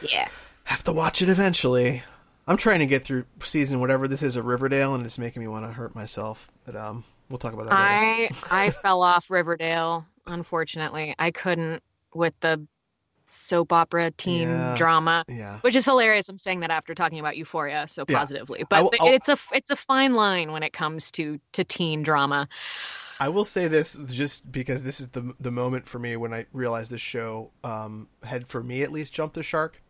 Yeah. 0.01 0.27
have 0.65 0.83
to 0.85 0.91
watch 0.91 1.21
it 1.21 1.29
eventually. 1.29 2.03
I'm 2.47 2.57
trying 2.57 2.79
to 2.79 2.85
get 2.85 3.05
through 3.05 3.25
season 3.41 3.79
whatever 3.79 4.07
this 4.07 4.21
is 4.21 4.35
of 4.35 4.45
Riverdale, 4.45 4.93
and 4.93 5.05
it's 5.05 5.17
making 5.17 5.41
me 5.41 5.47
want 5.47 5.65
to 5.65 5.71
hurt 5.73 5.95
myself. 5.95 6.49
But 6.65 6.75
um, 6.75 7.03
we'll 7.29 7.37
talk 7.39 7.53
about 7.53 7.67
that. 7.67 7.73
I 7.73 8.29
I 8.49 8.69
fell 8.71 9.01
off 9.01 9.29
Riverdale. 9.29 10.05
Unfortunately, 10.27 11.15
I 11.19 11.31
couldn't 11.31 11.83
with 12.13 12.33
the 12.39 12.65
soap 13.27 13.73
opera 13.73 14.11
teen 14.11 14.47
Yeah. 14.49 14.75
drama. 14.77 15.25
Yeah. 15.27 15.59
which 15.61 15.75
is 15.75 15.83
hilarious. 15.85 16.29
I'm 16.29 16.37
saying 16.37 16.59
that 16.61 16.69
after 16.71 16.93
talking 16.93 17.19
about 17.19 17.35
Euphoria 17.37 17.87
so 17.87 18.05
Yeah. 18.07 18.17
positively, 18.19 18.63
but 18.69 18.83
will- 18.83 18.91
I'll- 18.99 19.13
it's 19.13 19.29
a 19.29 19.37
it's 19.51 19.71
a 19.71 19.75
fine 19.75 20.13
line 20.13 20.51
when 20.51 20.63
it 20.63 20.73
comes 20.73 21.11
to 21.13 21.39
to 21.53 21.63
teen 21.63 22.03
drama. 22.03 22.47
I 23.19 23.29
will 23.29 23.45
say 23.45 23.67
this 23.69 23.97
just 24.07 24.51
because 24.51 24.83
this 24.83 24.99
is 24.99 25.09
the 25.09 25.33
the 25.39 25.51
moment 25.51 25.87
for 25.87 25.99
me 25.99 26.15
when 26.17 26.33
I 26.33 26.45
realized 26.53 26.91
this 26.91 27.01
show 27.01 27.51
um, 27.63 28.09
had, 28.23 28.47
for 28.47 28.61
me 28.61 28.83
at 28.83 28.91
least, 28.91 29.13
jumped 29.13 29.35
the 29.35 29.43
shark. 29.43 29.81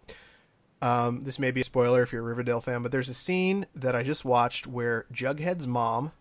Um, 0.81 1.23
this 1.23 1.39
may 1.39 1.49
be 1.51 1.61
a 1.61 1.63
spoiler 1.63 2.03
if 2.03 2.11
you're 2.11 2.21
a 2.21 2.25
Riverdale 2.25 2.61
fan, 2.61 2.83
but 2.83 2.91
there's 2.91 3.09
a 3.09 3.13
scene 3.15 3.65
that 3.73 3.95
I 3.95 4.03
just 4.03 4.25
watched 4.25 4.67
where 4.67 5.05
Jughead's 5.11 5.67
mom 5.67 6.11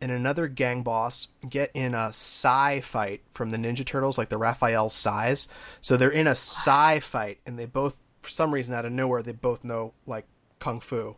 and 0.00 0.10
another 0.10 0.48
gang 0.48 0.82
boss 0.82 1.28
get 1.48 1.70
in 1.74 1.94
a 1.94 2.12
sai 2.12 2.80
fight 2.80 3.22
from 3.34 3.50
the 3.50 3.58
Ninja 3.58 3.84
Turtles, 3.84 4.16
like 4.16 4.28
the 4.30 4.38
Raphael 4.38 4.88
sais. 4.88 5.48
So 5.80 5.96
they're 5.96 6.10
in 6.10 6.26
a 6.26 6.34
sai 6.34 7.00
fight, 7.00 7.38
and 7.46 7.58
they 7.58 7.66
both, 7.66 7.98
for 8.20 8.30
some 8.30 8.52
reason 8.52 8.74
out 8.74 8.84
of 8.84 8.92
nowhere, 8.92 9.22
they 9.22 9.32
both 9.32 9.64
know 9.64 9.92
like 10.06 10.26
kung 10.58 10.80
fu. 10.80 11.16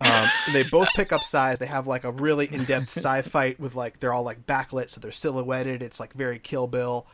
Um, 0.00 0.28
they 0.52 0.64
both 0.64 0.88
pick 0.94 1.12
up 1.12 1.24
sais. 1.24 1.58
They 1.58 1.66
have 1.66 1.86
like 1.86 2.04
a 2.04 2.10
really 2.10 2.46
in-depth 2.46 2.90
sai 2.90 3.22
fight 3.22 3.60
with 3.60 3.74
like 3.74 4.00
they're 4.00 4.12
all 4.12 4.22
like 4.22 4.46
backlit, 4.46 4.90
so 4.90 5.00
they're 5.00 5.12
silhouetted. 5.12 5.82
It's 5.82 6.00
like 6.00 6.12
very 6.14 6.38
Kill 6.38 6.66
Bill. 6.66 7.06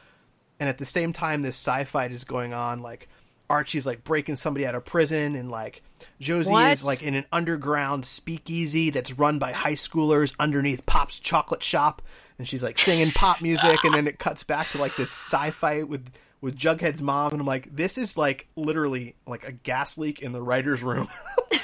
And 0.59 0.69
at 0.69 0.79
the 0.79 0.87
same 0.87 1.13
time, 1.13 1.43
this 1.43 1.57
sai 1.57 1.85
fight 1.85 2.13
is 2.13 2.25
going 2.25 2.53
on. 2.53 2.83
Like 2.83 3.09
Archie's 3.51 3.85
like 3.85 4.05
breaking 4.05 4.37
somebody 4.37 4.67
out 4.67 4.75
of 4.75 4.85
prison, 4.85 5.35
and 5.35 5.51
like 5.51 5.83
Josie 6.21 6.53
What? 6.53 6.73
is 6.73 6.85
like 6.85 7.03
in 7.03 7.15
an 7.15 7.27
underground 7.33 8.07
speakeasy 8.07 8.91
that's 8.91 9.13
run 9.19 9.39
by 9.39 9.53
high 9.53 9.73
schoolers 9.75 10.35
underneath 10.39 10.87
Pop's 10.87 11.19
chocolate 11.19 11.63
shop, 11.63 12.01
and 12.39 12.49
she's 12.49 12.63
like 12.63 12.79
singing 12.79 13.11
pop 13.11 13.43
music. 13.43 13.85
And 13.85 13.95
then 13.95 14.07
it 14.07 14.19
cuts 14.19 14.45
back 14.45 14.69
to 14.71 14.79
like 14.79 14.97
this 14.97 15.11
sci-fi 15.11 15.83
with 15.83 16.09
with 16.41 16.57
Jughead's 16.57 17.03
mom, 17.03 17.33
and 17.33 17.41
I'm 17.41 17.47
like, 17.47 17.75
this 17.75 17.99
is 17.99 18.17
like 18.17 18.47
literally 18.57 19.17
like 19.27 19.47
a 19.47 19.53
gas 19.53 19.99
leak 19.99 20.21
in 20.21 20.33
the 20.33 20.43
writers' 20.43 20.83
room. 20.83 21.09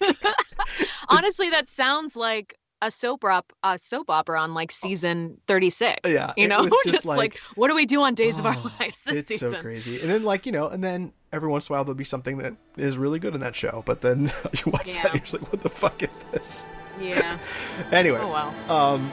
Honestly, 1.08 1.50
that 1.50 1.68
sounds 1.68 2.16
like 2.16 2.56
a 2.86 2.90
soap 2.90 3.24
opera, 3.24 3.42
a 3.62 3.78
soap 3.78 4.10
opera 4.10 4.40
on 4.40 4.54
like 4.54 4.70
season 4.72 5.38
36. 5.46 6.00
Yeah, 6.10 6.32
you 6.36 6.44
it 6.44 6.48
know, 6.48 6.62
was 6.64 6.72
just 6.84 7.04
like, 7.04 7.18
like- 7.18 7.38
what 7.56 7.68
do 7.68 7.74
we 7.74 7.86
do 7.86 8.00
on 8.02 8.14
Days 8.14 8.38
of 8.38 8.46
Our 8.46 8.54
Oh, 8.56 8.72
Lives 8.80 9.00
this 9.04 9.14
it's 9.20 9.28
season? 9.28 9.52
so 9.52 9.60
crazy. 9.60 10.00
And 10.00 10.10
then 10.10 10.22
like 10.22 10.46
you 10.46 10.52
know, 10.52 10.68
and 10.68 10.82
then 10.84 11.12
every 11.32 11.48
once 11.48 11.68
in 11.68 11.72
a 11.72 11.76
while 11.76 11.84
there'll 11.84 11.96
be 11.96 12.04
something 12.04 12.38
that 12.38 12.54
is 12.76 12.96
really 12.98 13.18
good 13.18 13.34
in 13.34 13.40
that 13.40 13.56
show, 13.56 13.82
but 13.86 14.00
then 14.02 14.24
you 14.64 14.72
watch 14.72 14.94
that 14.94 15.06
and 15.06 15.14
you're 15.14 15.20
just 15.20 15.32
like, 15.34 15.50
what 15.52 15.62
the 15.62 15.68
fuck 15.70 16.02
is 16.02 16.16
this? 16.32 16.66
Yeah. 17.00 17.38
Anyway, 17.90 18.20
Oh 18.22 18.30
well. 18.30 18.70
um, 18.70 19.12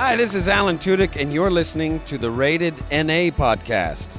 Hi, 0.00 0.16
this 0.16 0.34
is 0.34 0.48
Alan 0.48 0.78
Tudyk, 0.78 1.20
and 1.20 1.30
you're 1.30 1.50
listening 1.50 2.00
to 2.06 2.16
the 2.16 2.30
Rated 2.30 2.74
NA 2.90 3.28
podcast, 3.36 4.16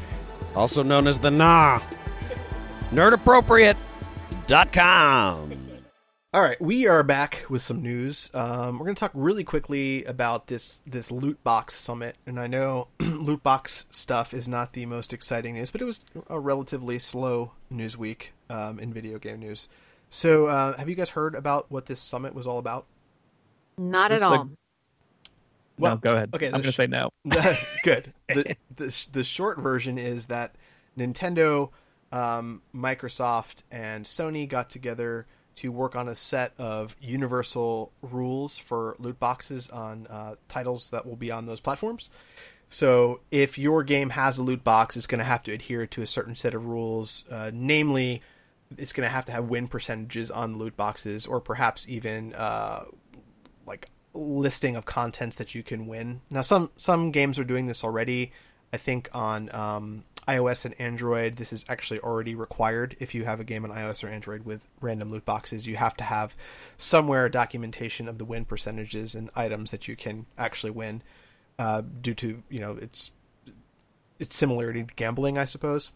also 0.54 0.84
known 0.84 1.08
as 1.08 1.18
the 1.18 1.32
Nah. 1.32 1.82
Nerdappropriate.com. 2.92 5.52
all 6.36 6.42
right, 6.44 6.62
we 6.62 6.86
are 6.86 7.02
back 7.02 7.46
with 7.50 7.64
some 7.64 7.82
news. 7.82 8.30
Um, 8.36 8.78
we're 8.78 8.86
going 8.86 8.96
to 8.96 9.00
talk 9.00 9.10
really 9.16 9.44
quickly 9.44 10.06
about 10.06 10.46
this 10.46 10.84
this 10.86 11.10
loot 11.10 11.44
box 11.44 11.74
summit, 11.74 12.16
and 12.28 12.40
I 12.40 12.46
know 12.46 12.90
loot 13.00 13.42
box 13.42 13.86
stuff 13.90 14.36
is 14.36 14.48
not 14.48 14.74
the 14.74 14.86
most 14.86 15.14
exciting 15.14 15.56
news, 15.56 15.72
but 15.72 15.82
it 15.82 15.86
was 15.86 16.06
a 16.30 16.40
relatively 16.40 17.00
slow 17.00 17.54
news 17.72 17.98
week 17.98 18.34
um, 18.52 18.78
in 18.78 18.94
video 18.94 19.18
game 19.18 19.40
news. 19.40 19.68
So, 20.12 20.46
uh, 20.46 20.78
have 20.78 20.90
you 20.90 20.96
guys 20.96 21.10
heard 21.10 21.34
about 21.34 21.72
what 21.72 21.88
this 21.88 22.02
summit 22.02 22.36
was 22.36 22.46
all 22.46 22.60
about? 22.60 22.86
Not 23.80 24.12
Just 24.12 24.22
at 24.22 24.30
the- 24.30 24.38
all. 24.38 24.50
Well, 25.78 25.94
no, 25.94 25.98
go 25.98 26.14
ahead. 26.16 26.30
okay, 26.36 26.48
I'm 26.48 26.62
there's- 26.62 26.64
gonna 26.64 26.72
say 26.74 26.88
no. 26.88 27.10
Good. 27.84 28.14
The, 28.28 28.56
the 28.76 29.08
the 29.12 29.24
short 29.24 29.60
version 29.60 29.98
is 29.98 30.28
that 30.28 30.56
Nintendo, 30.98 31.70
um, 32.12 32.62
Microsoft, 32.76 33.64
and 33.72 34.06
Sony 34.06 34.48
got 34.48 34.70
together 34.70 35.26
to 35.56 35.72
work 35.72 35.96
on 35.96 36.08
a 36.08 36.16
set 36.16 36.54
of 36.58 36.96
universal 37.02 37.92
rules 38.02 38.58
for 38.58 38.96
loot 39.00 39.20
boxes 39.20 39.70
on 39.70 40.08
uh, 40.08 40.36
titles 40.48 40.90
that 40.92 41.06
will 41.06 41.16
be 41.18 41.30
on 41.32 41.46
those 41.46 41.60
platforms. 41.60 42.10
So 42.70 43.20
if 43.32 43.58
your 43.58 43.84
game 43.84 44.12
has 44.12 44.38
a 44.38 44.44
loot 44.44 44.64
box, 44.64 44.96
it's 44.96 45.08
going 45.08 45.20
to 45.20 45.26
have 45.26 45.44
to 45.44 45.52
adhere 45.52 45.86
to 45.88 46.02
a 46.02 46.08
certain 46.08 46.38
set 46.38 46.54
of 46.54 46.66
rules. 46.66 47.26
Uh, 47.30 47.52
namely, 47.54 48.22
it's 48.78 48.94
going 48.94 49.06
to 49.06 49.14
have 49.14 49.26
to 49.26 49.32
have 49.34 49.50
win 49.50 49.68
percentages 49.68 50.32
on 50.32 50.58
loot 50.58 50.78
boxes, 50.78 51.28
or 51.28 51.42
perhaps 51.42 51.88
even 51.90 52.34
uh, 52.34 52.86
like 53.68 53.90
listing 54.14 54.76
of 54.76 54.86
contents 54.86 55.36
that 55.38 55.56
you 55.56 55.64
can 55.64 55.88
win. 55.88 56.22
Now, 56.30 56.42
some 56.42 56.72
some 56.76 57.12
games 57.12 57.40
are 57.40 57.44
doing 57.44 57.68
this 57.68 57.84
already. 57.84 58.32
I 58.74 58.78
think 58.78 59.10
on 59.14 59.54
um, 59.54 60.06
iOS 60.28 60.64
and 60.64 60.80
Android, 60.80 61.36
this 61.36 61.52
is 61.52 61.66
actually 61.68 62.00
already 62.00 62.36
required. 62.36 62.96
If 63.00 63.14
you 63.14 63.26
have 63.26 63.40
a 63.40 63.44
game 63.44 63.66
on 63.66 63.72
iOS 63.72 64.04
or 64.04 64.08
Android 64.08 64.46
with 64.46 64.62
random 64.80 65.12
loot 65.12 65.26
boxes, 65.26 65.68
you 65.68 65.76
have 65.76 65.96
to 65.98 66.04
have 66.06 66.36
somewhere 66.78 67.28
documentation 67.28 68.08
of 68.08 68.18
the 68.18 68.26
win 68.26 68.46
percentages 68.46 69.14
and 69.14 69.30
items 69.36 69.72
that 69.72 69.88
you 69.88 69.96
can 69.96 70.26
actually 70.38 70.72
win. 70.72 71.04
Uh, 71.60 71.82
due 72.02 72.16
to 72.16 72.42
you 72.50 72.60
know 72.60 72.78
it's 72.82 73.12
it's 74.20 74.36
similarity 74.36 74.84
to 74.84 74.94
gambling, 74.96 75.38
I 75.38 75.46
suppose. 75.46 75.92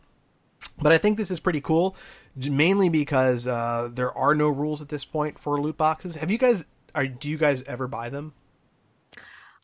But 0.82 0.92
I 0.92 0.98
think 0.98 1.18
this 1.18 1.32
is 1.32 1.40
pretty 1.40 1.62
cool, 1.62 1.96
mainly 2.36 2.90
because 2.90 3.48
uh, 3.48 3.90
there 3.92 4.12
are 4.12 4.36
no 4.36 4.50
rules 4.50 4.82
at 4.82 4.90
this 4.90 5.06
point 5.06 5.40
for 5.40 5.62
loot 5.62 5.78
boxes. 5.78 6.16
Have 6.16 6.32
you 6.32 6.38
guys? 6.38 6.66
Are, 6.96 7.06
do 7.06 7.30
you 7.30 7.38
guys 7.38 7.62
ever 7.64 7.88
buy 7.88 8.10
them? 8.10 8.34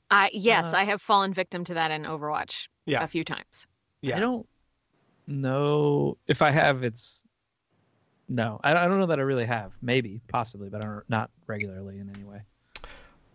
I 0.10 0.30
yes, 0.34 0.74
Uh, 0.74 0.78
I 0.78 0.84
have 0.84 1.02
fallen 1.02 1.34
victim 1.34 1.64
to 1.66 1.74
that 1.76 1.90
in 1.92 2.04
Overwatch 2.04 2.68
Yeah. 2.86 3.04
a 3.04 3.08
few 3.08 3.24
times. 3.24 3.66
Yeah. 4.02 4.18
I 4.18 4.20
don't 4.20 4.46
know 5.28 6.18
if 6.28 6.42
I 6.42 6.52
have. 6.52 6.84
It's 6.84 7.24
no. 8.28 8.60
I, 8.64 8.72
I 8.76 8.88
don't 8.88 9.00
know 9.00 9.08
that 9.08 9.20
I 9.20 9.24
really 9.24 9.46
have. 9.46 9.72
Maybe, 9.82 10.22
possibly, 10.28 10.70
but 10.70 10.82
I 10.82 10.86
don't, 10.86 11.10
not 11.10 11.30
regularly 11.48 11.98
in 12.00 12.10
any 12.14 12.24
way. 12.24 12.42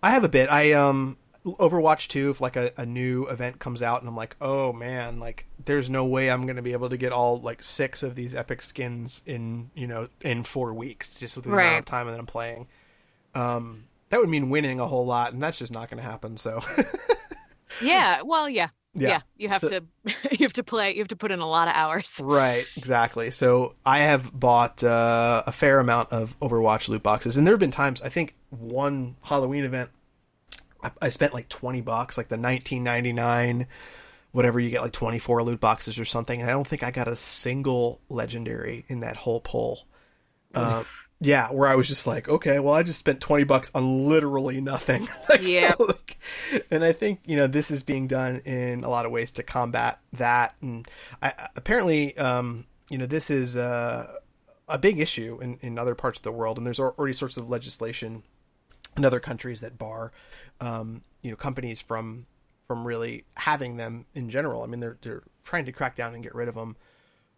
I 0.03 0.11
have 0.11 0.25
a 0.25 0.29
bit. 0.29 0.51
I 0.51 0.73
um 0.73 1.17
Overwatch 1.47 2.09
2 2.09 2.31
if 2.31 2.41
like 2.41 2.57
a, 2.57 2.73
a 2.77 2.85
new 2.85 3.27
event 3.27 3.61
comes 3.61 3.81
out 3.81 4.01
and 4.01 4.09
I'm 4.09 4.17
like, 4.17 4.37
"Oh 4.41 4.73
man, 4.73 5.19
like 5.21 5.47
there's 5.65 5.89
no 5.89 6.05
way 6.05 6.29
I'm 6.31 6.45
going 6.45 6.57
to 6.57 6.63
be 6.63 6.73
able 6.73 6.89
to 6.91 6.97
get 6.97 7.13
all 7.13 7.41
like 7.41 7.63
6 7.63 8.03
of 8.03 8.17
these 8.17 8.35
epic 8.35 8.61
skins 8.63 9.23
in, 9.27 9.71
you 9.75 9.87
know, 9.87 10.09
in 10.21 10.43
4 10.45 10.75
weeks 10.75 11.19
just 11.19 11.37
with 11.37 11.45
the 11.47 11.53
amount 11.53 11.79
of 11.79 11.85
time 11.87 12.07
that 12.09 12.19
I'm 12.19 12.27
playing." 12.27 12.67
Um 13.37 13.85
that 14.09 14.21
would 14.21 14.29
mean 14.29 14.51
winning 14.51 14.79
a 14.81 14.87
whole 14.87 15.05
lot 15.07 15.33
and 15.33 15.43
that's 15.43 15.59
just 15.59 15.73
not 15.73 15.91
going 15.91 16.03
to 16.03 16.09
happen, 16.09 16.37
so 16.37 16.61
Yeah. 17.83 18.23
Well, 18.23 18.49
yeah. 18.49 18.69
Yeah. 18.95 19.09
Yeah. 19.09 19.21
You 19.37 19.49
have 19.51 19.61
So- 19.61 19.69
to 19.69 19.83
you 20.31 20.39
have 20.45 20.53
to 20.55 20.65
play. 20.65 20.93
You 20.95 20.99
have 21.01 21.09
to 21.09 21.17
put 21.17 21.31
in 21.31 21.41
a 21.41 21.47
lot 21.47 21.69
of 21.69 21.75
hours. 21.75 22.21
Right, 22.25 22.65
exactly. 22.77 23.31
So 23.31 23.75
I 23.85 23.99
have 23.99 24.33
bought 24.39 24.83
uh, 24.83 25.43
a 25.47 25.53
fair 25.53 25.79
amount 25.79 26.13
of 26.13 26.39
Overwatch 26.41 26.89
loot 26.89 27.03
boxes, 27.03 27.37
and 27.37 27.47
there 27.47 27.53
have 27.53 27.61
been 27.61 27.71
times. 27.71 28.01
I 28.01 28.09
think 28.09 28.35
one 28.51 29.17
Halloween 29.25 29.65
event, 29.65 29.91
I, 30.83 30.91
I 31.03 31.09
spent 31.11 31.35
like 31.35 31.49
twenty 31.51 31.83
bucks, 31.83 32.17
like 32.17 32.29
the 32.29 32.39
nineteen 32.39 32.83
ninety 32.85 33.13
nine, 33.13 33.67
whatever 34.33 34.59
you 34.59 34.71
get, 34.71 34.81
like 34.81 34.93
twenty 34.93 35.19
four 35.19 35.43
loot 35.43 35.61
boxes 35.61 35.99
or 35.99 36.07
something, 36.07 36.41
and 36.41 36.49
I 36.49 36.55
don't 36.55 36.67
think 36.67 36.83
I 36.83 36.91
got 36.91 37.09
a 37.09 37.17
single 37.17 38.01
legendary 38.09 38.87
in 38.89 39.01
that 39.01 39.17
whole 39.17 39.41
pull. 39.41 39.87
Uh, 40.55 40.85
yeah, 41.21 41.49
where 41.51 41.69
I 41.69 41.75
was 41.77 41.89
just 41.89 42.07
like, 42.07 42.29
okay, 42.29 42.59
well, 42.59 42.75
I 42.75 42.83
just 42.83 42.99
spent 42.99 43.21
twenty 43.21 43.45
bucks 43.45 43.71
on 43.75 44.07
literally 44.09 44.61
nothing. 44.61 45.09
like, 45.29 45.43
Yep. 45.43 45.81
like- 45.81 46.19
and 46.71 46.85
I 46.85 46.93
think 46.93 47.21
you 47.25 47.37
know 47.37 47.47
this 47.47 47.71
is 47.71 47.83
being 47.83 48.07
done 48.07 48.41
in 48.45 48.85
a 48.85 48.89
lot 48.89 49.07
of 49.07 49.13
ways 49.13 49.31
to 49.33 49.43
combat 49.43 49.99
that, 50.13 50.55
and 50.61 50.87
I, 51.23 51.29
I- 51.39 51.49
apparently, 51.57 52.17
um, 52.19 52.67
you 52.91 52.99
know, 52.99 53.07
this 53.07 53.31
is 53.31 53.57
uh, 53.57 54.13
a 54.69 54.79
big 54.79 54.99
issue 54.99 55.39
in, 55.41 55.59
in 55.63 55.79
other 55.79 55.95
parts 55.95 56.19
of 56.19 56.23
the 56.25 56.33
world, 56.33 56.59
and 56.59 56.67
there's 56.67 56.81
already 56.81 57.13
sorts 57.15 57.37
of 57.37 57.49
legislation 57.49 58.23
in 58.97 59.05
other 59.05 59.21
countries 59.21 59.61
that 59.61 59.79
bar, 59.79 60.13
um, 60.61 61.03
you 61.23 61.31
know, 61.31 61.37
companies 61.37 61.81
from 61.81 62.27
from 62.67 62.87
really 62.87 63.25
having 63.37 63.77
them 63.77 64.07
in 64.15 64.29
general. 64.29 64.63
I 64.63 64.67
mean, 64.67 64.81
they're 64.81 64.99
they're 65.03 65.23
trying 65.45 65.65
to 65.67 65.73
crack 65.73 65.97
down 65.97 66.15
and 66.15 66.23
get 66.23 66.35
rid 66.35 66.49
of 66.49 66.55
them. 66.57 66.77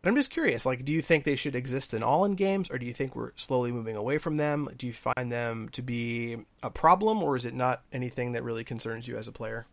But 0.01 0.11
I'm 0.11 0.17
just 0.17 0.31
curious, 0.31 0.65
like, 0.65 0.85
do 0.85 0.93
you 0.93 1.03
think 1.03 1.25
they 1.25 1.35
should 1.35 1.57
exist 1.57 1.93
in 1.93 2.05
all 2.05 2.25
in 2.25 2.35
games, 2.35 2.71
or 2.71 2.79
do 2.79 2.87
you 2.87 2.95
think 2.95 3.17
we're 3.17 3.33
slowly 3.35 3.73
moving 3.73 3.97
away 3.97 4.19
from 4.19 4.37
them? 4.37 4.69
Do 4.77 4.87
you 4.87 4.93
find 4.93 5.33
them 5.33 5.69
to 5.71 5.83
be 5.83 6.37
a 6.63 6.71
problem, 6.71 7.21
or 7.23 7.37
is 7.37 7.45
it 7.45 7.55
not 7.55 7.83
anything 7.93 8.33
that 8.33 8.45
really 8.45 8.63
concerns 8.63 9.09
you 9.09 9.17
as 9.17 9.27
a 9.27 9.33
player? 9.33 9.67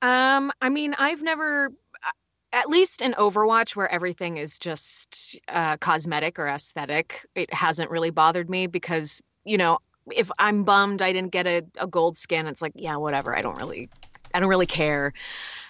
Um, 0.00 0.52
I 0.62 0.68
mean, 0.68 0.94
I've 0.96 1.22
never, 1.22 1.72
uh, 2.06 2.10
at 2.52 2.68
least 2.68 3.02
in 3.02 3.14
Overwatch, 3.14 3.74
where 3.74 3.90
everything 3.90 4.36
is 4.36 4.60
just 4.60 5.40
uh, 5.48 5.76
cosmetic 5.78 6.38
or 6.38 6.46
aesthetic, 6.46 7.26
it 7.34 7.52
hasn't 7.52 7.90
really 7.90 8.10
bothered 8.10 8.48
me 8.48 8.68
because, 8.68 9.22
you 9.44 9.58
know, 9.58 9.78
if 10.12 10.30
I'm 10.38 10.62
bummed 10.62 11.02
I 11.02 11.12
didn't 11.12 11.32
get 11.32 11.46
a, 11.46 11.64
a 11.78 11.86
gold 11.86 12.16
skin, 12.16 12.46
it's 12.46 12.62
like, 12.62 12.72
yeah, 12.76 12.96
whatever. 12.96 13.36
I 13.36 13.40
don't 13.40 13.56
really, 13.56 13.88
I 14.34 14.40
don't 14.40 14.50
really 14.50 14.66
care. 14.66 15.12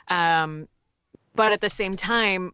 Um, 0.09 0.69
but 1.35 1.53
at 1.53 1.61
the 1.61 1.71
same 1.71 1.97
time, 1.97 2.53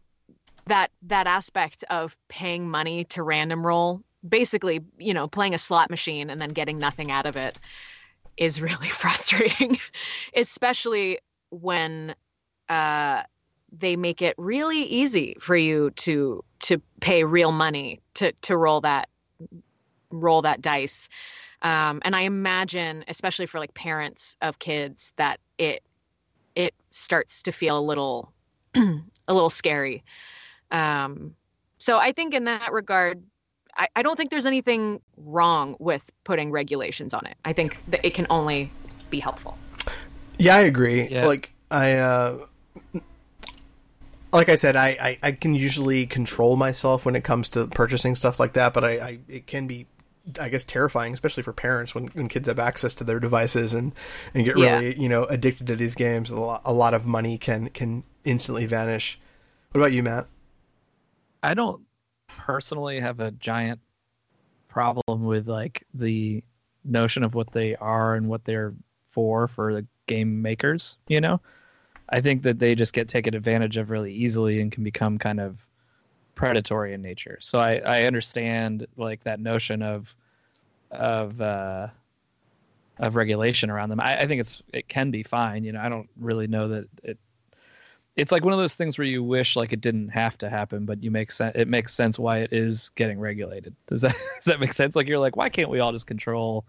that 0.65 0.91
that 1.03 1.27
aspect 1.27 1.83
of 1.89 2.15
paying 2.27 2.69
money 2.69 3.03
to 3.05 3.23
random 3.23 3.65
roll, 3.65 4.01
basically, 4.27 4.81
you 4.97 5.13
know, 5.13 5.27
playing 5.27 5.53
a 5.53 5.57
slot 5.57 5.89
machine 5.89 6.29
and 6.29 6.41
then 6.41 6.49
getting 6.49 6.77
nothing 6.77 7.11
out 7.11 7.25
of 7.25 7.35
it, 7.35 7.57
is 8.37 8.61
really 8.61 8.87
frustrating, 9.03 9.77
especially 10.35 11.19
when 11.49 12.15
uh, 12.69 13.23
they 13.71 13.95
make 13.95 14.21
it 14.21 14.35
really 14.37 14.83
easy 14.83 15.35
for 15.39 15.55
you 15.55 15.91
to 15.91 16.43
to 16.59 16.81
pay 16.99 17.23
real 17.23 17.51
money 17.51 17.99
to 18.15 18.31
to 18.41 18.57
roll 18.57 18.81
that 18.81 19.09
roll 20.09 20.41
that 20.41 20.61
dice. 20.61 21.09
Um, 21.63 22.01
and 22.03 22.15
I 22.15 22.21
imagine, 22.21 23.05
especially 23.07 23.45
for 23.45 23.59
like 23.59 23.73
parents 23.75 24.35
of 24.41 24.59
kids, 24.59 25.13
that 25.17 25.39
it 25.57 25.83
it 26.55 26.73
starts 26.89 27.43
to 27.43 27.51
feel 27.51 27.77
a 27.77 27.81
little 27.81 28.33
a 28.75 29.33
little 29.33 29.49
scary. 29.49 30.03
Um, 30.71 31.35
so 31.77 31.97
I 31.97 32.11
think 32.11 32.33
in 32.33 32.45
that 32.45 32.71
regard, 32.71 33.23
I, 33.75 33.87
I 33.95 34.03
don't 34.03 34.15
think 34.15 34.31
there's 34.31 34.45
anything 34.45 35.01
wrong 35.17 35.75
with 35.79 36.09
putting 36.23 36.51
regulations 36.51 37.13
on 37.13 37.25
it. 37.25 37.35
I 37.45 37.53
think 37.53 37.79
that 37.89 38.05
it 38.05 38.13
can 38.13 38.27
only 38.29 38.71
be 39.09 39.19
helpful. 39.19 39.57
Yeah, 40.37 40.55
I 40.55 40.61
agree. 40.61 41.07
Yeah. 41.09 41.25
Like 41.25 41.53
I 41.69 41.95
uh 41.95 42.45
like 44.33 44.49
I 44.49 44.55
said, 44.55 44.75
I, 44.75 44.87
I, 44.89 45.17
I 45.23 45.31
can 45.33 45.53
usually 45.55 46.05
control 46.05 46.55
myself 46.55 47.05
when 47.05 47.15
it 47.15 47.23
comes 47.23 47.49
to 47.49 47.67
purchasing 47.67 48.15
stuff 48.15 48.39
like 48.39 48.53
that, 48.53 48.73
but 48.73 48.83
I, 48.83 48.91
I 48.91 49.19
it 49.27 49.47
can 49.47 49.67
be 49.67 49.87
I 50.39 50.49
guess 50.49 50.63
terrifying, 50.63 51.13
especially 51.13 51.43
for 51.43 51.53
parents 51.53 51.95
when, 51.95 52.07
when 52.07 52.27
kids 52.27 52.47
have 52.47 52.59
access 52.59 52.93
to 52.95 53.03
their 53.03 53.19
devices 53.19 53.73
and, 53.73 53.91
and 54.33 54.45
get 54.45 54.57
Yeah. 54.57 54.75
really, 54.79 54.99
you 54.99 55.09
know, 55.09 55.25
addicted 55.25 55.67
to 55.67 55.75
these 55.75 55.95
games. 55.95 56.29
A 56.29 56.39
lot, 56.39 56.61
a 56.63 56.73
lot 56.73 56.93
of 56.93 57.05
money 57.05 57.37
can 57.37 57.69
can 57.69 58.03
instantly 58.23 58.65
vanish. 58.65 59.19
What 59.71 59.81
about 59.81 59.93
you, 59.93 60.03
Matt? 60.03 60.27
I 61.41 61.53
don't 61.53 61.81
personally 62.27 62.99
have 62.99 63.19
a 63.19 63.31
giant 63.31 63.79
problem 64.67 65.23
with 65.23 65.47
like 65.47 65.85
the 65.93 66.43
notion 66.83 67.23
of 67.23 67.33
what 67.35 67.51
they 67.51 67.75
are 67.75 68.15
and 68.15 68.27
what 68.27 68.45
they're 68.45 68.73
for 69.09 69.47
for 69.47 69.73
the 69.73 69.85
game 70.07 70.41
makers, 70.41 70.97
you 71.07 71.19
know? 71.21 71.41
I 72.09 72.21
think 72.21 72.43
that 72.43 72.59
they 72.59 72.75
just 72.75 72.93
get 72.93 73.07
taken 73.07 73.33
advantage 73.33 73.77
of 73.77 73.89
really 73.89 74.13
easily 74.13 74.59
and 74.61 74.71
can 74.71 74.83
become 74.83 75.17
kind 75.17 75.39
of 75.39 75.57
predatory 76.41 76.93
in 76.93 77.03
nature. 77.03 77.37
So 77.39 77.59
I, 77.59 77.75
I 77.75 78.03
understand 78.05 78.87
like 78.97 79.23
that 79.23 79.39
notion 79.39 79.83
of 79.83 80.13
of 80.89 81.39
uh 81.39 81.87
of 82.97 83.15
regulation 83.15 83.69
around 83.69 83.89
them. 83.89 83.99
I, 83.99 84.21
I 84.21 84.27
think 84.27 84.41
it's 84.41 84.63
it 84.73 84.87
can 84.87 85.11
be 85.11 85.21
fine. 85.21 85.63
You 85.63 85.73
know, 85.73 85.79
I 85.79 85.87
don't 85.87 86.09
really 86.19 86.47
know 86.47 86.67
that 86.69 86.87
it 87.03 87.19
it's 88.15 88.31
like 88.31 88.43
one 88.43 88.53
of 88.53 88.59
those 88.59 88.73
things 88.73 88.97
where 88.97 89.05
you 89.05 89.23
wish 89.23 89.55
like 89.55 89.71
it 89.71 89.81
didn't 89.81 90.09
have 90.09 90.35
to 90.39 90.49
happen, 90.49 90.85
but 90.85 91.03
you 91.03 91.11
make 91.11 91.31
sense. 91.31 91.55
It 91.55 91.67
makes 91.67 91.93
sense 91.93 92.17
why 92.17 92.39
it 92.39 92.51
is 92.51 92.89
getting 92.95 93.19
regulated. 93.19 93.75
Does 93.85 94.01
that 94.01 94.15
does 94.35 94.45
that 94.45 94.59
make 94.59 94.73
sense? 94.73 94.95
Like 94.95 95.07
you're 95.07 95.19
like, 95.19 95.35
why 95.35 95.49
can't 95.49 95.69
we 95.69 95.79
all 95.79 95.91
just 95.91 96.07
control 96.07 96.65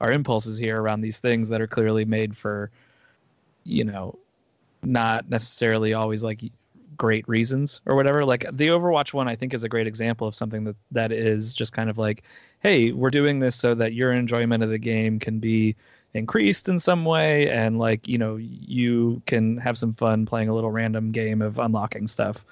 our 0.00 0.10
impulses 0.10 0.58
here 0.58 0.80
around 0.80 1.02
these 1.02 1.18
things 1.18 1.50
that 1.50 1.60
are 1.60 1.66
clearly 1.66 2.06
made 2.06 2.34
for, 2.34 2.70
you 3.64 3.84
know, 3.84 4.18
not 4.82 5.28
necessarily 5.28 5.92
always 5.92 6.24
like 6.24 6.42
great 6.96 7.28
reasons 7.28 7.80
or 7.86 7.94
whatever. 7.94 8.24
Like 8.24 8.44
the 8.52 8.68
Overwatch 8.68 9.12
one, 9.12 9.28
I 9.28 9.36
think 9.36 9.54
is 9.54 9.64
a 9.64 9.68
great 9.68 9.86
example 9.86 10.26
of 10.26 10.34
something 10.34 10.64
that 10.64 10.76
that 10.90 11.12
is 11.12 11.54
just 11.54 11.72
kind 11.72 11.90
of 11.90 11.98
like, 11.98 12.22
hey, 12.60 12.92
we're 12.92 13.10
doing 13.10 13.38
this 13.38 13.56
so 13.56 13.74
that 13.74 13.94
your 13.94 14.12
enjoyment 14.12 14.62
of 14.62 14.70
the 14.70 14.78
game 14.78 15.18
can 15.18 15.38
be 15.38 15.76
increased 16.14 16.68
in 16.68 16.78
some 16.78 17.04
way. 17.04 17.50
And 17.50 17.78
like 17.78 18.08
you 18.08 18.18
know 18.18 18.36
you 18.36 19.22
can 19.26 19.56
have 19.58 19.78
some 19.78 19.94
fun 19.94 20.26
playing 20.26 20.48
a 20.48 20.54
little 20.54 20.70
random 20.70 21.12
game 21.12 21.42
of 21.42 21.58
unlocking 21.58 22.06
stuff. 22.06 22.44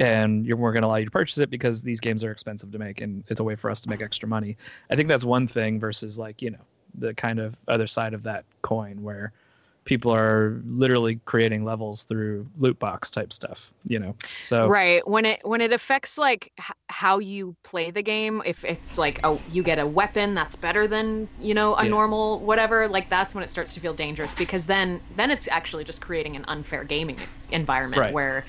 And 0.00 0.44
you're, 0.44 0.56
we're 0.56 0.72
going 0.72 0.82
to 0.82 0.88
allow 0.88 0.96
you 0.96 1.04
to 1.04 1.10
purchase 1.10 1.38
it 1.38 1.50
because 1.50 1.82
these 1.82 2.00
games 2.00 2.24
are 2.24 2.32
expensive 2.32 2.72
to 2.72 2.78
make 2.80 3.00
and 3.00 3.22
it's 3.28 3.38
a 3.38 3.44
way 3.44 3.54
for 3.54 3.70
us 3.70 3.80
to 3.82 3.88
make 3.88 4.02
extra 4.02 4.28
money. 4.28 4.56
I 4.90 4.96
think 4.96 5.08
that's 5.08 5.24
one 5.24 5.46
thing 5.46 5.78
versus 5.78 6.18
like 6.18 6.42
you 6.42 6.50
know 6.50 6.64
the 6.96 7.14
kind 7.14 7.38
of 7.38 7.56
other 7.68 7.86
side 7.86 8.14
of 8.14 8.22
that 8.24 8.44
coin 8.62 9.02
where 9.02 9.32
people 9.84 10.12
are 10.14 10.62
literally 10.66 11.20
creating 11.26 11.64
levels 11.64 12.04
through 12.04 12.46
loot 12.58 12.78
box 12.78 13.10
type 13.10 13.32
stuff 13.32 13.72
you 13.86 13.98
know 13.98 14.14
so 14.38 14.70
Right. 14.70 15.06
When 15.06 15.26
it 15.26 15.40
when 15.44 15.60
it 15.60 15.72
affects 15.72 16.16
like 16.16 16.50
h- 16.58 16.70
how 16.88 17.18
you 17.18 17.54
play 17.64 17.90
the 17.90 18.02
game, 18.02 18.40
if 18.46 18.64
it's 18.64 18.96
like 18.96 19.20
oh 19.22 19.42
you 19.44 19.62
get 19.62 19.78
a 19.78 19.86
weapon 19.86 20.32
that's 20.34 20.54
better 20.54 20.86
than 20.88 21.28
you 21.36 21.52
know 21.54 21.74
a 21.74 21.84
Yeah. 21.84 21.90
normal 21.90 22.44
whatever, 22.46 22.88
like 22.88 23.08
that's 23.10 23.34
when 23.34 23.44
it 23.44 23.50
starts 23.50 23.74
to 23.74 23.80
feel 23.80 23.92
dangerous 23.94 24.34
because 24.34 24.66
then 24.66 25.02
then 25.10 25.30
it's 25.30 25.48
actually 25.48 25.84
just 25.84 26.00
creating 26.00 26.34
an 26.36 26.44
unfair 26.48 26.84
gaming 26.84 27.28
environment 27.50 28.02
Right. 28.02 28.10
where 28.10 28.46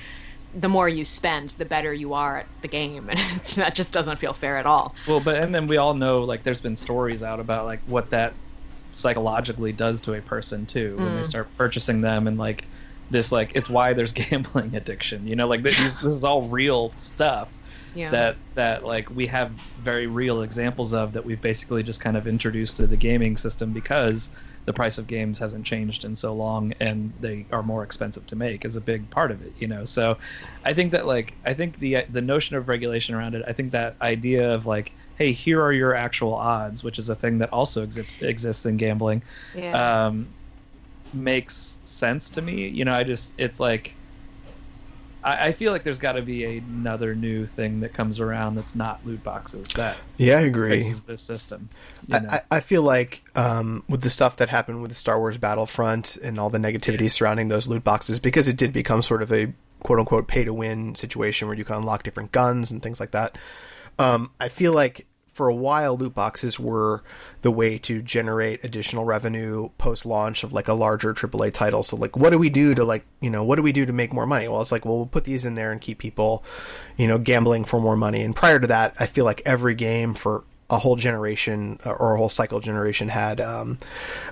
the 0.54 0.70
more 0.70 0.90
you 0.90 1.06
spend, 1.06 1.52
the 1.52 1.66
better 1.66 1.94
you 1.94 2.14
are 2.14 2.40
at 2.40 2.50
the 2.62 2.70
game, 2.70 3.10
and 3.12 3.20
that 3.56 3.76
just 3.76 3.94
doesn't 3.94 4.20
feel 4.20 4.34
fair 4.34 4.58
at 4.58 4.66
all. 4.68 4.96
Well, 5.06 5.20
but 5.20 5.38
and 5.38 5.54
then 5.54 5.68
we 5.68 5.78
all 5.78 5.94
know 5.94 6.24
like 6.24 6.44
there's 6.44 6.62
been 6.62 6.76
stories 6.76 7.22
out 7.24 7.40
about 7.40 7.66
like 7.66 7.82
what 7.86 8.10
that 8.12 8.40
psychologically 8.96 9.72
does 9.74 10.02
to 10.02 10.14
a 10.14 10.22
person 10.22 10.66
too 10.66 10.96
when 11.00 11.14
they 11.14 11.22
Mm. 11.22 11.26
start 11.26 11.56
purchasing 11.58 12.02
them 12.02 12.28
and 12.28 12.38
like 12.38 12.70
this 13.10 13.32
like 13.32 13.52
it's 13.56 13.70
why 13.70 13.94
there's 13.94 14.14
gambling 14.22 14.76
addiction. 14.76 15.28
You 15.28 15.36
know, 15.36 15.48
like 15.48 15.64
these, 15.64 15.76
this 15.78 16.04
is 16.04 16.24
all 16.24 16.44
real 16.44 16.92
stuff 16.92 17.60
Yeah. 17.94 18.10
that 18.12 18.38
that 18.56 18.86
like 18.86 19.10
we 19.10 19.28
have 19.28 19.52
very 19.78 20.08
real 20.08 20.42
examples 20.42 20.94
of 20.94 21.14
that 21.14 21.26
we've 21.26 21.42
basically 21.42 21.84
just 21.84 22.00
kind 22.00 22.18
of 22.18 22.28
introduced 22.28 22.78
to 22.78 22.88
the 22.88 22.98
gaming 22.98 23.38
system 23.38 23.74
because 23.74 24.30
the 24.66 24.74
price 24.74 24.98
of 24.98 25.06
games 25.08 25.38
hasn't 25.38 25.66
changed 25.66 26.06
in 26.06 26.16
so 26.16 26.34
long 26.34 26.74
and 26.80 27.14
they 27.20 27.46
are 27.52 27.62
more 27.62 27.84
expensive 27.84 28.26
to 28.28 28.36
make 28.36 28.66
is 28.66 28.76
a 28.76 28.82
big 28.82 29.10
part 29.12 29.30
of 29.32 29.42
it 29.44 29.54
you 29.58 29.68
know 29.68 29.86
so 29.86 30.18
i 30.64 30.74
think 30.74 30.92
that 30.92 31.06
like 31.06 31.38
i 31.46 31.54
think 31.54 31.78
the 31.80 31.98
the 32.10 32.22
notion 32.22 32.58
of 32.58 32.68
regulation 32.68 33.14
around 33.14 33.36
it 33.36 33.44
i 33.48 33.54
think 33.54 33.72
that 33.72 33.96
idea 34.02 34.52
of 34.54 34.66
like 34.66 34.96
hey 35.18 35.32
here 35.32 35.62
are 35.62 35.74
your 35.74 35.94
actual 35.94 36.34
odds 36.34 36.84
which 36.84 37.00
is 37.00 37.10
a 37.10 37.16
thing 37.16 37.38
that 37.38 37.52
also 37.52 37.84
exists 37.84 38.22
exists 38.22 38.66
in 38.66 38.78
gambling 38.78 39.22
yeah. 39.56 40.06
um, 40.08 40.28
makes 41.16 41.80
sense 41.86 42.30
to 42.32 42.42
me. 42.42 42.68
You 42.68 42.86
know, 42.86 42.94
I 42.94 43.04
just 43.04 43.34
it's 43.38 43.60
like 43.60 43.96
I, 45.24 45.48
I 45.48 45.52
feel 45.52 45.72
like 45.72 45.84
there's 45.84 46.00
got 46.00 46.14
to 46.14 46.22
be 46.22 46.44
another 46.58 47.16
new 47.16 47.46
thing 47.46 47.80
that 47.80 47.94
comes 47.94 48.20
around 48.20 48.56
that's 48.56 48.76
not 48.76 49.06
loot 49.06 49.24
boxes 49.24 49.68
that 49.70 49.98
Yeah, 50.18 50.38
I 50.38 50.42
agree. 50.42 50.82
fixes 50.82 51.02
this 51.04 51.22
system. 51.22 51.70
You 52.08 52.20
know? 52.20 52.30
I, 52.30 52.36
I 52.36 52.58
I 52.58 52.60
feel 52.60 52.84
like 52.84 53.24
um, 53.36 53.84
with 53.88 54.02
the 54.02 54.10
stuff 54.10 54.36
that 54.38 54.50
happened 54.50 54.82
with 54.82 54.92
the 54.92 54.98
Star 54.98 55.18
Wars 55.18 55.38
Battlefront 55.38 56.18
and 56.18 56.40
all 56.40 56.50
the 56.50 56.60
negativity 56.60 57.10
surrounding 57.10 57.48
those 57.48 57.68
loot 57.68 57.84
boxes, 57.84 58.20
because 58.20 58.48
it 58.48 58.58
did 58.58 58.74
become 58.74 59.02
sort 59.02 59.22
of 59.22 59.32
a 59.32 59.54
quote 59.82 60.00
unquote 60.00 60.28
pay 60.28 60.44
to 60.44 60.54
win 60.54 60.96
situation 60.96 61.48
where 61.48 61.58
you 61.58 61.64
can 61.64 61.76
unlock 61.76 62.04
different 62.04 62.32
guns 62.32 62.72
and 62.72 62.84
things 62.84 63.00
like 63.00 63.12
that. 63.12 63.38
Um, 63.98 64.32
I 64.40 64.50
feel 64.50 64.74
like 64.74 65.08
for 65.36 65.50
a 65.50 65.54
while, 65.54 65.98
loot 65.98 66.14
boxes 66.14 66.58
were 66.58 67.04
the 67.42 67.52
way 67.52 67.78
to 67.78 68.02
generate 68.02 68.64
additional 68.64 69.04
revenue 69.04 69.68
post 69.78 70.06
launch 70.06 70.46
of 70.46 70.54
like 70.54 70.70
a 70.70 70.74
larger 70.74 71.14
AAA 71.14 71.52
title. 71.52 71.84
So, 71.84 71.98
like, 71.98 72.16
what 72.16 72.30
do 72.30 72.40
we 72.40 72.50
do 72.50 72.74
to 72.74 72.86
like, 72.86 73.06
you 73.20 73.30
know, 73.30 73.44
what 73.44 73.58
do 73.58 73.62
we 73.62 73.74
do 73.74 73.86
to 73.86 73.92
make 73.92 74.14
more 74.14 74.26
money? 74.26 74.48
Well, 74.48 74.62
it's 74.62 74.72
like, 74.72 74.86
well, 74.86 74.96
we'll 74.96 75.06
put 75.08 75.26
these 75.26 75.44
in 75.44 75.56
there 75.56 75.74
and 75.74 75.82
keep 75.82 76.00
people, 76.00 76.42
you 76.96 77.06
know, 77.06 77.18
gambling 77.18 77.66
for 77.66 77.82
more 77.82 77.98
money. 77.98 78.22
And 78.22 78.34
prior 78.34 78.62
to 78.62 78.68
that, 78.68 78.96
I 78.98 79.08
feel 79.08 79.26
like 79.26 79.42
every 79.46 79.76
game 79.76 80.14
for 80.14 80.46
a 80.70 80.80
whole 80.80 80.96
generation 80.96 81.80
uh, 81.86 81.92
or 81.92 82.16
a 82.16 82.18
whole 82.18 82.28
cycle 82.30 82.60
generation 82.60 83.08
had 83.10 83.40
um, 83.40 83.78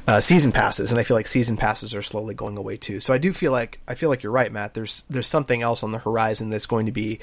uh, 0.08 0.20
season 0.20 0.52
passes, 0.52 0.92
and 0.92 1.00
I 1.00 1.04
feel 1.04 1.16
like 1.16 1.28
season 1.28 1.58
passes 1.58 1.94
are 1.94 2.02
slowly 2.02 2.34
going 2.34 2.58
away 2.58 2.76
too. 2.78 3.00
So 3.00 3.14
I 3.14 3.20
do 3.20 3.32
feel 3.34 3.52
like 3.52 3.80
I 3.88 3.94
feel 3.94 4.10
like 4.10 4.24
you're 4.24 4.32
right, 4.32 4.52
Matt. 4.52 4.74
There's 4.74 5.04
there's 5.10 5.28
something 5.28 5.62
else 5.62 5.84
on 5.84 5.92
the 5.92 6.00
horizon 6.00 6.50
that's 6.50 6.66
going 6.66 6.88
to 6.88 6.92
be 6.92 7.20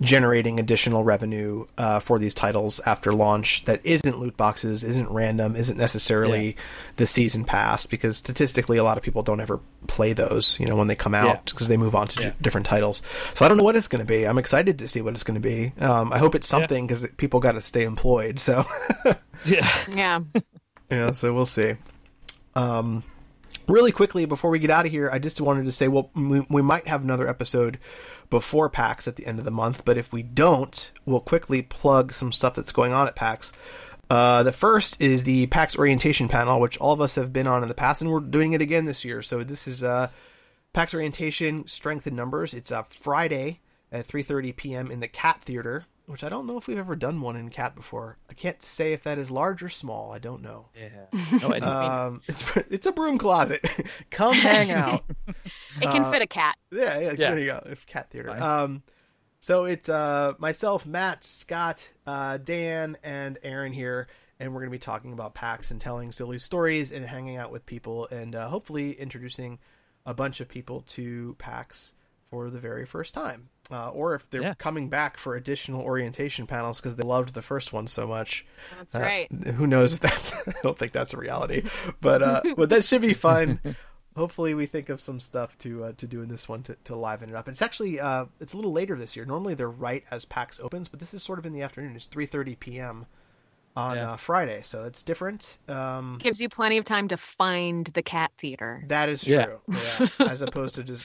generating 0.00 0.58
additional 0.58 1.04
revenue 1.04 1.66
uh, 1.78 2.00
for 2.00 2.18
these 2.18 2.34
titles 2.34 2.80
after 2.86 3.12
launch 3.12 3.64
that 3.66 3.80
isn't 3.84 4.18
loot 4.18 4.36
boxes, 4.36 4.82
isn't 4.84 5.10
random, 5.10 5.56
isn't 5.56 5.76
necessarily 5.78 6.46
Yeah. 6.46 6.52
the 6.96 7.06
season 7.06 7.44
pass 7.44 7.86
because 7.86 8.16
statistically 8.16 8.78
a 8.78 8.84
lot 8.84 8.96
of 8.96 9.02
people 9.04 9.22
don't 9.22 9.40
ever 9.40 9.60
play 9.86 10.12
those, 10.14 10.58
you 10.58 10.66
know, 10.66 10.76
when 10.76 10.86
they 10.88 10.96
come 10.96 11.14
out 11.14 11.44
because 11.46 11.68
they 11.68 11.76
move 11.76 11.94
on 11.94 12.08
to 12.08 12.22
Yeah. 12.22 12.28
d- 12.30 12.36
different 12.40 12.66
titles. 12.66 13.02
So 13.34 13.44
I 13.44 13.48
don't 13.48 13.58
know 13.58 13.64
what 13.64 13.76
it's 13.76 13.88
going 13.88 14.00
to 14.04 14.06
be. 14.10 14.24
I'm 14.26 14.38
excited 14.38 14.78
to 14.78 14.88
see 14.88 15.02
what 15.02 15.12
it's 15.14 15.22
going 15.24 15.40
to 15.40 15.46
be. 15.46 15.72
Um, 15.80 16.12
I 16.12 16.18
hope 16.18 16.34
it's 16.34 16.48
something 16.48 16.86
because 16.86 17.06
people 17.18 17.40
got 17.40 17.52
to 17.52 17.60
stay 17.60 17.84
employed. 17.84 18.38
So 18.38 18.53
Yeah. 19.44 19.70
Yeah. 19.90 20.20
yeah, 20.90 21.12
so 21.12 21.34
we'll 21.34 21.44
see. 21.44 21.74
Um, 22.54 23.02
really 23.68 23.92
quickly 23.92 24.24
before 24.24 24.50
we 24.50 24.58
get 24.58 24.70
out 24.70 24.86
of 24.86 24.92
here, 24.92 25.10
I 25.10 25.18
just 25.18 25.40
wanted 25.40 25.66
to 25.66 25.72
say, 25.72 25.88
well, 25.88 26.10
we, 26.14 26.46
we 26.48 26.62
might 26.62 26.88
have 26.88 27.02
another 27.02 27.28
episode 27.28 27.78
before 28.30 28.68
PAX 28.68 29.06
at 29.06 29.16
the 29.16 29.26
end 29.26 29.38
of 29.38 29.44
the 29.44 29.50
month, 29.50 29.84
but 29.84 29.98
if 29.98 30.12
we 30.12 30.22
don't, 30.22 30.90
we'll 31.04 31.20
quickly 31.20 31.62
plug 31.62 32.14
some 32.14 32.32
stuff 32.32 32.54
that's 32.54 32.72
going 32.72 32.92
on 32.92 33.06
at 33.06 33.16
PAX. 33.16 33.52
Uh, 34.10 34.42
the 34.42 34.52
first 34.52 35.00
is 35.00 35.24
the 35.24 35.46
PAX 35.46 35.76
orientation 35.78 36.28
panel, 36.28 36.60
which 36.60 36.76
all 36.78 36.92
of 36.92 37.00
us 37.00 37.14
have 37.14 37.32
been 37.32 37.46
on 37.46 37.62
in 37.62 37.68
the 37.68 37.74
past, 37.74 38.02
and 38.02 38.10
we're 38.10 38.20
doing 38.20 38.52
it 38.52 38.60
again 38.60 38.84
this 38.84 39.04
year. 39.04 39.22
So 39.22 39.42
this 39.42 39.66
is 39.66 39.82
uh, 39.82 40.08
PAX 40.72 40.94
orientation, 40.94 41.66
strength 41.66 42.06
in 42.06 42.14
numbers. 42.14 42.54
It's 42.54 42.70
uh, 42.70 42.82
Friday 42.84 43.60
at 43.90 44.06
3:30 44.06 44.56
p.m. 44.56 44.90
in 44.90 45.00
the 45.00 45.08
Cat 45.08 45.40
Theater, 45.42 45.86
which 46.06 46.22
I 46.24 46.28
don't 46.28 46.46
know 46.46 46.58
if 46.58 46.66
we've 46.66 46.78
ever 46.78 46.96
done 46.96 47.20
one 47.20 47.36
in 47.36 47.48
Cat 47.50 47.74
before. 47.74 48.18
I 48.28 48.34
can't 48.34 48.62
say 48.62 48.92
if 48.92 49.02
that 49.04 49.18
is 49.18 49.30
large 49.30 49.62
or 49.62 49.68
small. 49.68 50.12
I 50.12 50.18
don't 50.18 50.42
know. 50.42 50.68
Yeah. 50.78 51.06
No, 51.48 51.66
Um, 51.66 52.20
it's 52.28 52.44
it's 52.70 52.86
a 52.86 52.92
broom 52.92 53.18
closet. 53.18 53.64
Come 54.10 54.34
hang 54.34 54.70
out. 54.70 55.04
It 55.26 55.34
can 55.80 56.02
Uh, 56.04 56.10
fit 56.12 56.22
a 56.22 56.26
cat. 56.26 56.56
Yeah, 56.70 56.98
yeah, 56.98 57.10
Yeah. 57.10 57.14
there 57.30 57.38
you 57.38 57.46
go. 57.46 57.62
If 57.66 57.86
cat 57.86 58.10
theater. 58.10 58.28
Fine. 58.28 58.42
Um, 58.42 58.82
so 59.40 59.64
it's 59.64 59.88
uh 59.88 60.34
myself, 60.38 60.86
Matt, 60.86 61.22
Scott, 61.24 61.88
uh, 62.06 62.38
Dan, 62.38 62.96
and 63.02 63.38
Erin 63.42 63.72
here, 63.72 64.06
and 64.40 64.52
we're 64.54 64.60
gonna 64.60 64.70
be 64.70 64.78
talking 64.78 65.12
about 65.12 65.34
PAX 65.34 65.70
and 65.70 65.80
telling 65.80 66.12
silly 66.12 66.38
stories 66.38 66.92
and 66.92 67.04
hanging 67.06 67.36
out 67.36 67.50
with 67.52 67.66
people, 67.66 68.06
and 68.10 68.34
uh, 68.34 68.48
hopefully 68.48 68.92
introducing 68.92 69.58
a 70.06 70.12
bunch 70.14 70.40
of 70.40 70.48
people 70.48 70.80
to 70.82 71.34
PAX 71.38 71.92
for 72.30 72.48
the 72.50 72.58
very 72.58 72.84
first 72.86 73.12
time, 73.14 73.48
uh, 73.70 73.88
or 73.90 74.14
if 74.14 74.28
they're 74.30 74.42
Yeah. 74.42 74.54
coming 74.54 74.88
back 74.88 75.16
for 75.16 75.34
additional 75.36 75.80
orientation 75.82 76.46
panels 76.46 76.80
because 76.80 76.96
they 76.96 77.02
loved 77.02 77.34
the 77.34 77.42
first 77.42 77.72
one 77.72 77.86
so 77.88 78.06
much. 78.06 78.44
That's 78.78 78.94
Uh, 78.94 79.00
right. 79.00 79.32
Who 79.32 79.66
knows 79.66 79.92
if 79.94 80.00
that's? 80.00 80.34
I 80.46 80.52
don't 80.62 80.78
think 80.78 80.92
that's 80.92 81.14
a 81.14 81.16
reality, 81.18 81.62
but 82.00 82.22
uh, 82.22 82.42
but 82.56 82.68
that 82.70 82.84
should 82.84 83.02
be 83.02 83.14
fun. 83.14 83.60
Hopefully, 84.16 84.54
we 84.54 84.66
think 84.66 84.88
of 84.90 85.00
some 85.00 85.18
stuff 85.18 85.58
to 85.58 85.84
uh, 85.86 85.92
to 85.96 86.06
do 86.06 86.22
in 86.22 86.28
this 86.28 86.48
one 86.48 86.62
to, 86.64 86.76
to 86.84 86.94
liven 86.94 87.30
it 87.30 87.34
up. 87.34 87.48
And 87.48 87.54
it's 87.54 87.62
actually 87.62 87.98
uh, 87.98 88.26
it's 88.40 88.52
a 88.52 88.56
little 88.56 88.70
later 88.72 88.96
this 88.96 89.16
year. 89.16 89.24
Normally 89.24 89.54
they're 89.54 89.68
right 89.68 90.04
as 90.10 90.24
PAX 90.24 90.60
opens, 90.60 90.88
but 90.88 91.00
this 91.00 91.12
is 91.14 91.22
sort 91.22 91.38
of 91.40 91.46
in 91.46 91.52
the 91.52 91.62
afternoon. 91.62 91.96
It's 91.96 92.06
three 92.06 92.26
thirty 92.26 92.54
p.m. 92.54 93.06
on 93.76 93.96
Yeah. 93.96 94.12
uh, 94.12 94.16
Friday, 94.16 94.60
so 94.62 94.84
it's 94.84 95.02
different. 95.02 95.58
Um, 95.68 96.18
Gives 96.22 96.40
you 96.40 96.48
plenty 96.48 96.78
of 96.78 96.84
time 96.84 97.08
to 97.08 97.16
find 97.16 97.86
the 97.88 98.02
cat 98.04 98.30
theater. 98.38 98.84
that 98.86 99.08
is 99.08 99.26
Yeah. 99.26 99.46
true, 99.46 99.60
yeah. 99.68 100.06
as 100.28 100.42
opposed 100.42 100.76
to 100.76 100.84
just 100.84 101.04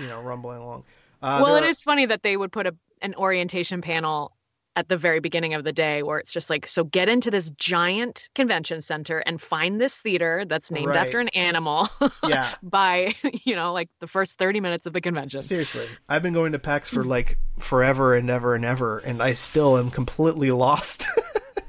you 0.00 0.08
know 0.08 0.20
rumbling 0.20 0.58
along. 0.58 0.82
Uh, 1.22 1.40
well, 1.42 1.56
it 1.56 1.64
are- 1.64 1.66
is 1.68 1.82
funny 1.82 2.06
that 2.06 2.22
they 2.22 2.36
would 2.36 2.52
put 2.52 2.66
a 2.66 2.74
an 3.00 3.14
orientation 3.14 3.80
panel 3.80 4.32
at 4.74 4.88
the 4.88 4.96
very 4.96 5.18
beginning 5.20 5.54
of 5.54 5.64
the 5.64 5.72
day 5.72 6.02
where 6.04 6.18
it's 6.18 6.32
just 6.32 6.50
like, 6.50 6.66
so 6.68 6.84
get 6.84 7.08
into 7.08 7.30
this 7.32 7.50
giant 7.52 8.28
convention 8.36 8.80
center 8.80 9.18
and 9.26 9.40
find 9.40 9.80
this 9.80 9.96
theater 9.98 10.44
that's 10.46 10.70
named 10.70 10.88
Right. 10.88 10.96
after 10.98 11.18
an 11.20 11.28
animal 11.28 11.88
Yeah, 12.28 12.54
by, 12.62 13.14
you 13.44 13.56
know, 13.56 13.72
like 13.72 13.88
the 14.00 14.06
first 14.06 14.38
30 14.38 14.60
minutes 14.60 14.86
of 14.86 14.92
the 14.92 15.00
convention. 15.00 15.42
Seriously, 15.42 15.88
I've 16.08 16.22
been 16.22 16.32
going 16.32 16.52
to 16.52 16.58
PAX 16.60 16.88
for 16.88 17.02
like 17.02 17.38
forever 17.58 18.14
and 18.14 18.28
ever 18.30 18.54
and 18.54 18.64
ever, 18.64 18.98
and 18.98 19.20
I 19.22 19.32
still 19.32 19.78
am 19.78 19.90
completely 19.90 20.50
lost. 20.50 21.06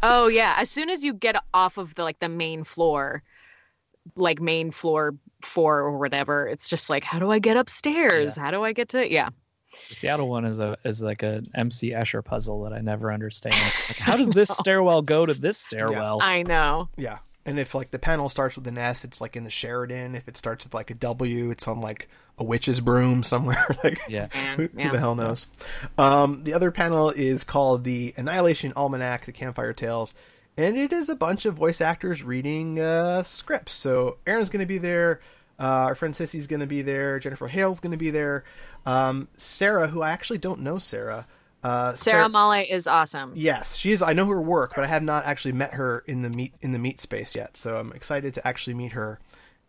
Oh 0.02 0.28
yeah, 0.28 0.54
as 0.58 0.70
soon 0.70 0.90
as 0.90 1.04
you 1.04 1.14
get 1.14 1.36
off 1.54 1.78
of 1.78 1.94
the 1.96 2.04
like 2.04 2.20
the 2.20 2.30
main 2.30 2.64
floor, 2.64 3.22
like 4.16 4.40
main 4.40 4.72
floor 4.72 5.16
4 5.41 5.80
or 5.80 5.98
whatever, 5.98 6.48
it's 6.48 6.70
just 6.70 6.90
like 6.90 7.03
how 7.03 7.20
do 7.20 7.32
I 7.32 7.40
get 7.40 7.57
upstairs? 7.57 8.36
How 8.36 8.52
do 8.52 8.64
I 8.64 8.74
get 8.74 8.90
to 8.90 9.10
Yeah. 9.10 9.30
The 9.88 9.95
Seattle 9.95 10.30
one 10.30 10.45
is 10.45 10.60
a 10.60 10.78
is 10.84 11.02
like 11.02 11.22
a 11.22 11.44
MC 11.53 11.91
Escher 11.91 12.26
puzzle 12.26 12.64
that 12.64 12.74
I 12.74 12.80
never 12.80 13.14
understand. 13.14 13.56
Like, 13.88 13.98
how 13.98 14.16
does 14.16 14.30
this 14.30 14.49
stairwell 14.49 15.02
go 15.02 15.26
to 15.26 15.34
this 15.34 15.57
stairwell? 15.57 16.20
I 16.22 16.44
know. 16.44 16.90
Yeah. 16.98 17.20
And 17.45 17.60
if 17.60 17.74
like 17.74 17.91
the 17.91 17.99
panel 17.99 18.30
starts 18.30 18.56
with 18.56 18.68
an 18.68 18.78
S, 18.78 19.03
it's 19.03 19.22
like 19.22 19.36
in 19.36 19.44
the 19.44 19.49
Sheraton. 19.49 20.16
If 20.16 20.28
it 20.28 20.38
starts 20.38 20.66
with 20.66 20.74
like 20.74 20.90
a 20.91 20.94
W, 20.94 21.52
it's 21.52 21.68
on 21.68 21.82
like 21.82 22.07
a 22.38 22.44
witch's 22.44 22.82
broom 22.82 23.24
somewhere. 23.24 23.66
like 23.84 23.99
Yeah. 24.07 24.28
Man, 24.34 24.57
who, 24.57 24.82
who 24.82 24.91
the 24.91 24.99
hell 24.99 25.16
knows? 25.16 25.48
Um, 25.98 26.44
the 26.44 26.53
other 26.53 26.72
panel 26.72 27.10
is 27.10 27.44
called 27.44 27.84
the 27.84 28.14
Annihilation 28.18 28.74
Almanac: 28.76 29.26
The 29.26 29.32
Campfire 29.32 29.74
Tales, 29.74 30.14
and 30.60 30.77
it 30.77 30.91
is 30.91 31.07
a 31.07 31.15
bunch 31.15 31.45
of 31.45 31.53
voice 31.53 31.80
actors 31.80 32.22
reading 32.22 32.81
uh, 32.81 33.23
scripts. 33.23 33.72
So 33.72 34.18
Erin's 34.27 34.49
going 34.49 34.60
to 34.60 34.65
be 34.65 34.77
there. 34.77 35.22
Uh, 35.57 35.88
our 35.88 35.95
friend 35.95 36.14
Cissy's 36.14 36.48
going 36.48 36.60
to 36.60 36.68
be 36.68 36.81
there. 36.81 37.18
Jennifer 37.18 37.48
Hale's 37.48 37.80
going 37.80 37.94
to 37.94 37.98
be 37.98 38.11
there. 38.11 38.44
Um, 38.86 39.30
Sarah, 39.38 39.88
who 39.88 40.02
I 40.02 40.11
actually 40.11 40.38
don't 40.38 40.60
know, 40.60 40.77
Sarah. 40.77 41.27
Uh, 41.64 41.94
Sarah 41.94 42.27
Elmaleh 42.27 42.69
is 42.69 42.88
awesome. 42.88 43.31
Yes, 43.36 43.77
she's. 43.77 44.02
I 44.02 44.11
know 44.11 44.26
her 44.26 44.41
work, 44.41 44.73
but 44.76 44.84
I 44.84 44.88
have 44.88 45.03
not 45.03 45.26
actually 45.26 45.53
met 45.53 45.76
her 45.76 46.03
in 46.07 46.23
the 46.23 46.30
meet 46.30 46.53
in 46.60 46.73
the 46.73 46.80
meet 46.80 46.99
space 46.99 47.36
yet. 47.36 47.56
So 47.56 47.77
I'm 47.77 47.94
excited 47.94 48.34
to 48.34 48.45
actually 48.48 48.73
meet 48.73 48.91
her 48.94 49.19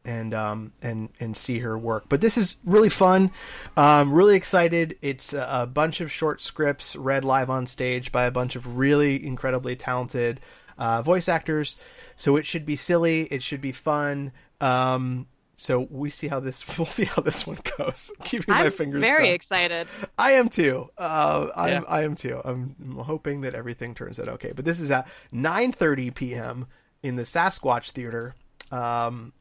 and 0.05 0.33
um 0.33 0.73
and 0.83 1.11
and 1.21 1.37
see 1.37 1.61
her 1.61 1.77
work. 1.79 2.05
But 2.09 2.21
this 2.21 2.39
is 2.39 2.57
really 2.65 2.89
fun. 2.89 3.31
Um, 3.77 4.13
really 4.13 4.37
excited. 4.37 4.99
It's 5.03 5.33
a, 5.33 5.49
a 5.51 5.67
bunch 5.67 6.01
of 6.01 6.11
short 6.11 6.41
scripts 6.41 6.97
read 6.97 7.25
live 7.25 7.51
on 7.51 7.67
stage 7.67 8.11
by 8.13 8.25
a 8.25 8.31
bunch 8.31 8.57
of 8.57 8.77
really 8.77 9.25
incredibly 9.25 9.77
talented 9.77 10.41
uh, 10.81 11.03
voice 11.03 11.29
actors. 11.29 11.77
So 12.17 12.37
it 12.37 12.47
should 12.47 12.67
be 12.67 12.75
silly. 12.77 13.23
It 13.31 13.43
should 13.43 13.61
be 13.61 13.73
fun. 13.73 14.33
Um, 14.61 15.27
so 15.55 15.87
we 15.91 16.09
see 16.11 16.27
how 16.29 16.41
this. 16.41 16.65
We'll 16.79 16.87
see 16.87 17.05
how 17.05 17.23
this 17.23 17.47
one 17.47 17.59
goes. 17.77 18.11
Keeping 18.25 18.53
my 18.55 18.65
I'm 18.65 18.73
fingers 18.73 19.01
very 19.03 19.25
crossed. 19.25 19.35
excited. 19.35 19.89
I 20.19 20.33
am 20.33 20.49
too. 20.49 20.89
Uh, 20.97 21.49
I 21.55 21.71
am. 21.71 21.83
Yeah. 21.83 21.89
I 21.91 22.03
am 22.05 22.15
too. 22.15 22.41
I'm 22.43 22.97
hoping 23.05 23.43
that 23.43 23.55
everything 23.55 23.95
turns 23.95 24.19
out 24.19 24.29
okay. 24.29 24.53
But 24.57 24.65
this 24.65 24.81
is 24.81 24.91
at 24.91 25.07
9:30 25.35 26.15
p.m. 26.15 26.67
in 27.03 27.17
the 27.17 27.25
Sasquatch 27.25 27.91
Theater, 27.91 28.35
um, 28.73 29.33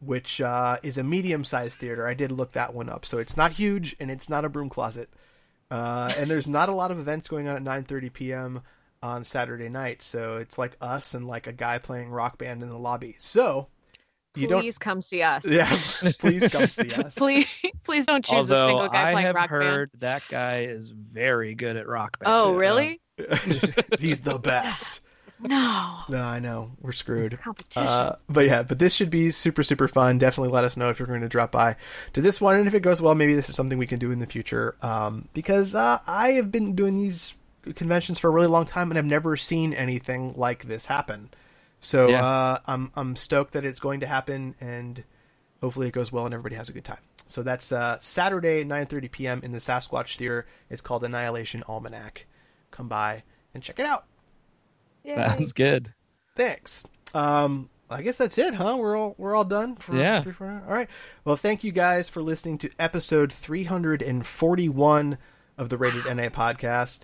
which 0.00 0.40
uh, 0.40 0.78
is 0.82 0.98
a 0.98 1.04
medium-sized 1.04 1.78
theater. 1.78 2.06
I 2.06 2.14
did 2.14 2.32
look 2.32 2.52
that 2.52 2.74
one 2.74 2.88
up, 2.88 3.06
so 3.06 3.18
it's 3.18 3.36
not 3.36 3.52
huge 3.52 3.94
and 4.00 4.10
it's 4.10 4.28
not 4.28 4.44
a 4.44 4.48
broom 4.48 4.68
closet. 4.70 5.08
Uh, 5.70 6.12
and 6.16 6.28
there's 6.28 6.48
not 6.48 6.68
a 6.68 6.74
lot 6.74 6.90
of 6.90 6.98
events 6.98 7.28
going 7.28 7.46
on 7.46 7.54
at 7.56 7.62
9:30 7.62 8.12
p.m. 8.12 8.62
on 9.02 9.24
Saturday 9.24 9.68
night, 9.68 10.02
so 10.02 10.36
it's 10.36 10.58
like 10.58 10.76
us 10.80 11.14
and 11.14 11.26
like 11.26 11.46
a 11.46 11.52
guy 11.52 11.78
playing 11.78 12.10
rock 12.10 12.38
band 12.38 12.62
in 12.62 12.68
the 12.68 12.78
lobby. 12.78 13.16
So 13.18 13.68
you 14.36 14.46
Please 14.48 14.78
come 14.78 15.00
see 15.00 15.22
us. 15.22 15.44
Yeah, 15.46 15.68
please 16.20 16.48
come 16.48 16.66
see 16.66 16.92
us. 16.94 17.14
Please, 17.16 17.46
please 17.84 18.06
don't 18.06 18.24
choose 18.24 18.50
a 18.50 18.66
single 18.66 18.88
guy 18.88 19.08
I 19.08 19.12
playing 19.12 19.34
rock 19.34 19.50
band. 19.50 19.62
heard 19.62 19.90
that 19.98 20.22
guy 20.28 20.62
is 20.64 20.90
very 20.90 21.54
good 21.54 21.76
at 21.76 21.88
rock 21.88 22.18
band. 22.20 22.32
Oh, 22.32 22.52
so- 22.52 22.58
really? 22.58 23.00
He's 23.98 24.20
the 24.22 24.38
best. 24.38 25.00
No 25.42 25.96
No, 26.10 26.18
I 26.22 26.38
know 26.38 26.72
we're 26.82 26.92
screwed. 26.92 27.38
competition. 27.40 27.88
Uh, 27.88 28.16
but 28.28 28.44
yeah, 28.44 28.62
but 28.62 28.78
this 28.78 28.92
should 28.92 29.08
be 29.08 29.30
super 29.30 29.62
super 29.62 29.88
fun. 29.88 30.18
Definitely 30.18 30.52
let 30.52 30.64
us 30.64 30.76
know 30.76 30.90
if 30.90 30.98
you're 30.98 31.08
going 31.08 31.22
to 31.22 31.28
drop 31.30 31.50
by 31.50 31.76
to 32.12 32.20
this 32.20 32.40
one, 32.42 32.56
and 32.56 32.66
if 32.68 32.74
it 32.74 32.80
goes 32.80 33.00
well, 33.00 33.14
maybe 33.14 33.34
this 33.34 33.48
is 33.48 33.56
something 33.56 33.78
we 33.78 33.86
can 33.86 33.98
do 33.98 34.10
in 34.10 34.18
the 34.18 34.26
future. 34.26 34.76
Um, 34.82 35.28
because 35.32 35.74
uh, 35.74 36.00
I 36.06 36.32
have 36.32 36.52
been 36.52 36.74
doing 36.74 36.98
these 36.98 37.34
conventions 37.76 38.18
for 38.18 38.28
a 38.28 38.30
really 38.30 38.46
long 38.46 38.64
time, 38.66 38.90
and 38.90 38.98
I've 38.98 39.04
never 39.04 39.36
seen 39.36 39.72
anything 39.72 40.34
like 40.36 40.64
this 40.66 40.86
happen. 40.86 41.30
So 41.78 42.08
Yeah. 42.08 42.24
uh, 42.24 42.58
I'm 42.66 42.90
I'm 42.94 43.16
stoked 43.16 43.52
that 43.52 43.64
it's 43.64 43.80
going 43.80 44.00
to 44.00 44.06
happen, 44.06 44.54
and 44.60 45.04
hopefully 45.60 45.88
it 45.88 45.92
goes 45.92 46.10
well 46.12 46.24
and 46.26 46.34
everybody 46.34 46.56
has 46.56 46.68
a 46.68 46.72
good 46.72 46.84
time. 46.84 47.00
So 47.26 47.42
that's 47.42 47.70
uh, 47.72 47.98
Saturday, 48.00 48.64
9:30 48.64 49.10
p.m. 49.10 49.40
in 49.42 49.52
the 49.52 49.58
Sasquatch 49.58 50.16
Theater. 50.16 50.46
It's 50.68 50.80
called 50.80 51.04
Annihilation 51.04 51.62
Almanac. 51.68 52.26
Come 52.70 52.88
by 52.88 53.22
and 53.54 53.62
check 53.62 53.78
it 53.78 53.86
out. 53.86 54.04
Sounds 55.06 55.52
good. 55.52 55.94
Thanks. 56.36 56.84
Um, 57.14 57.70
I 57.88 58.02
guess 58.02 58.16
that's 58.18 58.38
it, 58.38 58.54
huh? 58.54 58.76
We're 58.78 58.96
all 58.96 59.14
we're 59.18 59.34
all 59.34 59.44
done. 59.44 59.76
For, 59.76 59.96
Yeah. 59.96 60.22
for- 60.22 60.32
for- 60.32 60.62
all 60.66 60.72
right. 60.74 60.88
Well, 61.24 61.36
thank 61.36 61.64
you 61.64 61.72
guys 61.72 62.08
for 62.08 62.22
listening 62.22 62.58
to 62.58 62.70
episode 62.78 63.32
341 63.32 65.18
of 65.58 65.68
the 65.68 65.76
Rated 65.76 66.04
NA 66.06 66.28
podcast. 66.28 67.00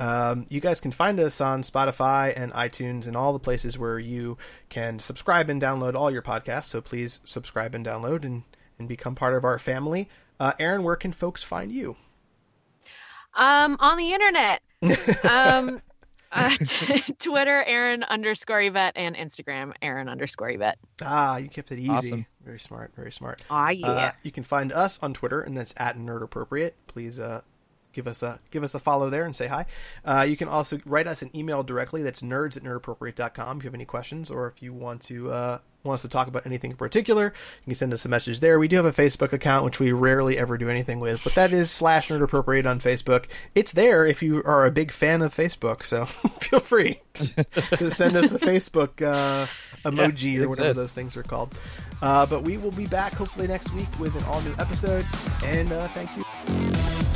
Um, 0.00 0.46
you 0.48 0.60
guys 0.60 0.80
can 0.80 0.92
find 0.92 1.20
us 1.20 1.40
on 1.40 1.62
Spotify 1.62 2.32
and 2.34 2.52
iTunes 2.52 3.06
and 3.06 3.16
all 3.16 3.32
the 3.32 3.38
places 3.38 3.78
where 3.78 3.98
you 3.98 4.38
can 4.68 4.98
subscribe 4.98 5.48
and 5.50 5.60
download 5.60 5.94
all 5.94 6.10
your 6.10 6.22
podcasts. 6.22 6.64
So 6.66 6.80
please 6.80 7.20
subscribe 7.24 7.74
and 7.74 7.84
download 7.84 8.24
and, 8.24 8.44
and 8.78 8.88
become 8.88 9.14
part 9.14 9.34
of 9.34 9.44
our 9.44 9.58
family. 9.58 10.08
Uh, 10.40 10.54
Erin, 10.58 10.82
where 10.82 10.96
can 10.96 11.12
folks 11.12 11.42
find 11.42 11.70
you? 11.70 11.96
Um, 13.34 13.76
on 13.78 13.98
the 13.98 14.12
internet. 14.12 14.62
um, 15.30 15.82
Uh, 16.32 16.48
t- 16.64 17.12
Twitter, 17.18 17.64
Erin 17.64 18.04
underscore 18.04 18.62
Yvette, 18.62 18.92
and 18.96 19.16
Instagram, 19.16 19.72
Erin 19.82 20.08
underscore 20.08 20.50
Yvette. 20.50 20.78
Ah, 21.02 21.38
you 21.38 21.48
kept 21.48 21.72
it 21.72 21.78
easy. 21.80 21.90
Awesome. 21.90 22.26
Very 22.44 22.60
smart. 22.60 22.92
Very 22.94 23.10
smart. 23.10 23.42
Ah, 23.50 23.70
yeah. 23.70 23.88
Uh, 23.88 24.12
you 24.22 24.30
can 24.30 24.44
find 24.44 24.72
us 24.72 24.98
on 25.02 25.12
Twitter, 25.12 25.40
and 25.40 25.56
that's 25.56 25.74
at 25.76 25.96
Nerd 25.96 26.22
Appropriate. 26.22 26.76
Please 26.86 27.18
uh, 27.18 27.40
give 27.92 28.06
us 28.06 28.22
a 28.22 28.38
give 28.50 28.62
us 28.62 28.74
a 28.74 28.78
follow 28.78 29.10
there 29.10 29.24
and 29.24 29.34
say 29.34 29.46
hi. 29.46 29.66
Uh, 30.04 30.26
you 30.28 30.36
can 30.36 30.48
also 30.48 30.78
write 30.84 31.06
us 31.06 31.22
an 31.22 31.30
email 31.34 31.62
directly. 31.62 32.02
That's 32.02 32.22
nerds 32.22 32.56
at 32.56 32.62
nerdappropriate.com 32.62 33.58
if 33.58 33.64
you 33.64 33.68
have 33.68 33.74
any 33.74 33.84
questions 33.84 34.30
or 34.30 34.46
if 34.48 34.62
you 34.62 34.72
want 34.72 35.02
to 35.02 35.32
uh, 35.32 35.58
want 35.82 35.94
us 35.94 36.02
to 36.02 36.08
talk 36.08 36.28
about 36.28 36.46
anything 36.46 36.72
in 36.72 36.76
particular. 36.76 37.32
You 37.64 37.70
can 37.70 37.74
send 37.74 37.92
us 37.92 38.04
a 38.04 38.08
message 38.08 38.40
there. 38.40 38.58
We 38.58 38.68
do 38.68 38.76
have 38.76 38.84
a 38.84 38.92
Facebook 38.92 39.32
account 39.32 39.64
which 39.64 39.80
we 39.80 39.92
rarely 39.92 40.36
ever 40.36 40.58
do 40.58 40.68
anything 40.68 41.00
with, 41.00 41.24
but 41.24 41.34
that 41.34 41.52
is 41.52 41.70
slash 41.70 42.08
nerdappropriate 42.08 42.68
on 42.68 42.80
Facebook. 42.80 43.26
It's 43.54 43.72
there 43.72 44.06
if 44.06 44.22
you 44.22 44.42
are 44.44 44.66
a 44.66 44.70
big 44.70 44.92
fan 44.92 45.22
of 45.22 45.34
Facebook. 45.34 45.84
So 45.84 46.04
feel 46.40 46.60
free 46.60 47.00
to, 47.14 47.26
to 47.76 47.90
send 47.90 48.16
us 48.16 48.32
a 48.32 48.38
Facebook 48.38 49.02
uh, 49.02 49.46
emoji 49.88 50.36
it 50.36 50.42
or 50.42 50.48
whatever 50.48 50.74
those 50.74 50.92
things 50.92 51.16
are 51.16 51.22
called. 51.22 51.56
Uh, 52.02 52.24
but 52.26 52.42
we 52.42 52.56
will 52.56 52.72
be 52.72 52.86
back 52.86 53.12
hopefully 53.14 53.46
next 53.46 53.72
week 53.74 53.88
with 53.98 54.14
an 54.16 54.24
all 54.24 54.40
new 54.42 54.54
episode. 54.58 55.04
And 55.44 55.70
uh, 55.72 55.86
thank 55.88 56.10
you. 56.16 57.09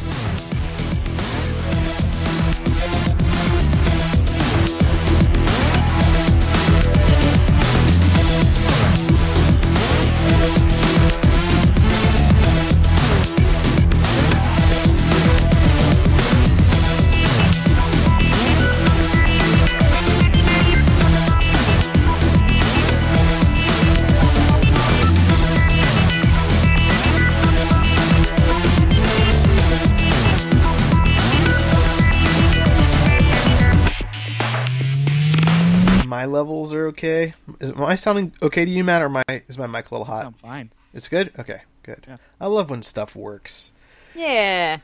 Levels 36.35 36.73
are 36.73 36.87
okay. 36.89 37.35
Is 37.61 37.71
am 37.71 37.83
I 37.85 37.95
sounding 37.95 38.35
okay 38.43 38.65
to 38.65 38.71
you, 38.71 38.85
Matt, 38.85 39.03
or 39.03 39.09
my 39.09 39.23
is 39.29 39.57
my 39.57 39.67
mic 39.67 39.91
a 39.91 39.95
little 39.95 40.05
hot? 40.07 40.23
Sound 40.25 40.41
fine. 40.41 40.71
It's 40.93 41.09
good. 41.09 41.33
Okay, 41.39 41.63
good. 41.83 42.05
Yeah. 42.07 42.17
I 42.41 42.47
love 42.49 42.71
when 42.71 42.83
stuff 42.83 43.17
works. 43.17 43.71
yeah. 44.15 44.79